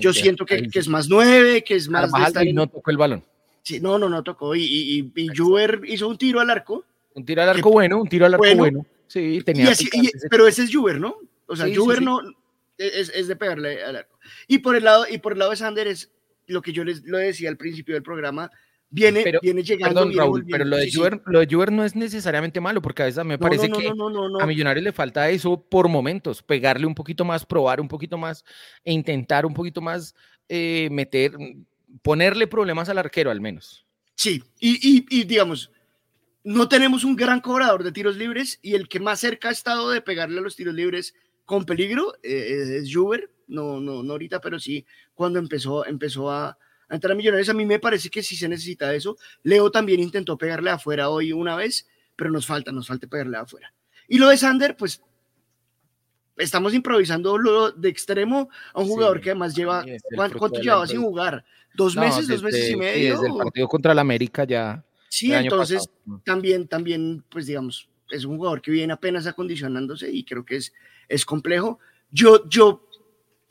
yo 0.00 0.12
siento 0.12 0.44
que, 0.44 0.68
que, 0.68 0.78
es 0.80 0.88
más 0.88 1.08
nueve, 1.08 1.62
que 1.62 1.76
es 1.76 1.88
más... 1.88 2.10
Carvajal 2.10 2.48
y 2.48 2.52
no 2.52 2.66
tocó 2.66 2.90
el 2.90 2.96
balón. 2.96 3.24
Sí, 3.62 3.80
no, 3.80 3.96
no, 3.96 4.08
no 4.08 4.24
tocó. 4.24 4.56
Y, 4.56 4.64
y, 4.64 5.12
y 5.14 5.28
Juber 5.28 5.82
hizo 5.86 6.08
un 6.08 6.18
tiro 6.18 6.40
al 6.40 6.50
arco 6.50 6.84
un 7.14 7.24
tiro 7.24 7.42
al 7.42 7.48
arco 7.50 7.70
bueno, 7.70 8.00
un 8.00 8.08
tiro 8.08 8.26
al 8.26 8.34
arco 8.34 8.54
bueno. 8.56 8.86
Sí, 9.06 9.42
tenía. 9.44 9.72
pero 10.30 10.48
ese 10.48 10.62
es 10.62 10.74
Juber, 10.74 10.98
¿no? 10.98 11.16
O 11.46 11.54
sea, 11.54 11.66
Juber 11.74 12.00
no 12.00 12.20
es, 12.78 13.10
es, 13.10 13.28
de 13.28 13.36
pegarle 13.36 13.84
al 13.84 13.96
arco. 13.96 14.18
Y 14.48 14.58
por 14.58 14.74
el 14.74 14.84
lado, 14.84 15.04
y 15.08 15.18
por 15.18 15.32
el 15.32 15.40
lado 15.40 15.50
de 15.50 15.58
Sander 15.58 15.86
es 15.86 16.10
lo 16.52 16.62
que 16.62 16.72
yo 16.72 16.84
les 16.84 17.04
lo 17.04 17.18
decía 17.18 17.48
al 17.48 17.56
principio 17.56 17.94
del 17.94 18.02
programa. 18.02 18.50
Viene, 18.90 19.24
viene 19.40 19.62
llegando. 19.62 20.00
Perdón, 20.02 20.16
Raúl, 20.16 20.46
pero 20.50 20.66
lo 20.66 20.76
de, 20.76 20.92
Juber, 20.92 21.22
lo 21.24 21.40
de 21.40 21.48
Juber 21.50 21.72
no 21.72 21.82
es 21.82 21.96
necesariamente 21.96 22.60
malo, 22.60 22.82
porque 22.82 23.02
a 23.02 23.06
veces 23.06 23.24
me 23.24 23.38
parece 23.38 23.70
que 23.70 23.88
a 23.88 24.46
Millonarios 24.46 24.84
le 24.84 24.92
falta 24.92 25.30
eso 25.30 25.58
por 25.58 25.88
momentos, 25.88 26.42
pegarle 26.42 26.86
un 26.86 26.94
poquito 26.94 27.24
más, 27.24 27.46
probar 27.46 27.80
un 27.80 27.88
poquito 27.88 28.18
más 28.18 28.44
e 28.84 28.92
intentar 28.92 29.46
un 29.46 29.54
poquito 29.54 29.80
más 29.80 30.14
eh, 30.46 30.90
meter, 30.92 31.32
ponerle 32.02 32.46
problemas 32.46 32.90
al 32.90 32.98
arquero 32.98 33.30
al 33.30 33.40
menos. 33.40 33.86
Sí, 34.14 34.42
y, 34.60 34.72
y, 34.86 35.06
y 35.08 35.24
digamos, 35.24 35.70
no 36.44 36.68
tenemos 36.68 37.04
un 37.04 37.16
gran 37.16 37.40
cobrador 37.40 37.84
de 37.84 37.92
tiros 37.92 38.16
libres 38.16 38.58
y 38.62 38.74
el 38.74 38.88
que 38.88 39.00
más 39.00 39.20
cerca 39.20 39.48
ha 39.48 39.52
estado 39.52 39.90
de 39.90 40.00
pegarle 40.00 40.38
a 40.38 40.42
los 40.42 40.56
tiros 40.56 40.74
libres 40.74 41.14
con 41.44 41.64
peligro 41.64 42.14
eh, 42.22 42.78
es 42.80 42.94
Juber, 42.94 43.30
no, 43.52 43.80
no, 43.80 44.02
no 44.02 44.12
ahorita, 44.12 44.40
pero 44.40 44.58
sí 44.58 44.84
cuando 45.14 45.38
empezó, 45.38 45.86
empezó 45.86 46.30
a, 46.30 46.58
entrar 46.90 47.12
a 47.12 47.14
Millonarios. 47.14 47.48
A 47.48 47.54
mí 47.54 47.64
me 47.64 47.78
parece 47.78 48.10
que 48.10 48.22
sí 48.22 48.36
se 48.36 48.48
necesita 48.48 48.94
eso. 48.94 49.16
Leo 49.44 49.70
también 49.70 50.00
intentó 50.00 50.36
pegarle 50.36 50.70
afuera 50.70 51.08
hoy 51.08 51.32
una 51.32 51.56
vez 51.56 51.86
pero 52.16 52.30
nos 52.30 52.46
falta, 52.46 52.72
nos 52.72 52.86
falta 52.86 53.06
pegarle 53.06 53.36
afuera. 53.36 53.72
Y 54.08 54.18
lo 54.18 54.28
de 54.28 54.36
Sander, 54.36 54.76
pues 54.76 55.02
estamos 56.36 56.74
improvisando 56.74 57.38
lo 57.38 57.72
de 57.72 57.88
extremo 57.88 58.48
a 58.72 58.80
un 58.80 58.88
jugador 58.88 59.20
que 59.20 59.30
además 59.30 59.54
lleva, 59.54 59.84
¿cuánto, 60.14 60.60
llevaba 60.60 60.86
sin 60.86 61.02
jugar? 61.02 61.44
¿Dos 61.74 61.96
meses, 61.96 62.28
dos 62.28 62.42
meses 62.42 62.70
y 62.70 62.76
medio? 62.76 63.14
desde 63.14 63.26
el 63.26 63.36
partido 63.36 63.68
contra 63.68 63.92
el 63.92 63.98
América 63.98 64.44
ya. 64.44 64.84
Sí, 65.08 65.32
entonces 65.32 65.88
también, 66.24 66.68
también, 66.68 67.24
pues 67.28 67.46
digamos, 67.46 67.88
es 68.10 68.24
un 68.24 68.36
jugador 68.36 68.62
que 68.62 68.70
viene 68.70 68.92
apenas 68.92 69.26
acondicionándose 69.26 70.10
y 70.10 70.24
creo 70.24 70.44
que 70.44 70.56
es, 70.56 70.72
es 71.08 71.24
complejo. 71.24 71.78
Yo, 72.10 72.48
yo, 72.48 72.88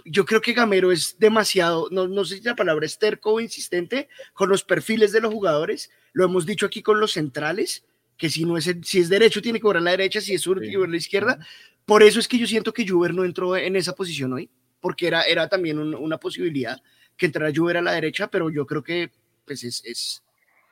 yo 0.05 0.25
creo 0.25 0.41
que 0.41 0.53
Gamero 0.53 0.91
es 0.91 1.17
demasiado, 1.19 1.87
no, 1.91 2.07
no 2.07 2.25
sé 2.25 2.37
si 2.37 2.43
la 2.43 2.55
palabra 2.55 2.85
es 2.85 2.97
terco 2.97 3.33
o 3.33 3.39
insistente 3.39 4.09
con 4.33 4.49
los 4.49 4.63
perfiles 4.63 5.11
de 5.11 5.21
los 5.21 5.33
jugadores. 5.33 5.91
Lo 6.13 6.25
hemos 6.25 6.45
dicho 6.45 6.65
aquí 6.65 6.81
con 6.81 6.99
los 6.99 7.13
centrales, 7.13 7.85
que 8.17 8.29
si 8.29 8.45
no 8.45 8.57
es, 8.57 8.71
si 8.83 8.99
es 8.99 9.09
derecho 9.09 9.41
tiene 9.41 9.59
que 9.59 9.63
cobrar 9.63 9.83
la 9.83 9.91
derecha, 9.91 10.21
si 10.21 10.33
es 10.33 10.41
sur 10.41 10.59
tiene 10.59 10.77
que 10.77 10.87
la 10.87 10.97
izquierda. 10.97 11.39
Por 11.85 12.03
eso 12.03 12.19
es 12.19 12.27
que 12.27 12.37
yo 12.37 12.47
siento 12.47 12.73
que 12.73 12.87
Juber 12.87 13.13
no 13.13 13.23
entró 13.23 13.55
en 13.57 13.75
esa 13.75 13.95
posición 13.95 14.33
hoy, 14.33 14.49
porque 14.79 15.07
era, 15.07 15.23
era 15.23 15.47
también 15.49 15.79
una 15.79 16.17
posibilidad 16.17 16.81
que 17.17 17.25
entrara 17.25 17.51
Juber 17.55 17.77
a 17.77 17.81
la 17.81 17.93
derecha, 17.93 18.29
pero 18.29 18.49
yo 18.49 18.65
creo 18.65 18.83
que 18.83 19.11
pues 19.45 19.63
es, 19.63 19.83
es, 19.85 20.23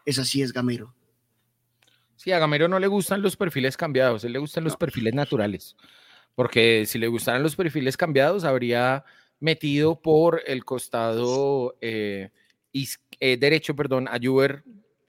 es 0.05 0.19
así, 0.19 0.41
es 0.41 0.53
Gamero. 0.53 0.93
Sí, 2.15 2.31
a 2.31 2.39
Gamero 2.39 2.67
no 2.67 2.79
le 2.79 2.87
gustan 2.87 3.21
los 3.21 3.37
perfiles 3.37 3.77
cambiados, 3.77 4.23
a 4.23 4.27
él 4.27 4.33
le 4.33 4.39
gustan 4.39 4.63
los 4.63 4.75
perfiles 4.75 5.13
naturales, 5.13 5.75
porque 6.39 6.85
si 6.85 6.97
le 6.97 7.09
gustaran 7.09 7.43
los 7.43 7.57
perfiles 7.57 7.97
cambiados, 7.97 8.45
habría 8.45 9.03
metido 9.41 10.01
por 10.01 10.41
el 10.47 10.63
costado 10.63 11.75
eh, 11.81 12.29
eh, 13.19 13.35
derecho, 13.35 13.75
perdón, 13.75 14.07
a 14.07 14.17
Juber 14.23 14.63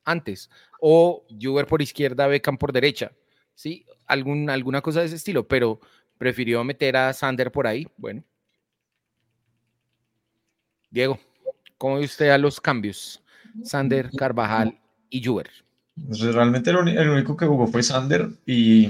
antes, 0.05 0.51
o 0.81 1.25
Juber 1.41 1.69
por 1.69 1.83
izquierda, 1.83 2.27
Beckham 2.27 2.59
por 2.59 2.73
derecha, 2.73 3.13
¿sí? 3.55 3.87
Algún, 4.07 4.51
alguna 4.51 4.81
cosa 4.81 4.99
de 4.99 5.07
ese 5.07 5.15
estilo, 5.15 5.47
pero 5.47 5.79
prefirió 6.19 6.65
meter 6.65 6.97
a 6.97 7.13
Sander 7.13 7.53
por 7.53 7.69
ahí, 7.69 7.87
bueno. 7.97 8.25
Diego, 10.91 11.17
¿cómo 11.79 11.99
ve 11.99 12.07
usted 12.07 12.31
a 12.31 12.39
los 12.39 12.61
cambios? 12.61 13.23
Sander, 13.63 14.11
Carvajal 14.19 14.81
y 15.09 15.25
Juber. 15.25 15.49
Pues, 16.07 16.21
realmente 16.21 16.71
el, 16.71 16.77
único 17.11 17.37
que 17.37 17.47
jugó 17.47 17.67
fue 17.67 17.83
Sander 17.83 18.29
y, 18.47 18.89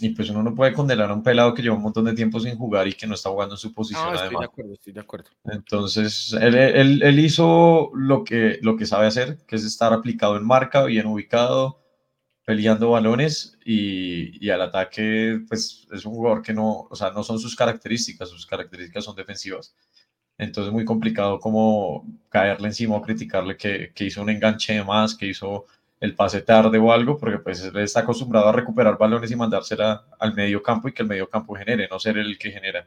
y, 0.00 0.08
pues 0.10 0.30
uno 0.30 0.42
no 0.42 0.54
puede 0.54 0.72
condenar 0.72 1.10
a 1.10 1.14
un 1.14 1.22
pelado 1.22 1.54
que 1.54 1.62
lleva 1.62 1.76
un 1.76 1.82
montón 1.82 2.04
de 2.04 2.14
tiempo 2.14 2.40
sin 2.40 2.56
jugar 2.56 2.88
y 2.88 2.94
que 2.94 3.06
no 3.06 3.14
está 3.14 3.30
jugando 3.30 3.54
en 3.54 3.58
su 3.58 3.72
posición. 3.72 4.12
No, 4.12 4.14
estoy 4.14 4.38
de 4.38 4.44
acuerdo, 4.44 4.72
estoy 4.74 4.92
de 4.92 5.00
acuerdo. 5.00 5.30
Entonces, 5.44 6.32
él, 6.40 6.54
él, 6.54 7.02
él, 7.02 7.18
hizo 7.18 7.90
lo 7.94 8.24
que, 8.24 8.58
lo 8.62 8.76
que 8.76 8.86
sabe 8.86 9.06
hacer, 9.06 9.38
que 9.46 9.56
es 9.56 9.64
estar 9.64 9.92
aplicado 9.92 10.36
en 10.36 10.44
marca, 10.44 10.84
bien 10.84 11.06
ubicado, 11.06 11.80
peleando 12.44 12.90
balones 12.90 13.58
y, 13.64 14.44
y, 14.44 14.50
al 14.50 14.62
ataque, 14.62 15.40
pues 15.48 15.86
es 15.92 16.04
un 16.04 16.14
jugador 16.14 16.42
que 16.42 16.52
no, 16.52 16.88
o 16.90 16.96
sea, 16.96 17.10
no 17.10 17.22
son 17.22 17.38
sus 17.38 17.56
características, 17.56 18.28
sus 18.28 18.46
características 18.46 19.04
son 19.04 19.16
defensivas. 19.16 19.74
Entonces, 20.36 20.72
muy 20.72 20.84
complicado 20.84 21.38
como 21.38 22.06
caerle 22.28 22.68
encima 22.68 22.96
o 22.96 23.02
criticarle 23.02 23.56
que, 23.56 23.92
que 23.94 24.04
hizo 24.04 24.20
un 24.20 24.30
enganche 24.30 24.74
de 24.74 24.84
más, 24.84 25.14
que 25.14 25.26
hizo 25.26 25.66
el 26.04 26.14
pase 26.14 26.42
tarde 26.42 26.76
o 26.78 26.92
algo, 26.92 27.16
porque 27.16 27.38
pues 27.38 27.64
él 27.64 27.78
está 27.78 28.00
acostumbrado 28.00 28.48
a 28.48 28.52
recuperar 28.52 28.98
balones 28.98 29.30
y 29.30 29.36
mandársela 29.36 30.04
al 30.18 30.34
medio 30.34 30.62
campo 30.62 30.86
y 30.86 30.92
que 30.92 31.02
el 31.02 31.08
medio 31.08 31.30
campo 31.30 31.54
genere, 31.54 31.88
no 31.90 31.98
ser 31.98 32.18
el 32.18 32.36
que 32.36 32.50
genera. 32.50 32.86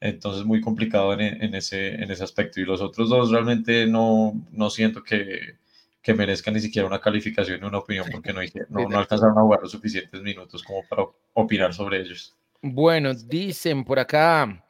Entonces 0.00 0.44
muy 0.44 0.60
complicado 0.60 1.12
en, 1.14 1.52
ese, 1.56 1.96
en 1.96 2.08
ese 2.08 2.22
aspecto. 2.22 2.60
Y 2.60 2.64
los 2.64 2.80
otros 2.80 3.08
dos 3.08 3.32
realmente 3.32 3.88
no, 3.88 4.34
no 4.52 4.70
siento 4.70 5.02
que, 5.02 5.56
que 6.00 6.14
merezcan 6.14 6.54
ni 6.54 6.60
siquiera 6.60 6.86
una 6.86 7.00
calificación 7.00 7.60
y 7.60 7.66
una 7.66 7.78
opinión 7.78 8.06
porque 8.12 8.32
no, 8.32 8.40
no, 8.68 8.88
no 8.88 8.98
alcanzaron 8.98 9.36
a 9.36 9.42
jugar 9.42 9.60
los 9.62 9.72
suficientes 9.72 10.22
minutos 10.22 10.62
como 10.62 10.86
para 10.88 11.06
opinar 11.34 11.74
sobre 11.74 12.00
ellos. 12.00 12.36
Bueno, 12.62 13.14
dicen 13.14 13.84
por 13.84 13.98
acá, 13.98 14.64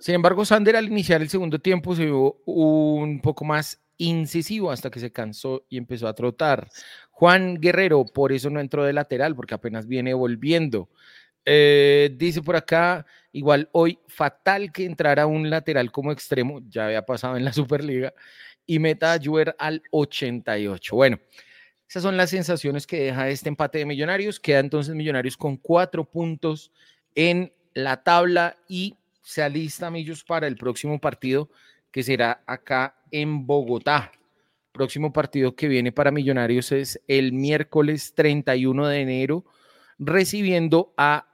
sin 0.00 0.16
embargo, 0.16 0.44
Sander 0.44 0.74
al 0.74 0.86
iniciar 0.86 1.22
el 1.22 1.28
segundo 1.28 1.60
tiempo 1.60 1.94
se 1.94 2.06
vio 2.06 2.40
un 2.44 3.20
poco 3.20 3.44
más 3.44 3.80
incisivo 3.98 4.70
hasta 4.70 4.90
que 4.90 5.00
se 5.00 5.12
cansó 5.12 5.64
y 5.68 5.76
empezó 5.78 6.08
a 6.08 6.14
trotar. 6.14 6.68
Juan 7.14 7.60
Guerrero, 7.60 8.04
por 8.04 8.32
eso 8.32 8.50
no 8.50 8.58
entró 8.58 8.84
de 8.84 8.92
lateral, 8.92 9.36
porque 9.36 9.54
apenas 9.54 9.86
viene 9.86 10.12
volviendo. 10.14 10.88
Eh, 11.44 12.10
dice 12.16 12.42
por 12.42 12.56
acá, 12.56 13.06
igual 13.30 13.68
hoy 13.72 14.00
fatal 14.08 14.72
que 14.72 14.84
entrara 14.84 15.26
un 15.26 15.48
lateral 15.48 15.92
como 15.92 16.10
extremo, 16.10 16.60
ya 16.68 16.86
había 16.86 17.06
pasado 17.06 17.36
en 17.36 17.44
la 17.44 17.52
Superliga, 17.54 18.12
y 18.66 18.80
meta 18.80 19.12
a 19.12 19.20
Juer 19.22 19.54
al 19.60 19.80
88. 19.92 20.96
Bueno, 20.96 21.20
esas 21.88 22.02
son 22.02 22.16
las 22.16 22.30
sensaciones 22.30 22.84
que 22.84 23.04
deja 23.04 23.28
este 23.28 23.48
empate 23.48 23.78
de 23.78 23.86
Millonarios. 23.86 24.40
Queda 24.40 24.58
entonces 24.58 24.94
Millonarios 24.96 25.36
con 25.36 25.56
cuatro 25.56 26.04
puntos 26.04 26.72
en 27.14 27.52
la 27.74 28.02
tabla 28.02 28.56
y 28.68 28.96
se 29.22 29.40
alista 29.40 29.88
Millos 29.88 30.24
para 30.24 30.48
el 30.48 30.56
próximo 30.56 31.00
partido 31.00 31.48
que 31.92 32.02
será 32.02 32.42
acá 32.44 32.96
en 33.12 33.46
Bogotá. 33.46 34.10
Próximo 34.74 35.12
partido 35.12 35.54
que 35.54 35.68
viene 35.68 35.92
para 35.92 36.10
Millonarios 36.10 36.72
es 36.72 37.00
el 37.06 37.32
miércoles 37.32 38.12
31 38.16 38.88
de 38.88 39.00
enero, 39.02 39.44
recibiendo 40.00 40.92
a 40.96 41.28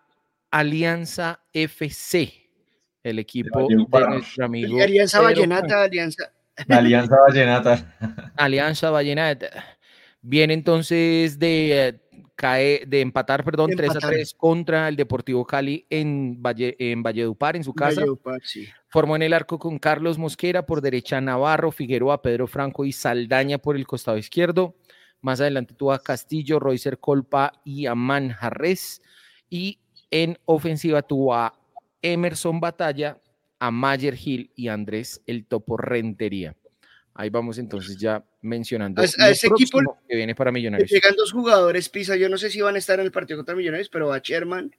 Alianza 0.50 1.40
FC, 1.54 2.50
el 3.02 3.18
equipo 3.18 3.66
de 3.66 3.76
nuestro 3.76 4.44
amigo. 4.44 4.82
Alianza 4.82 5.22
Vallenata, 5.22 5.84
Alianza. 5.84 6.30
Alianza 6.68 7.16
Vallenata. 7.16 8.32
Alianza 8.36 8.90
Vallenata. 8.90 9.48
Viene 10.20 10.52
entonces 10.52 11.38
de 11.38 11.88
eh, 11.88 12.00
cae 12.40 12.84
de 12.86 13.02
empatar, 13.02 13.44
perdón, 13.44 13.72
3 13.76 13.96
a 13.96 13.98
3 13.98 14.32
contra 14.32 14.88
el 14.88 14.96
Deportivo 14.96 15.46
Cali 15.46 15.84
en, 15.90 16.42
Valle, 16.42 16.74
en 16.78 17.02
Valledupar, 17.02 17.54
en 17.54 17.64
su 17.64 17.74
casa. 17.74 18.02
Formó 18.88 19.14
en 19.14 19.20
el 19.20 19.34
arco 19.34 19.58
con 19.58 19.78
Carlos 19.78 20.16
Mosquera, 20.16 20.64
por 20.64 20.80
derecha 20.80 21.20
Navarro, 21.20 21.70
Figueroa, 21.70 22.22
Pedro 22.22 22.46
Franco 22.46 22.86
y 22.86 22.92
Saldaña 22.92 23.58
por 23.58 23.76
el 23.76 23.86
costado 23.86 24.16
izquierdo. 24.16 24.74
Más 25.20 25.42
adelante 25.42 25.74
tuvo 25.74 25.92
a 25.92 26.02
Castillo, 26.02 26.58
Roycer 26.58 26.98
Colpa 26.98 27.60
y 27.62 27.84
a 27.84 27.94
Manjarres. 27.94 29.02
Y 29.50 29.78
en 30.10 30.38
ofensiva 30.46 31.02
tuvo 31.02 31.34
a 31.34 31.52
Emerson 32.00 32.58
Batalla, 32.58 33.20
a 33.58 33.70
Mayer 33.70 34.16
Gil 34.16 34.50
y 34.56 34.68
Andrés 34.68 35.20
El 35.26 35.44
Topo 35.44 35.76
Rentería. 35.76 36.56
Ahí 37.20 37.28
vamos 37.28 37.58
entonces 37.58 37.98
ya 37.98 38.24
mencionando 38.40 39.02
a, 39.02 39.04
ese 39.04 39.46
equipo 39.46 39.78
que 40.08 40.16
viene 40.16 40.34
para 40.34 40.50
Millonarios. 40.50 40.90
Llegan 40.90 41.14
dos 41.14 41.32
jugadores, 41.32 41.90
Pisa, 41.90 42.16
yo 42.16 42.30
no 42.30 42.38
sé 42.38 42.48
si 42.48 42.62
van 42.62 42.76
a 42.76 42.78
estar 42.78 42.98
en 42.98 43.04
el 43.04 43.12
partido 43.12 43.36
contra 43.36 43.54
Millonarios, 43.54 43.90
pero 43.90 44.08
va 44.08 44.20
Sherman 44.20 44.74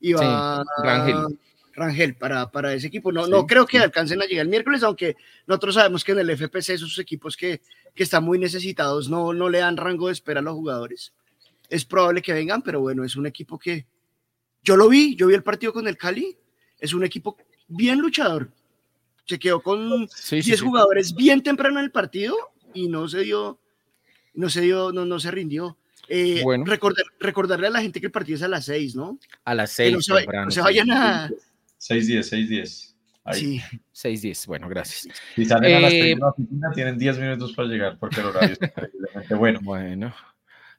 y 0.00 0.14
va 0.14 0.64
Rangel. 0.82 1.38
Rangel 1.74 2.14
para, 2.14 2.50
para 2.50 2.72
ese 2.72 2.86
equipo. 2.86 3.12
No, 3.12 3.26
no 3.26 3.46
creo 3.46 3.66
que 3.66 3.78
alcancen 3.78 4.22
a 4.22 4.24
llegar 4.24 4.44
el 4.44 4.48
miércoles, 4.48 4.82
aunque 4.82 5.16
nosotros 5.46 5.74
sabemos 5.74 6.02
que 6.02 6.12
en 6.12 6.20
el 6.20 6.34
FPC 6.34 6.70
esos 6.70 6.98
equipos 6.98 7.36
que, 7.36 7.60
que 7.94 8.04
están 8.04 8.24
muy 8.24 8.38
necesitados 8.38 9.10
no, 9.10 9.34
no 9.34 9.50
le 9.50 9.58
dan 9.58 9.76
rango 9.76 10.06
de 10.06 10.14
espera 10.14 10.40
a 10.40 10.42
los 10.42 10.54
jugadores. 10.54 11.12
Es 11.68 11.84
probable 11.84 12.22
que 12.22 12.32
vengan, 12.32 12.62
pero 12.62 12.80
bueno, 12.80 13.04
es 13.04 13.16
un 13.16 13.26
equipo 13.26 13.58
que 13.58 13.84
yo 14.62 14.78
lo 14.78 14.88
vi, 14.88 15.14
yo 15.14 15.26
vi 15.26 15.34
el 15.34 15.42
partido 15.42 15.74
con 15.74 15.86
el 15.86 15.98
Cali, 15.98 16.38
es 16.80 16.94
un 16.94 17.04
equipo 17.04 17.36
bien 17.68 17.98
luchador, 17.98 18.50
se 19.32 19.38
quedó 19.38 19.62
con 19.62 20.06
10 20.30 20.60
jugadores 20.60 21.14
bien 21.14 21.42
temprano 21.42 21.78
en 21.78 21.86
el 21.86 21.90
partido 21.90 22.36
y 22.74 22.88
no 22.88 23.08
se 23.08 23.20
dio, 23.20 23.58
no 24.34 24.50
se 24.50 24.60
dio, 24.60 24.92
no, 24.92 25.06
no 25.06 25.18
se 25.18 25.30
rindió. 25.30 25.78
Eh, 26.08 26.42
bueno. 26.42 26.66
recordarle 27.18 27.68
a 27.68 27.70
la 27.70 27.80
gente 27.80 27.98
que 27.98 28.06
el 28.06 28.12
partido 28.12 28.36
es 28.36 28.42
a 28.42 28.48
las 28.48 28.66
6, 28.66 28.94
¿no? 28.94 29.18
A 29.46 29.54
las 29.54 29.72
6. 29.72 29.94
No, 29.94 30.02
se, 30.02 30.26
no 30.26 30.50
se 30.50 30.60
vayan 30.60 30.90
a... 30.90 31.30
6-10, 31.80 32.18
6-10. 32.20 32.94
Sí. 33.32 33.62
6-10, 33.94 34.46
bueno, 34.46 34.68
gracias. 34.68 35.08
Si 35.34 35.46
salen 35.46 35.76
a 35.76 35.80
las 35.80 35.92
6 35.92 36.04
de 36.04 36.16
la 36.16 36.28
oficina, 36.28 36.70
tienen 36.74 36.98
10 36.98 37.18
minutos 37.18 37.54
para 37.54 37.68
llegar 37.68 37.98
porque 37.98 38.20
el 38.20 38.26
horario 38.26 38.56
es 39.30 39.38
bueno. 39.38 39.60
Bueno. 39.62 40.14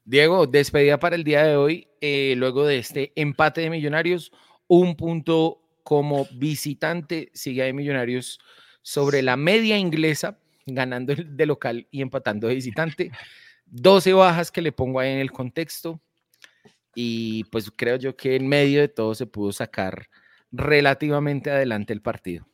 Diego, 0.05 0.45
despedida 0.45 0.99
para 0.99 1.15
el 1.15 1.23
día 1.23 1.43
de 1.43 1.55
hoy, 1.55 1.87
eh, 2.01 2.35
luego 2.37 2.67
de 2.67 2.77
este 2.77 3.13
empate 3.15 3.61
de 3.61 3.71
Millonarios, 3.71 4.31
un 4.67 4.95
punto 4.95 5.62
como 5.83 6.27
visitante, 6.33 7.29
sigue 7.33 7.63
ahí 7.63 7.73
Millonarios 7.73 8.39
sobre 8.81 9.21
la 9.21 9.37
media 9.37 9.77
inglesa, 9.77 10.37
ganando 10.65 11.13
de 11.15 11.45
local 11.45 11.87
y 11.91 12.01
empatando 12.01 12.47
de 12.47 12.55
visitante. 12.55 13.11
12 13.65 14.13
bajas 14.13 14.51
que 14.51 14.61
le 14.61 14.71
pongo 14.71 14.99
ahí 14.99 15.11
en 15.11 15.19
el 15.19 15.31
contexto. 15.31 16.01
Y 16.95 17.45
pues 17.45 17.71
creo 17.75 17.95
yo 17.95 18.15
que 18.15 18.35
en 18.35 18.47
medio 18.47 18.81
de 18.81 18.87
todo 18.87 19.15
se 19.15 19.25
pudo 19.25 19.51
sacar 19.51 20.09
relativamente 20.51 21.49
adelante 21.49 21.91
el 21.91 22.01
partido. 22.01 22.45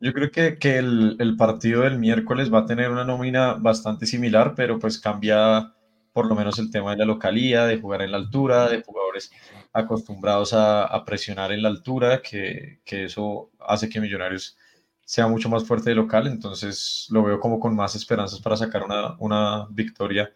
Yo 0.00 0.12
creo 0.12 0.32
que, 0.32 0.58
que 0.58 0.78
el, 0.78 1.16
el, 1.20 1.36
partido 1.36 1.82
del 1.82 1.98
miércoles 1.98 2.52
va 2.52 2.60
a 2.60 2.66
tener 2.66 2.90
una 2.90 3.04
nómina 3.04 3.54
bastante 3.54 4.04
similar, 4.04 4.54
pero 4.56 4.80
pues 4.80 4.98
cambia 4.98 5.72
por 6.12 6.26
lo 6.26 6.34
menos 6.34 6.58
el 6.58 6.70
tema 6.70 6.90
de 6.90 6.98
la 6.98 7.04
localía, 7.04 7.64
de 7.66 7.80
jugar 7.80 8.02
en 8.02 8.10
la 8.10 8.18
altura, 8.18 8.68
de 8.68 8.82
jugadores 8.82 9.30
acostumbrados 9.72 10.52
a, 10.52 11.02
presionar 11.04 11.52
en 11.52 11.62
la 11.62 11.68
altura, 11.68 12.20
que, 12.22 12.80
eso 12.86 13.50
hace 13.60 13.88
que 13.88 14.00
Millonarios 14.00 14.56
sea 15.04 15.26
mucho 15.26 15.48
más 15.48 15.64
fuerte 15.64 15.90
de 15.90 15.96
local, 15.96 16.26
entonces 16.26 17.06
lo 17.10 17.22
veo 17.22 17.40
como 17.40 17.58
con 17.58 17.74
más 17.74 17.94
esperanzas 17.94 18.40
para 18.40 18.56
sacar 18.56 18.84
una, 19.18 19.66
victoria 19.70 20.32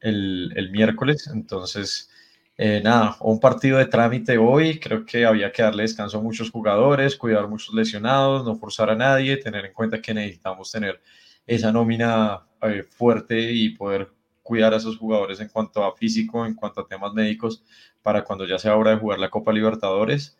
el, 0.00 0.52
el 0.56 0.70
miércoles. 0.70 1.30
Entonces, 1.32 2.10
eh, 2.56 2.80
nada, 2.84 3.16
un 3.20 3.40
partido 3.40 3.78
de 3.78 3.86
trámite 3.86 4.36
hoy, 4.38 4.78
creo 4.78 5.04
que 5.06 5.24
había 5.24 5.50
que 5.50 5.62
darle 5.62 5.82
descanso 5.84 6.18
a 6.18 6.22
muchos 6.22 6.50
jugadores, 6.50 7.16
cuidar 7.16 7.44
a 7.44 7.46
muchos 7.48 7.74
lesionados, 7.74 8.44
no 8.44 8.56
forzar 8.56 8.90
a 8.90 8.94
nadie, 8.94 9.36
tener 9.38 9.64
en 9.64 9.72
cuenta 9.72 10.00
que 10.02 10.12
necesitamos 10.12 10.70
tener 10.70 11.00
esa 11.46 11.72
nómina 11.72 12.46
eh, 12.62 12.84
fuerte 12.88 13.40
y 13.40 13.70
poder 13.70 14.12
cuidar 14.42 14.74
a 14.74 14.76
esos 14.76 14.98
jugadores 14.98 15.40
en 15.40 15.48
cuanto 15.48 15.84
a 15.84 15.96
físico, 15.96 16.44
en 16.44 16.54
cuanto 16.54 16.82
a 16.82 16.86
temas 16.86 17.12
médicos, 17.14 17.64
para 18.02 18.24
cuando 18.24 18.46
ya 18.46 18.58
sea 18.58 18.76
hora 18.76 18.90
de 18.92 18.98
jugar 18.98 19.18
la 19.18 19.30
Copa 19.30 19.52
Libertadores. 19.52 20.36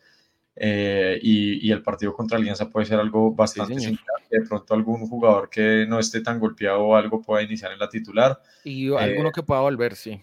Eh, 0.55 1.19
y, 1.21 1.71
el 1.71 1.81
partido 1.81 2.13
contra 2.13 2.37
Alianza 2.37 2.69
puede 2.69 2.85
ser 2.85 2.99
algo 2.99 3.33
bastante 3.33 3.79
similar. 3.79 4.21
De 4.29 4.41
pronto 4.41 4.73
algún 4.73 5.07
jugador 5.07 5.49
que 5.49 5.85
no 5.87 5.99
esté 5.99 6.21
tan 6.21 6.39
golpeado 6.39 6.81
o 6.81 6.95
algo 6.95 7.21
pueda 7.21 7.41
iniciar 7.41 7.71
en 7.71 7.79
la 7.79 7.89
titular. 7.89 8.39
Y 8.63 8.93
alguno 8.93 9.31
que 9.31 9.41
pueda 9.41 9.61
volver, 9.61 9.95
sí. 9.95 10.21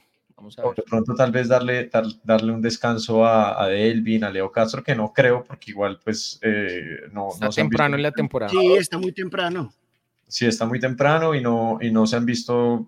De 0.74 0.82
pronto 0.82 1.14
tal 1.14 1.32
vez 1.32 1.48
darle, 1.48 1.90
darle 2.24 2.52
un 2.52 2.62
descanso 2.62 3.26
a, 3.26 3.62
a, 3.62 3.68
Delvin, 3.68 4.24
a 4.24 4.30
Leo 4.30 4.50
Castro, 4.50 4.82
que 4.82 4.94
no 4.94 5.12
creo, 5.12 5.44
porque 5.44 5.70
igual 5.70 6.00
pues 6.02 6.38
eh, 6.42 7.00
no... 7.12 7.28
Está 7.28 7.50
temprano 7.50 7.96
en 7.96 8.02
la 8.02 8.12
temporada. 8.12 8.50
Sí, 8.50 8.72
está 8.74 8.96
muy 8.96 9.12
temprano. 9.12 9.70
Sí, 10.26 10.46
está 10.46 10.64
muy 10.64 10.80
temprano 10.80 11.34
y 11.34 11.42
no, 11.42 11.78
y 11.80 11.90
no 11.90 12.06
se 12.06 12.16
han 12.16 12.24
visto 12.24 12.86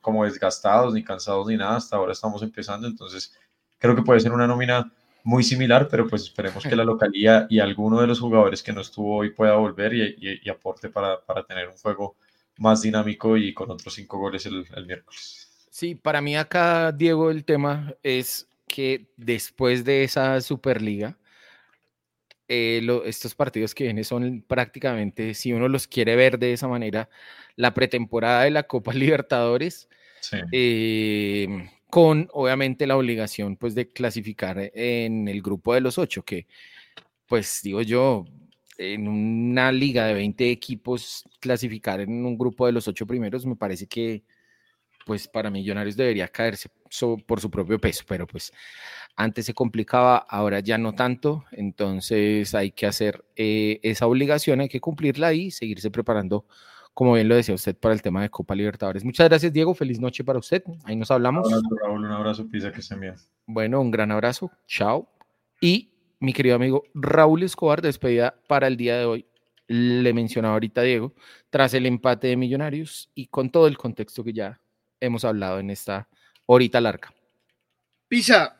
como 0.00 0.24
desgastados, 0.24 0.94
ni 0.94 1.02
cansados, 1.02 1.48
ni 1.48 1.56
nada. 1.56 1.76
Hasta 1.76 1.96
ahora 1.96 2.12
estamos 2.12 2.42
empezando, 2.42 2.86
entonces 2.86 3.34
creo 3.78 3.94
que 3.94 4.02
puede 4.02 4.20
ser 4.20 4.32
una 4.32 4.46
nómina 4.46 4.92
muy 5.24 5.42
similar, 5.42 5.88
pero 5.90 6.06
pues 6.06 6.22
esperemos 6.22 6.62
que 6.62 6.76
la 6.76 6.84
localía 6.84 7.46
y 7.50 7.58
alguno 7.58 8.00
de 8.00 8.06
los 8.06 8.20
jugadores 8.20 8.62
que 8.62 8.72
no 8.72 8.80
estuvo 8.80 9.16
hoy 9.16 9.30
pueda 9.30 9.56
volver 9.56 9.92
y, 9.92 10.40
y, 10.42 10.48
aporte 10.48 10.88
para, 10.88 11.20
para, 11.20 11.44
tener 11.44 11.68
un 11.68 11.76
juego 11.76 12.16
más 12.58 12.82
dinámico 12.82 13.36
y 13.36 13.52
con 13.52 13.70
otros 13.70 13.94
cinco 13.94 14.18
goles 14.18 14.46
el, 14.46 14.64
el 14.76 14.86
miércoles. 14.86 15.68
Sí, 15.70 15.96
para 15.96 16.20
mí 16.20 16.36
acá, 16.36 16.92
Diego, 16.92 17.30
el 17.30 17.44
tema 17.44 17.92
es 18.04 18.48
que 18.68 19.08
después 19.16 19.84
de 19.84 20.04
esa 20.04 20.40
Superliga, 20.40 21.18
eh, 22.48 22.86
estos 23.04 23.34
partidos 23.34 23.74
que 23.74 23.84
vienen 23.84 24.04
son 24.04 24.44
prácticamente, 24.46 25.34
si 25.34 25.52
uno 25.52 25.68
los 25.68 25.88
quiere 25.88 26.14
ver 26.14 26.38
de 26.38 26.52
esa 26.52 26.68
manera, 26.68 27.08
la 27.56 27.74
pretemporada 27.74 28.44
de 28.44 28.52
la 28.52 28.64
Copa 28.64 28.92
Libertadores, 28.94 29.88
eh, 30.52 31.68
con 31.96 32.28
obviamente 32.34 32.86
la 32.86 32.94
obligación 32.94 33.56
pues 33.56 33.74
de 33.74 33.88
clasificar 33.90 34.70
en 34.74 35.28
el 35.28 35.40
grupo 35.40 35.72
de 35.72 35.80
los 35.80 35.96
ocho, 35.96 36.22
que 36.22 36.46
pues 37.24 37.60
digo 37.62 37.80
yo, 37.80 38.26
en 38.76 39.08
una 39.08 39.72
liga 39.72 40.04
de 40.04 40.12
20 40.12 40.50
equipos, 40.50 41.24
clasificar 41.40 42.00
en 42.00 42.26
un 42.26 42.36
grupo 42.36 42.66
de 42.66 42.72
los 42.72 42.86
ocho 42.86 43.06
primeros 43.06 43.46
me 43.46 43.56
parece 43.56 43.86
que 43.86 44.24
pues 45.06 45.26
para 45.26 45.48
Millonarios 45.48 45.96
debería 45.96 46.28
caerse 46.28 46.68
por 47.26 47.40
su 47.40 47.50
propio 47.50 47.80
peso, 47.80 48.04
pero 48.06 48.26
pues 48.26 48.52
antes 49.16 49.46
se 49.46 49.54
complicaba, 49.54 50.18
ahora 50.18 50.60
ya 50.60 50.76
no 50.76 50.94
tanto, 50.94 51.46
entonces 51.50 52.54
hay 52.54 52.72
que 52.72 52.84
hacer 52.84 53.24
eh, 53.36 53.80
esa 53.82 54.06
obligación, 54.06 54.60
hay 54.60 54.68
que 54.68 54.80
cumplirla 54.80 55.32
y 55.32 55.50
seguirse 55.50 55.90
preparando, 55.90 56.44
como 56.96 57.12
bien 57.12 57.28
lo 57.28 57.34
decía 57.34 57.54
usted, 57.54 57.76
para 57.76 57.94
el 57.94 58.00
tema 58.00 58.22
de 58.22 58.30
Copa 58.30 58.54
Libertadores. 58.54 59.04
Muchas 59.04 59.28
gracias, 59.28 59.52
Diego, 59.52 59.74
feliz 59.74 60.00
noche 60.00 60.24
para 60.24 60.38
usted, 60.38 60.64
ahí 60.84 60.96
nos 60.96 61.10
hablamos. 61.10 61.46
Un 61.46 61.52
abrazo, 61.52 61.76
Raúl, 61.76 62.04
un 62.06 62.10
abrazo, 62.10 62.48
Pisa, 62.48 62.72
que 62.72 62.80
estén 62.80 63.00
bien. 63.00 63.16
Bueno, 63.44 63.82
un 63.82 63.90
gran 63.90 64.10
abrazo, 64.10 64.50
chao. 64.66 65.06
Y 65.60 65.92
mi 66.20 66.32
querido 66.32 66.56
amigo 66.56 66.84
Raúl 66.94 67.42
Escobar, 67.42 67.82
despedida 67.82 68.40
para 68.48 68.66
el 68.66 68.78
día 68.78 68.96
de 68.96 69.04
hoy. 69.04 69.26
Le 69.66 70.14
mencionaba 70.14 70.54
ahorita 70.54 70.80
Diego, 70.80 71.12
tras 71.50 71.74
el 71.74 71.84
empate 71.84 72.28
de 72.28 72.38
Millonarios 72.38 73.10
y 73.14 73.26
con 73.26 73.50
todo 73.50 73.66
el 73.66 73.76
contexto 73.76 74.24
que 74.24 74.32
ya 74.32 74.58
hemos 74.98 75.26
hablado 75.26 75.58
en 75.58 75.68
esta 75.68 76.08
horita 76.46 76.80
larga. 76.80 77.12
Pisa, 78.08 78.56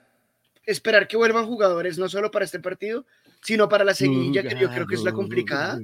esperar 0.67 1.09
que 1.09 1.17
vuelvan 1.17 1.47
jugadores 1.47 1.97
no 1.97 2.07
solo 2.11 2.31
para 2.31 2.45
este 2.45 2.61
partido, 2.61 3.07
sino 3.41 3.67
para 3.67 3.83
la 3.83 3.95
seguilla, 3.95 4.43
que 4.43 4.59
yo 4.61 4.69
creo 4.69 4.87
que 4.87 4.97
es 4.97 5.05
la 5.05 5.13
complicada, 5.13 5.81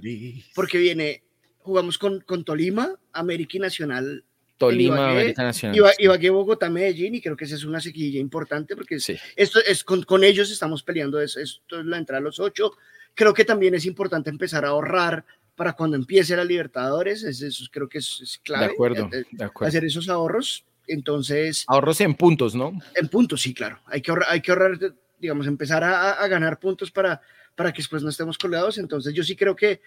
porque 0.54 0.76
viene, 0.76 1.22
jugamos 1.62 1.98
con, 1.98 2.20
con 2.20 2.44
Tolima, 2.44 2.96
América 3.12 3.56
y 3.56 3.60
Nacional. 3.60 4.24
Tolima, 4.58 5.10
América 5.10 5.42
Nacional. 5.42 5.94
Ibagué, 5.98 6.30
Bogotá, 6.30 6.70
Medellín, 6.70 7.14
y 7.14 7.20
creo 7.20 7.36
que 7.36 7.44
esa 7.44 7.56
es 7.56 7.64
una 7.64 7.80
seguilla 7.80 8.20
importante, 8.20 8.76
porque 8.76 8.96
esto 8.96 9.60
es 9.66 9.82
con, 9.84 10.02
con, 10.04 10.22
ellos 10.22 10.50
estamos 10.50 10.82
peleando, 10.82 11.20
esto 11.20 11.40
es 11.40 11.60
la 11.84 11.98
entrada 11.98 12.20
a 12.20 12.22
los 12.22 12.38
ocho. 12.38 12.72
Creo 13.14 13.34
que 13.34 13.44
también 13.44 13.74
es 13.74 13.84
importante 13.86 14.30
empezar 14.30 14.64
a 14.64 14.68
ahorrar 14.68 15.24
para 15.56 15.74
cuando 15.74 15.96
empiece 15.96 16.36
la 16.36 16.44
Libertadores, 16.44 17.24
eso 17.24 17.64
creo 17.70 17.88
que 17.88 17.98
es, 17.98 18.40
clave. 18.42 18.66
De 18.66 18.72
acuerdo, 18.72 19.10
de 19.10 19.44
acuerdo. 19.44 19.68
Hacer 19.68 19.84
esos 19.84 20.08
ahorros. 20.08 20.64
Entonces. 20.86 21.64
Ahorros 21.68 22.00
en 22.00 22.14
puntos, 22.14 22.54
¿no? 22.54 22.72
En 22.94 23.08
puntos, 23.08 23.42
sí, 23.42 23.54
claro. 23.54 23.80
Hay 23.86 24.00
que 24.02 24.10
ahorrar, 24.10 24.28
hay 24.30 24.40
que 24.40 24.50
ahorrar 24.50 24.78
digamos, 25.22 25.46
empezar 25.46 25.84
a, 25.84 26.26
ganar 26.26 26.58
puntos 26.58 26.90
para, 26.90 27.20
para 27.54 27.72
que 27.72 27.78
después 27.78 28.02
no 28.02 28.10
estemos 28.10 28.36
colgados. 28.36 28.76
Entonces, 28.76 29.14
yo 29.14 29.22
sí 29.22 29.36
creo 29.36 29.54
que 29.54 29.80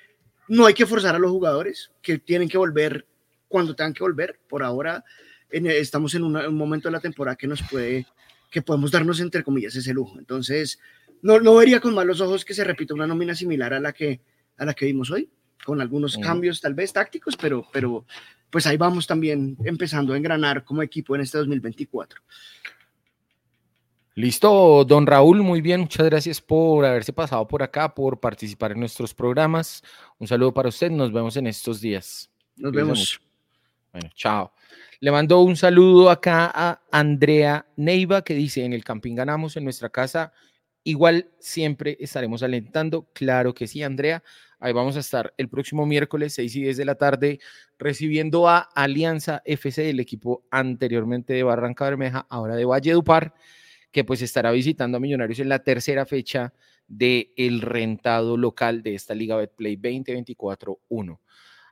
no 0.47 0.65
hay 0.65 0.73
que 0.73 0.85
forzar 0.85 1.15
a 1.15 1.19
los 1.19 1.31
jugadores, 1.31 1.91
que 2.01 2.19
tienen 2.19 2.49
que 2.49 2.57
volver 2.57 3.07
cuando 3.47 3.76
tengan 3.76 3.93
que 3.93 4.03
volver. 4.03 4.39
Por 4.47 4.63
ahora, 4.63 5.03
estamos 5.49 6.13
en 6.15 6.23
un 6.23 6.55
momento 6.55 6.88
de 6.88 6.93
la 6.93 6.99
temporada 6.99 7.35
que 7.35 7.47
nos 7.47 7.61
puede, 7.63 8.05
que 8.51 8.61
podemos 8.61 8.91
darnos, 8.91 9.19
entre 9.19 9.43
comillas, 9.43 9.76
ese 9.76 9.93
lujo. 9.93 10.19
Entonces, 10.19 10.80
no, 11.22 11.39
no 11.39 11.55
vería 11.55 11.80
con 11.80 11.93
malos 11.93 12.22
ojos 12.22 12.45
que 12.45 12.53
se 12.53 12.63
repita 12.63 12.93
una 12.93 13.07
nómina 13.07 13.35
similar 13.35 13.73
a 13.73 13.80
la 13.80 13.93
que, 13.93 14.22
a 14.57 14.65
la 14.65 14.73
que 14.73 14.85
vimos 14.85 15.11
hoy 15.11 15.30
con 15.65 15.81
algunos 15.81 16.17
cambios 16.17 16.61
tal 16.61 16.76
vez 16.76 16.93
tácticos, 16.93 17.35
pero, 17.35 17.67
pero 17.73 18.05
pues 18.51 18.67
ahí 18.67 18.77
vamos 18.77 19.07
también 19.07 19.57
empezando 19.65 20.13
a 20.13 20.17
engranar 20.17 20.63
como 20.63 20.84
equipo 20.84 21.15
en 21.15 21.22
este 21.22 21.39
2024. 21.39 22.22
Listo, 24.17 24.85
don 24.85 25.05
Raúl, 25.05 25.43
muy 25.43 25.59
bien, 25.59 25.81
muchas 25.81 26.05
gracias 26.05 26.39
por 26.39 26.85
haberse 26.85 27.11
pasado 27.11 27.45
por 27.45 27.61
acá, 27.61 27.93
por 27.93 28.17
participar 28.21 28.71
en 28.71 28.79
nuestros 28.79 29.13
programas. 29.13 29.83
Un 30.19 30.25
saludo 30.25 30.53
para 30.53 30.69
usted, 30.69 30.89
nos 30.89 31.11
vemos 31.11 31.35
en 31.35 31.47
estos 31.47 31.81
días. 31.81 32.29
Nos 32.55 32.71
vemos. 32.71 33.19
Bueno, 33.91 34.09
chao. 34.15 34.53
Le 35.01 35.11
mando 35.11 35.41
un 35.41 35.57
saludo 35.57 36.09
acá 36.09 36.49
a 36.55 36.81
Andrea 36.93 37.65
Neiva 37.75 38.23
que 38.23 38.35
dice, 38.35 38.63
en 38.63 38.71
el 38.71 38.85
camping 38.85 39.15
ganamos 39.15 39.57
en 39.57 39.65
nuestra 39.65 39.89
casa, 39.89 40.31
igual 40.85 41.29
siempre 41.39 41.97
estaremos 41.99 42.41
alentando. 42.41 43.09
Claro 43.11 43.53
que 43.53 43.67
sí, 43.67 43.83
Andrea. 43.83 44.23
Ahí 44.59 44.71
vamos 44.71 44.95
a 44.95 45.01
estar 45.01 45.33
el 45.35 45.49
próximo 45.49 45.85
miércoles, 45.85 46.33
6 46.35 46.55
y 46.55 46.61
10 46.61 46.77
de 46.77 46.85
la 46.85 46.95
tarde, 46.95 47.39
recibiendo 47.77 48.47
a 48.47 48.59
Alianza 48.59 49.41
FC, 49.43 49.89
el 49.89 49.99
equipo 49.99 50.45
anteriormente 50.51 51.33
de 51.33 51.43
Barranca 51.43 51.83
Bermeja, 51.83 52.25
ahora 52.29 52.55
de 52.55 52.63
Valledupar, 52.63 53.33
que 53.95 54.03
pues 54.03 54.22
estará 54.22 54.51
visitando 54.51 54.97
a 54.97 54.99
Millonarios 54.99 55.39
en 55.39 55.47
la 55.47 55.59
tercera 55.59 56.05
fecha 56.05 56.51
del 56.85 57.31
el 57.38 57.61
rentado 57.61 58.35
local 58.35 58.84
de 58.84 58.93
esta 58.93 59.15
Liga 59.15 59.38
Betplay 59.38 59.77
2024-1. 59.77 61.17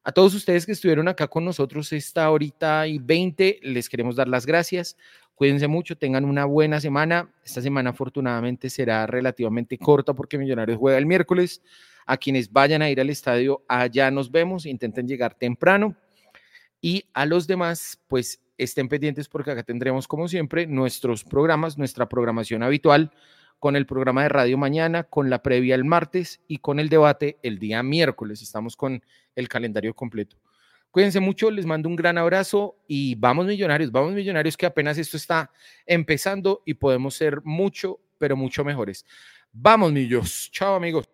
A 0.06 0.12
todos 0.14 0.34
ustedes 0.34 0.66
que 0.66 0.72
estuvieron 0.72 1.10
acá 1.10 1.28
con 1.28 1.44
nosotros 1.44 1.92
esta 1.92 2.32
horita 2.32 2.88
y 2.88 2.98
20, 2.98 3.60
les 3.64 3.90
queremos 3.90 4.16
dar 4.16 4.30
las 4.30 4.46
gracias. 4.46 4.96
Cuídense 5.36 5.68
mucho, 5.68 5.98
tengan 5.98 6.24
una 6.24 6.46
buena 6.46 6.80
semana. 6.80 7.30
Esta 7.44 7.62
semana 7.62 7.90
afortunadamente 7.90 8.70
será 8.70 9.06
relativamente 9.06 9.78
corta 9.78 10.14
porque 10.14 10.38
Millonarios 10.38 10.78
juega 10.78 10.98
el 10.98 11.06
miércoles. 11.06 11.62
A 12.06 12.16
quienes 12.16 12.50
vayan 12.50 12.82
a 12.82 12.90
ir 12.90 13.02
al 13.02 13.10
estadio, 13.10 13.66
allá 13.68 14.10
nos 14.12 14.32
vemos, 14.32 14.66
intenten 14.66 15.10
llegar 15.10 15.36
temprano. 15.36 15.94
Y 16.80 17.04
a 17.14 17.26
los 17.26 17.48
demás, 17.48 18.00
pues 18.08 18.40
estén 18.58 18.90
pendientes 18.90 19.28
porque 19.28 19.52
acá 19.52 19.64
tendremos, 19.64 20.08
como 20.08 20.28
siempre, 20.28 20.68
nuestros 20.68 21.24
programas, 21.24 21.78
nuestra 21.78 22.08
programación 22.08 22.64
habitual 22.64 23.12
con 23.60 23.76
el 23.76 23.86
programa 23.86 24.24
de 24.24 24.30
radio 24.30 24.58
mañana, 24.58 25.04
con 25.04 25.30
la 25.30 25.42
previa 25.42 25.76
el 25.76 25.86
martes 25.86 26.42
y 26.48 26.58
con 26.58 26.80
el 26.80 26.90
debate 26.90 27.38
el 27.44 27.60
día 27.60 27.82
miércoles. 27.82 28.42
Estamos 28.42 28.76
con 28.76 29.02
el 29.36 29.48
calendario 29.48 29.94
completo. 29.94 30.38
Cuídense 30.92 31.20
mucho, 31.20 31.50
les 31.50 31.66
mando 31.66 31.90
un 31.90 31.96
gran 31.96 32.18
abrazo 32.18 32.78
y 32.88 33.16
vamos 33.16 33.48
millonarios, 33.48 33.92
vamos 33.92 34.14
millonarios 34.14 34.56
que 34.56 34.66
apenas 34.66 34.98
esto 34.98 35.18
está 35.18 35.50
empezando 35.86 36.62
y 36.66 36.76
podemos 36.76 37.16
ser 37.16 37.42
mucho, 37.44 38.00
pero 38.18 38.36
mucho 38.36 38.64
mejores. 38.64 39.06
Vamos 39.52 39.92
millos. 39.92 40.50
Chao 40.52 40.76
amigos. 40.76 41.13